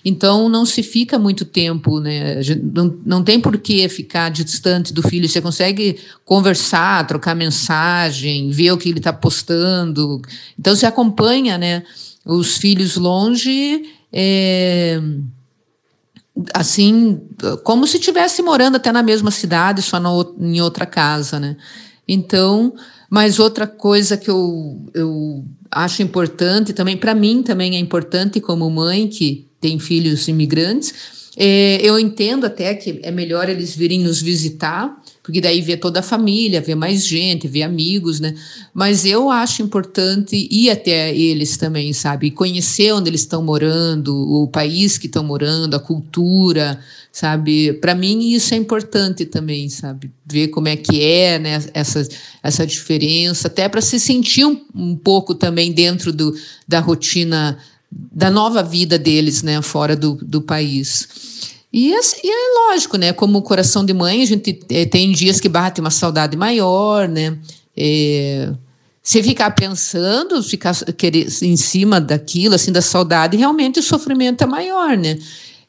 Então 0.04 0.48
não 0.48 0.66
se 0.66 0.84
fica 0.84 1.18
muito 1.18 1.44
tempo, 1.44 2.00
né? 2.00 2.40
Não, 2.74 2.96
não 3.04 3.24
tem 3.24 3.40
por 3.40 3.58
que 3.58 3.90
ficar 3.90 4.30
distante 4.30 4.94
do 4.94 5.02
filho. 5.02 5.28
Você 5.28 5.42
consegue 5.42 5.98
conversar, 6.24 7.08
trocar 7.08 7.36
mensagem, 7.36 8.52
ver 8.52 8.72
o 8.72 8.78
que 8.78 8.90
ele 8.90 9.00
está 9.00 9.12
postando. 9.12 10.22
Então 10.60 10.76
você 10.76 10.86
acompanha, 10.86 11.58
né? 11.58 11.82
os 12.26 12.58
filhos 12.58 12.98
longe, 12.98 13.84
é, 14.12 15.00
assim, 16.54 17.22
como 17.64 17.88
se 17.88 17.98
estivesse 17.98 18.42
morando 18.42 18.78
até 18.78 18.92
na 18.92 19.02
mesma 19.04 19.32
cidade, 19.32 19.82
só 19.82 20.00
no, 20.00 20.36
em 20.40 20.62
outra 20.62 20.86
casa, 20.86 21.40
né? 21.40 21.56
Então, 22.08 22.74
mas 23.10 23.40
outra 23.40 23.66
coisa 23.66 24.18
que 24.18 24.30
eu, 24.30 24.78
eu 24.94 25.46
acho 25.72 26.02
importante 26.02 26.74
também, 26.74 26.98
para 26.98 27.16
mim 27.16 27.42
também 27.42 27.76
é 27.76 27.80
importante 27.80 28.40
como 28.40 28.70
mãe 28.70 29.08
que 29.08 29.48
tem 29.60 29.80
filhos 29.80 30.28
imigrantes, 30.28 30.94
é, 31.38 31.80
eu 31.82 32.00
entendo 32.00 32.46
até 32.46 32.74
que 32.76 33.00
é 33.04 33.12
melhor 33.12 33.50
eles 33.50 33.76
virem 33.76 34.00
nos 34.00 34.22
visitar, 34.22 34.96
porque 35.26 35.42
daí 35.42 35.60
vê 35.60 35.76
toda 35.76 36.02
a 36.02 36.04
família, 36.04 36.62
vê 36.62 36.76
mais 36.76 37.04
gente, 37.04 37.48
vê 37.48 37.64
amigos, 37.64 38.20
né? 38.20 38.36
Mas 38.72 39.06
eu 39.06 39.32
acho 39.32 39.64
importante 39.64 40.48
ir 40.52 40.70
até 40.70 41.16
eles 41.18 41.58
também, 41.58 41.92
sabe? 41.94 42.30
Conhecer 42.30 42.94
onde 42.94 43.10
eles 43.10 43.22
estão 43.22 43.42
morando, 43.42 44.16
o 44.16 44.48
país 44.48 45.00
que 45.00 45.08
estão 45.08 45.24
morando, 45.24 45.74
a 45.74 45.80
cultura, 45.80 46.80
sabe? 47.12 47.74
Para 47.74 47.96
mim 47.96 48.34
isso 48.34 48.54
é 48.54 48.58
importante 48.58 49.26
também, 49.26 49.68
sabe? 49.68 50.12
Ver 50.32 50.50
como 50.50 50.68
é 50.68 50.76
que 50.76 51.02
é, 51.02 51.40
né? 51.40 51.60
Essa, 51.74 52.08
essa 52.44 52.68
diferença, 52.68 53.48
até 53.48 53.68
para 53.68 53.82
se 53.82 54.00
sentir 54.00 54.46
um, 54.46 54.62
um 54.76 54.96
pouco 54.96 55.34
também 55.34 55.72
dentro 55.72 56.14
do, 56.14 56.36
da 56.68 56.80
rotina 56.80 57.58
da 57.92 58.30
nova 58.30 58.62
vida 58.62 59.00
deles, 59.00 59.42
né? 59.42 59.60
Fora 59.64 59.96
do, 59.96 60.14
do 60.22 60.40
país. 60.40 61.08
E, 61.78 61.94
assim, 61.94 62.22
e, 62.24 62.30
é 62.30 62.72
lógico, 62.72 62.98
né? 62.98 63.12
Como 63.12 63.42
coração 63.42 63.86
de 63.86 63.94
mãe, 63.94 64.24
a 64.24 64.26
gente 64.26 64.62
é, 64.70 64.86
tem 64.86 65.12
dias 65.12 65.42
que 65.42 65.50
bate 65.50 65.82
uma 65.82 65.92
saudade 65.92 66.38
maior, 66.38 67.06
né? 67.06 67.38
É, 67.76 68.50
se 69.04 69.22
ficar 69.22 69.52
pensando, 69.52 70.42
ficar 70.42 70.74
querer, 70.98 71.28
em 71.42 71.58
cima 71.58 72.00
daquilo, 72.00 72.56
assim, 72.56 72.72
da 72.72 72.82
saudade, 72.82 73.36
realmente 73.36 73.78
o 73.78 73.84
sofrimento 73.84 74.42
é 74.42 74.48
maior, 74.48 74.98
né? 74.98 75.20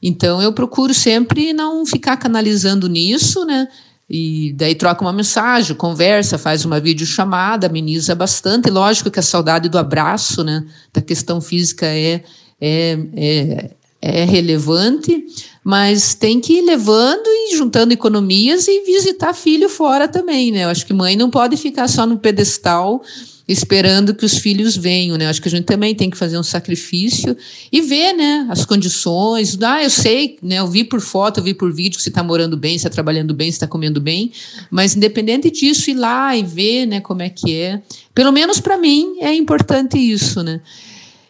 Então 0.01 0.41
eu 0.41 0.53
procuro 0.53 0.95
sempre 0.95 1.53
não 1.53 1.85
ficar 1.85 2.17
canalizando 2.19 2.89
nisso, 2.89 3.45
né? 3.45 3.67
E 4.09 4.53
daí 4.53 4.77
troca 4.77 5.03
uma 5.03 5.13
mensagem, 5.13 5.75
conversa, 5.75 6.39
faz 6.39 6.65
uma 6.65 6.79
videochamada, 6.79 7.67
ameniza 7.67 8.15
bastante. 8.15 8.71
Lógico 8.71 9.11
que 9.11 9.19
a 9.19 9.23
saudade 9.23 9.69
do 9.69 9.77
abraço, 9.77 10.45
né? 10.45 10.65
Da 10.95 11.03
questão 11.03 11.41
física 11.41 11.85
é, 11.85 12.23
é, 12.61 12.99
é, 13.17 13.71
é 14.07 14.25
relevante, 14.25 15.27
mas 15.65 16.15
tem 16.15 16.41
que 16.41 16.59
ir 16.59 16.63
levando 16.63 17.27
e 17.27 17.57
juntando 17.57 17.93
economias 17.93 18.69
e 18.69 18.85
visitar 18.85 19.35
filho 19.35 19.69
fora 19.69 20.07
também, 20.07 20.53
né? 20.53 20.65
Eu 20.65 20.69
acho 20.69 20.87
que 20.87 20.93
mãe 20.93 21.17
não 21.17 21.31
pode 21.31 21.57
ficar 21.57 21.89
só 21.89 22.07
no 22.07 22.19
pedestal 22.19 23.03
esperando 23.49 24.15
que 24.15 24.25
os 24.25 24.39
filhos 24.39 24.77
venham, 24.77 25.17
né? 25.17 25.29
Acho 25.29 25.41
que 25.41 25.49
a 25.49 25.51
gente 25.51 25.65
também 25.65 25.95
tem 25.95 26.11
que 26.11 26.17
fazer 26.17 26.37
um 26.37 26.43
sacrifício 26.43 27.37
e 27.71 27.81
ver, 27.81 28.13
né, 28.13 28.47
as 28.51 28.65
condições. 28.65 29.57
Ah, 29.63 29.83
eu 29.83 29.91
sei, 29.91 30.37
né? 30.43 30.59
Eu 30.59 30.67
vi 30.67 30.83
por 30.83 31.01
foto, 31.01 31.39
eu 31.39 31.45
vi 31.45 31.55
por 31.55 31.73
vídeo 31.73 31.97
que 31.97 32.03
você 32.03 32.09
está 32.09 32.23
morando 32.23 32.57
bem, 32.57 32.73
você 32.73 32.87
está 32.87 32.91
trabalhando 32.91 33.33
bem, 33.33 33.51
você 33.51 33.57
está 33.57 33.67
comendo 33.67 34.01
bem, 34.01 34.33
mas 34.71 34.97
independente 34.97 35.51
disso, 35.51 35.91
ir 35.91 35.95
lá 35.95 36.37
e 36.37 36.43
ver, 36.43 36.87
né, 36.87 37.01
como 37.01 37.23
é 37.23 37.29
que 37.29 37.55
é. 37.55 37.81
Pelo 38.15 38.33
menos 38.33 38.61
para 38.61 38.77
mim 38.77 39.17
é 39.21 39.33
importante 39.33 39.97
isso, 39.97 40.43
né? 40.43 40.61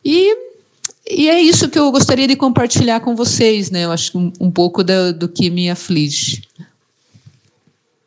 E 0.04 0.45
e 1.08 1.28
é 1.28 1.40
isso 1.40 1.68
que 1.68 1.78
eu 1.78 1.90
gostaria 1.90 2.26
de 2.26 2.36
compartilhar 2.36 3.00
com 3.00 3.14
vocês, 3.14 3.70
né? 3.70 3.84
Eu 3.84 3.92
acho 3.92 4.18
um, 4.18 4.32
um 4.40 4.50
pouco 4.50 4.82
do, 4.82 5.12
do 5.12 5.28
que 5.28 5.50
me 5.50 5.70
aflige. 5.70 6.42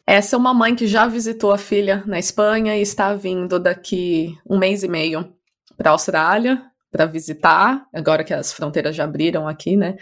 Essa 0.05 0.35
é 0.35 0.39
uma 0.39 0.53
mãe 0.53 0.75
que 0.75 0.87
já 0.87 1.05
visitou 1.07 1.51
a 1.51 1.57
filha 1.57 2.03
na 2.05 2.17
Espanha 2.17 2.75
e 2.75 2.81
está 2.81 3.13
vindo 3.13 3.59
daqui 3.59 4.35
um 4.49 4.57
mês 4.57 4.83
e 4.83 4.87
meio 4.87 5.31
para 5.77 5.91
a 5.91 5.93
Austrália 5.93 6.61
para 6.91 7.05
visitar, 7.05 7.85
agora 7.93 8.23
que 8.23 8.33
as 8.33 8.51
fronteiras 8.51 8.95
já 8.95 9.03
abriram 9.03 9.47
aqui, 9.47 9.77
né? 9.77 9.95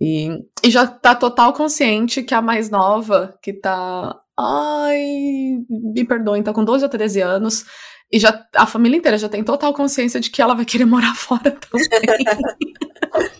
E, 0.00 0.28
e 0.64 0.70
já 0.70 0.84
está 0.84 1.14
total 1.14 1.52
consciente 1.52 2.22
que 2.22 2.34
a 2.34 2.40
mais 2.40 2.70
nova, 2.70 3.36
que 3.42 3.50
está 3.50 4.16
Ai, 4.38 5.58
me 5.68 6.04
perdoem, 6.04 6.42
tá 6.42 6.52
com 6.52 6.64
12 6.64 6.84
ou 6.84 6.90
13 6.90 7.20
anos, 7.20 7.66
e 8.12 8.18
já 8.18 8.46
a 8.54 8.66
família 8.66 8.98
inteira 8.98 9.16
já 9.16 9.28
tem 9.28 9.42
total 9.42 9.72
consciência 9.72 10.20
de 10.20 10.30
que 10.30 10.42
ela 10.42 10.54
vai 10.54 10.64
querer 10.64 10.84
morar 10.84 11.14
fora 11.14 11.50
também. 11.50 11.88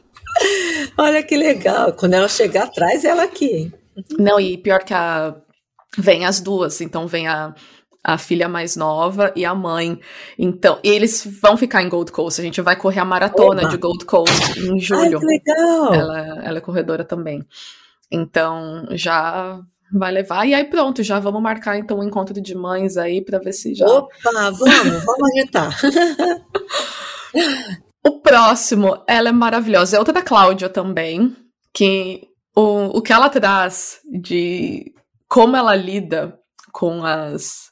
Olha 0.96 1.22
que 1.22 1.36
legal. 1.36 1.92
Quando 1.92 2.14
ela 2.14 2.28
chegar 2.28 2.64
atrás, 2.64 3.04
ela 3.04 3.24
aqui, 3.24 3.46
hein? 3.46 3.72
Não, 4.18 4.40
e 4.40 4.56
pior 4.56 4.82
que 4.82 4.94
a. 4.94 5.34
Vem 5.98 6.24
as 6.24 6.40
duas, 6.40 6.80
então 6.80 7.06
vem 7.06 7.28
a, 7.28 7.54
a 8.02 8.16
filha 8.16 8.48
mais 8.48 8.76
nova 8.76 9.30
e 9.36 9.44
a 9.44 9.54
mãe. 9.54 10.00
Então, 10.38 10.78
e 10.82 10.88
eles 10.88 11.28
vão 11.42 11.54
ficar 11.54 11.82
em 11.82 11.88
Gold 11.90 12.10
Coast. 12.10 12.40
A 12.40 12.44
gente 12.44 12.62
vai 12.62 12.76
correr 12.76 13.00
a 13.00 13.04
maratona 13.04 13.60
Oba. 13.60 13.68
de 13.68 13.76
Gold 13.76 14.06
Coast 14.06 14.58
em 14.58 14.80
julho. 14.80 15.18
Ai, 15.18 15.20
que 15.20 15.26
legal! 15.26 15.94
Ela, 15.94 16.18
ela 16.42 16.58
é 16.58 16.62
corredora 16.62 17.04
também. 17.04 17.46
Então, 18.10 18.86
já 18.92 19.60
vai 19.92 20.10
levar. 20.10 20.46
E 20.46 20.54
aí 20.54 20.64
pronto, 20.64 21.02
já 21.02 21.18
vamos 21.18 21.42
marcar 21.42 21.78
então 21.78 21.98
um 21.98 22.04
encontro 22.04 22.40
de 22.40 22.54
mães 22.54 22.96
aí 22.96 23.22
para 23.22 23.38
ver 23.38 23.52
se 23.52 23.74
já. 23.74 23.86
Opa, 23.86 24.50
vamos, 24.50 25.04
vamos 25.04 25.30
agitar. 25.36 25.78
o 28.04 28.20
próximo, 28.20 29.02
ela 29.06 29.28
é 29.28 29.32
maravilhosa. 29.32 29.96
É 29.96 29.98
outra 29.98 30.14
da 30.14 30.22
Cláudia 30.22 30.68
também, 30.68 31.36
que 31.72 32.28
o, 32.56 32.98
o 32.98 33.02
que 33.02 33.12
ela 33.12 33.28
traz 33.28 34.00
de 34.10 34.92
como 35.28 35.56
ela 35.56 35.74
lida 35.74 36.38
com 36.72 37.04
as. 37.04 37.70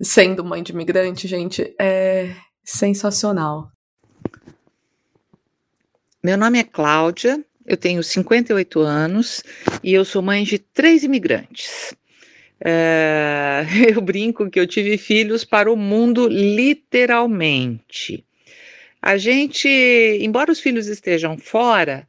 sendo 0.00 0.44
mãe 0.44 0.62
de 0.62 0.72
imigrante, 0.72 1.28
gente, 1.28 1.74
é 1.80 2.34
sensacional. 2.64 3.68
Meu 6.22 6.38
nome 6.38 6.60
é 6.60 6.64
Cláudia, 6.64 7.44
eu 7.66 7.76
tenho 7.76 8.02
58 8.02 8.80
anos 8.80 9.42
e 9.82 9.92
eu 9.92 10.04
sou 10.04 10.22
mãe 10.22 10.44
de 10.44 10.58
três 10.58 11.04
imigrantes. 11.04 11.94
É, 12.64 13.64
eu 13.94 14.00
brinco 14.00 14.50
que 14.50 14.58
eu 14.60 14.66
tive 14.66 14.96
filhos 14.96 15.44
para 15.44 15.72
o 15.72 15.76
mundo 15.76 16.28
literalmente. 16.28 18.24
A 19.00 19.16
gente, 19.16 19.68
embora 20.20 20.52
os 20.52 20.60
filhos 20.60 20.86
estejam 20.86 21.36
fora, 21.36 22.06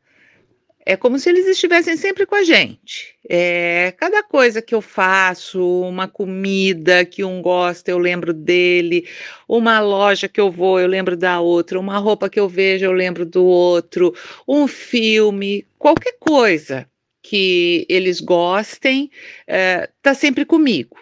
é 0.85 0.95
como 0.95 1.17
se 1.17 1.29
eles 1.29 1.47
estivessem 1.47 1.97
sempre 1.97 2.25
com 2.25 2.35
a 2.35 2.43
gente. 2.43 3.12
É, 3.29 3.93
cada 3.97 4.21
coisa 4.21 4.61
que 4.61 4.75
eu 4.75 4.81
faço, 4.81 5.81
uma 5.81 6.07
comida 6.07 7.05
que 7.05 7.23
um 7.23 7.41
gosta, 7.41 7.89
eu 7.89 7.97
lembro 7.97 8.33
dele, 8.33 9.07
uma 9.47 9.79
loja 9.79 10.27
que 10.27 10.41
eu 10.41 10.51
vou, 10.51 10.79
eu 10.79 10.87
lembro 10.87 11.15
da 11.15 11.39
outra, 11.39 11.79
uma 11.79 11.97
roupa 11.97 12.29
que 12.29 12.39
eu 12.39 12.49
vejo, 12.49 12.83
eu 12.83 12.91
lembro 12.91 13.25
do 13.25 13.45
outro, 13.45 14.13
um 14.47 14.67
filme, 14.67 15.65
qualquer 15.79 16.17
coisa 16.19 16.85
que 17.21 17.85
eles 17.87 18.19
gostem, 18.19 19.09
está 19.47 20.11
é, 20.11 20.13
sempre 20.13 20.43
comigo. 20.43 20.97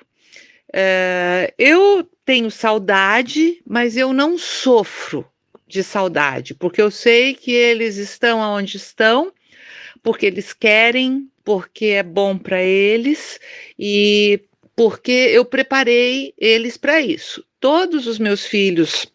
É, 0.72 1.52
eu 1.58 2.08
tenho 2.24 2.52
saudade, 2.52 3.62
mas 3.66 3.98
eu 3.98 4.14
não 4.14 4.38
sofro 4.38 5.26
de 5.68 5.84
saudade, 5.84 6.54
porque 6.54 6.82
eu 6.82 6.92
sei 6.92 7.34
que 7.34 7.52
eles 7.52 7.98
estão 7.98 8.40
onde 8.40 8.78
estão 8.78 9.34
porque 10.04 10.26
eles 10.26 10.54
querem, 10.54 11.30
porque 11.44 11.86
é 11.86 12.04
bom 12.04 12.38
para 12.38 12.62
eles 12.62 13.40
e 13.78 14.42
porque 14.76 15.12
eu 15.12 15.46
preparei 15.46 16.34
eles 16.38 16.78
para 16.78 17.02
isso. 17.02 17.44
Todos 17.60 18.08
os 18.08 18.18
meus 18.18 18.46
filhos 18.46 19.12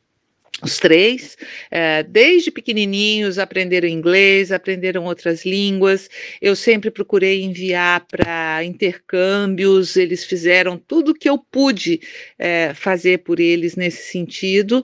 os 0.63 0.79
três, 0.79 1.37
é, 1.71 2.03
desde 2.03 2.51
pequenininhos, 2.51 3.39
aprenderam 3.39 3.87
inglês, 3.87 4.51
aprenderam 4.51 5.05
outras 5.05 5.45
línguas. 5.45 6.09
Eu 6.41 6.57
sempre 6.57 6.91
procurei 6.91 7.43
enviar 7.43 8.07
para 8.07 8.65
intercâmbios, 8.65 9.97
eles 9.97 10.25
fizeram 10.25 10.79
tudo 10.79 11.15
que 11.15 11.29
eu 11.29 11.37
pude 11.37 12.01
é, 12.39 12.73
fazer 12.73 13.19
por 13.19 13.39
eles 13.39 13.77
nesse 13.77 14.11
sentido 14.11 14.83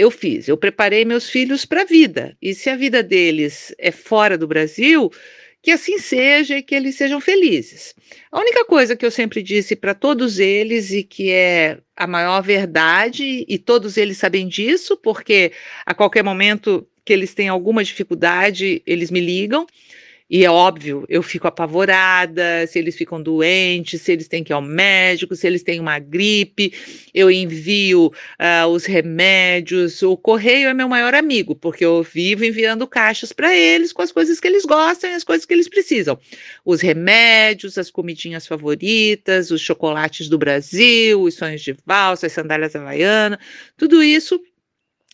eu 0.00 0.10
fiz. 0.10 0.48
Eu 0.48 0.56
preparei 0.56 1.04
meus 1.04 1.28
filhos 1.28 1.66
para 1.66 1.82
a 1.82 1.84
vida. 1.84 2.34
E 2.40 2.54
se 2.54 2.70
a 2.70 2.76
vida 2.76 3.02
deles 3.02 3.74
é 3.78 3.90
fora 3.90 4.38
do 4.38 4.48
Brasil, 4.48 5.12
que 5.60 5.70
assim 5.70 5.98
seja 5.98 6.56
e 6.56 6.62
que 6.62 6.74
eles 6.74 6.94
sejam 6.94 7.20
felizes. 7.20 7.94
A 8.32 8.40
única 8.40 8.64
coisa 8.64 8.96
que 8.96 9.04
eu 9.04 9.10
sempre 9.10 9.42
disse 9.42 9.76
para 9.76 9.92
todos 9.92 10.38
eles 10.38 10.90
e 10.90 11.02
que 11.02 11.30
é 11.30 11.80
a 11.94 12.06
maior 12.06 12.40
verdade, 12.40 13.44
e 13.46 13.58
todos 13.58 13.98
eles 13.98 14.16
sabem 14.16 14.48
disso, 14.48 14.96
porque 14.96 15.52
a 15.84 15.92
qualquer 15.92 16.24
momento 16.24 16.88
que 17.04 17.12
eles 17.12 17.34
têm 17.34 17.48
alguma 17.48 17.84
dificuldade, 17.84 18.82
eles 18.86 19.10
me 19.10 19.20
ligam. 19.20 19.66
E 20.30 20.44
é 20.44 20.50
óbvio, 20.50 21.04
eu 21.08 21.24
fico 21.24 21.48
apavorada 21.48 22.64
se 22.68 22.78
eles 22.78 22.94
ficam 22.94 23.20
doentes, 23.20 24.00
se 24.00 24.12
eles 24.12 24.28
têm 24.28 24.44
que 24.44 24.52
ir 24.52 24.54
ao 24.54 24.62
médico, 24.62 25.34
se 25.34 25.44
eles 25.44 25.64
têm 25.64 25.80
uma 25.80 25.98
gripe, 25.98 26.72
eu 27.12 27.28
envio 27.28 28.06
uh, 28.06 28.68
os 28.68 28.84
remédios. 28.84 30.00
O 30.04 30.16
correio 30.16 30.68
é 30.68 30.74
meu 30.74 30.88
maior 30.88 31.14
amigo, 31.14 31.56
porque 31.56 31.84
eu 31.84 32.04
vivo 32.04 32.44
enviando 32.44 32.86
caixas 32.86 33.32
para 33.32 33.52
eles 33.52 33.92
com 33.92 34.02
as 34.02 34.12
coisas 34.12 34.38
que 34.38 34.46
eles 34.46 34.64
gostam 34.64 35.10
e 35.10 35.14
as 35.14 35.24
coisas 35.24 35.44
que 35.44 35.52
eles 35.52 35.68
precisam. 35.68 36.16
Os 36.64 36.80
remédios, 36.80 37.76
as 37.76 37.90
comidinhas 37.90 38.46
favoritas, 38.46 39.50
os 39.50 39.60
chocolates 39.60 40.28
do 40.28 40.38
Brasil, 40.38 41.22
os 41.22 41.34
sonhos 41.34 41.60
de 41.60 41.74
valsa, 41.84 42.28
as 42.28 42.32
sandálias 42.32 42.76
havaianas, 42.76 43.40
tudo 43.76 44.00
isso 44.00 44.40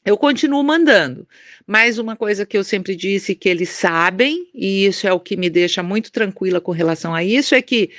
eu 0.06 0.16
continuo 0.16 0.62
mandando. 0.62 1.28
Mas 1.66 1.98
uma 1.98 2.14
coisa 2.14 2.46
que 2.46 2.56
eu 2.56 2.62
sempre 2.62 2.94
disse 2.94 3.34
que 3.34 3.48
eles 3.48 3.70
sabem, 3.70 4.48
e 4.54 4.86
isso 4.86 5.06
é 5.06 5.12
o 5.12 5.18
que 5.18 5.36
me 5.36 5.50
deixa 5.50 5.82
muito 5.82 6.12
tranquila 6.12 6.60
com 6.60 6.70
relação 6.70 7.12
a 7.12 7.24
isso, 7.24 7.56
é 7.56 7.60
que 7.60 7.90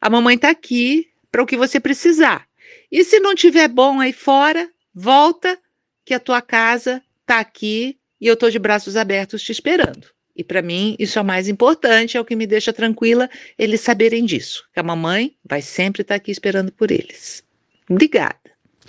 a 0.00 0.08
mamãe 0.08 0.36
está 0.36 0.50
aqui 0.50 1.08
para 1.30 1.42
o 1.42 1.46
que 1.46 1.56
você 1.56 1.80
precisar. 1.80 2.46
E 2.90 3.02
se 3.02 3.18
não 3.18 3.34
tiver 3.34 3.66
bom 3.66 4.00
aí 4.00 4.12
fora, 4.12 4.70
volta 4.94 5.58
que 6.04 6.14
a 6.14 6.20
tua 6.20 6.40
casa 6.40 7.02
está 7.22 7.40
aqui 7.40 7.98
e 8.20 8.28
eu 8.28 8.34
estou 8.34 8.50
de 8.50 8.58
braços 8.58 8.96
abertos 8.96 9.42
te 9.42 9.50
esperando. 9.50 10.06
E 10.36 10.44
para 10.44 10.62
mim, 10.62 10.94
isso 11.00 11.18
é 11.18 11.22
o 11.22 11.24
mais 11.24 11.48
importante, 11.48 12.16
é 12.16 12.20
o 12.20 12.24
que 12.24 12.36
me 12.36 12.46
deixa 12.46 12.72
tranquila, 12.72 13.28
eles 13.58 13.80
saberem 13.80 14.24
disso, 14.24 14.64
que 14.72 14.78
a 14.78 14.84
mamãe 14.84 15.34
vai 15.44 15.60
sempre 15.60 16.02
estar 16.02 16.14
tá 16.14 16.16
aqui 16.16 16.30
esperando 16.30 16.70
por 16.70 16.92
eles. 16.92 17.42
Obrigada. 17.90 18.38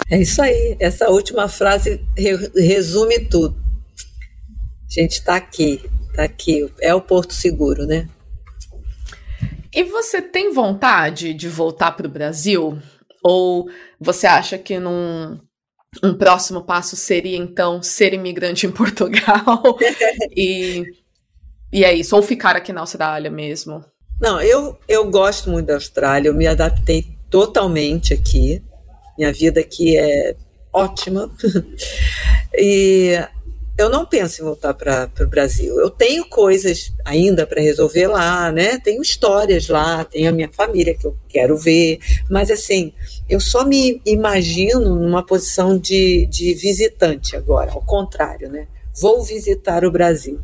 É 0.10 0.20
isso 0.20 0.42
aí. 0.42 0.78
Essa 0.80 1.10
última 1.10 1.48
frase 1.48 2.06
resume 2.56 3.20
tudo. 3.20 3.56
A 4.90 5.02
gente 5.02 5.14
está 5.14 5.36
aqui, 5.36 5.82
está 6.10 6.24
aqui. 6.24 6.72
É 6.82 6.94
o 6.94 7.02
Porto 7.02 7.34
Seguro, 7.34 7.86
né? 7.86 8.08
E 9.74 9.84
você 9.84 10.22
tem 10.22 10.52
vontade 10.52 11.34
de 11.34 11.48
voltar 11.48 11.92
para 11.92 12.08
o 12.08 12.12
Brasil? 12.12 12.80
Ou 13.24 13.70
você 14.00 14.26
acha 14.26 14.58
que 14.58 14.80
num 14.80 15.40
um 16.04 16.14
próximo 16.14 16.62
passo 16.62 16.96
seria 16.96 17.38
então 17.38 17.82
ser 17.82 18.14
imigrante 18.14 18.68
em 18.68 18.72
Portugal 18.72 19.78
e, 20.36 20.84
e 21.74 21.84
é 21.84 21.94
isso, 21.94 22.16
ou 22.16 22.22
ficar 22.22 22.56
aqui 22.56 22.72
na 22.72 22.82
Austrália 22.82 23.30
mesmo? 23.32 23.84
Não, 24.22 24.40
eu, 24.42 24.78
eu 24.88 25.10
gosto 25.10 25.50
muito 25.50 25.68
da 25.68 25.76
Austrália, 25.76 26.30
eu 26.30 26.36
me 26.36 26.46
adaptei 26.46 27.08
totalmente 27.30 28.14
aqui. 28.14 28.62
Minha 29.20 29.34
vida 29.34 29.60
aqui 29.60 29.98
é 29.98 30.34
ótima. 30.72 31.30
e 32.58 33.20
eu 33.78 33.90
não 33.90 34.06
penso 34.06 34.42
em 34.42 34.46
voltar 34.46 34.74
para 34.74 35.12
o 35.20 35.28
Brasil. 35.28 35.78
Eu 35.78 35.90
tenho 35.90 36.24
coisas 36.30 36.94
ainda 37.04 37.46
para 37.46 37.62
resolver 37.62 38.08
lá, 38.08 38.50
né? 38.50 38.80
Tenho 38.80 39.02
histórias 39.02 39.68
lá, 39.68 40.06
tenho 40.06 40.30
a 40.30 40.32
minha 40.32 40.50
família 40.50 40.96
que 40.96 41.06
eu 41.06 41.18
quero 41.28 41.58
ver, 41.58 42.00
mas 42.30 42.50
assim, 42.50 42.94
eu 43.28 43.42
só 43.42 43.66
me 43.66 44.02
imagino 44.06 44.96
numa 44.96 45.26
posição 45.26 45.78
de, 45.78 46.26
de 46.28 46.54
visitante 46.54 47.36
agora, 47.36 47.74
ao 47.74 47.82
contrário, 47.82 48.50
né? 48.50 48.70
Vou 49.02 49.22
visitar 49.22 49.84
o 49.84 49.92
Brasil. 49.92 50.40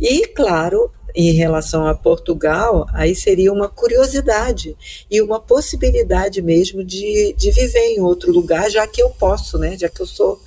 E, 0.00 0.28
claro, 0.28 0.90
em 1.14 1.32
relação 1.32 1.86
a 1.86 1.94
Portugal, 1.94 2.86
aí 2.92 3.14
seria 3.14 3.52
uma 3.52 3.68
curiosidade 3.68 4.76
e 5.10 5.22
uma 5.22 5.38
possibilidade 5.38 6.42
mesmo 6.42 6.82
de, 6.82 7.34
de 7.38 7.50
viver 7.50 7.94
em 7.94 8.00
outro 8.00 8.32
lugar, 8.32 8.70
já 8.70 8.86
que 8.86 9.02
eu 9.02 9.10
posso, 9.10 9.58
né? 9.58 9.76
Já 9.78 9.88
que 9.88 10.00
eu 10.00 10.06
sou. 10.06 10.40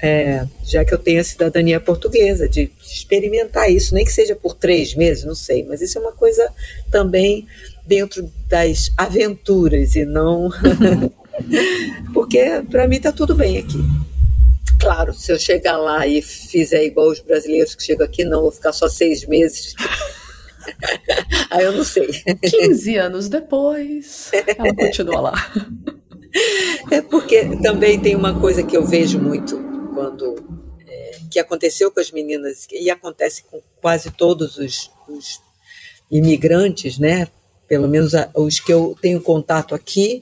É, 0.00 0.46
já 0.62 0.84
que 0.84 0.92
eu 0.92 0.98
tenho 0.98 1.20
a 1.20 1.24
cidadania 1.24 1.80
portuguesa, 1.80 2.46
de 2.46 2.70
experimentar 2.82 3.70
isso, 3.70 3.94
nem 3.94 4.04
que 4.04 4.12
seja 4.12 4.36
por 4.36 4.54
três 4.54 4.94
meses, 4.94 5.24
não 5.24 5.34
sei, 5.34 5.64
mas 5.64 5.80
isso 5.80 5.96
é 5.96 6.00
uma 6.02 6.12
coisa 6.12 6.52
também 6.90 7.46
dentro 7.86 8.30
das 8.46 8.92
aventuras 8.96 9.94
e 9.94 10.04
não. 10.04 10.50
Porque 12.12 12.62
para 12.70 12.86
mim 12.88 12.96
está 12.96 13.12
tudo 13.12 13.34
bem 13.34 13.58
aqui. 13.58 13.78
Claro, 14.86 15.12
se 15.12 15.32
eu 15.32 15.38
chegar 15.38 15.78
lá 15.78 16.06
e 16.06 16.22
fizer 16.22 16.84
igual 16.84 17.08
os 17.08 17.18
brasileiros 17.18 17.74
que 17.74 17.82
chegam 17.82 18.06
aqui, 18.06 18.24
não, 18.24 18.42
vou 18.42 18.52
ficar 18.52 18.72
só 18.72 18.88
seis 18.88 19.26
meses. 19.26 19.74
Aí 21.50 21.64
eu 21.64 21.72
não 21.72 21.82
sei. 21.82 22.06
15 22.40 22.96
anos 22.96 23.28
depois, 23.28 24.30
ela 24.32 24.72
continua 24.76 25.20
lá. 25.20 25.52
É 26.92 27.02
porque 27.02 27.56
também 27.60 27.98
tem 27.98 28.14
uma 28.14 28.38
coisa 28.38 28.62
que 28.62 28.76
eu 28.76 28.86
vejo 28.86 29.18
muito 29.18 29.58
quando. 29.92 30.36
É, 30.86 31.18
que 31.32 31.40
aconteceu 31.40 31.90
com 31.90 31.98
as 31.98 32.12
meninas, 32.12 32.68
e 32.70 32.88
acontece 32.88 33.42
com 33.42 33.60
quase 33.82 34.12
todos 34.12 34.56
os, 34.56 34.88
os 35.08 35.40
imigrantes, 36.08 36.96
né? 36.96 37.26
Pelo 37.66 37.88
menos 37.88 38.12
os 38.36 38.60
que 38.60 38.72
eu 38.72 38.96
tenho 39.02 39.20
contato 39.20 39.74
aqui, 39.74 40.20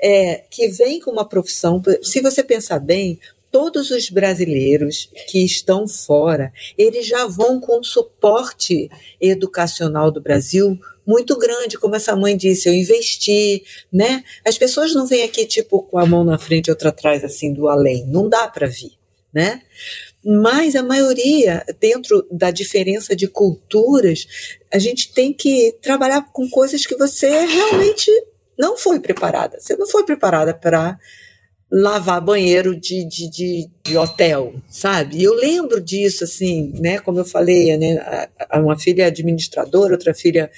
é, 0.00 0.44
que 0.50 0.68
vem 0.68 0.98
com 0.98 1.10
uma 1.10 1.28
profissão. 1.28 1.82
Se 2.02 2.22
você 2.22 2.42
pensar 2.42 2.78
bem, 2.78 3.20
todos 3.50 3.90
os 3.90 4.10
brasileiros 4.10 5.10
que 5.28 5.44
estão 5.44 5.86
fora, 5.88 6.52
eles 6.76 7.06
já 7.06 7.26
vão 7.26 7.60
com 7.60 7.80
um 7.80 7.82
suporte 7.82 8.90
educacional 9.20 10.10
do 10.10 10.20
Brasil 10.20 10.78
muito 11.06 11.38
grande, 11.38 11.78
como 11.78 11.96
essa 11.96 12.14
mãe 12.14 12.36
disse, 12.36 12.68
eu 12.68 12.74
investi, 12.74 13.64
né? 13.90 14.22
As 14.46 14.58
pessoas 14.58 14.92
não 14.92 15.06
vêm 15.06 15.22
aqui 15.22 15.46
tipo 15.46 15.82
com 15.82 15.98
a 15.98 16.04
mão 16.04 16.22
na 16.22 16.36
frente 16.36 16.66
e 16.66 16.70
outra 16.70 16.90
atrás 16.90 17.24
assim 17.24 17.54
do 17.54 17.66
além, 17.66 18.06
não 18.06 18.28
dá 18.28 18.46
para 18.46 18.66
vir, 18.66 18.92
né? 19.32 19.62
Mas 20.22 20.76
a 20.76 20.82
maioria, 20.82 21.64
dentro 21.80 22.26
da 22.30 22.50
diferença 22.50 23.16
de 23.16 23.26
culturas, 23.26 24.26
a 24.70 24.78
gente 24.78 25.10
tem 25.12 25.32
que 25.32 25.74
trabalhar 25.80 26.30
com 26.30 26.46
coisas 26.50 26.84
que 26.84 26.96
você 26.96 27.46
realmente 27.46 28.10
não 28.58 28.76
foi 28.76 29.00
preparada. 29.00 29.58
Você 29.58 29.76
não 29.76 29.86
foi 29.86 30.04
preparada 30.04 30.52
para 30.52 30.98
lavar 31.70 32.20
banheiro 32.20 32.74
de, 32.74 33.04
de, 33.04 33.30
de, 33.30 33.70
de, 33.84 33.96
hotel, 33.96 34.54
sabe? 34.68 35.18
E 35.18 35.24
eu 35.24 35.34
lembro 35.34 35.80
disso, 35.80 36.24
assim, 36.24 36.72
né? 36.80 36.98
Como 36.98 37.18
eu 37.18 37.24
falei, 37.24 37.76
né? 37.76 38.28
Uma 38.54 38.78
filha 38.78 39.06
administradora, 39.06 39.92
outra 39.92 40.14
filha 40.14 40.50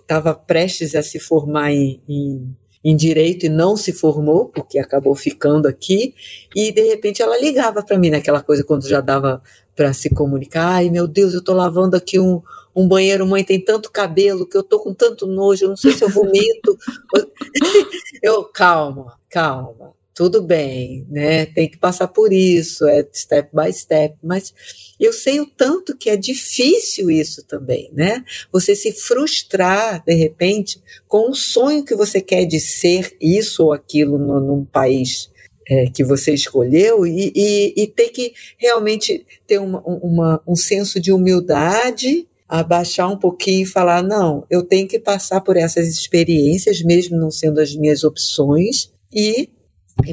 estava 0.00 0.34
prestes 0.34 0.94
a 0.94 1.02
se 1.02 1.20
formar 1.20 1.72
em, 1.72 2.00
em, 2.08 2.56
em, 2.82 2.96
direito 2.96 3.46
e 3.46 3.48
não 3.48 3.76
se 3.76 3.92
formou, 3.92 4.46
porque 4.46 4.78
acabou 4.78 5.14
ficando 5.14 5.68
aqui, 5.68 6.14
e 6.54 6.72
de 6.72 6.82
repente 6.82 7.22
ela 7.22 7.38
ligava 7.38 7.82
para 7.82 7.98
mim 7.98 8.10
naquela 8.10 8.42
coisa 8.42 8.64
quando 8.64 8.88
já 8.88 9.00
dava 9.00 9.42
para 9.74 9.92
se 9.92 10.10
comunicar, 10.10 10.76
ai 10.76 10.90
meu 10.90 11.06
Deus, 11.06 11.32
eu 11.32 11.40
estou 11.40 11.54
lavando 11.54 11.96
aqui 11.96 12.18
um, 12.18 12.40
um 12.74 12.88
banheiro, 12.88 13.26
mãe, 13.26 13.44
tem 13.44 13.60
tanto 13.60 13.90
cabelo 13.90 14.46
que 14.46 14.56
eu 14.56 14.62
tô 14.62 14.80
com 14.80 14.94
tanto 14.94 15.26
nojo, 15.26 15.64
eu 15.64 15.68
não 15.70 15.76
sei 15.76 15.92
se 15.92 16.02
eu 16.02 16.08
vomito. 16.08 16.78
eu, 18.22 18.44
calma, 18.44 19.18
calma 19.28 19.95
tudo 20.16 20.40
bem, 20.40 21.06
né? 21.10 21.44
Tem 21.44 21.68
que 21.68 21.76
passar 21.76 22.08
por 22.08 22.32
isso, 22.32 22.86
é 22.86 23.06
step 23.12 23.50
by 23.52 23.70
step, 23.70 24.16
mas 24.22 24.54
eu 24.98 25.12
sei 25.12 25.40
o 25.40 25.46
tanto 25.46 25.94
que 25.94 26.08
é 26.08 26.16
difícil 26.16 27.10
isso 27.10 27.44
também, 27.44 27.90
né? 27.92 28.24
Você 28.50 28.74
se 28.74 28.92
frustrar 28.92 30.02
de 30.02 30.14
repente 30.14 30.80
com 31.06 31.30
o 31.30 31.34
sonho 31.34 31.84
que 31.84 31.94
você 31.94 32.22
quer 32.22 32.46
de 32.46 32.58
ser 32.58 33.14
isso 33.20 33.62
ou 33.62 33.74
aquilo 33.74 34.16
no, 34.16 34.40
num 34.40 34.64
país 34.64 35.30
é, 35.68 35.90
que 35.90 36.02
você 36.02 36.32
escolheu 36.32 37.06
e, 37.06 37.30
e, 37.36 37.74
e, 37.76 37.86
ter 37.86 38.08
que 38.08 38.32
realmente 38.56 39.26
ter 39.46 39.58
uma, 39.58 39.82
uma, 39.82 40.42
um 40.48 40.56
senso 40.56 40.98
de 40.98 41.12
humildade 41.12 42.26
abaixar 42.48 43.12
um 43.12 43.18
pouquinho 43.18 43.64
e 43.64 43.66
falar: 43.66 44.02
não, 44.02 44.46
eu 44.48 44.62
tenho 44.62 44.88
que 44.88 44.98
passar 44.98 45.42
por 45.42 45.58
essas 45.58 45.86
experiências, 45.88 46.80
mesmo 46.80 47.18
não 47.18 47.30
sendo 47.30 47.60
as 47.60 47.76
minhas 47.76 48.02
opções, 48.02 48.90
e 49.12 49.50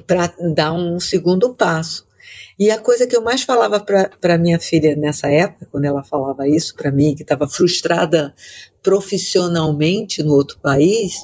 para 0.05 0.33
dar 0.53 0.73
um 0.73 0.99
segundo 0.99 1.53
passo. 1.53 2.07
E 2.57 2.69
a 2.69 2.77
coisa 2.77 3.07
que 3.07 3.15
eu 3.15 3.21
mais 3.21 3.41
falava 3.41 3.79
para 3.79 4.37
minha 4.37 4.59
filha 4.59 4.95
nessa 4.95 5.27
época, 5.27 5.67
quando 5.71 5.85
ela 5.85 6.03
falava 6.03 6.47
isso 6.47 6.75
para 6.75 6.91
mim, 6.91 7.15
que 7.15 7.23
estava 7.23 7.47
frustrada 7.47 8.33
profissionalmente 8.81 10.21
no 10.21 10.33
outro 10.33 10.59
país, 10.59 11.15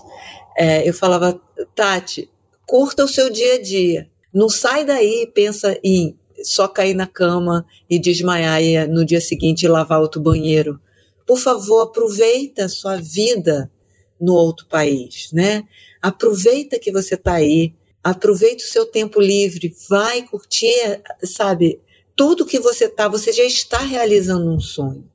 é, 0.57 0.88
eu 0.88 0.94
falava, 0.94 1.40
Tati, 1.76 2.30
curta 2.65 3.06
o 3.06 3.07
seu 3.07 3.30
dia 3.30 3.56
a 3.56 3.61
dia. 3.61 4.10
Não 4.34 4.49
sai 4.49 4.84
daí 4.86 5.23
e 5.23 5.27
pensa 5.27 5.80
em 5.84 6.18
só 6.44 6.68
cair 6.68 6.94
na 6.94 7.07
cama 7.07 7.65
e 7.90 7.99
desmaiar 7.99 8.61
e 8.61 8.86
no 8.88 9.06
dia 9.06 9.22
seguinte 9.22 9.68
lavar 9.68 9.99
outro 9.99 10.22
banheiro. 10.22 10.80
Por 11.26 11.38
favor, 11.38 11.81
aproveita 11.81 12.65
a 12.65 12.69
sua 12.69 12.98
vida 12.98 13.72
no 14.19 14.34
outro 14.34 14.65
país, 14.68 15.30
né? 15.31 15.64
Aproveita 16.02 16.80
que 16.80 16.91
você 16.91 17.15
está 17.15 17.34
aí, 17.34 17.73
aproveite 18.10 18.65
o 18.65 18.68
seu 18.68 18.86
tempo 18.86 19.19
livre, 19.19 19.76
vai 19.90 20.23
curtir, 20.23 21.02
sabe? 21.23 21.80
Tudo 22.15 22.45
que 22.45 22.60
você 22.60 22.88
tá, 22.88 23.07
você 23.07 23.31
já 23.31 23.44
está 23.44 23.80
realizando 23.80 24.49
um 24.49 24.60
sonho. 24.60 25.07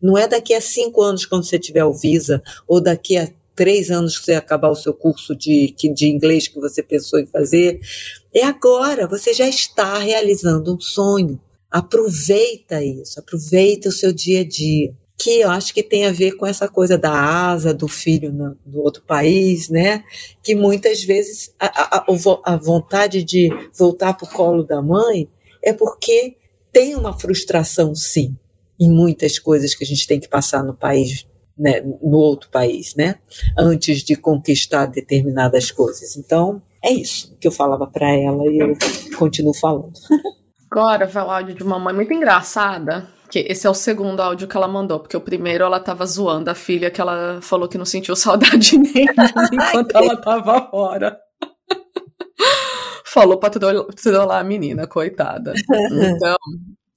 Não 0.00 0.16
é 0.16 0.26
daqui 0.26 0.54
a 0.54 0.60
cinco 0.60 1.02
anos, 1.02 1.26
quando 1.26 1.44
você 1.44 1.58
tiver 1.58 1.84
o 1.84 1.92
Visa, 1.92 2.42
ou 2.66 2.80
daqui 2.80 3.16
a 3.16 3.28
três 3.54 3.90
anos 3.90 4.18
que 4.18 4.24
você 4.24 4.34
acabar 4.34 4.70
o 4.70 4.76
seu 4.76 4.94
curso 4.94 5.34
de, 5.34 5.74
de 5.76 6.06
inglês 6.06 6.46
que 6.46 6.60
você 6.60 6.82
pensou 6.82 7.18
em 7.18 7.26
fazer. 7.26 7.80
É 8.32 8.44
agora, 8.44 9.06
você 9.06 9.32
já 9.32 9.48
está 9.48 9.98
realizando 9.98 10.74
um 10.74 10.80
sonho. 10.80 11.40
Aproveita 11.70 12.82
isso, 12.82 13.18
aproveita 13.18 13.88
o 13.88 13.92
seu 13.92 14.12
dia 14.12 14.40
a 14.40 14.44
dia 14.44 14.94
que 15.18 15.40
eu 15.40 15.50
acho 15.50 15.74
que 15.74 15.82
tem 15.82 16.06
a 16.06 16.12
ver 16.12 16.32
com 16.36 16.46
essa 16.46 16.68
coisa 16.68 16.96
da 16.96 17.12
asa 17.12 17.74
do 17.74 17.88
filho 17.88 18.32
no, 18.32 18.56
no 18.64 18.80
outro 18.80 19.02
país, 19.02 19.68
né? 19.68 20.04
Que 20.42 20.54
muitas 20.54 21.02
vezes 21.02 21.52
a, 21.58 21.98
a, 21.98 22.06
a 22.44 22.56
vontade 22.56 23.24
de 23.24 23.50
voltar 23.76 24.14
para 24.14 24.26
o 24.26 24.30
colo 24.30 24.62
da 24.62 24.80
mãe 24.80 25.28
é 25.60 25.72
porque 25.72 26.36
tem 26.72 26.94
uma 26.94 27.18
frustração, 27.18 27.96
sim, 27.96 28.36
em 28.78 28.88
muitas 28.88 29.40
coisas 29.40 29.74
que 29.74 29.82
a 29.82 29.86
gente 29.86 30.06
tem 30.06 30.20
que 30.20 30.28
passar 30.28 30.62
no 30.62 30.74
país, 30.74 31.26
né, 31.58 31.80
no 31.80 32.18
outro 32.18 32.48
país, 32.48 32.94
né? 32.94 33.16
Antes 33.58 34.04
de 34.04 34.14
conquistar 34.14 34.86
determinadas 34.86 35.72
coisas. 35.72 36.16
Então, 36.16 36.62
é 36.80 36.92
isso 36.92 37.36
que 37.40 37.48
eu 37.48 37.52
falava 37.52 37.88
para 37.88 38.08
ela 38.08 38.44
e 38.46 38.58
eu 38.58 38.76
continuo 39.18 39.52
falando. 39.52 39.94
Agora 40.70 41.10
áudio 41.22 41.54
de 41.56 41.62
uma 41.64 41.78
mãe 41.78 41.94
muito 41.94 42.12
engraçada. 42.12 43.08
Que 43.30 43.40
esse 43.40 43.66
é 43.66 43.70
o 43.70 43.74
segundo 43.74 44.20
áudio 44.20 44.48
que 44.48 44.56
ela 44.56 44.68
mandou, 44.68 45.00
porque 45.00 45.16
o 45.16 45.20
primeiro 45.20 45.64
ela 45.64 45.78
tava 45.78 46.06
zoando 46.06 46.50
a 46.50 46.54
filha, 46.54 46.90
que 46.90 47.00
ela 47.00 47.40
falou 47.42 47.68
que 47.68 47.78
não 47.78 47.84
sentiu 47.84 48.14
saudade 48.16 48.78
nenhuma 48.78 49.48
enquanto 49.52 49.96
ela 49.96 50.16
tava 50.16 50.68
fora. 50.70 51.18
falou 53.04 53.38
pra 53.38 53.50
trollar 53.50 54.40
a 54.40 54.44
menina, 54.44 54.86
coitada. 54.86 55.52
Então, 55.90 56.36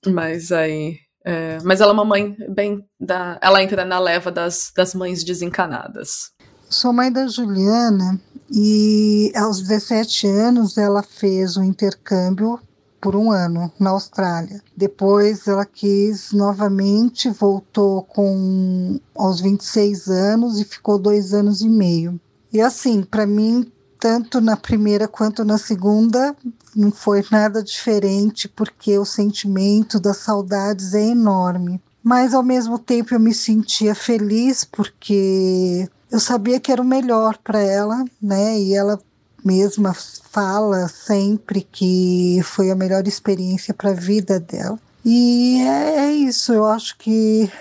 mas 0.07 0.51
aí. 0.51 0.97
É, 1.23 1.59
mas 1.63 1.79
ela 1.81 1.91
é 1.91 1.93
uma 1.93 2.05
mãe 2.05 2.35
bem. 2.49 2.83
Da, 2.99 3.37
ela 3.41 3.61
entra 3.61 3.85
na 3.85 3.99
leva 3.99 4.31
das, 4.31 4.71
das 4.75 4.95
mães 4.95 5.23
desencanadas. 5.23 6.31
Sou 6.69 6.93
mãe 6.93 7.11
da 7.11 7.27
Juliana 7.27 8.19
e 8.49 9.31
aos 9.35 9.61
17 9.61 10.25
anos 10.25 10.77
ela 10.77 11.03
fez 11.03 11.57
um 11.57 11.63
intercâmbio 11.63 12.59
por 13.01 13.15
um 13.15 13.31
ano 13.31 13.71
na 13.79 13.89
Austrália. 13.89 14.61
Depois 14.77 15.47
ela 15.47 15.65
quis 15.65 16.31
novamente, 16.31 17.29
voltou 17.29 18.03
com 18.03 18.99
aos 19.15 19.41
26 19.41 20.07
anos 20.07 20.59
e 20.59 20.63
ficou 20.63 20.99
dois 20.99 21.33
anos 21.33 21.61
e 21.61 21.67
meio. 21.67 22.19
E 22.53 22.61
assim, 22.61 23.01
para 23.01 23.25
mim, 23.25 23.71
tanto 23.99 24.39
na 24.39 24.55
primeira 24.55 25.07
quanto 25.07 25.43
na 25.43 25.57
segunda, 25.57 26.35
não 26.75 26.91
foi 26.91 27.25
nada 27.31 27.63
diferente, 27.63 28.47
porque 28.47 28.97
o 28.97 29.05
sentimento 29.05 29.99
das 29.99 30.17
saudades 30.17 30.93
é 30.93 31.07
enorme. 31.07 31.81
Mas 32.03 32.33
ao 32.33 32.43
mesmo 32.43 32.79
tempo 32.79 33.13
eu 33.13 33.19
me 33.19 33.33
sentia 33.33 33.93
feliz 33.93 34.63
porque 34.63 35.87
eu 36.11 36.19
sabia 36.19 36.59
que 36.59 36.71
era 36.71 36.81
o 36.81 36.85
melhor 36.85 37.37
para 37.37 37.61
ela, 37.61 38.03
né? 38.21 38.59
E 38.59 38.73
ela 38.73 38.99
mesma 39.43 39.93
fala 39.93 40.87
sempre 40.87 41.61
que 41.61 42.41
foi 42.43 42.71
a 42.71 42.75
melhor 42.75 43.07
experiência 43.07 43.73
para 43.73 43.91
a 43.91 43.95
vida 43.95 44.39
dela. 44.39 44.79
E 45.03 45.61
é, 45.61 45.95
é, 46.05 46.11
isso, 46.11 46.53
eu 46.53 46.65
acho 46.65 46.97
que 46.97 47.51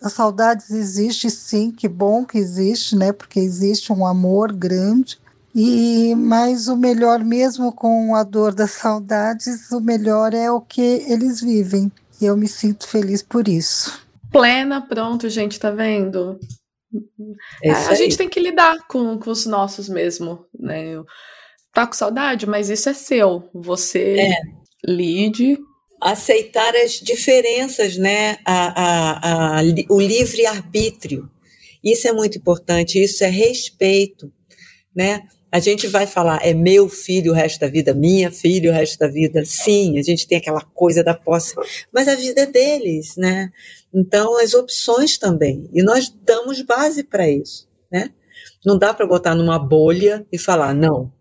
a 0.00 0.08
saudades 0.08 0.70
existe 0.70 1.30
sim, 1.30 1.70
que 1.70 1.88
bom 1.88 2.24
que 2.24 2.38
existe, 2.38 2.94
né? 2.94 3.12
Porque 3.12 3.40
existe 3.40 3.92
um 3.92 4.06
amor 4.06 4.52
grande. 4.52 5.18
E 5.54 6.14
mas 6.16 6.66
o 6.66 6.76
melhor 6.76 7.20
mesmo 7.20 7.72
com 7.72 8.14
a 8.16 8.24
dor 8.24 8.52
das 8.52 8.72
saudades, 8.72 9.70
o 9.70 9.80
melhor 9.80 10.34
é 10.34 10.50
o 10.50 10.60
que 10.60 11.04
eles 11.08 11.40
vivem. 11.40 11.90
E 12.20 12.26
eu 12.26 12.36
me 12.36 12.48
sinto 12.48 12.88
feliz 12.88 13.22
por 13.22 13.46
isso. 13.48 14.04
Plena, 14.32 14.80
pronto, 14.80 15.28
gente, 15.28 15.60
tá 15.60 15.70
vendo? 15.70 16.38
É 17.62 17.70
a 17.70 17.94
gente 17.94 18.16
tem 18.16 18.28
que 18.28 18.40
lidar 18.40 18.86
com, 18.88 19.18
com 19.18 19.30
os 19.30 19.46
nossos 19.46 19.88
mesmo, 19.88 20.44
né? 20.58 20.94
Eu, 20.94 21.04
tá 21.72 21.86
com 21.86 21.92
saudade, 21.92 22.46
mas 22.46 22.70
isso 22.70 22.88
é 22.88 22.94
seu. 22.94 23.48
Você 23.52 24.16
é. 24.18 24.34
lide. 24.86 25.58
Aceitar 26.00 26.74
as 26.76 26.92
diferenças, 26.92 27.96
né? 27.96 28.36
A, 28.44 28.82
a, 28.82 29.60
a, 29.60 29.62
o 29.88 30.00
livre-arbítrio. 30.00 31.30
Isso 31.82 32.06
é 32.08 32.12
muito 32.12 32.38
importante, 32.38 33.02
isso 33.02 33.24
é 33.24 33.28
respeito, 33.28 34.32
né? 34.94 35.22
A 35.52 35.60
gente 35.60 35.86
vai 35.86 36.06
falar, 36.06 36.40
é 36.44 36.52
meu 36.52 36.88
filho 36.88 37.30
o 37.30 37.34
resto 37.34 37.60
da 37.60 37.68
vida, 37.68 37.94
minha 37.94 38.30
filha 38.30 38.70
o 38.70 38.74
resto 38.74 38.98
da 38.98 39.06
vida. 39.06 39.44
Sim, 39.44 39.98
a 39.98 40.02
gente 40.02 40.26
tem 40.26 40.36
aquela 40.36 40.62
coisa 40.62 41.04
da 41.04 41.14
posse, 41.14 41.54
mas 41.92 42.08
a 42.08 42.16
vida 42.16 42.40
é 42.40 42.46
deles, 42.46 43.16
né? 43.16 43.50
Então, 43.94 44.38
as 44.38 44.54
opções 44.54 45.16
também. 45.16 45.68
E 45.72 45.82
nós 45.82 46.12
damos 46.24 46.60
base 46.62 47.04
para 47.04 47.28
isso, 47.30 47.68
né? 47.90 48.10
Não 48.64 48.76
dá 48.76 48.92
para 48.92 49.06
botar 49.06 49.34
numa 49.34 49.58
bolha 49.58 50.26
e 50.32 50.38
falar, 50.38 50.74
não, 50.74 51.12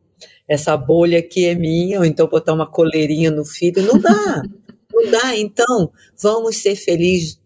essa 0.48 0.76
bolha 0.76 1.20
aqui 1.20 1.46
é 1.46 1.54
minha, 1.54 2.00
ou 2.00 2.06
então 2.06 2.28
botar 2.28 2.54
uma 2.54 2.66
coleirinha 2.66 3.30
no 3.30 3.46
filho. 3.46 3.84
Não 3.84 4.00
dá. 4.00 4.44
Não 4.92 5.12
dá. 5.12 5.38
Então, 5.38 5.92
vamos 6.22 6.58
ser 6.58 6.76
felizes 6.76 7.38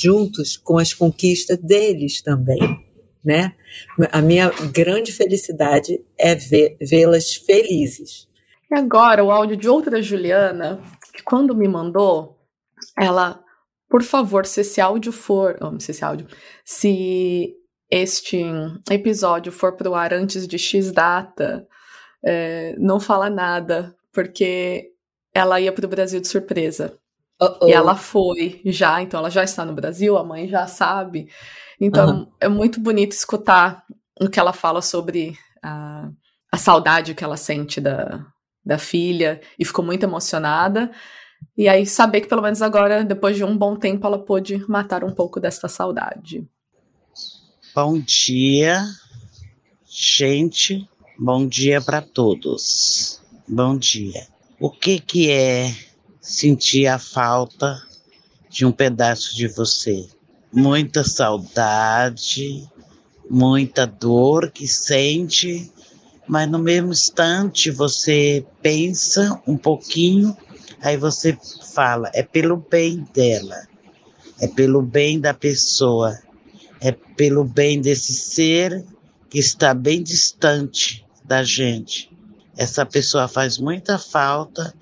juntos 0.00 0.56
com 0.56 0.78
as 0.78 0.94
conquistas 0.94 1.58
deles 1.58 2.22
também 2.22 2.86
né? 3.26 3.54
A 4.12 4.22
minha 4.22 4.52
grande 4.72 5.10
felicidade 5.10 6.00
é 6.16 6.36
vê-las 6.80 7.34
felizes. 7.34 8.28
E 8.70 8.78
agora, 8.78 9.24
o 9.24 9.32
áudio 9.32 9.56
de 9.56 9.68
outra 9.68 10.00
Juliana, 10.00 10.80
que 11.12 11.24
quando 11.24 11.52
me 11.52 11.66
mandou, 11.66 12.38
ela, 12.96 13.42
por 13.96 14.02
favor, 14.02 14.44
se 14.44 14.60
esse 14.60 14.78
áudio 14.78 15.10
for, 15.10 15.56
oh, 15.58 15.80
se 15.80 15.90
esse 15.90 16.04
áudio, 16.04 16.26
se 16.62 17.54
este 17.90 18.44
episódio 18.90 19.50
for 19.50 19.74
pro 19.74 19.94
ar 19.94 20.12
antes 20.12 20.46
de 20.46 20.58
X 20.58 20.92
data, 20.92 21.66
é, 22.22 22.76
não 22.78 23.00
fala 23.00 23.30
nada, 23.30 23.96
porque 24.12 24.90
ela 25.32 25.58
ia 25.58 25.72
pro 25.72 25.88
Brasil 25.88 26.20
de 26.20 26.28
surpresa. 26.28 26.92
Uh 27.40 27.46
-oh. 27.46 27.68
E 27.70 27.72
ela 27.72 27.96
foi 27.96 28.60
já, 28.66 29.00
então 29.00 29.18
ela 29.18 29.30
já 29.30 29.42
está 29.42 29.64
no 29.64 29.72
Brasil, 29.72 30.18
a 30.18 30.22
mãe 30.22 30.46
já 30.46 30.66
sabe. 30.66 31.30
Então 31.80 32.18
uhum. 32.18 32.32
é 32.38 32.48
muito 32.48 32.78
bonito 32.78 33.12
escutar 33.12 33.82
o 34.20 34.28
que 34.28 34.38
ela 34.38 34.52
fala 34.52 34.82
sobre 34.82 35.38
a, 35.62 36.10
a 36.52 36.58
saudade 36.58 37.14
que 37.14 37.24
ela 37.24 37.38
sente 37.38 37.80
da, 37.80 38.26
da 38.62 38.76
filha 38.76 39.40
e 39.58 39.64
ficou 39.64 39.82
muito 39.82 40.04
emocionada. 40.04 40.92
E 41.56 41.68
aí 41.68 41.86
saber 41.86 42.20
que 42.20 42.28
pelo 42.28 42.42
menos 42.42 42.60
agora, 42.62 43.04
depois 43.04 43.36
de 43.36 43.44
um 43.44 43.56
bom 43.56 43.76
tempo, 43.76 44.06
ela 44.06 44.18
pôde 44.18 44.64
matar 44.68 45.04
um 45.04 45.12
pouco 45.12 45.40
dessa 45.40 45.68
saudade. 45.68 46.46
Bom 47.74 47.98
dia, 47.98 48.84
gente. 49.86 50.88
Bom 51.18 51.46
dia 51.46 51.80
para 51.80 52.02
todos. 52.02 53.22
Bom 53.48 53.76
dia. 53.76 54.26
O 54.60 54.70
que 54.70 55.00
que 55.00 55.30
é 55.30 55.74
sentir 56.20 56.86
a 56.86 56.98
falta 56.98 57.80
de 58.50 58.66
um 58.66 58.72
pedaço 58.72 59.34
de 59.34 59.48
você? 59.48 60.08
muita 60.56 61.04
saudade, 61.04 62.66
muita 63.28 63.86
dor 63.86 64.50
que 64.50 64.66
sente, 64.66 65.70
mas 66.26 66.50
no 66.50 66.58
mesmo 66.58 66.92
instante 66.92 67.70
você 67.70 68.42
pensa 68.62 69.38
um 69.46 69.56
pouquinho, 69.56 70.34
aí 70.86 70.96
você 70.96 71.36
fala, 71.74 72.10
é 72.14 72.22
pelo 72.22 72.56
bem 72.56 73.04
dela, 73.12 73.66
é 74.40 74.46
pelo 74.46 74.80
bem 74.80 75.18
da 75.18 75.34
pessoa, 75.34 76.16
é 76.80 76.92
pelo 76.92 77.44
bem 77.44 77.80
desse 77.80 78.12
ser 78.12 78.84
que 79.28 79.38
está 79.38 79.74
bem 79.74 80.02
distante 80.02 81.04
da 81.24 81.42
gente. 81.42 82.10
Essa 82.56 82.86
pessoa 82.86 83.26
faz 83.26 83.58
muita 83.58 83.98
falta, 83.98 84.72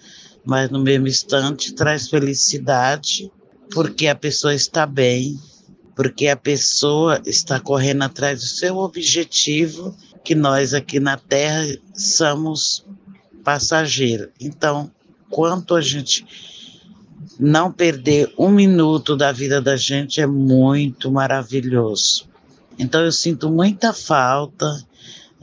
mas 0.45 0.69
no 0.69 0.79
mesmo 0.79 1.09
instante 1.09 1.73
traz 1.73 2.09
felicidade, 2.09 3.33
porque 3.73 4.07
a 4.07 4.15
pessoa 4.15 4.55
está 4.55 4.85
bem, 4.85 5.41
porque 5.97 6.29
a 6.29 6.37
pessoa 6.37 7.23
está 7.25 7.59
correndo 7.59 8.03
atrás 8.03 8.41
do 8.41 8.47
seu 8.47 8.77
objetivo, 8.77 9.97
que 10.23 10.35
nós 10.35 10.75
aqui 10.75 11.01
na 11.01 11.17
Terra 11.17 11.65
somos 11.95 12.85
passageiros. 13.43 14.29
Então, 14.39 14.91
quanto 15.35 15.75
a 15.75 15.81
gente 15.81 16.25
não 17.41 17.73
perder 17.73 18.33
um 18.39 18.51
minuto 18.51 19.17
da 19.17 19.33
vida 19.33 19.61
da 19.61 19.77
gente 19.77 20.21
é 20.21 20.29
muito 20.29 21.11
maravilhoso. 21.11 22.29
Então, 22.79 23.05
eu 23.05 23.11
sinto 23.11 23.51
muita 23.51 23.93
falta, 23.93 24.81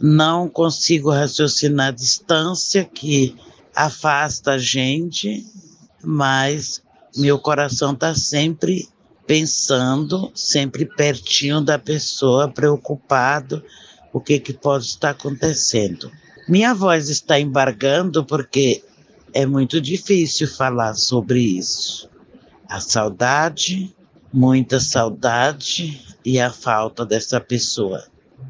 não 0.01 0.47
consigo 0.47 1.11
raciocinar 1.11 1.89
a 1.89 1.91
distância 1.91 2.85
que 2.85 3.35
afasta 3.75 4.51
a 4.51 4.57
gente, 4.57 5.45
mas 6.01 6.81
meu 7.17 7.37
coração 7.37 7.91
está 7.91 8.15
sempre 8.15 8.87
pensando 9.27 10.31
sempre 10.33 10.85
pertinho 10.85 11.59
da 11.59 11.77
pessoa, 11.77 12.47
preocupado 12.47 13.61
o 14.13 14.21
que, 14.21 14.39
que 14.39 14.53
pode 14.53 14.85
estar 14.85 15.09
acontecendo. 15.09 16.09
Minha 16.47 16.73
voz 16.73 17.09
está 17.09 17.37
embargando 17.37 18.23
porque 18.23 18.81
é 19.33 19.45
muito 19.45 19.79
difícil 19.79 20.47
falar 20.47 20.93
sobre 20.95 21.39
isso. 21.39 22.09
A 22.67 22.79
saudade, 22.79 23.95
muita 24.31 24.79
saudade 24.79 26.05
e 26.23 26.39
a 26.39 26.51
falta 26.51 27.05
dessa 27.05 27.39
pessoa. 27.39 28.05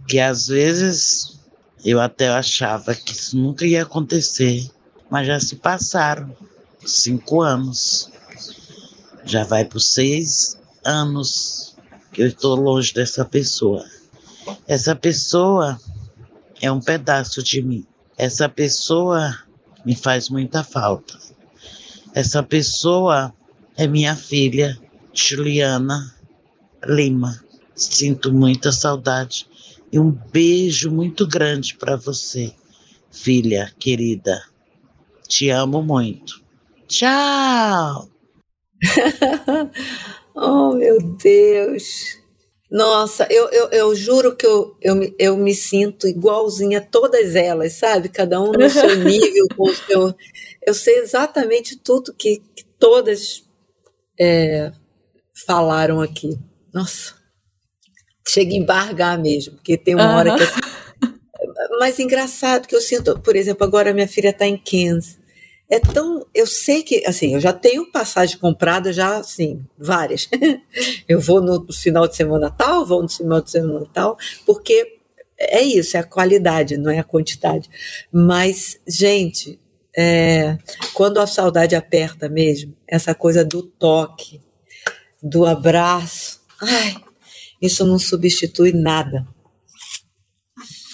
Que 0.07 0.19
às 0.19 0.47
vezes 0.47 1.39
eu 1.83 1.99
até 1.99 2.29
achava 2.29 2.95
que 2.95 3.11
isso 3.11 3.37
nunca 3.37 3.65
ia 3.65 3.83
acontecer, 3.83 4.69
mas 5.09 5.27
já 5.27 5.39
se 5.39 5.55
passaram 5.55 6.35
cinco 6.85 7.41
anos. 7.41 8.09
Já 9.23 9.43
vai 9.43 9.65
para 9.65 9.79
seis 9.79 10.57
anos 10.83 11.75
que 12.11 12.21
eu 12.21 12.27
estou 12.27 12.55
longe 12.55 12.93
dessa 12.93 13.23
pessoa. 13.23 13.85
Essa 14.67 14.95
pessoa 14.95 15.79
é 16.59 16.71
um 16.71 16.79
pedaço 16.79 17.43
de 17.43 17.61
mim. 17.61 17.85
Essa 18.17 18.49
pessoa 18.49 19.35
me 19.85 19.95
faz 19.95 20.29
muita 20.29 20.63
falta. 20.63 21.17
Essa 22.13 22.43
pessoa 22.43 23.33
é 23.77 23.87
minha 23.87 24.15
filha, 24.15 24.77
Juliana 25.13 26.13
Lima. 26.85 27.43
Sinto 27.75 28.33
muita 28.33 28.71
saudade 28.71 29.47
e 29.91 29.99
um 29.99 30.11
beijo 30.11 30.91
muito 30.91 31.27
grande 31.27 31.75
para 31.75 31.95
você, 31.95 32.53
filha 33.11 33.71
querida. 33.79 34.43
Te 35.27 35.49
amo 35.49 35.81
muito. 35.81 36.41
Tchau! 36.87 38.09
oh, 40.35 40.73
meu 40.73 41.01
Deus! 41.17 42.20
Nossa, 42.71 43.27
eu, 43.29 43.49
eu, 43.49 43.67
eu 43.69 43.95
juro 43.95 44.33
que 44.33 44.45
eu, 44.45 44.77
eu, 44.81 44.95
me, 44.95 45.13
eu 45.19 45.35
me 45.35 45.53
sinto 45.53 46.07
igualzinha 46.07 46.77
a 46.77 46.81
todas 46.81 47.35
elas, 47.35 47.73
sabe? 47.73 48.07
Cada 48.07 48.39
um 48.39 48.53
no 48.53 48.69
seu 48.69 48.95
nível, 49.03 49.45
com 49.57 49.69
o 49.69 49.75
seu. 49.75 50.15
Eu 50.65 50.73
sei 50.73 50.99
exatamente 50.99 51.75
tudo 51.75 52.13
que, 52.13 52.41
que 52.55 52.63
todas 52.79 53.43
é, 54.17 54.71
falaram 55.45 55.99
aqui. 55.99 56.39
Nossa, 56.73 57.13
chega 58.25 58.53
a 58.53 58.57
embargar 58.57 59.19
mesmo, 59.19 59.55
porque 59.55 59.77
tem 59.77 59.95
uma 59.95 60.15
hora 60.15 60.37
que. 60.37 60.43
Assim, 60.43 60.61
mas 61.77 61.99
engraçado 61.99 62.67
que 62.67 62.75
eu 62.75 62.81
sinto, 62.81 63.19
por 63.19 63.35
exemplo, 63.35 63.65
agora 63.65 63.93
minha 63.93 64.07
filha 64.07 64.29
está 64.29 64.47
em 64.47 64.57
Kansas 64.57 65.20
é 65.71 65.79
tão. 65.79 66.27
Eu 66.35 66.45
sei 66.45 66.83
que, 66.83 67.03
assim, 67.07 67.33
eu 67.33 67.39
já 67.39 67.53
tenho 67.53 67.89
passagem 67.89 68.37
comprada, 68.37 68.91
já, 68.91 69.17
assim, 69.17 69.65
várias. 69.79 70.29
eu 71.07 71.19
vou 71.19 71.41
no 71.41 71.71
final 71.71 72.05
de 72.09 72.15
semana 72.17 72.51
tal, 72.51 72.85
vou 72.85 73.01
no 73.01 73.09
final 73.09 73.41
de 73.41 73.49
semana 73.49 73.87
tal, 73.93 74.17
porque 74.45 74.99
é 75.39 75.61
isso, 75.61 75.95
é 75.95 76.01
a 76.01 76.03
qualidade, 76.03 76.75
não 76.75 76.91
é 76.91 76.99
a 76.99 77.05
quantidade. 77.05 77.69
Mas, 78.11 78.81
gente, 78.85 79.57
é, 79.97 80.57
quando 80.93 81.19
a 81.19 81.25
saudade 81.25 81.73
aperta 81.73 82.27
mesmo, 82.27 82.75
essa 82.85 83.15
coisa 83.15 83.45
do 83.45 83.63
toque, 83.63 84.41
do 85.23 85.45
abraço, 85.45 86.41
ai, 86.61 86.95
isso 87.61 87.87
não 87.87 87.97
substitui 87.97 88.73
nada. 88.73 89.25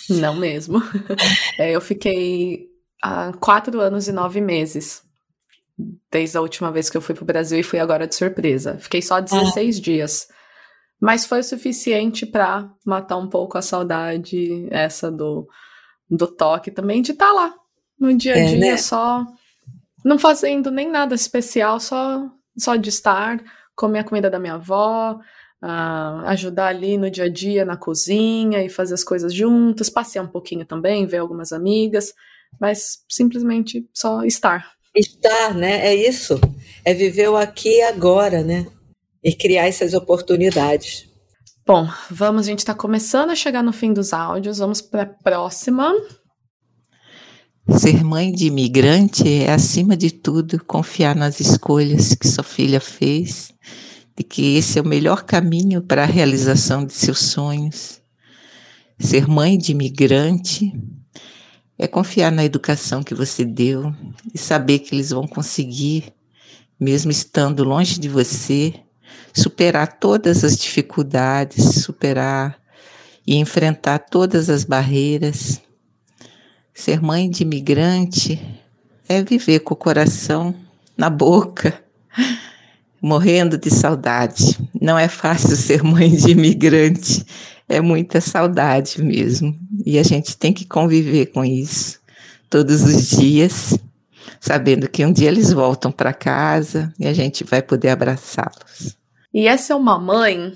Não 0.07 0.35
mesmo. 0.35 0.81
É, 1.57 1.71
eu 1.71 1.81
fiquei 1.81 2.66
há 3.01 3.31
quatro 3.33 3.79
anos 3.79 4.07
e 4.07 4.11
nove 4.11 4.41
meses. 4.41 5.03
Desde 6.11 6.37
a 6.37 6.41
última 6.41 6.71
vez 6.71 6.89
que 6.89 6.97
eu 6.97 7.01
fui 7.01 7.13
para 7.13 7.23
o 7.23 7.27
Brasil 7.27 7.59
e 7.59 7.63
fui 7.63 7.79
agora 7.79 8.07
de 8.07 8.15
surpresa. 8.15 8.77
Fiquei 8.79 9.01
só 9.01 9.19
16 9.19 9.77
ah. 9.77 9.81
dias. 9.81 10.27
Mas 10.99 11.25
foi 11.25 11.41
o 11.41 11.43
suficiente 11.43 12.25
para 12.25 12.69
matar 12.83 13.17
um 13.17 13.29
pouco 13.29 13.57
a 13.57 13.61
saudade, 13.61 14.67
essa 14.71 15.11
do, 15.11 15.47
do 16.09 16.25
toque 16.25 16.71
também, 16.71 17.01
de 17.01 17.11
estar 17.11 17.27
tá 17.27 17.33
lá 17.33 17.53
no 17.99 18.15
dia 18.15 18.33
a 18.33 18.35
dia, 18.35 18.55
é, 18.55 18.71
né? 18.71 18.77
só 18.77 19.25
não 20.03 20.17
fazendo 20.17 20.71
nem 20.71 20.89
nada 20.89 21.13
especial, 21.13 21.79
só, 21.79 22.25
só 22.57 22.75
de 22.75 22.89
estar, 22.89 23.43
comer 23.75 23.99
a 23.99 24.03
comida 24.03 24.29
da 24.29 24.39
minha 24.39 24.53
avó, 24.53 25.19
uh, 25.61 26.25
ajudar 26.27 26.67
ali 26.67 26.97
no 26.97 27.11
dia 27.11 27.25
a 27.25 27.29
dia 27.29 27.65
na 27.65 27.75
cozinha 27.75 28.63
e 28.63 28.69
fazer 28.69 28.93
as 28.93 29.03
coisas 29.03 29.33
juntas, 29.33 29.89
passear 29.89 30.23
um 30.23 30.27
pouquinho 30.29 30.65
também, 30.65 31.05
ver 31.05 31.17
algumas 31.17 31.51
amigas 31.51 32.13
mas 32.59 32.99
simplesmente 33.09 33.87
só 33.93 34.23
estar. 34.23 34.71
Estar, 34.95 35.53
né? 35.53 35.87
É 35.87 35.95
isso. 35.95 36.39
É 36.83 36.93
viver 36.93 37.29
o 37.29 37.37
aqui 37.37 37.77
e 37.77 37.81
agora, 37.83 38.43
né? 38.43 38.65
E 39.23 39.33
criar 39.33 39.67
essas 39.67 39.93
oportunidades. 39.93 41.07
Bom, 41.65 41.87
vamos, 42.09 42.47
a 42.47 42.49
gente 42.49 42.59
está 42.59 42.73
começando 42.73 43.29
a 43.29 43.35
chegar 43.35 43.61
no 43.61 43.73
fim 43.73 43.91
dos 43.91 44.13
áudios, 44.13 44.59
vamos 44.59 44.81
para 44.81 45.03
a 45.03 45.05
próxima. 45.05 45.93
Ser 47.69 48.05
mãe 48.05 48.31
de 48.31 48.47
imigrante 48.47 49.27
é, 49.27 49.51
acima 49.51 49.97
de 49.97 50.09
tudo, 50.09 50.63
confiar 50.63 51.13
nas 51.13 51.41
escolhas 51.41 52.15
que 52.15 52.25
sua 52.25 52.43
filha 52.43 52.79
fez, 52.79 53.51
de 54.15 54.23
que 54.23 54.55
esse 54.55 54.79
é 54.79 54.81
o 54.81 54.87
melhor 54.87 55.23
caminho 55.23 55.81
para 55.81 56.03
a 56.03 56.05
realização 56.05 56.85
de 56.85 56.93
seus 56.93 57.19
sonhos. 57.19 58.01
Ser 58.97 59.27
mãe 59.27 59.57
de 59.57 59.73
imigrante 59.73 60.71
é 61.79 61.87
confiar 61.87 62.31
na 62.31 62.43
educação 62.43 63.03
que 63.03 63.13
você 63.13 63.45
deu 63.45 63.93
e 64.33 64.37
saber 64.37 64.79
que 64.79 64.95
eles 64.95 65.11
vão 65.11 65.27
conseguir, 65.27 66.11
mesmo 66.79 67.11
estando 67.11 67.63
longe 67.63 67.99
de 67.99 68.09
você, 68.09 68.73
superar 69.33 69.99
todas 69.99 70.43
as 70.43 70.57
dificuldades, 70.57 71.83
superar 71.83 72.59
e 73.25 73.35
enfrentar 73.35 73.99
todas 73.99 74.49
as 74.49 74.63
barreiras. 74.63 75.61
Ser 76.73 77.01
mãe 77.01 77.29
de 77.29 77.43
imigrante 77.43 78.39
é 79.07 79.21
viver 79.23 79.59
com 79.59 79.73
o 79.73 79.77
coração 79.77 80.55
na 80.97 81.09
boca, 81.09 81.79
morrendo 82.99 83.57
de 83.57 83.69
saudade. 83.69 84.57
Não 84.79 84.97
é 84.97 85.07
fácil 85.07 85.55
ser 85.55 85.83
mãe 85.83 86.09
de 86.09 86.31
imigrante 86.31 87.23
é 87.67 87.81
muita 87.81 88.21
saudade 88.21 89.01
mesmo. 89.03 89.57
E 89.85 89.99
a 89.99 90.03
gente 90.03 90.37
tem 90.37 90.53
que 90.53 90.65
conviver 90.65 91.27
com 91.27 91.43
isso 91.43 91.99
todos 92.49 92.83
os 92.83 93.09
dias, 93.09 93.77
sabendo 94.39 94.89
que 94.89 95.05
um 95.05 95.11
dia 95.11 95.27
eles 95.27 95.51
voltam 95.51 95.91
para 95.91 96.13
casa 96.13 96.93
e 96.99 97.07
a 97.07 97.13
gente 97.13 97.43
vai 97.43 97.61
poder 97.61 97.89
abraçá-los. 97.89 98.97
E 99.33 99.47
essa 99.47 99.73
é 99.73 99.75
uma 99.75 99.99
mãe 99.99 100.53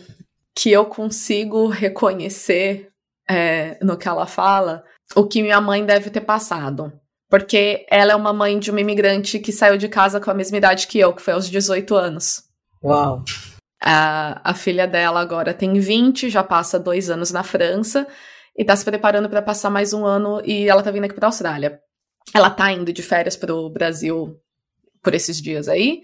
que 0.56 0.72
eu 0.72 0.86
consigo 0.86 1.68
reconhecer 1.68 2.90
é, 3.30 3.78
no 3.82 3.98
que 3.98 4.08
ela 4.08 4.26
fala 4.26 4.84
o 5.16 5.26
que 5.26 5.42
minha 5.42 5.60
mãe 5.60 5.86
deve 5.86 6.10
ter 6.10 6.22
passado. 6.22 6.92
Porque 7.30 7.86
ela 7.90 8.12
é 8.12 8.16
uma 8.16 8.34
mãe 8.34 8.60
de 8.60 8.72
uma 8.72 8.82
imigrante 8.82 9.40
que 9.40 9.54
saiu 9.54 9.78
de 9.78 9.88
casa 9.88 10.20
com 10.20 10.30
a 10.30 10.34
mesma 10.34 10.58
idade 10.58 10.88
que 10.88 11.00
eu, 11.00 11.14
que 11.14 11.22
foi 11.22 11.34
aos 11.34 11.50
18 11.50 11.96
anos. 11.96 12.44
Uau! 12.84 13.24
A, 13.84 14.52
a 14.52 14.54
filha 14.54 14.88
dela 14.88 15.20
agora 15.20 15.54
tem 15.54 15.80
20, 15.80 16.30
já 16.30 16.44
passa 16.44 16.80
dois 16.80 17.10
anos 17.10 17.32
na 17.32 17.42
França 17.42 18.08
e 18.56 18.64
tá 18.64 18.76
se 18.76 18.86
preparando 18.86 19.28
para 19.28 19.42
passar 19.42 19.72
mais 19.72 19.92
um 19.92 20.06
ano 20.06 20.40
e 20.46 20.70
ela 20.70 20.84
tá 20.84 20.92
vindo 20.92 21.06
aqui 21.06 21.16
para 21.16 21.28
Austrália. 21.28 21.80
Ela 22.34 22.52
tá 22.52 22.72
indo 22.72 22.94
de 22.94 23.02
férias 23.02 23.36
para 23.36 23.54
o 23.54 23.70
Brasil 23.70 24.40
por 25.02 25.16
esses 25.16 25.42
dias 25.42 25.68
aí. 25.68 26.02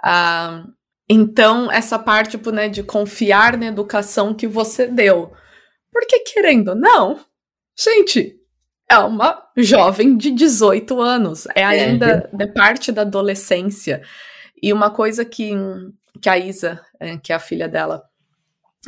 Ah, 0.00 0.64
então, 1.08 1.70
essa 1.72 1.98
parte 1.98 2.32
tipo, 2.32 2.52
né, 2.52 2.68
de 2.68 2.84
confiar 2.84 3.56
na 3.56 3.66
educação 3.66 4.32
que 4.32 4.46
você 4.46 4.86
deu. 4.86 5.32
Porque, 5.90 6.20
querendo 6.20 6.74
não, 6.74 7.18
gente, 7.76 8.36
é 8.88 8.98
uma 8.98 9.42
jovem 9.56 10.16
de 10.16 10.30
18 10.30 11.00
anos. 11.00 11.48
É, 11.54 11.64
ainda 11.64 12.30
é. 12.38 12.46
parte 12.46 12.92
da 12.92 13.02
adolescência. 13.02 14.02
E 14.62 14.72
uma 14.72 14.90
coisa 14.90 15.24
que 15.24 15.52
que 16.20 16.28
a 16.28 16.36
Isa, 16.36 16.80
que 17.22 17.32
é 17.32 17.36
a 17.36 17.40
filha 17.40 17.68
dela, 17.68 18.02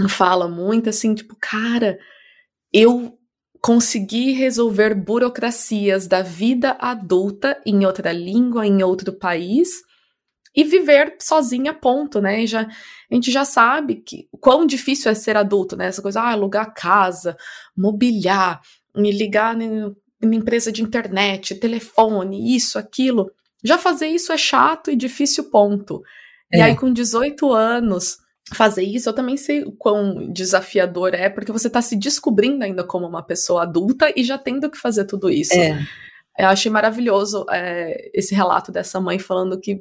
fala 0.08 0.48
muito 0.48 0.88
assim, 0.88 1.14
tipo, 1.14 1.36
cara, 1.40 1.98
eu 2.72 3.18
consegui 3.60 4.32
resolver 4.32 4.94
burocracias 4.94 6.06
da 6.06 6.22
vida 6.22 6.76
adulta 6.80 7.60
em 7.66 7.84
outra 7.84 8.12
língua, 8.12 8.66
em 8.66 8.82
outro 8.82 9.12
país 9.12 9.82
e 10.54 10.64
viver 10.64 11.16
sozinha, 11.20 11.72
ponto, 11.72 12.20
né? 12.20 12.42
E 12.42 12.46
já, 12.46 12.62
a 12.62 13.14
gente 13.14 13.30
já 13.30 13.44
sabe 13.44 13.96
que 13.96 14.28
quão 14.40 14.66
difícil 14.66 15.10
é 15.10 15.14
ser 15.14 15.36
adulto, 15.36 15.76
né? 15.76 15.86
Essa 15.86 16.02
coisa, 16.02 16.20
ah, 16.22 16.30
alugar 16.30 16.72
casa, 16.74 17.36
mobiliar, 17.76 18.60
me 18.96 19.12
ligar 19.12 19.60
em 19.60 19.94
empresa 20.22 20.72
de 20.72 20.82
internet, 20.82 21.54
telefone, 21.54 22.56
isso, 22.56 22.78
aquilo. 22.78 23.30
Já 23.62 23.78
fazer 23.78 24.08
isso 24.08 24.32
é 24.32 24.38
chato 24.38 24.90
e 24.90 24.96
difícil, 24.96 25.50
ponto. 25.50 26.02
É. 26.52 26.58
E 26.58 26.62
aí, 26.62 26.76
com 26.76 26.92
18 26.92 27.52
anos, 27.52 28.18
fazer 28.52 28.82
isso, 28.82 29.08
eu 29.08 29.12
também 29.12 29.36
sei 29.36 29.62
o 29.62 29.72
quão 29.72 30.32
desafiador 30.32 31.14
é, 31.14 31.28
porque 31.28 31.52
você 31.52 31.70
tá 31.70 31.80
se 31.80 31.96
descobrindo 31.96 32.64
ainda 32.64 32.82
como 32.82 33.06
uma 33.06 33.22
pessoa 33.22 33.62
adulta 33.62 34.12
e 34.16 34.24
já 34.24 34.36
tendo 34.36 34.70
que 34.70 34.78
fazer 34.78 35.04
tudo 35.04 35.30
isso. 35.30 35.54
É. 35.54 35.80
Eu 36.38 36.48
achei 36.48 36.70
maravilhoso 36.70 37.44
é, 37.50 38.10
esse 38.14 38.34
relato 38.34 38.72
dessa 38.72 39.00
mãe 39.00 39.18
falando 39.18 39.60
que 39.60 39.80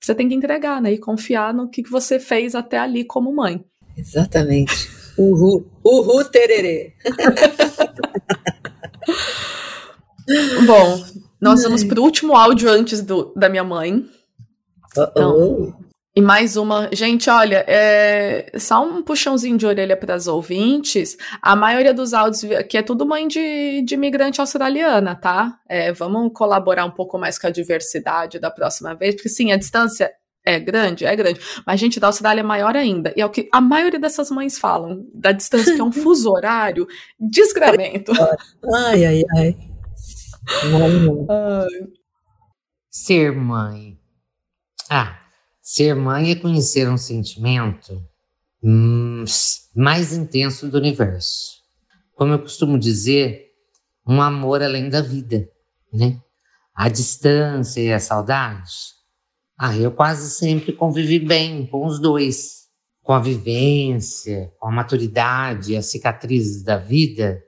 você 0.00 0.14
tem 0.14 0.28
que 0.28 0.34
entregar, 0.34 0.80
né? 0.80 0.92
E 0.92 0.98
confiar 0.98 1.52
no 1.52 1.68
que 1.68 1.82
você 1.82 2.20
fez 2.20 2.54
até 2.54 2.78
ali 2.78 3.04
como 3.04 3.34
mãe. 3.34 3.64
Exatamente. 3.96 4.88
Uhul. 5.18 5.66
Uhul, 5.84 6.24
tererê. 6.26 6.94
Bom, 10.66 11.04
nós 11.40 11.62
vamos 11.62 11.84
para 11.84 12.00
o 12.00 12.02
último 12.02 12.36
áudio 12.36 12.70
antes 12.70 13.00
do, 13.00 13.32
da 13.34 13.48
minha 13.48 13.64
mãe. 13.64 14.04
Uh 14.96 15.06
-oh. 15.16 15.85
E 16.18 16.22
mais 16.22 16.56
uma, 16.56 16.88
gente, 16.94 17.28
olha, 17.28 17.62
é, 17.68 18.50
só 18.58 18.82
um 18.82 19.02
puxãozinho 19.02 19.58
de 19.58 19.66
orelha 19.66 19.94
para 19.94 20.14
as 20.14 20.26
ouvintes. 20.26 21.14
A 21.42 21.54
maioria 21.54 21.92
dos 21.92 22.14
áudios 22.14 22.42
aqui 22.52 22.78
é 22.78 22.82
tudo 22.82 23.04
mãe 23.04 23.28
de, 23.28 23.82
de 23.82 23.94
imigrante 23.96 24.40
australiana, 24.40 25.14
tá? 25.14 25.60
É, 25.68 25.92
vamos 25.92 26.32
colaborar 26.32 26.86
um 26.86 26.90
pouco 26.90 27.18
mais 27.18 27.38
com 27.38 27.48
a 27.48 27.50
diversidade 27.50 28.38
da 28.38 28.50
próxima 28.50 28.94
vez, 28.94 29.14
porque 29.14 29.28
sim, 29.28 29.52
a 29.52 29.58
distância 29.58 30.10
é 30.42 30.58
grande, 30.58 31.04
é 31.04 31.14
grande, 31.14 31.38
mas 31.66 31.74
a 31.74 31.76
gente 31.76 32.00
da 32.00 32.06
Austrália 32.06 32.40
é 32.40 32.42
maior 32.42 32.74
ainda. 32.74 33.12
E 33.14 33.20
é 33.20 33.26
o 33.26 33.30
que 33.30 33.46
a 33.52 33.60
maioria 33.60 34.00
dessas 34.00 34.30
mães 34.30 34.58
falam, 34.58 35.06
da 35.12 35.32
distância, 35.32 35.74
que 35.74 35.80
é 35.82 35.84
um 35.84 35.92
fuso 35.92 36.30
horário, 36.30 36.88
desgramento. 37.20 38.12
Ai, 38.74 39.04
ai, 39.04 39.22
ai. 39.36 39.36
ai. 39.38 39.56
Ser 42.90 43.32
mãe. 43.32 43.98
Ah, 44.88 45.25
Ser 45.68 45.96
mãe 45.96 46.30
é 46.30 46.36
conhecer 46.36 46.88
um 46.88 46.96
sentimento 46.96 48.00
hum, 48.62 49.24
mais 49.74 50.12
intenso 50.12 50.70
do 50.70 50.78
universo. 50.78 51.56
Como 52.14 52.32
eu 52.32 52.38
costumo 52.38 52.78
dizer, 52.78 53.46
um 54.06 54.22
amor 54.22 54.62
além 54.62 54.88
da 54.88 55.00
vida, 55.00 55.44
né? 55.92 56.20
A 56.72 56.88
distância 56.88 57.80
e 57.80 57.92
a 57.92 57.98
saudade 57.98 58.70
Ah, 59.58 59.76
eu 59.76 59.90
quase 59.90 60.30
sempre 60.30 60.72
convivi 60.72 61.18
bem 61.18 61.66
com 61.66 61.84
os 61.84 62.00
dois. 62.00 62.68
Com 63.02 63.12
a 63.12 63.18
vivência, 63.18 64.52
com 64.60 64.68
a 64.68 64.72
maturidade, 64.72 65.76
as 65.76 65.86
cicatrizes 65.86 66.62
da 66.62 66.76
vida, 66.76 67.42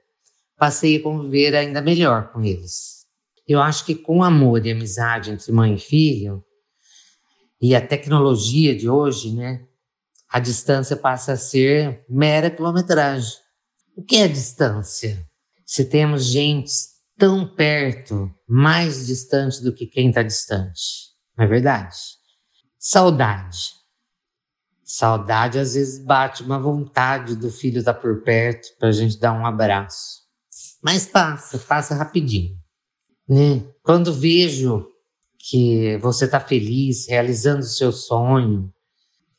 passei 0.56 0.96
a 0.96 1.02
conviver 1.04 1.54
ainda 1.54 1.80
melhor 1.80 2.32
com 2.32 2.42
eles. 2.42 3.06
Eu 3.46 3.60
acho 3.62 3.86
que 3.86 3.94
com 3.94 4.24
amor 4.24 4.66
e 4.66 4.72
amizade 4.72 5.30
entre 5.30 5.52
mãe 5.52 5.74
e 5.74 5.78
filho, 5.78 6.44
e 7.60 7.74
a 7.74 7.86
tecnologia 7.86 8.76
de 8.76 8.88
hoje, 8.88 9.34
né, 9.34 9.66
a 10.28 10.38
distância 10.38 10.96
passa 10.96 11.32
a 11.32 11.36
ser 11.36 12.04
mera 12.08 12.50
quilometragem. 12.50 13.32
O 13.96 14.02
que 14.02 14.16
é 14.16 14.28
distância? 14.28 15.26
Se 15.64 15.84
temos 15.84 16.24
gente 16.24 16.70
tão 17.18 17.46
perto, 17.46 18.32
mais 18.46 19.06
distante 19.06 19.62
do 19.62 19.72
que 19.72 19.86
quem 19.86 20.08
está 20.08 20.22
distante. 20.22 21.08
Não 21.36 21.44
é 21.44 21.48
verdade? 21.48 21.96
Saudade. 22.78 23.72
Saudade 24.84 25.58
às 25.58 25.74
vezes 25.74 26.04
bate 26.04 26.42
uma 26.42 26.58
vontade 26.58 27.34
do 27.34 27.50
filho 27.50 27.80
estar 27.80 27.94
tá 27.94 28.00
por 28.00 28.22
perto 28.22 28.68
para 28.78 28.88
a 28.88 28.92
gente 28.92 29.18
dar 29.18 29.32
um 29.32 29.44
abraço. 29.44 30.22
Mas 30.82 31.06
passa, 31.06 31.58
passa 31.58 31.94
rapidinho. 31.94 32.56
Né? 33.28 33.66
Quando 33.82 34.12
vejo 34.14 34.86
que 35.38 35.96
você 35.98 36.24
está 36.24 36.40
feliz, 36.40 37.06
realizando 37.08 37.60
o 37.60 37.62
seu 37.62 37.92
sonho, 37.92 38.72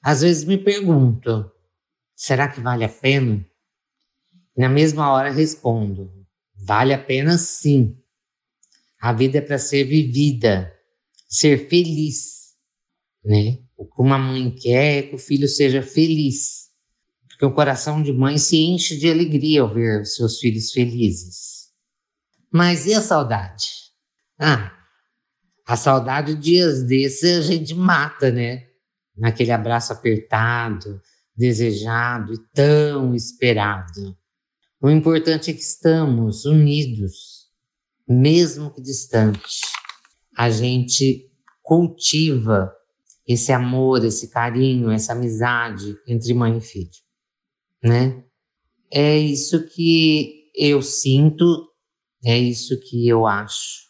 às 0.01 0.21
vezes 0.21 0.43
me 0.45 0.57
pergunto: 0.57 1.51
será 2.15 2.47
que 2.47 2.61
vale 2.61 2.85
a 2.85 2.89
pena? 2.89 3.45
Na 4.57 4.69
mesma 4.69 5.11
hora 5.11 5.31
respondo: 5.31 6.11
vale 6.55 6.93
a 6.93 7.03
pena 7.03 7.38
sim. 7.38 7.97
A 9.01 9.13
vida 9.13 9.38
é 9.38 9.41
para 9.41 9.57
ser 9.57 9.85
vivida, 9.85 10.73
ser 11.27 11.69
feliz, 11.69 12.55
né? 13.23 13.59
O 13.77 13.85
que 13.85 14.01
uma 14.01 14.17
mãe 14.17 14.51
quer 14.51 14.97
é 14.97 15.03
que 15.03 15.15
o 15.15 15.19
filho 15.19 15.47
seja 15.47 15.81
feliz, 15.81 16.69
porque 17.30 17.45
o 17.45 17.53
coração 17.53 18.03
de 18.03 18.11
mãe 18.11 18.38
se 18.38 18.57
enche 18.57 18.97
de 18.97 19.09
alegria 19.09 19.61
ao 19.61 19.73
ver 19.73 20.05
seus 20.05 20.39
filhos 20.39 20.71
felizes. 20.71 21.69
Mas 22.51 22.85
e 22.85 22.93
a 22.93 23.01
saudade? 23.01 23.67
Ah, 24.38 24.78
a 25.69 25.75
saudade, 25.75 26.33
dias 26.33 26.81
desses, 26.81 27.37
a 27.37 27.41
gente 27.41 27.75
mata, 27.75 28.31
né? 28.31 28.65
Naquele 29.15 29.51
abraço 29.51 29.93
apertado, 29.93 30.99
desejado 31.37 32.33
e 32.33 32.39
tão 32.55 33.13
esperado. 33.13 34.17
O 34.81 34.89
importante 34.89 35.51
é 35.51 35.53
que 35.53 35.61
estamos 35.61 36.43
unidos, 36.43 37.51
mesmo 38.07 38.73
que 38.73 38.81
distante. 38.81 39.61
A 40.35 40.49
gente 40.49 41.29
cultiva 41.61 42.73
esse 43.27 43.51
amor, 43.51 44.03
esse 44.03 44.27
carinho, 44.29 44.89
essa 44.89 45.13
amizade 45.13 45.95
entre 46.07 46.33
mãe 46.33 46.57
e 46.57 46.61
filho, 46.61 46.89
né? 47.83 48.23
É 48.91 49.15
isso 49.15 49.67
que 49.67 50.49
eu 50.55 50.81
sinto, 50.81 51.69
é 52.25 52.35
isso 52.35 52.79
que 52.79 53.07
eu 53.07 53.27
acho. 53.27 53.88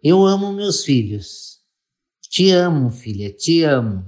Eu 0.00 0.24
amo 0.24 0.52
meus 0.52 0.84
filhos. 0.84 1.58
Te 2.30 2.52
amo, 2.52 2.88
filha, 2.88 3.32
te 3.32 3.64
amo. 3.64 4.04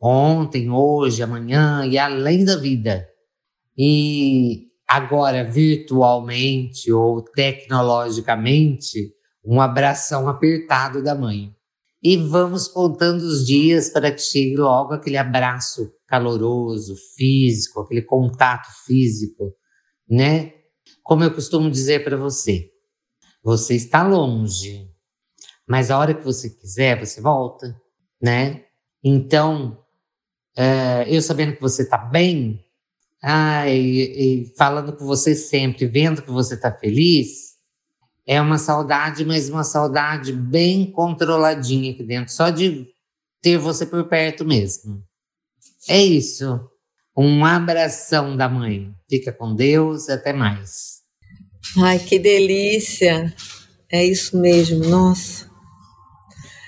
Ontem, 0.00 0.70
hoje, 0.70 1.20
amanhã 1.20 1.84
e 1.84 1.98
além 1.98 2.44
da 2.44 2.56
vida. 2.56 3.08
E 3.76 4.68
agora, 4.86 5.42
virtualmente 5.42 6.92
ou 6.92 7.20
tecnologicamente, 7.22 9.12
um 9.44 9.60
abração 9.60 10.28
apertado 10.28 11.02
da 11.02 11.12
mãe. 11.12 11.52
E 12.00 12.16
vamos 12.16 12.68
contando 12.68 13.22
os 13.22 13.44
dias 13.44 13.90
para 13.90 14.12
que 14.12 14.20
chegue 14.20 14.56
logo 14.56 14.94
aquele 14.94 15.16
abraço 15.16 15.92
caloroso, 16.06 16.94
físico, 17.16 17.80
aquele 17.80 18.02
contato 18.02 18.68
físico, 18.86 19.52
né? 20.08 20.52
Como 21.02 21.24
eu 21.24 21.34
costumo 21.34 21.68
dizer 21.68 22.04
para 22.04 22.16
você, 22.16 22.70
você 23.42 23.74
está 23.74 24.02
longe, 24.02 24.90
mas 25.66 25.90
a 25.90 25.98
hora 25.98 26.14
que 26.14 26.24
você 26.24 26.50
quiser, 26.50 26.98
você 26.98 27.20
volta, 27.20 27.78
né? 28.20 28.64
Então, 29.02 29.78
é, 30.56 31.04
eu 31.08 31.22
sabendo 31.22 31.54
que 31.54 31.60
você 31.60 31.82
está 31.82 31.98
bem, 31.98 32.64
ai, 33.22 33.76
e, 33.76 34.52
falando 34.56 34.96
com 34.96 35.04
você 35.04 35.34
sempre, 35.34 35.86
vendo 35.86 36.22
que 36.22 36.30
você 36.30 36.54
está 36.54 36.72
feliz, 36.72 37.56
é 38.26 38.40
uma 38.40 38.58
saudade, 38.58 39.24
mas 39.24 39.48
uma 39.48 39.64
saudade 39.64 40.32
bem 40.32 40.90
controladinha 40.90 41.92
aqui 41.92 42.02
dentro, 42.02 42.32
só 42.32 42.50
de 42.50 42.86
ter 43.40 43.56
você 43.56 43.86
por 43.86 44.04
perto 44.08 44.44
mesmo. 44.44 45.02
É 45.88 45.98
isso. 45.98 46.60
Um 47.16 47.44
abração 47.44 48.36
da 48.36 48.48
mãe. 48.48 48.94
Fica 49.08 49.32
com 49.32 49.54
Deus, 49.54 50.08
até 50.08 50.32
mais. 50.32 51.02
Ai, 51.76 51.98
que 51.98 52.18
delícia! 52.18 53.34
É 53.90 54.04
isso 54.04 54.36
mesmo, 54.36 54.84
nossa. 54.86 55.48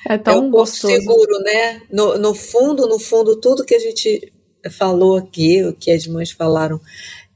É 0.06 0.16
tão 0.16 0.35
é 0.35 0.40
um 0.40 0.51
gostoso. 0.51 0.94
seguro, 0.94 1.39
né? 1.40 1.82
No, 1.90 2.18
no 2.18 2.35
fundo, 2.35 2.86
no 2.86 2.98
fundo, 2.98 3.40
tudo 3.40 3.64
que 3.64 3.74
a 3.74 3.78
gente 3.78 4.32
falou 4.70 5.16
aqui, 5.16 5.62
o 5.64 5.74
que 5.74 5.90
as 5.90 6.06
mães 6.06 6.31
falaram, 6.31 6.81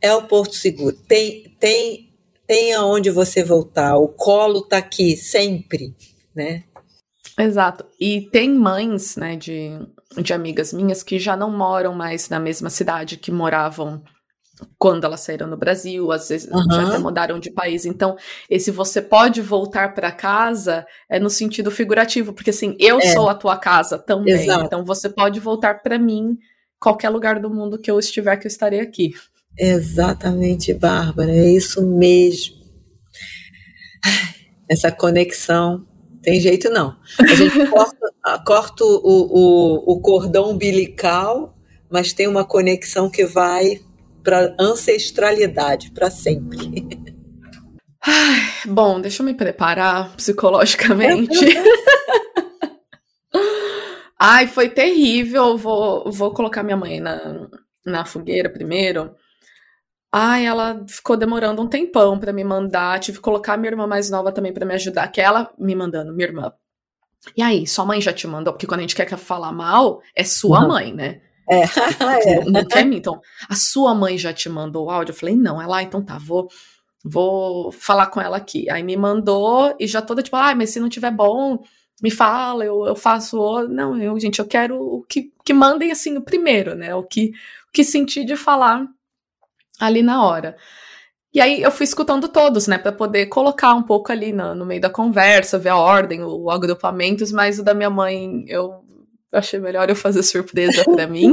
é 0.00 0.14
o 0.14 0.26
porto 0.26 0.54
seguro. 0.54 0.96
Tem, 1.06 1.54
tem, 1.60 2.10
tem 2.46 2.72
aonde 2.72 3.10
você 3.10 3.44
voltar. 3.44 3.96
O 3.96 4.08
colo 4.08 4.62
tá 4.62 4.78
aqui 4.78 5.16
sempre, 5.16 5.94
né? 6.34 6.64
Exato. 7.38 7.84
E 8.00 8.22
tem 8.30 8.50
mães, 8.50 9.16
né, 9.16 9.36
de, 9.36 9.70
de 10.22 10.32
amigas 10.32 10.72
minhas 10.72 11.02
que 11.02 11.18
já 11.18 11.36
não 11.36 11.50
moram 11.50 11.94
mais 11.94 12.28
na 12.28 12.38
mesma 12.38 12.70
cidade 12.70 13.16
que 13.16 13.32
moravam 13.32 14.02
quando 14.78 15.04
elas 15.04 15.20
saíram 15.20 15.46
no 15.46 15.56
Brasil, 15.56 16.12
às 16.12 16.28
vezes 16.28 16.50
uhum. 16.50 16.62
já 16.70 16.88
até 16.88 16.98
mudaram 16.98 17.38
de 17.38 17.50
país. 17.50 17.84
Então, 17.84 18.16
esse 18.48 18.70
você 18.70 19.02
pode 19.02 19.40
voltar 19.40 19.94
para 19.94 20.12
casa 20.12 20.86
é 21.08 21.18
no 21.18 21.28
sentido 21.28 21.70
figurativo, 21.70 22.32
porque 22.32 22.50
assim, 22.50 22.76
eu 22.78 22.98
é. 22.98 23.12
sou 23.12 23.28
a 23.28 23.34
tua 23.34 23.56
casa 23.56 23.98
também. 23.98 24.34
Exato. 24.34 24.64
Então, 24.64 24.84
você 24.84 25.08
pode 25.08 25.40
voltar 25.40 25.82
para 25.82 25.98
mim 25.98 26.38
qualquer 26.78 27.08
lugar 27.08 27.40
do 27.40 27.50
mundo 27.50 27.78
que 27.78 27.90
eu 27.90 27.98
estiver 27.98 28.36
que 28.36 28.46
eu 28.46 28.50
estarei 28.50 28.80
aqui. 28.80 29.12
Exatamente, 29.58 30.74
Bárbara, 30.74 31.30
é 31.30 31.50
isso 31.50 31.82
mesmo. 31.82 32.56
Essa 34.68 34.90
conexão 34.90 35.86
tem 36.22 36.40
jeito 36.40 36.70
não. 36.70 36.96
A 37.20 37.34
gente 37.34 37.66
corta, 37.70 38.12
corta 38.44 38.84
o, 38.84 38.98
o, 39.02 39.92
o 39.92 40.00
cordão 40.00 40.50
umbilical, 40.50 41.56
mas 41.90 42.12
tem 42.12 42.26
uma 42.26 42.44
conexão 42.44 43.10
que 43.10 43.24
vai 43.24 43.80
para 44.24 44.56
ancestralidade, 44.58 45.92
para 45.92 46.10
sempre. 46.10 46.88
Ai, 48.02 48.40
bom, 48.66 49.00
deixa 49.00 49.22
eu 49.22 49.26
me 49.26 49.34
preparar 49.34 50.16
psicologicamente. 50.16 51.34
Ai, 54.18 54.46
foi 54.46 54.68
terrível. 54.68 55.56
Vou, 55.56 56.10
vou 56.10 56.32
colocar 56.32 56.62
minha 56.62 56.76
mãe 56.76 57.00
na, 57.00 57.48
na 57.84 58.04
fogueira 58.04 58.48
primeiro. 58.48 59.14
Ai, 60.10 60.46
ela 60.46 60.84
ficou 60.88 61.16
demorando 61.16 61.60
um 61.60 61.68
tempão 61.68 62.18
para 62.18 62.32
me 62.32 62.44
mandar. 62.44 63.00
Tive 63.00 63.18
que 63.18 63.22
colocar 63.22 63.56
minha 63.56 63.72
irmã 63.72 63.86
mais 63.86 64.10
nova 64.10 64.32
também 64.32 64.52
para 64.52 64.64
me 64.64 64.74
ajudar, 64.74 65.08
que 65.08 65.20
é 65.20 65.24
ela 65.24 65.52
me 65.58 65.74
mandando, 65.74 66.14
minha 66.14 66.28
irmã. 66.28 66.52
E 67.36 67.42
aí, 67.42 67.66
sua 67.66 67.84
mãe 67.84 68.00
já 68.00 68.12
te 68.12 68.26
mandou? 68.26 68.52
Porque 68.52 68.66
quando 68.66 68.80
a 68.80 68.82
gente 68.82 68.94
quer 68.94 69.08
falar 69.16 69.52
mal, 69.52 70.00
é 70.14 70.24
sua 70.24 70.60
uhum. 70.60 70.68
mãe, 70.68 70.92
né? 70.92 71.20
É. 71.48 71.62
é. 72.40 72.44
Não 72.44 72.64
quer 72.64 72.84
mim. 72.84 72.96
Então, 72.96 73.20
a 73.48 73.54
sua 73.54 73.94
mãe 73.94 74.16
já 74.18 74.32
te 74.32 74.48
mandou 74.48 74.86
o 74.86 74.90
áudio? 74.90 75.12
Eu 75.12 75.16
falei, 75.16 75.36
não. 75.36 75.60
Ela, 75.60 75.78
ah, 75.78 75.82
então 75.82 76.04
tá, 76.04 76.18
vou, 76.18 76.48
vou 77.04 77.72
falar 77.72 78.06
com 78.06 78.20
ela 78.20 78.36
aqui. 78.36 78.68
Aí 78.70 78.82
me 78.82 78.96
mandou 78.96 79.74
e 79.78 79.86
já 79.86 80.02
toda 80.02 80.22
tipo, 80.22 80.36
ah, 80.36 80.54
mas 80.54 80.70
se 80.70 80.80
não 80.80 80.88
tiver 80.88 81.10
bom, 81.10 81.58
me 82.02 82.10
fala, 82.10 82.64
eu, 82.64 82.86
eu 82.86 82.96
faço. 82.96 83.66
Não, 83.68 84.00
eu, 84.00 84.18
gente, 84.18 84.38
eu 84.38 84.46
quero 84.46 84.76
o 84.80 85.02
que, 85.02 85.32
que 85.44 85.52
mandem 85.52 85.92
assim 85.92 86.16
o 86.16 86.22
primeiro, 86.22 86.74
né? 86.74 86.94
O 86.94 87.02
que, 87.02 87.30
o 87.68 87.72
que 87.72 87.84
senti 87.84 88.24
de 88.24 88.36
falar 88.36 88.86
ali 89.80 90.02
na 90.02 90.24
hora. 90.24 90.56
E 91.32 91.40
aí 91.40 91.62
eu 91.62 91.70
fui 91.72 91.82
escutando 91.82 92.28
todos, 92.28 92.68
né, 92.68 92.78
para 92.78 92.92
poder 92.92 93.26
colocar 93.26 93.74
um 93.74 93.82
pouco 93.82 94.12
ali 94.12 94.32
no, 94.32 94.54
no 94.54 94.64
meio 94.64 94.80
da 94.80 94.88
conversa, 94.88 95.58
ver 95.58 95.70
a 95.70 95.76
ordem, 95.76 96.22
o, 96.22 96.44
o 96.44 96.50
agrupamentos, 96.50 97.32
mas 97.32 97.58
o 97.58 97.64
da 97.64 97.74
minha 97.74 97.90
mãe 97.90 98.44
eu 98.46 98.83
eu 99.34 99.38
achei 99.38 99.58
melhor 99.58 99.90
eu 99.90 99.96
fazer 99.96 100.22
surpresa 100.22 100.84
para 100.84 101.06
mim. 101.08 101.32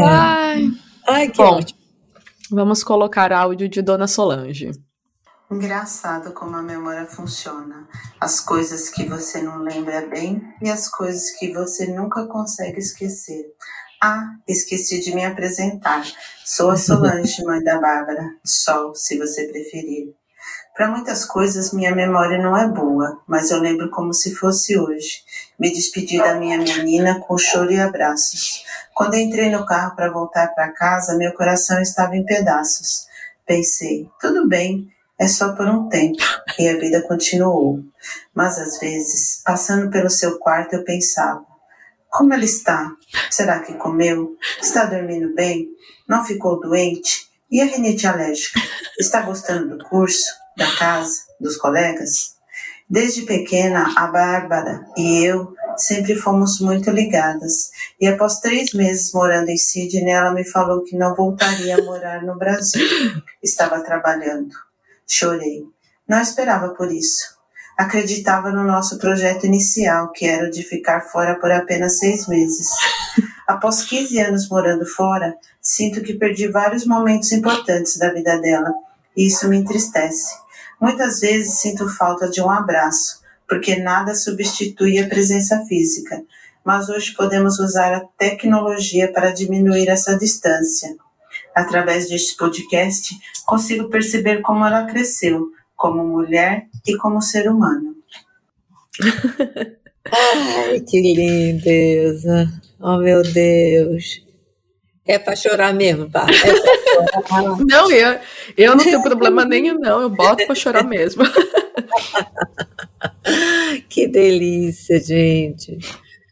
É. 0.00 0.04
Ai, 0.04 0.70
Ai, 1.06 1.28
que 1.28 1.36
Bom, 1.36 1.58
ótimo. 1.58 1.78
Vamos 2.50 2.82
colocar 2.82 3.30
áudio 3.30 3.68
de 3.68 3.82
Dona 3.82 4.06
Solange. 4.08 4.70
Engraçado 5.50 6.32
como 6.32 6.56
a 6.56 6.62
memória 6.62 7.06
funciona. 7.06 7.86
As 8.20 8.40
coisas 8.40 8.88
que 8.88 9.04
você 9.04 9.42
não 9.42 9.58
lembra 9.58 10.06
bem 10.06 10.42
e 10.62 10.70
as 10.70 10.88
coisas 10.88 11.30
que 11.38 11.52
você 11.52 11.86
nunca 11.92 12.26
consegue 12.26 12.78
esquecer. 12.78 13.44
Ah, 14.02 14.24
esqueci 14.46 15.00
de 15.00 15.14
me 15.14 15.24
apresentar. 15.24 16.06
Sou 16.44 16.70
a 16.70 16.76
Solange, 16.78 17.42
mãe 17.44 17.62
da 17.62 17.78
Bárbara. 17.80 18.30
Sol, 18.44 18.94
se 18.94 19.18
você 19.18 19.46
preferir. 19.48 20.14
Para 20.78 20.86
muitas 20.86 21.24
coisas, 21.24 21.72
minha 21.72 21.92
memória 21.92 22.38
não 22.38 22.56
é 22.56 22.68
boa, 22.68 23.20
mas 23.26 23.50
eu 23.50 23.58
lembro 23.58 23.90
como 23.90 24.14
se 24.14 24.32
fosse 24.36 24.78
hoje. 24.78 25.24
Me 25.58 25.72
despedi 25.72 26.18
da 26.18 26.36
minha 26.36 26.56
menina 26.56 27.18
com 27.18 27.36
choro 27.36 27.72
e 27.72 27.80
abraços. 27.80 28.62
Quando 28.94 29.16
entrei 29.16 29.50
no 29.50 29.66
carro 29.66 29.96
para 29.96 30.12
voltar 30.12 30.54
para 30.54 30.70
casa, 30.70 31.16
meu 31.16 31.34
coração 31.34 31.82
estava 31.82 32.14
em 32.14 32.24
pedaços. 32.24 33.08
Pensei, 33.44 34.08
tudo 34.20 34.46
bem, 34.46 34.88
é 35.18 35.26
só 35.26 35.52
por 35.52 35.66
um 35.66 35.88
tempo, 35.88 36.22
e 36.56 36.68
a 36.68 36.78
vida 36.78 37.02
continuou. 37.02 37.80
Mas 38.32 38.56
às 38.60 38.78
vezes, 38.78 39.42
passando 39.44 39.90
pelo 39.90 40.08
seu 40.08 40.38
quarto, 40.38 40.74
eu 40.74 40.84
pensava: 40.84 41.44
como 42.08 42.32
ela 42.32 42.44
está? 42.44 42.88
Será 43.32 43.58
que 43.58 43.74
comeu? 43.74 44.36
Está 44.62 44.84
dormindo 44.84 45.34
bem? 45.34 45.70
Não 46.08 46.24
ficou 46.24 46.60
doente? 46.60 47.26
E 47.50 47.60
a 47.60 47.64
rinite 47.64 48.06
alérgica? 48.06 48.60
Está 48.96 49.22
gostando 49.22 49.76
do 49.76 49.84
curso, 49.84 50.28
da 50.58 50.70
casa, 50.76 51.22
dos 51.40 51.56
colegas? 51.56 52.36
Desde 52.90 53.22
pequena, 53.22 53.94
a 53.96 54.08
Bárbara 54.08 54.84
e 54.96 55.24
eu 55.24 55.54
sempre 55.76 56.16
fomos 56.16 56.60
muito 56.60 56.90
ligadas. 56.90 57.70
E 58.00 58.08
após 58.08 58.40
três 58.40 58.72
meses 58.72 59.12
morando 59.12 59.50
em 59.50 59.56
Sydney, 59.56 60.10
ela 60.10 60.32
me 60.32 60.44
falou 60.44 60.82
que 60.82 60.96
não 60.96 61.14
voltaria 61.14 61.76
a 61.76 61.84
morar 61.84 62.22
no 62.24 62.36
Brasil. 62.36 62.82
Estava 63.42 63.80
trabalhando. 63.80 64.54
Chorei. 65.06 65.62
Não 66.08 66.20
esperava 66.20 66.70
por 66.70 66.90
isso. 66.90 67.38
Acreditava 67.76 68.50
no 68.50 68.64
nosso 68.64 68.98
projeto 68.98 69.46
inicial, 69.46 70.10
que 70.10 70.26
era 70.26 70.48
o 70.48 70.50
de 70.50 70.64
ficar 70.64 71.02
fora 71.02 71.38
por 71.38 71.52
apenas 71.52 71.98
seis 71.98 72.26
meses. 72.26 72.68
Após 73.46 73.82
15 73.82 74.18
anos 74.18 74.48
morando 74.48 74.84
fora, 74.84 75.36
sinto 75.60 76.02
que 76.02 76.14
perdi 76.14 76.48
vários 76.48 76.84
momentos 76.84 77.30
importantes 77.32 77.96
da 77.96 78.12
vida 78.12 78.36
dela, 78.38 78.72
e 79.16 79.26
isso 79.26 79.48
me 79.48 79.58
entristece. 79.58 80.47
Muitas 80.80 81.20
vezes 81.20 81.58
sinto 81.58 81.88
falta 81.88 82.28
de 82.28 82.40
um 82.40 82.50
abraço, 82.50 83.20
porque 83.48 83.76
nada 83.76 84.14
substitui 84.14 84.98
a 84.98 85.08
presença 85.08 85.64
física, 85.66 86.22
mas 86.64 86.88
hoje 86.88 87.14
podemos 87.14 87.58
usar 87.58 87.94
a 87.94 88.04
tecnologia 88.18 89.12
para 89.12 89.30
diminuir 89.30 89.88
essa 89.88 90.16
distância. 90.16 90.94
Através 91.54 92.08
deste 92.08 92.36
podcast, 92.36 93.16
consigo 93.46 93.88
perceber 93.88 94.40
como 94.42 94.64
ela 94.64 94.84
cresceu, 94.84 95.48
como 95.74 96.04
mulher 96.04 96.66
e 96.86 96.96
como 96.96 97.22
ser 97.22 97.50
humano. 97.50 97.96
Ai, 100.10 100.80
que 100.80 101.00
lindeza! 101.00 102.50
Oh, 102.80 102.98
meu 102.98 103.22
Deus! 103.22 104.27
É 105.08 105.18
para 105.18 105.34
chorar 105.34 105.72
mesmo, 105.72 106.10
pá. 106.10 106.26
É 106.28 106.34
chorar. 106.34 107.56
não, 107.66 107.90
eu, 107.90 108.18
eu 108.56 108.76
não 108.76 108.84
tenho 108.84 109.02
problema 109.02 109.42
nenhum, 109.42 109.78
não. 109.78 110.02
Eu 110.02 110.10
boto 110.10 110.44
para 110.44 110.54
chorar 110.54 110.84
mesmo. 110.84 111.24
que 113.88 114.06
delícia, 114.06 115.00
gente. 115.00 115.78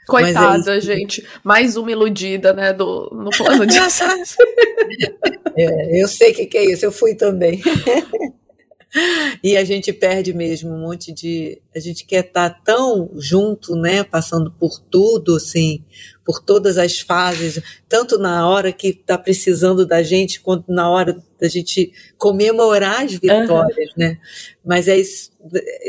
Coitada, 0.07 0.77
é 0.77 0.81
gente. 0.81 1.27
Mais 1.43 1.77
uma 1.79 1.91
iludida, 1.91 2.53
né, 2.53 2.75
do, 2.75 3.11
no 3.13 3.31
plano 3.31 3.67
de 3.67 3.79
é, 5.57 6.03
Eu 6.03 6.07
sei 6.07 6.33
o 6.33 6.35
que, 6.35 6.47
que 6.47 6.59
é 6.59 6.71
isso, 6.71 6.85
eu 6.85 6.93
fui 6.93 7.15
também. 7.15 7.63
E 9.43 9.57
a 9.59 9.65
gente 9.65 9.93
perde 9.93 10.33
mesmo 10.33 10.71
um 10.71 10.81
monte 10.81 11.13
de. 11.13 11.61
A 11.75 11.79
gente 11.79 12.07
quer 12.07 12.25
estar 12.25 12.49
tá 12.49 12.61
tão 12.65 13.11
junto, 13.17 13.75
né? 13.77 14.03
Passando 14.03 14.51
por 14.51 14.81
tudo, 14.81 15.37
assim, 15.37 15.85
por 16.27 16.41
todas 16.41 16.77
as 16.77 16.99
fases, 16.99 17.63
tanto 17.89 18.19
na 18.19 18.49
hora 18.49 18.73
que 18.73 18.89
está 18.89 19.17
precisando 19.17 19.87
da 19.87 20.03
gente, 20.03 20.41
quanto 20.41 20.73
na 20.73 20.91
hora 20.91 21.23
da 21.41 21.47
gente 21.49 21.93
comemorar 22.19 23.05
as 23.05 23.13
vitórias, 23.13 23.91
uhum. 23.91 23.95
né? 23.97 24.19
Mas 24.65 24.89
é 24.89 24.99
isso, 24.99 25.31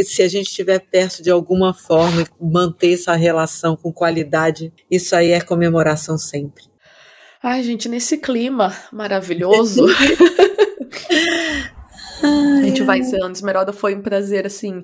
se 0.04 0.22
a 0.22 0.28
gente 0.28 0.46
estiver 0.48 0.78
perto 0.80 1.24
de 1.24 1.32
alguma 1.32 1.74
forma 1.74 2.22
e 2.22 2.28
manter 2.40 2.94
essa 2.94 3.16
relação 3.16 3.76
com 3.76 3.92
qualidade, 3.92 4.72
isso 4.92 5.16
aí 5.16 5.32
é 5.32 5.42
comemoração 5.42 6.20
sempre. 6.20 6.66
Ai, 7.42 7.64
gente, 7.64 7.90
nesse 7.90 8.18
clima 8.18 8.76
maravilhoso. 8.92 9.88
a 12.22 12.62
gente 12.64 12.84
vai 12.84 13.00
encerrando. 13.00 13.34
Esmeralda, 13.34 13.74
foi 13.74 13.96
um 13.96 14.02
prazer, 14.02 14.46
assim, 14.46 14.84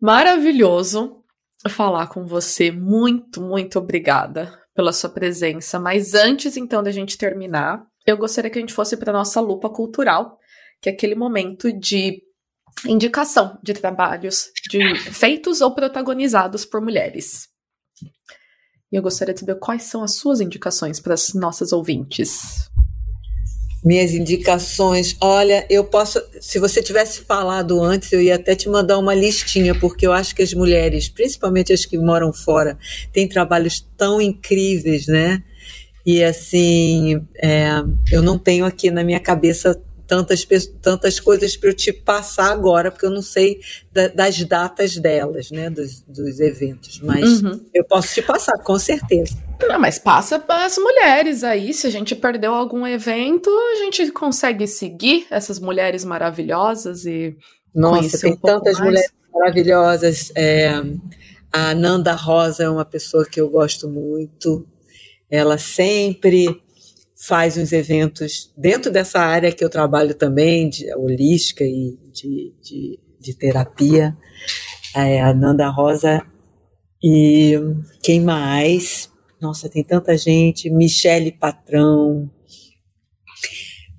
maravilhoso 0.00 1.22
falar 1.68 2.08
com 2.08 2.26
você. 2.26 2.70
Muito, 2.70 3.40
muito 3.40 3.78
obrigada 3.78 4.58
pela 4.74 4.92
sua 4.92 5.10
presença. 5.10 5.80
Mas 5.80 6.14
antes, 6.14 6.56
então, 6.56 6.82
da 6.82 6.90
gente 6.90 7.16
terminar, 7.16 7.84
eu 8.06 8.16
gostaria 8.16 8.50
que 8.50 8.58
a 8.58 8.60
gente 8.60 8.72
fosse 8.72 8.96
para 8.96 9.12
nossa 9.12 9.40
lupa 9.40 9.68
cultural, 9.70 10.38
que 10.80 10.88
é 10.88 10.92
aquele 10.92 11.14
momento 11.14 11.72
de 11.72 12.22
indicação 12.86 13.58
de 13.62 13.72
trabalhos 13.72 14.50
de 14.68 14.94
feitos 15.12 15.60
ou 15.60 15.74
protagonizados 15.74 16.64
por 16.64 16.80
mulheres. 16.80 17.48
E 18.92 18.96
eu 18.96 19.02
gostaria 19.02 19.34
de 19.34 19.40
saber 19.40 19.58
quais 19.58 19.84
são 19.84 20.02
as 20.02 20.16
suas 20.16 20.40
indicações 20.40 21.00
para 21.00 21.14
as 21.14 21.34
nossas 21.34 21.72
ouvintes. 21.72 22.70
Minhas 23.86 24.12
indicações, 24.12 25.16
olha, 25.20 25.64
eu 25.70 25.84
posso, 25.84 26.20
se 26.40 26.58
você 26.58 26.82
tivesse 26.82 27.20
falado 27.20 27.80
antes, 27.80 28.12
eu 28.12 28.20
ia 28.20 28.34
até 28.34 28.56
te 28.56 28.68
mandar 28.68 28.98
uma 28.98 29.14
listinha, 29.14 29.76
porque 29.76 30.04
eu 30.04 30.12
acho 30.12 30.34
que 30.34 30.42
as 30.42 30.52
mulheres, 30.52 31.08
principalmente 31.08 31.72
as 31.72 31.84
que 31.84 31.96
moram 31.96 32.32
fora, 32.32 32.76
têm 33.12 33.28
trabalhos 33.28 33.86
tão 33.96 34.20
incríveis, 34.20 35.06
né? 35.06 35.40
E 36.04 36.24
assim, 36.24 37.24
é, 37.36 37.68
eu 38.10 38.22
não 38.22 38.36
tenho 38.36 38.64
aqui 38.64 38.90
na 38.90 39.04
minha 39.04 39.20
cabeça 39.20 39.80
tantas, 40.04 40.44
tantas 40.82 41.20
coisas 41.20 41.56
para 41.56 41.70
eu 41.70 41.74
te 41.74 41.92
passar 41.92 42.50
agora, 42.50 42.90
porque 42.90 43.06
eu 43.06 43.10
não 43.10 43.22
sei 43.22 43.60
da, 43.92 44.08
das 44.08 44.42
datas 44.44 44.96
delas, 44.96 45.52
né, 45.52 45.70
dos, 45.70 46.02
dos 46.02 46.40
eventos, 46.40 47.00
mas 47.00 47.40
uhum. 47.40 47.60
eu 47.72 47.84
posso 47.84 48.14
te 48.14 48.22
passar, 48.22 48.58
com 48.64 48.78
certeza. 48.78 49.45
Não, 49.60 49.80
mas 49.80 49.98
passa 49.98 50.38
para 50.38 50.66
as 50.66 50.76
mulheres 50.76 51.42
aí, 51.42 51.72
se 51.72 51.86
a 51.86 51.90
gente 51.90 52.14
perdeu 52.14 52.54
algum 52.54 52.86
evento, 52.86 53.50
a 53.50 53.76
gente 53.76 54.10
consegue 54.12 54.66
seguir 54.66 55.26
essas 55.30 55.58
mulheres 55.58 56.04
maravilhosas 56.04 57.06
e 57.06 57.36
Nossa, 57.74 58.18
tem 58.20 58.32
um 58.32 58.36
tantas 58.36 58.78
mulheres 58.78 59.12
maravilhosas, 59.32 60.30
é, 60.36 60.70
a 61.52 61.74
Nanda 61.74 62.12
Rosa 62.12 62.64
é 62.64 62.68
uma 62.68 62.84
pessoa 62.84 63.24
que 63.24 63.40
eu 63.40 63.48
gosto 63.48 63.88
muito, 63.88 64.66
ela 65.30 65.58
sempre 65.58 66.62
faz 67.16 67.56
uns 67.56 67.72
eventos 67.72 68.52
dentro 68.56 68.90
dessa 68.90 69.18
área 69.20 69.50
que 69.50 69.64
eu 69.64 69.70
trabalho 69.70 70.14
também, 70.14 70.68
de 70.68 70.94
holística 70.94 71.64
e 71.64 71.98
de, 72.12 72.54
de, 72.62 73.00
de 73.18 73.34
terapia, 73.34 74.16
é, 74.94 75.20
a 75.20 75.32
Nanda 75.32 75.68
Rosa. 75.68 76.22
E 77.02 77.54
quem 78.02 78.20
mais? 78.20 79.10
Nossa, 79.46 79.68
tem 79.68 79.84
tanta 79.84 80.18
gente. 80.18 80.68
Michele 80.68 81.30
Patrão. 81.30 82.28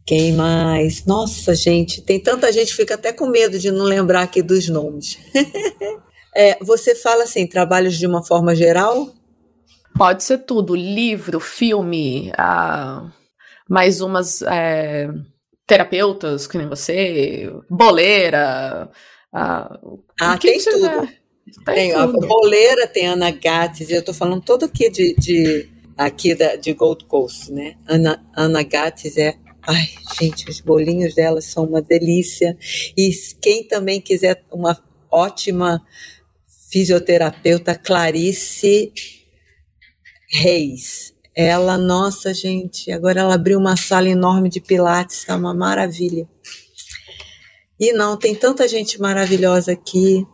Quem 0.06 0.34
mais? 0.34 1.06
Nossa, 1.06 1.56
gente, 1.56 2.02
tem 2.02 2.20
tanta 2.20 2.52
gente, 2.52 2.74
fica 2.74 2.96
até 2.96 3.14
com 3.14 3.28
medo 3.28 3.58
de 3.58 3.72
não 3.72 3.86
lembrar 3.86 4.24
aqui 4.24 4.42
dos 4.42 4.68
nomes. 4.68 5.18
é, 6.36 6.58
você 6.62 6.96
fala 6.96 7.24
assim, 7.24 7.48
trabalhos 7.48 7.98
de 7.98 8.06
uma 8.06 8.24
forma 8.24 8.54
geral? 8.56 9.10
Pode 9.98 10.24
ser 10.24 10.40
tudo, 10.40 10.76
livro, 10.76 11.40
filme, 11.40 12.32
ah, 12.38 13.10
mais 13.70 14.02
umas 14.02 14.42
é, 14.42 15.10
terapeutas, 15.66 16.46
que 16.46 16.58
nem 16.58 16.68
você, 16.68 17.50
boleira. 17.70 18.90
Ah, 19.34 19.80
ah 20.22 20.38
tem 20.38 20.60
tudo. 20.60 21.08
Tem, 21.66 21.76
tem 21.76 21.94
a 21.94 22.08
boleira, 22.08 22.88
tem 22.88 23.08
a 23.08 23.14
Ana 23.14 23.32
Gattes, 23.32 23.90
eu 23.90 24.00
estou 24.00 24.14
falando 24.14 24.42
todo 24.42 24.66
aqui 24.66 24.90
de, 24.90 25.16
de 25.16 25.70
aqui 25.98 26.36
da, 26.36 26.56
de 26.56 26.74
Gold 26.74 27.06
Coast, 27.06 27.52
né? 27.52 27.76
Ana, 27.88 28.26
Ana 28.36 28.64
Gattes 28.64 29.18
é 29.18 29.38
Ai, 29.70 29.90
gente, 30.18 30.50
os 30.50 30.62
bolinhos 30.62 31.14
dela 31.14 31.42
são 31.42 31.66
uma 31.66 31.82
delícia. 31.82 32.58
E 32.96 33.12
quem 33.42 33.68
também 33.68 34.00
quiser 34.00 34.46
uma 34.50 34.82
ótima 35.12 35.86
fisioterapeuta, 36.72 37.76
Clarice 37.76 38.94
Reis. 40.30 41.14
Ela, 41.36 41.78
nossa, 41.78 42.34
gente, 42.34 42.92
agora 42.94 43.20
ela 43.20 43.36
abriu 43.36 43.60
uma 43.60 43.76
sala 43.76 44.08
enorme 44.08 44.48
de 44.50 44.62
pilates, 44.62 45.26
tá 45.26 45.36
uma 45.36 45.54
maravilha. 45.54 46.26
E 47.78 47.92
não, 47.92 48.18
tem 48.18 48.34
tanta 48.34 48.68
gente 48.70 49.00
maravilhosa 49.02 49.74
aqui. 49.74 50.26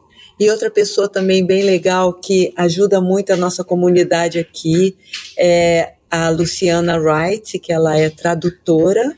E 0.44 0.52
outra 0.52 0.70
pessoa 0.70 1.08
também 1.08 1.46
bem 1.46 1.64
legal 1.64 2.14
que 2.14 2.54
ajuda 2.58 3.00
muito 3.00 3.32
a 3.32 3.38
nossa 3.38 3.64
comunidade 3.64 4.38
aqui 4.38 4.98
é 5.40 5.94
a 6.12 6.28
Luciana 6.28 7.00
Wright, 7.00 7.58
que 7.60 7.72
ela 7.72 7.98
é 7.98 8.10
tradutora 8.10 9.16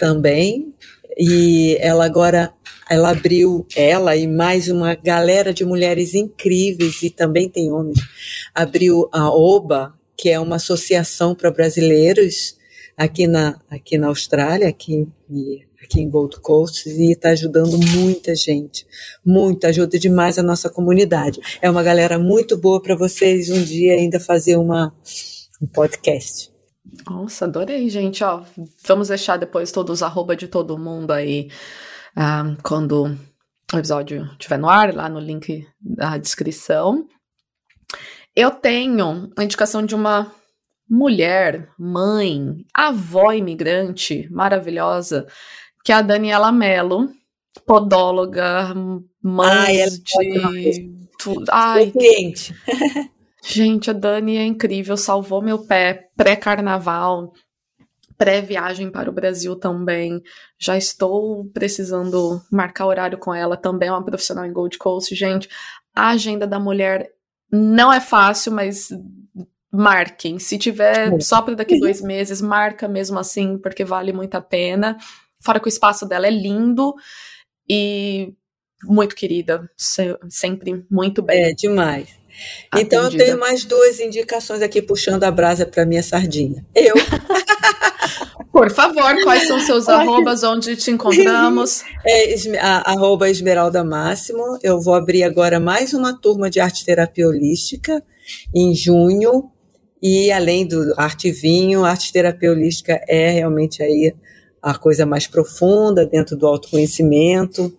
também. 0.00 0.72
E 1.18 1.76
ela 1.82 2.06
agora 2.06 2.50
ela 2.88 3.10
abriu 3.10 3.66
ela 3.76 4.16
e 4.16 4.26
mais 4.26 4.68
uma 4.68 4.94
galera 4.94 5.52
de 5.52 5.66
mulheres 5.66 6.14
incríveis 6.14 7.02
e 7.02 7.10
também 7.10 7.46
tem 7.46 7.70
homens. 7.70 7.98
Abriu 8.54 9.06
a 9.12 9.28
OBA, 9.30 9.92
que 10.16 10.30
é 10.30 10.40
uma 10.40 10.56
associação 10.56 11.34
para 11.34 11.50
brasileiros 11.50 12.56
aqui 12.96 13.26
na, 13.26 13.60
aqui 13.70 13.98
na 13.98 14.06
Austrália, 14.06 14.66
aqui 14.66 15.06
aqui 15.88 16.02
em 16.02 16.10
Gold 16.10 16.38
Coast 16.40 16.86
e 16.86 17.12
está 17.12 17.30
ajudando 17.30 17.78
muita 17.78 18.36
gente. 18.36 18.86
Muito, 19.24 19.66
ajuda 19.66 19.98
demais 19.98 20.38
a 20.38 20.42
nossa 20.42 20.68
comunidade. 20.68 21.40
É 21.62 21.70
uma 21.70 21.82
galera 21.82 22.18
muito 22.18 22.58
boa 22.58 22.80
para 22.80 22.94
vocês 22.94 23.48
um 23.48 23.62
dia 23.64 23.94
ainda 23.94 24.20
fazer 24.20 24.56
uma, 24.56 24.94
um 25.60 25.66
podcast. 25.66 26.52
Nossa, 27.08 27.46
adorei, 27.46 27.88
gente. 27.88 28.22
Ó, 28.22 28.42
vamos 28.86 29.08
deixar 29.08 29.38
depois 29.38 29.72
todos 29.72 29.98
os 29.98 30.02
arroba 30.02 30.36
de 30.36 30.46
todo 30.46 30.78
mundo 30.78 31.10
aí 31.10 31.48
um, 32.14 32.56
quando 32.62 33.16
o 33.72 33.76
episódio 33.78 34.24
estiver 34.32 34.58
no 34.58 34.68
ar, 34.68 34.94
lá 34.94 35.08
no 35.08 35.18
link 35.18 35.66
da 35.80 36.18
descrição. 36.18 37.06
Eu 38.36 38.50
tenho 38.50 39.30
a 39.36 39.42
indicação 39.42 39.84
de 39.84 39.94
uma 39.94 40.30
mulher, 40.88 41.68
mãe, 41.78 42.64
avó 42.72 43.32
imigrante 43.32 44.28
maravilhosa, 44.30 45.26
que 45.84 45.92
é 45.92 45.96
a 45.96 46.02
Daniela 46.02 46.52
Mello, 46.52 47.08
podóloga, 47.66 48.74
mãe 49.22 49.48
Ai, 49.48 49.80
é 49.80 49.86
de. 49.90 50.98
Tu... 51.18 51.44
Ai, 51.50 51.90
cliente. 51.90 52.54
Gente, 53.44 53.90
a 53.90 53.92
Dani 53.92 54.36
é 54.36 54.44
incrível, 54.44 54.96
salvou 54.96 55.40
meu 55.40 55.64
pé 55.64 56.10
pré-carnaval, 56.16 57.32
pré-viagem 58.16 58.90
para 58.90 59.08
o 59.08 59.12
Brasil 59.12 59.56
também. 59.56 60.22
Já 60.58 60.76
estou 60.76 61.46
precisando 61.54 62.42
marcar 62.50 62.86
horário 62.86 63.16
com 63.16 63.34
ela, 63.34 63.56
também 63.56 63.88
é 63.88 63.92
uma 63.92 64.04
profissional 64.04 64.44
em 64.44 64.52
Gold 64.52 64.76
Coast. 64.76 65.14
Gente, 65.14 65.48
a 65.94 66.10
agenda 66.10 66.46
da 66.46 66.58
mulher 66.58 67.10
não 67.50 67.92
é 67.92 68.00
fácil, 68.00 68.52
mas 68.52 68.90
marquem. 69.72 70.38
Se 70.38 70.58
tiver 70.58 71.20
só 71.20 71.40
para 71.40 71.54
daqui 71.54 71.78
dois 71.78 72.02
meses, 72.02 72.42
marca 72.42 72.88
mesmo 72.88 73.18
assim, 73.18 73.56
porque 73.56 73.84
vale 73.84 74.12
muito 74.12 74.34
a 74.34 74.40
pena. 74.40 74.98
Fora 75.42 75.60
que 75.60 75.66
o 75.66 75.68
espaço 75.68 76.06
dela 76.06 76.26
é 76.26 76.30
lindo 76.30 76.94
e 77.68 78.32
muito 78.84 79.14
querida, 79.14 79.68
sempre 80.28 80.84
muito 80.90 81.22
bem. 81.22 81.44
É, 81.44 81.52
demais. 81.52 82.08
Então 82.76 83.00
Atendida. 83.00 83.22
eu 83.22 83.26
tenho 83.26 83.40
mais 83.40 83.64
duas 83.64 83.98
indicações 83.98 84.62
aqui 84.62 84.80
puxando 84.80 85.24
a 85.24 85.30
brasa 85.30 85.66
para 85.66 85.84
minha 85.84 86.02
sardinha. 86.02 86.64
Eu. 86.74 86.94
Por 88.52 88.70
favor, 88.72 89.22
quais 89.22 89.46
são 89.46 89.60
seus 89.60 89.88
arrobas, 89.88 90.42
onde 90.42 90.76
te 90.76 90.90
encontramos? 90.90 91.82
É, 92.06 92.34
a, 92.60 92.92
arroba 92.92 93.28
Esmeralda 93.28 93.84
Máximo. 93.84 94.58
Eu 94.62 94.80
vou 94.80 94.94
abrir 94.94 95.22
agora 95.24 95.60
mais 95.60 95.92
uma 95.92 96.18
turma 96.18 96.48
de 96.48 96.60
arte 96.60 96.84
terapia 96.84 97.28
holística 97.28 98.02
em 98.54 98.74
junho. 98.74 99.50
E 100.00 100.30
além 100.30 100.66
do 100.66 100.94
arte 100.96 101.30
vinho, 101.30 101.84
arte 101.84 102.12
terapia 102.12 102.50
holística 102.50 103.00
é 103.08 103.30
realmente 103.30 103.82
aí 103.82 104.14
a 104.62 104.76
coisa 104.76 105.06
mais 105.06 105.26
profunda 105.26 106.04
dentro 106.06 106.36
do 106.36 106.46
autoconhecimento 106.46 107.72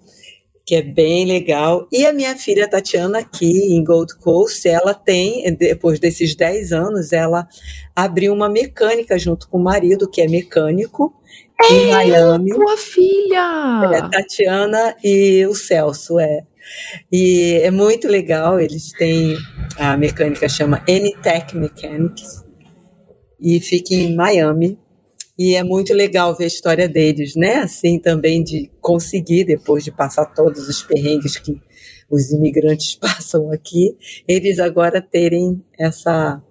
que 0.69 0.75
é 0.75 0.83
bem 0.83 1.25
legal. 1.25 1.87
E 1.91 2.05
a 2.05 2.13
minha 2.13 2.37
filha 2.37 2.69
Tatiana, 2.69 3.17
aqui 3.17 3.73
em 3.73 3.83
Gold 3.83 4.15
Coast, 4.17 4.69
ela 4.69 4.93
tem, 4.93 5.51
depois 5.55 5.99
desses 5.99 6.35
10 6.35 6.71
anos, 6.71 7.11
ela 7.11 7.47
abriu 7.95 8.31
uma 8.31 8.47
mecânica 8.47 9.17
junto 9.17 9.49
com 9.49 9.57
o 9.57 9.63
marido, 9.63 10.07
que 10.07 10.21
é 10.21 10.27
mecânico, 10.27 11.11
é, 11.59 11.73
em 11.73 11.87
Miami. 11.87 12.51
Tua 12.51 12.77
filha! 12.77 13.81
É, 13.95 14.09
Tatiana 14.09 14.95
e 15.03 15.43
o 15.47 15.55
Celso, 15.55 16.19
é. 16.19 16.43
E 17.11 17.61
é 17.63 17.71
muito 17.71 18.07
legal, 18.07 18.59
eles 18.59 18.91
têm, 18.91 19.35
a 19.75 19.97
mecânica 19.97 20.47
chama 20.47 20.83
Anytech 20.87 21.57
Mechanics, 21.57 22.45
e 23.41 23.59
fica 23.59 23.95
em 23.95 24.15
Miami, 24.15 24.77
e 25.39 25.55
é 25.55 25.63
muito 25.63 25.93
legal 25.93 26.35
ver 26.35 26.43
a 26.43 26.47
história 26.47 26.85
deles, 26.89 27.33
né? 27.33 27.59
Assim, 27.59 27.97
também 27.97 28.43
de 28.43 28.69
conseguir, 28.81 29.45
depois 29.45 29.85
de 29.85 29.89
passar 29.89 30.25
todos 30.25 30.67
os 30.67 30.83
perrengues 30.83 31.37
que 31.37 31.57
os 32.11 32.29
imigrantes 32.31 32.93
passam 32.99 33.49
aqui, 33.49 33.95
eles 34.27 34.59
agora 34.59 35.01
terem 35.01 35.63
essa, 35.79 36.43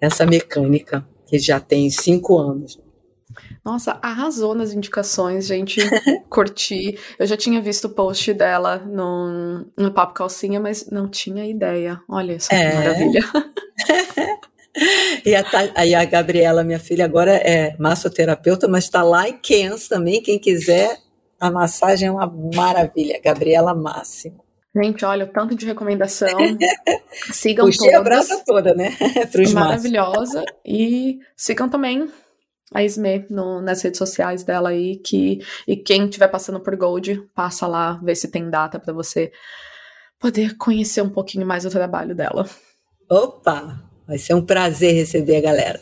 essa 0.00 0.24
mecânica, 0.24 1.04
que 1.26 1.40
já 1.40 1.58
tem 1.58 1.90
cinco 1.90 2.38
anos. 2.38 2.80
Nossa, 3.64 3.98
arrasou 4.00 4.54
nas 4.54 4.72
indicações, 4.72 5.46
gente. 5.46 5.80
Curti. 6.30 6.96
Eu 7.18 7.26
já 7.26 7.36
tinha 7.36 7.60
visto 7.60 7.86
o 7.86 7.90
post 7.90 8.32
dela 8.32 8.78
no, 8.78 9.66
no 9.76 9.92
Papo 9.92 10.14
Calcinha, 10.14 10.60
mas 10.60 10.88
não 10.88 11.08
tinha 11.08 11.44
ideia. 11.44 12.00
Olha 12.08 12.38
só 12.38 12.54
é. 12.54 12.74
maravilha. 12.74 13.20
E 15.24 15.34
a, 15.34 15.44
aí 15.74 15.94
a 15.94 16.04
Gabriela, 16.04 16.64
minha 16.64 16.78
filha, 16.78 17.04
agora 17.04 17.32
é 17.32 17.76
massoterapeuta, 17.78 18.68
mas 18.68 18.84
está 18.84 19.02
lá 19.02 19.28
em 19.28 19.38
Kens 19.38 19.88
também. 19.88 20.22
Quem 20.22 20.38
quiser, 20.38 20.98
a 21.40 21.50
massagem 21.50 22.08
é 22.08 22.12
uma 22.12 22.26
maravilha. 22.54 23.20
Gabriela 23.22 23.74
Máximo. 23.74 24.44
Gente, 24.76 25.04
olha, 25.04 25.24
o 25.24 25.28
tanto 25.28 25.54
de 25.54 25.66
recomendação. 25.66 26.38
Sigam 27.32 27.66
Puxei 27.66 27.90
todas. 27.92 28.30
a 28.30 28.44
toda, 28.44 28.74
né? 28.74 28.96
Maravilhosa. 29.52 30.44
E 30.64 31.18
sigam 31.36 31.68
também 31.68 32.08
a 32.72 32.84
Isme 32.84 33.26
no, 33.30 33.60
nas 33.60 33.82
redes 33.82 33.98
sociais 33.98 34.44
dela 34.44 34.68
aí. 34.68 34.96
Que, 34.96 35.40
e 35.66 35.76
quem 35.76 36.04
estiver 36.04 36.28
passando 36.28 36.60
por 36.60 36.76
Gold, 36.76 37.28
passa 37.34 37.66
lá, 37.66 37.98
vê 38.02 38.14
se 38.14 38.30
tem 38.30 38.48
data 38.50 38.78
para 38.78 38.92
você 38.92 39.32
poder 40.20 40.56
conhecer 40.56 41.00
um 41.00 41.10
pouquinho 41.10 41.46
mais 41.46 41.64
o 41.64 41.70
trabalho 41.70 42.14
dela. 42.14 42.48
Opa! 43.10 43.87
Vai 44.08 44.16
ser 44.16 44.32
um 44.32 44.40
prazer 44.40 44.94
receber 44.94 45.36
a 45.36 45.40
galera. 45.42 45.80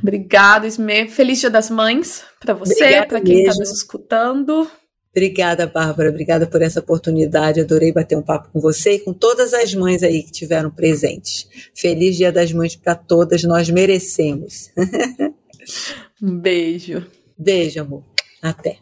Obrigada, 0.00 0.64
Isme. 0.64 1.08
Feliz 1.08 1.40
Dia 1.40 1.50
das 1.50 1.68
Mães 1.68 2.22
para 2.38 2.54
você, 2.54 3.04
para 3.04 3.20
quem 3.20 3.40
está 3.40 3.58
nos 3.58 3.72
escutando. 3.72 4.70
Obrigada, 5.10 5.66
Bárbara. 5.66 6.10
Obrigada 6.10 6.46
por 6.46 6.62
essa 6.62 6.78
oportunidade. 6.78 7.60
Adorei 7.60 7.92
bater 7.92 8.16
um 8.16 8.22
papo 8.22 8.50
com 8.52 8.60
você 8.60 8.92
e 8.92 8.98
com 9.00 9.12
todas 9.12 9.52
as 9.54 9.74
mães 9.74 10.04
aí 10.04 10.22
que 10.22 10.30
tiveram 10.30 10.70
presentes. 10.70 11.48
Feliz 11.74 12.16
Dia 12.16 12.30
das 12.30 12.52
Mães 12.52 12.76
para 12.76 12.94
todas. 12.94 13.42
Nós 13.42 13.68
merecemos. 13.70 14.70
um 16.22 16.38
beijo. 16.38 17.04
Beijo, 17.36 17.80
amor. 17.80 18.04
Até. 18.40 18.76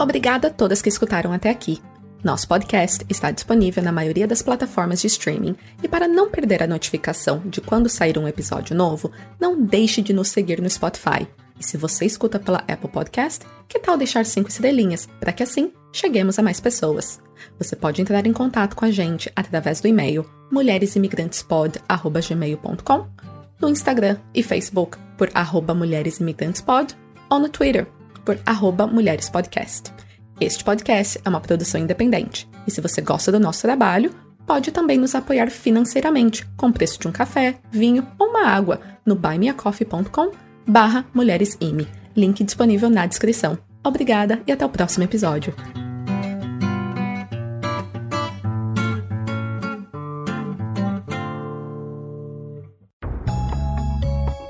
Obrigada 0.00 0.48
a 0.48 0.50
todas 0.50 0.82
que 0.82 0.88
escutaram 0.88 1.32
até 1.32 1.50
aqui. 1.50 1.78
Nosso 2.22 2.46
podcast 2.48 3.04
está 3.08 3.30
disponível 3.30 3.82
na 3.82 3.90
maioria 3.92 4.26
das 4.26 4.42
plataformas 4.42 5.00
de 5.00 5.06
streaming 5.06 5.56
e 5.80 5.88
para 5.88 6.08
não 6.08 6.28
perder 6.28 6.64
a 6.64 6.66
notificação 6.66 7.40
de 7.44 7.60
quando 7.60 7.88
sair 7.88 8.18
um 8.18 8.26
episódio 8.26 8.74
novo, 8.74 9.12
não 9.38 9.62
deixe 9.62 10.02
de 10.02 10.12
nos 10.12 10.26
seguir 10.28 10.60
no 10.60 10.68
Spotify. 10.68 11.28
E 11.60 11.64
se 11.64 11.76
você 11.76 12.06
escuta 12.06 12.40
pela 12.40 12.64
Apple 12.66 12.90
Podcast, 12.90 13.46
que 13.68 13.78
tal 13.78 13.96
deixar 13.96 14.26
cinco 14.26 14.48
estrelinhas 14.48 15.08
para 15.20 15.32
que 15.32 15.44
assim 15.44 15.72
cheguemos 15.92 16.40
a 16.40 16.42
mais 16.42 16.60
pessoas? 16.60 17.20
Você 17.56 17.76
pode 17.76 18.02
entrar 18.02 18.26
em 18.26 18.32
contato 18.32 18.74
com 18.74 18.84
a 18.84 18.90
gente 18.90 19.30
através 19.36 19.80
do 19.80 19.86
e-mail 19.86 20.28
mulheresimigrantespod@gmail.com, 20.50 23.06
no 23.60 23.68
Instagram 23.68 24.16
e 24.34 24.42
Facebook 24.42 24.98
por 25.16 25.30
arroba 25.34 25.72
mulheresimigrantespod 25.72 26.96
ou 27.30 27.38
no 27.38 27.48
Twitter 27.48 27.86
por 28.24 28.40
arroba 28.44 28.88
mulherespodcast. 28.88 30.07
Este 30.40 30.62
podcast 30.62 31.20
é 31.24 31.28
uma 31.28 31.40
produção 31.40 31.80
independente 31.80 32.48
e 32.64 32.70
se 32.70 32.80
você 32.80 33.00
gosta 33.00 33.32
do 33.32 33.40
nosso 33.40 33.62
trabalho, 33.62 34.14
pode 34.46 34.70
também 34.70 34.96
nos 34.96 35.16
apoiar 35.16 35.50
financeiramente 35.50 36.46
com 36.56 36.68
o 36.68 36.72
preço 36.72 37.00
de 37.00 37.08
um 37.08 37.12
café, 37.12 37.58
vinho 37.72 38.06
ou 38.16 38.28
uma 38.28 38.46
água 38.46 38.80
no 39.04 39.16
buymeacoffee.com 39.16 40.30
barra 40.64 41.04
mulheresime. 41.12 41.88
Link 42.16 42.44
disponível 42.44 42.88
na 42.88 43.04
descrição. 43.04 43.58
Obrigada 43.82 44.40
e 44.46 44.52
até 44.52 44.64
o 44.64 44.68
próximo 44.68 45.02
episódio. 45.02 45.52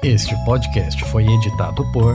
Este 0.03 0.35
podcast 0.45 1.03
foi 1.07 1.25
editado 1.25 1.83
por 1.93 2.15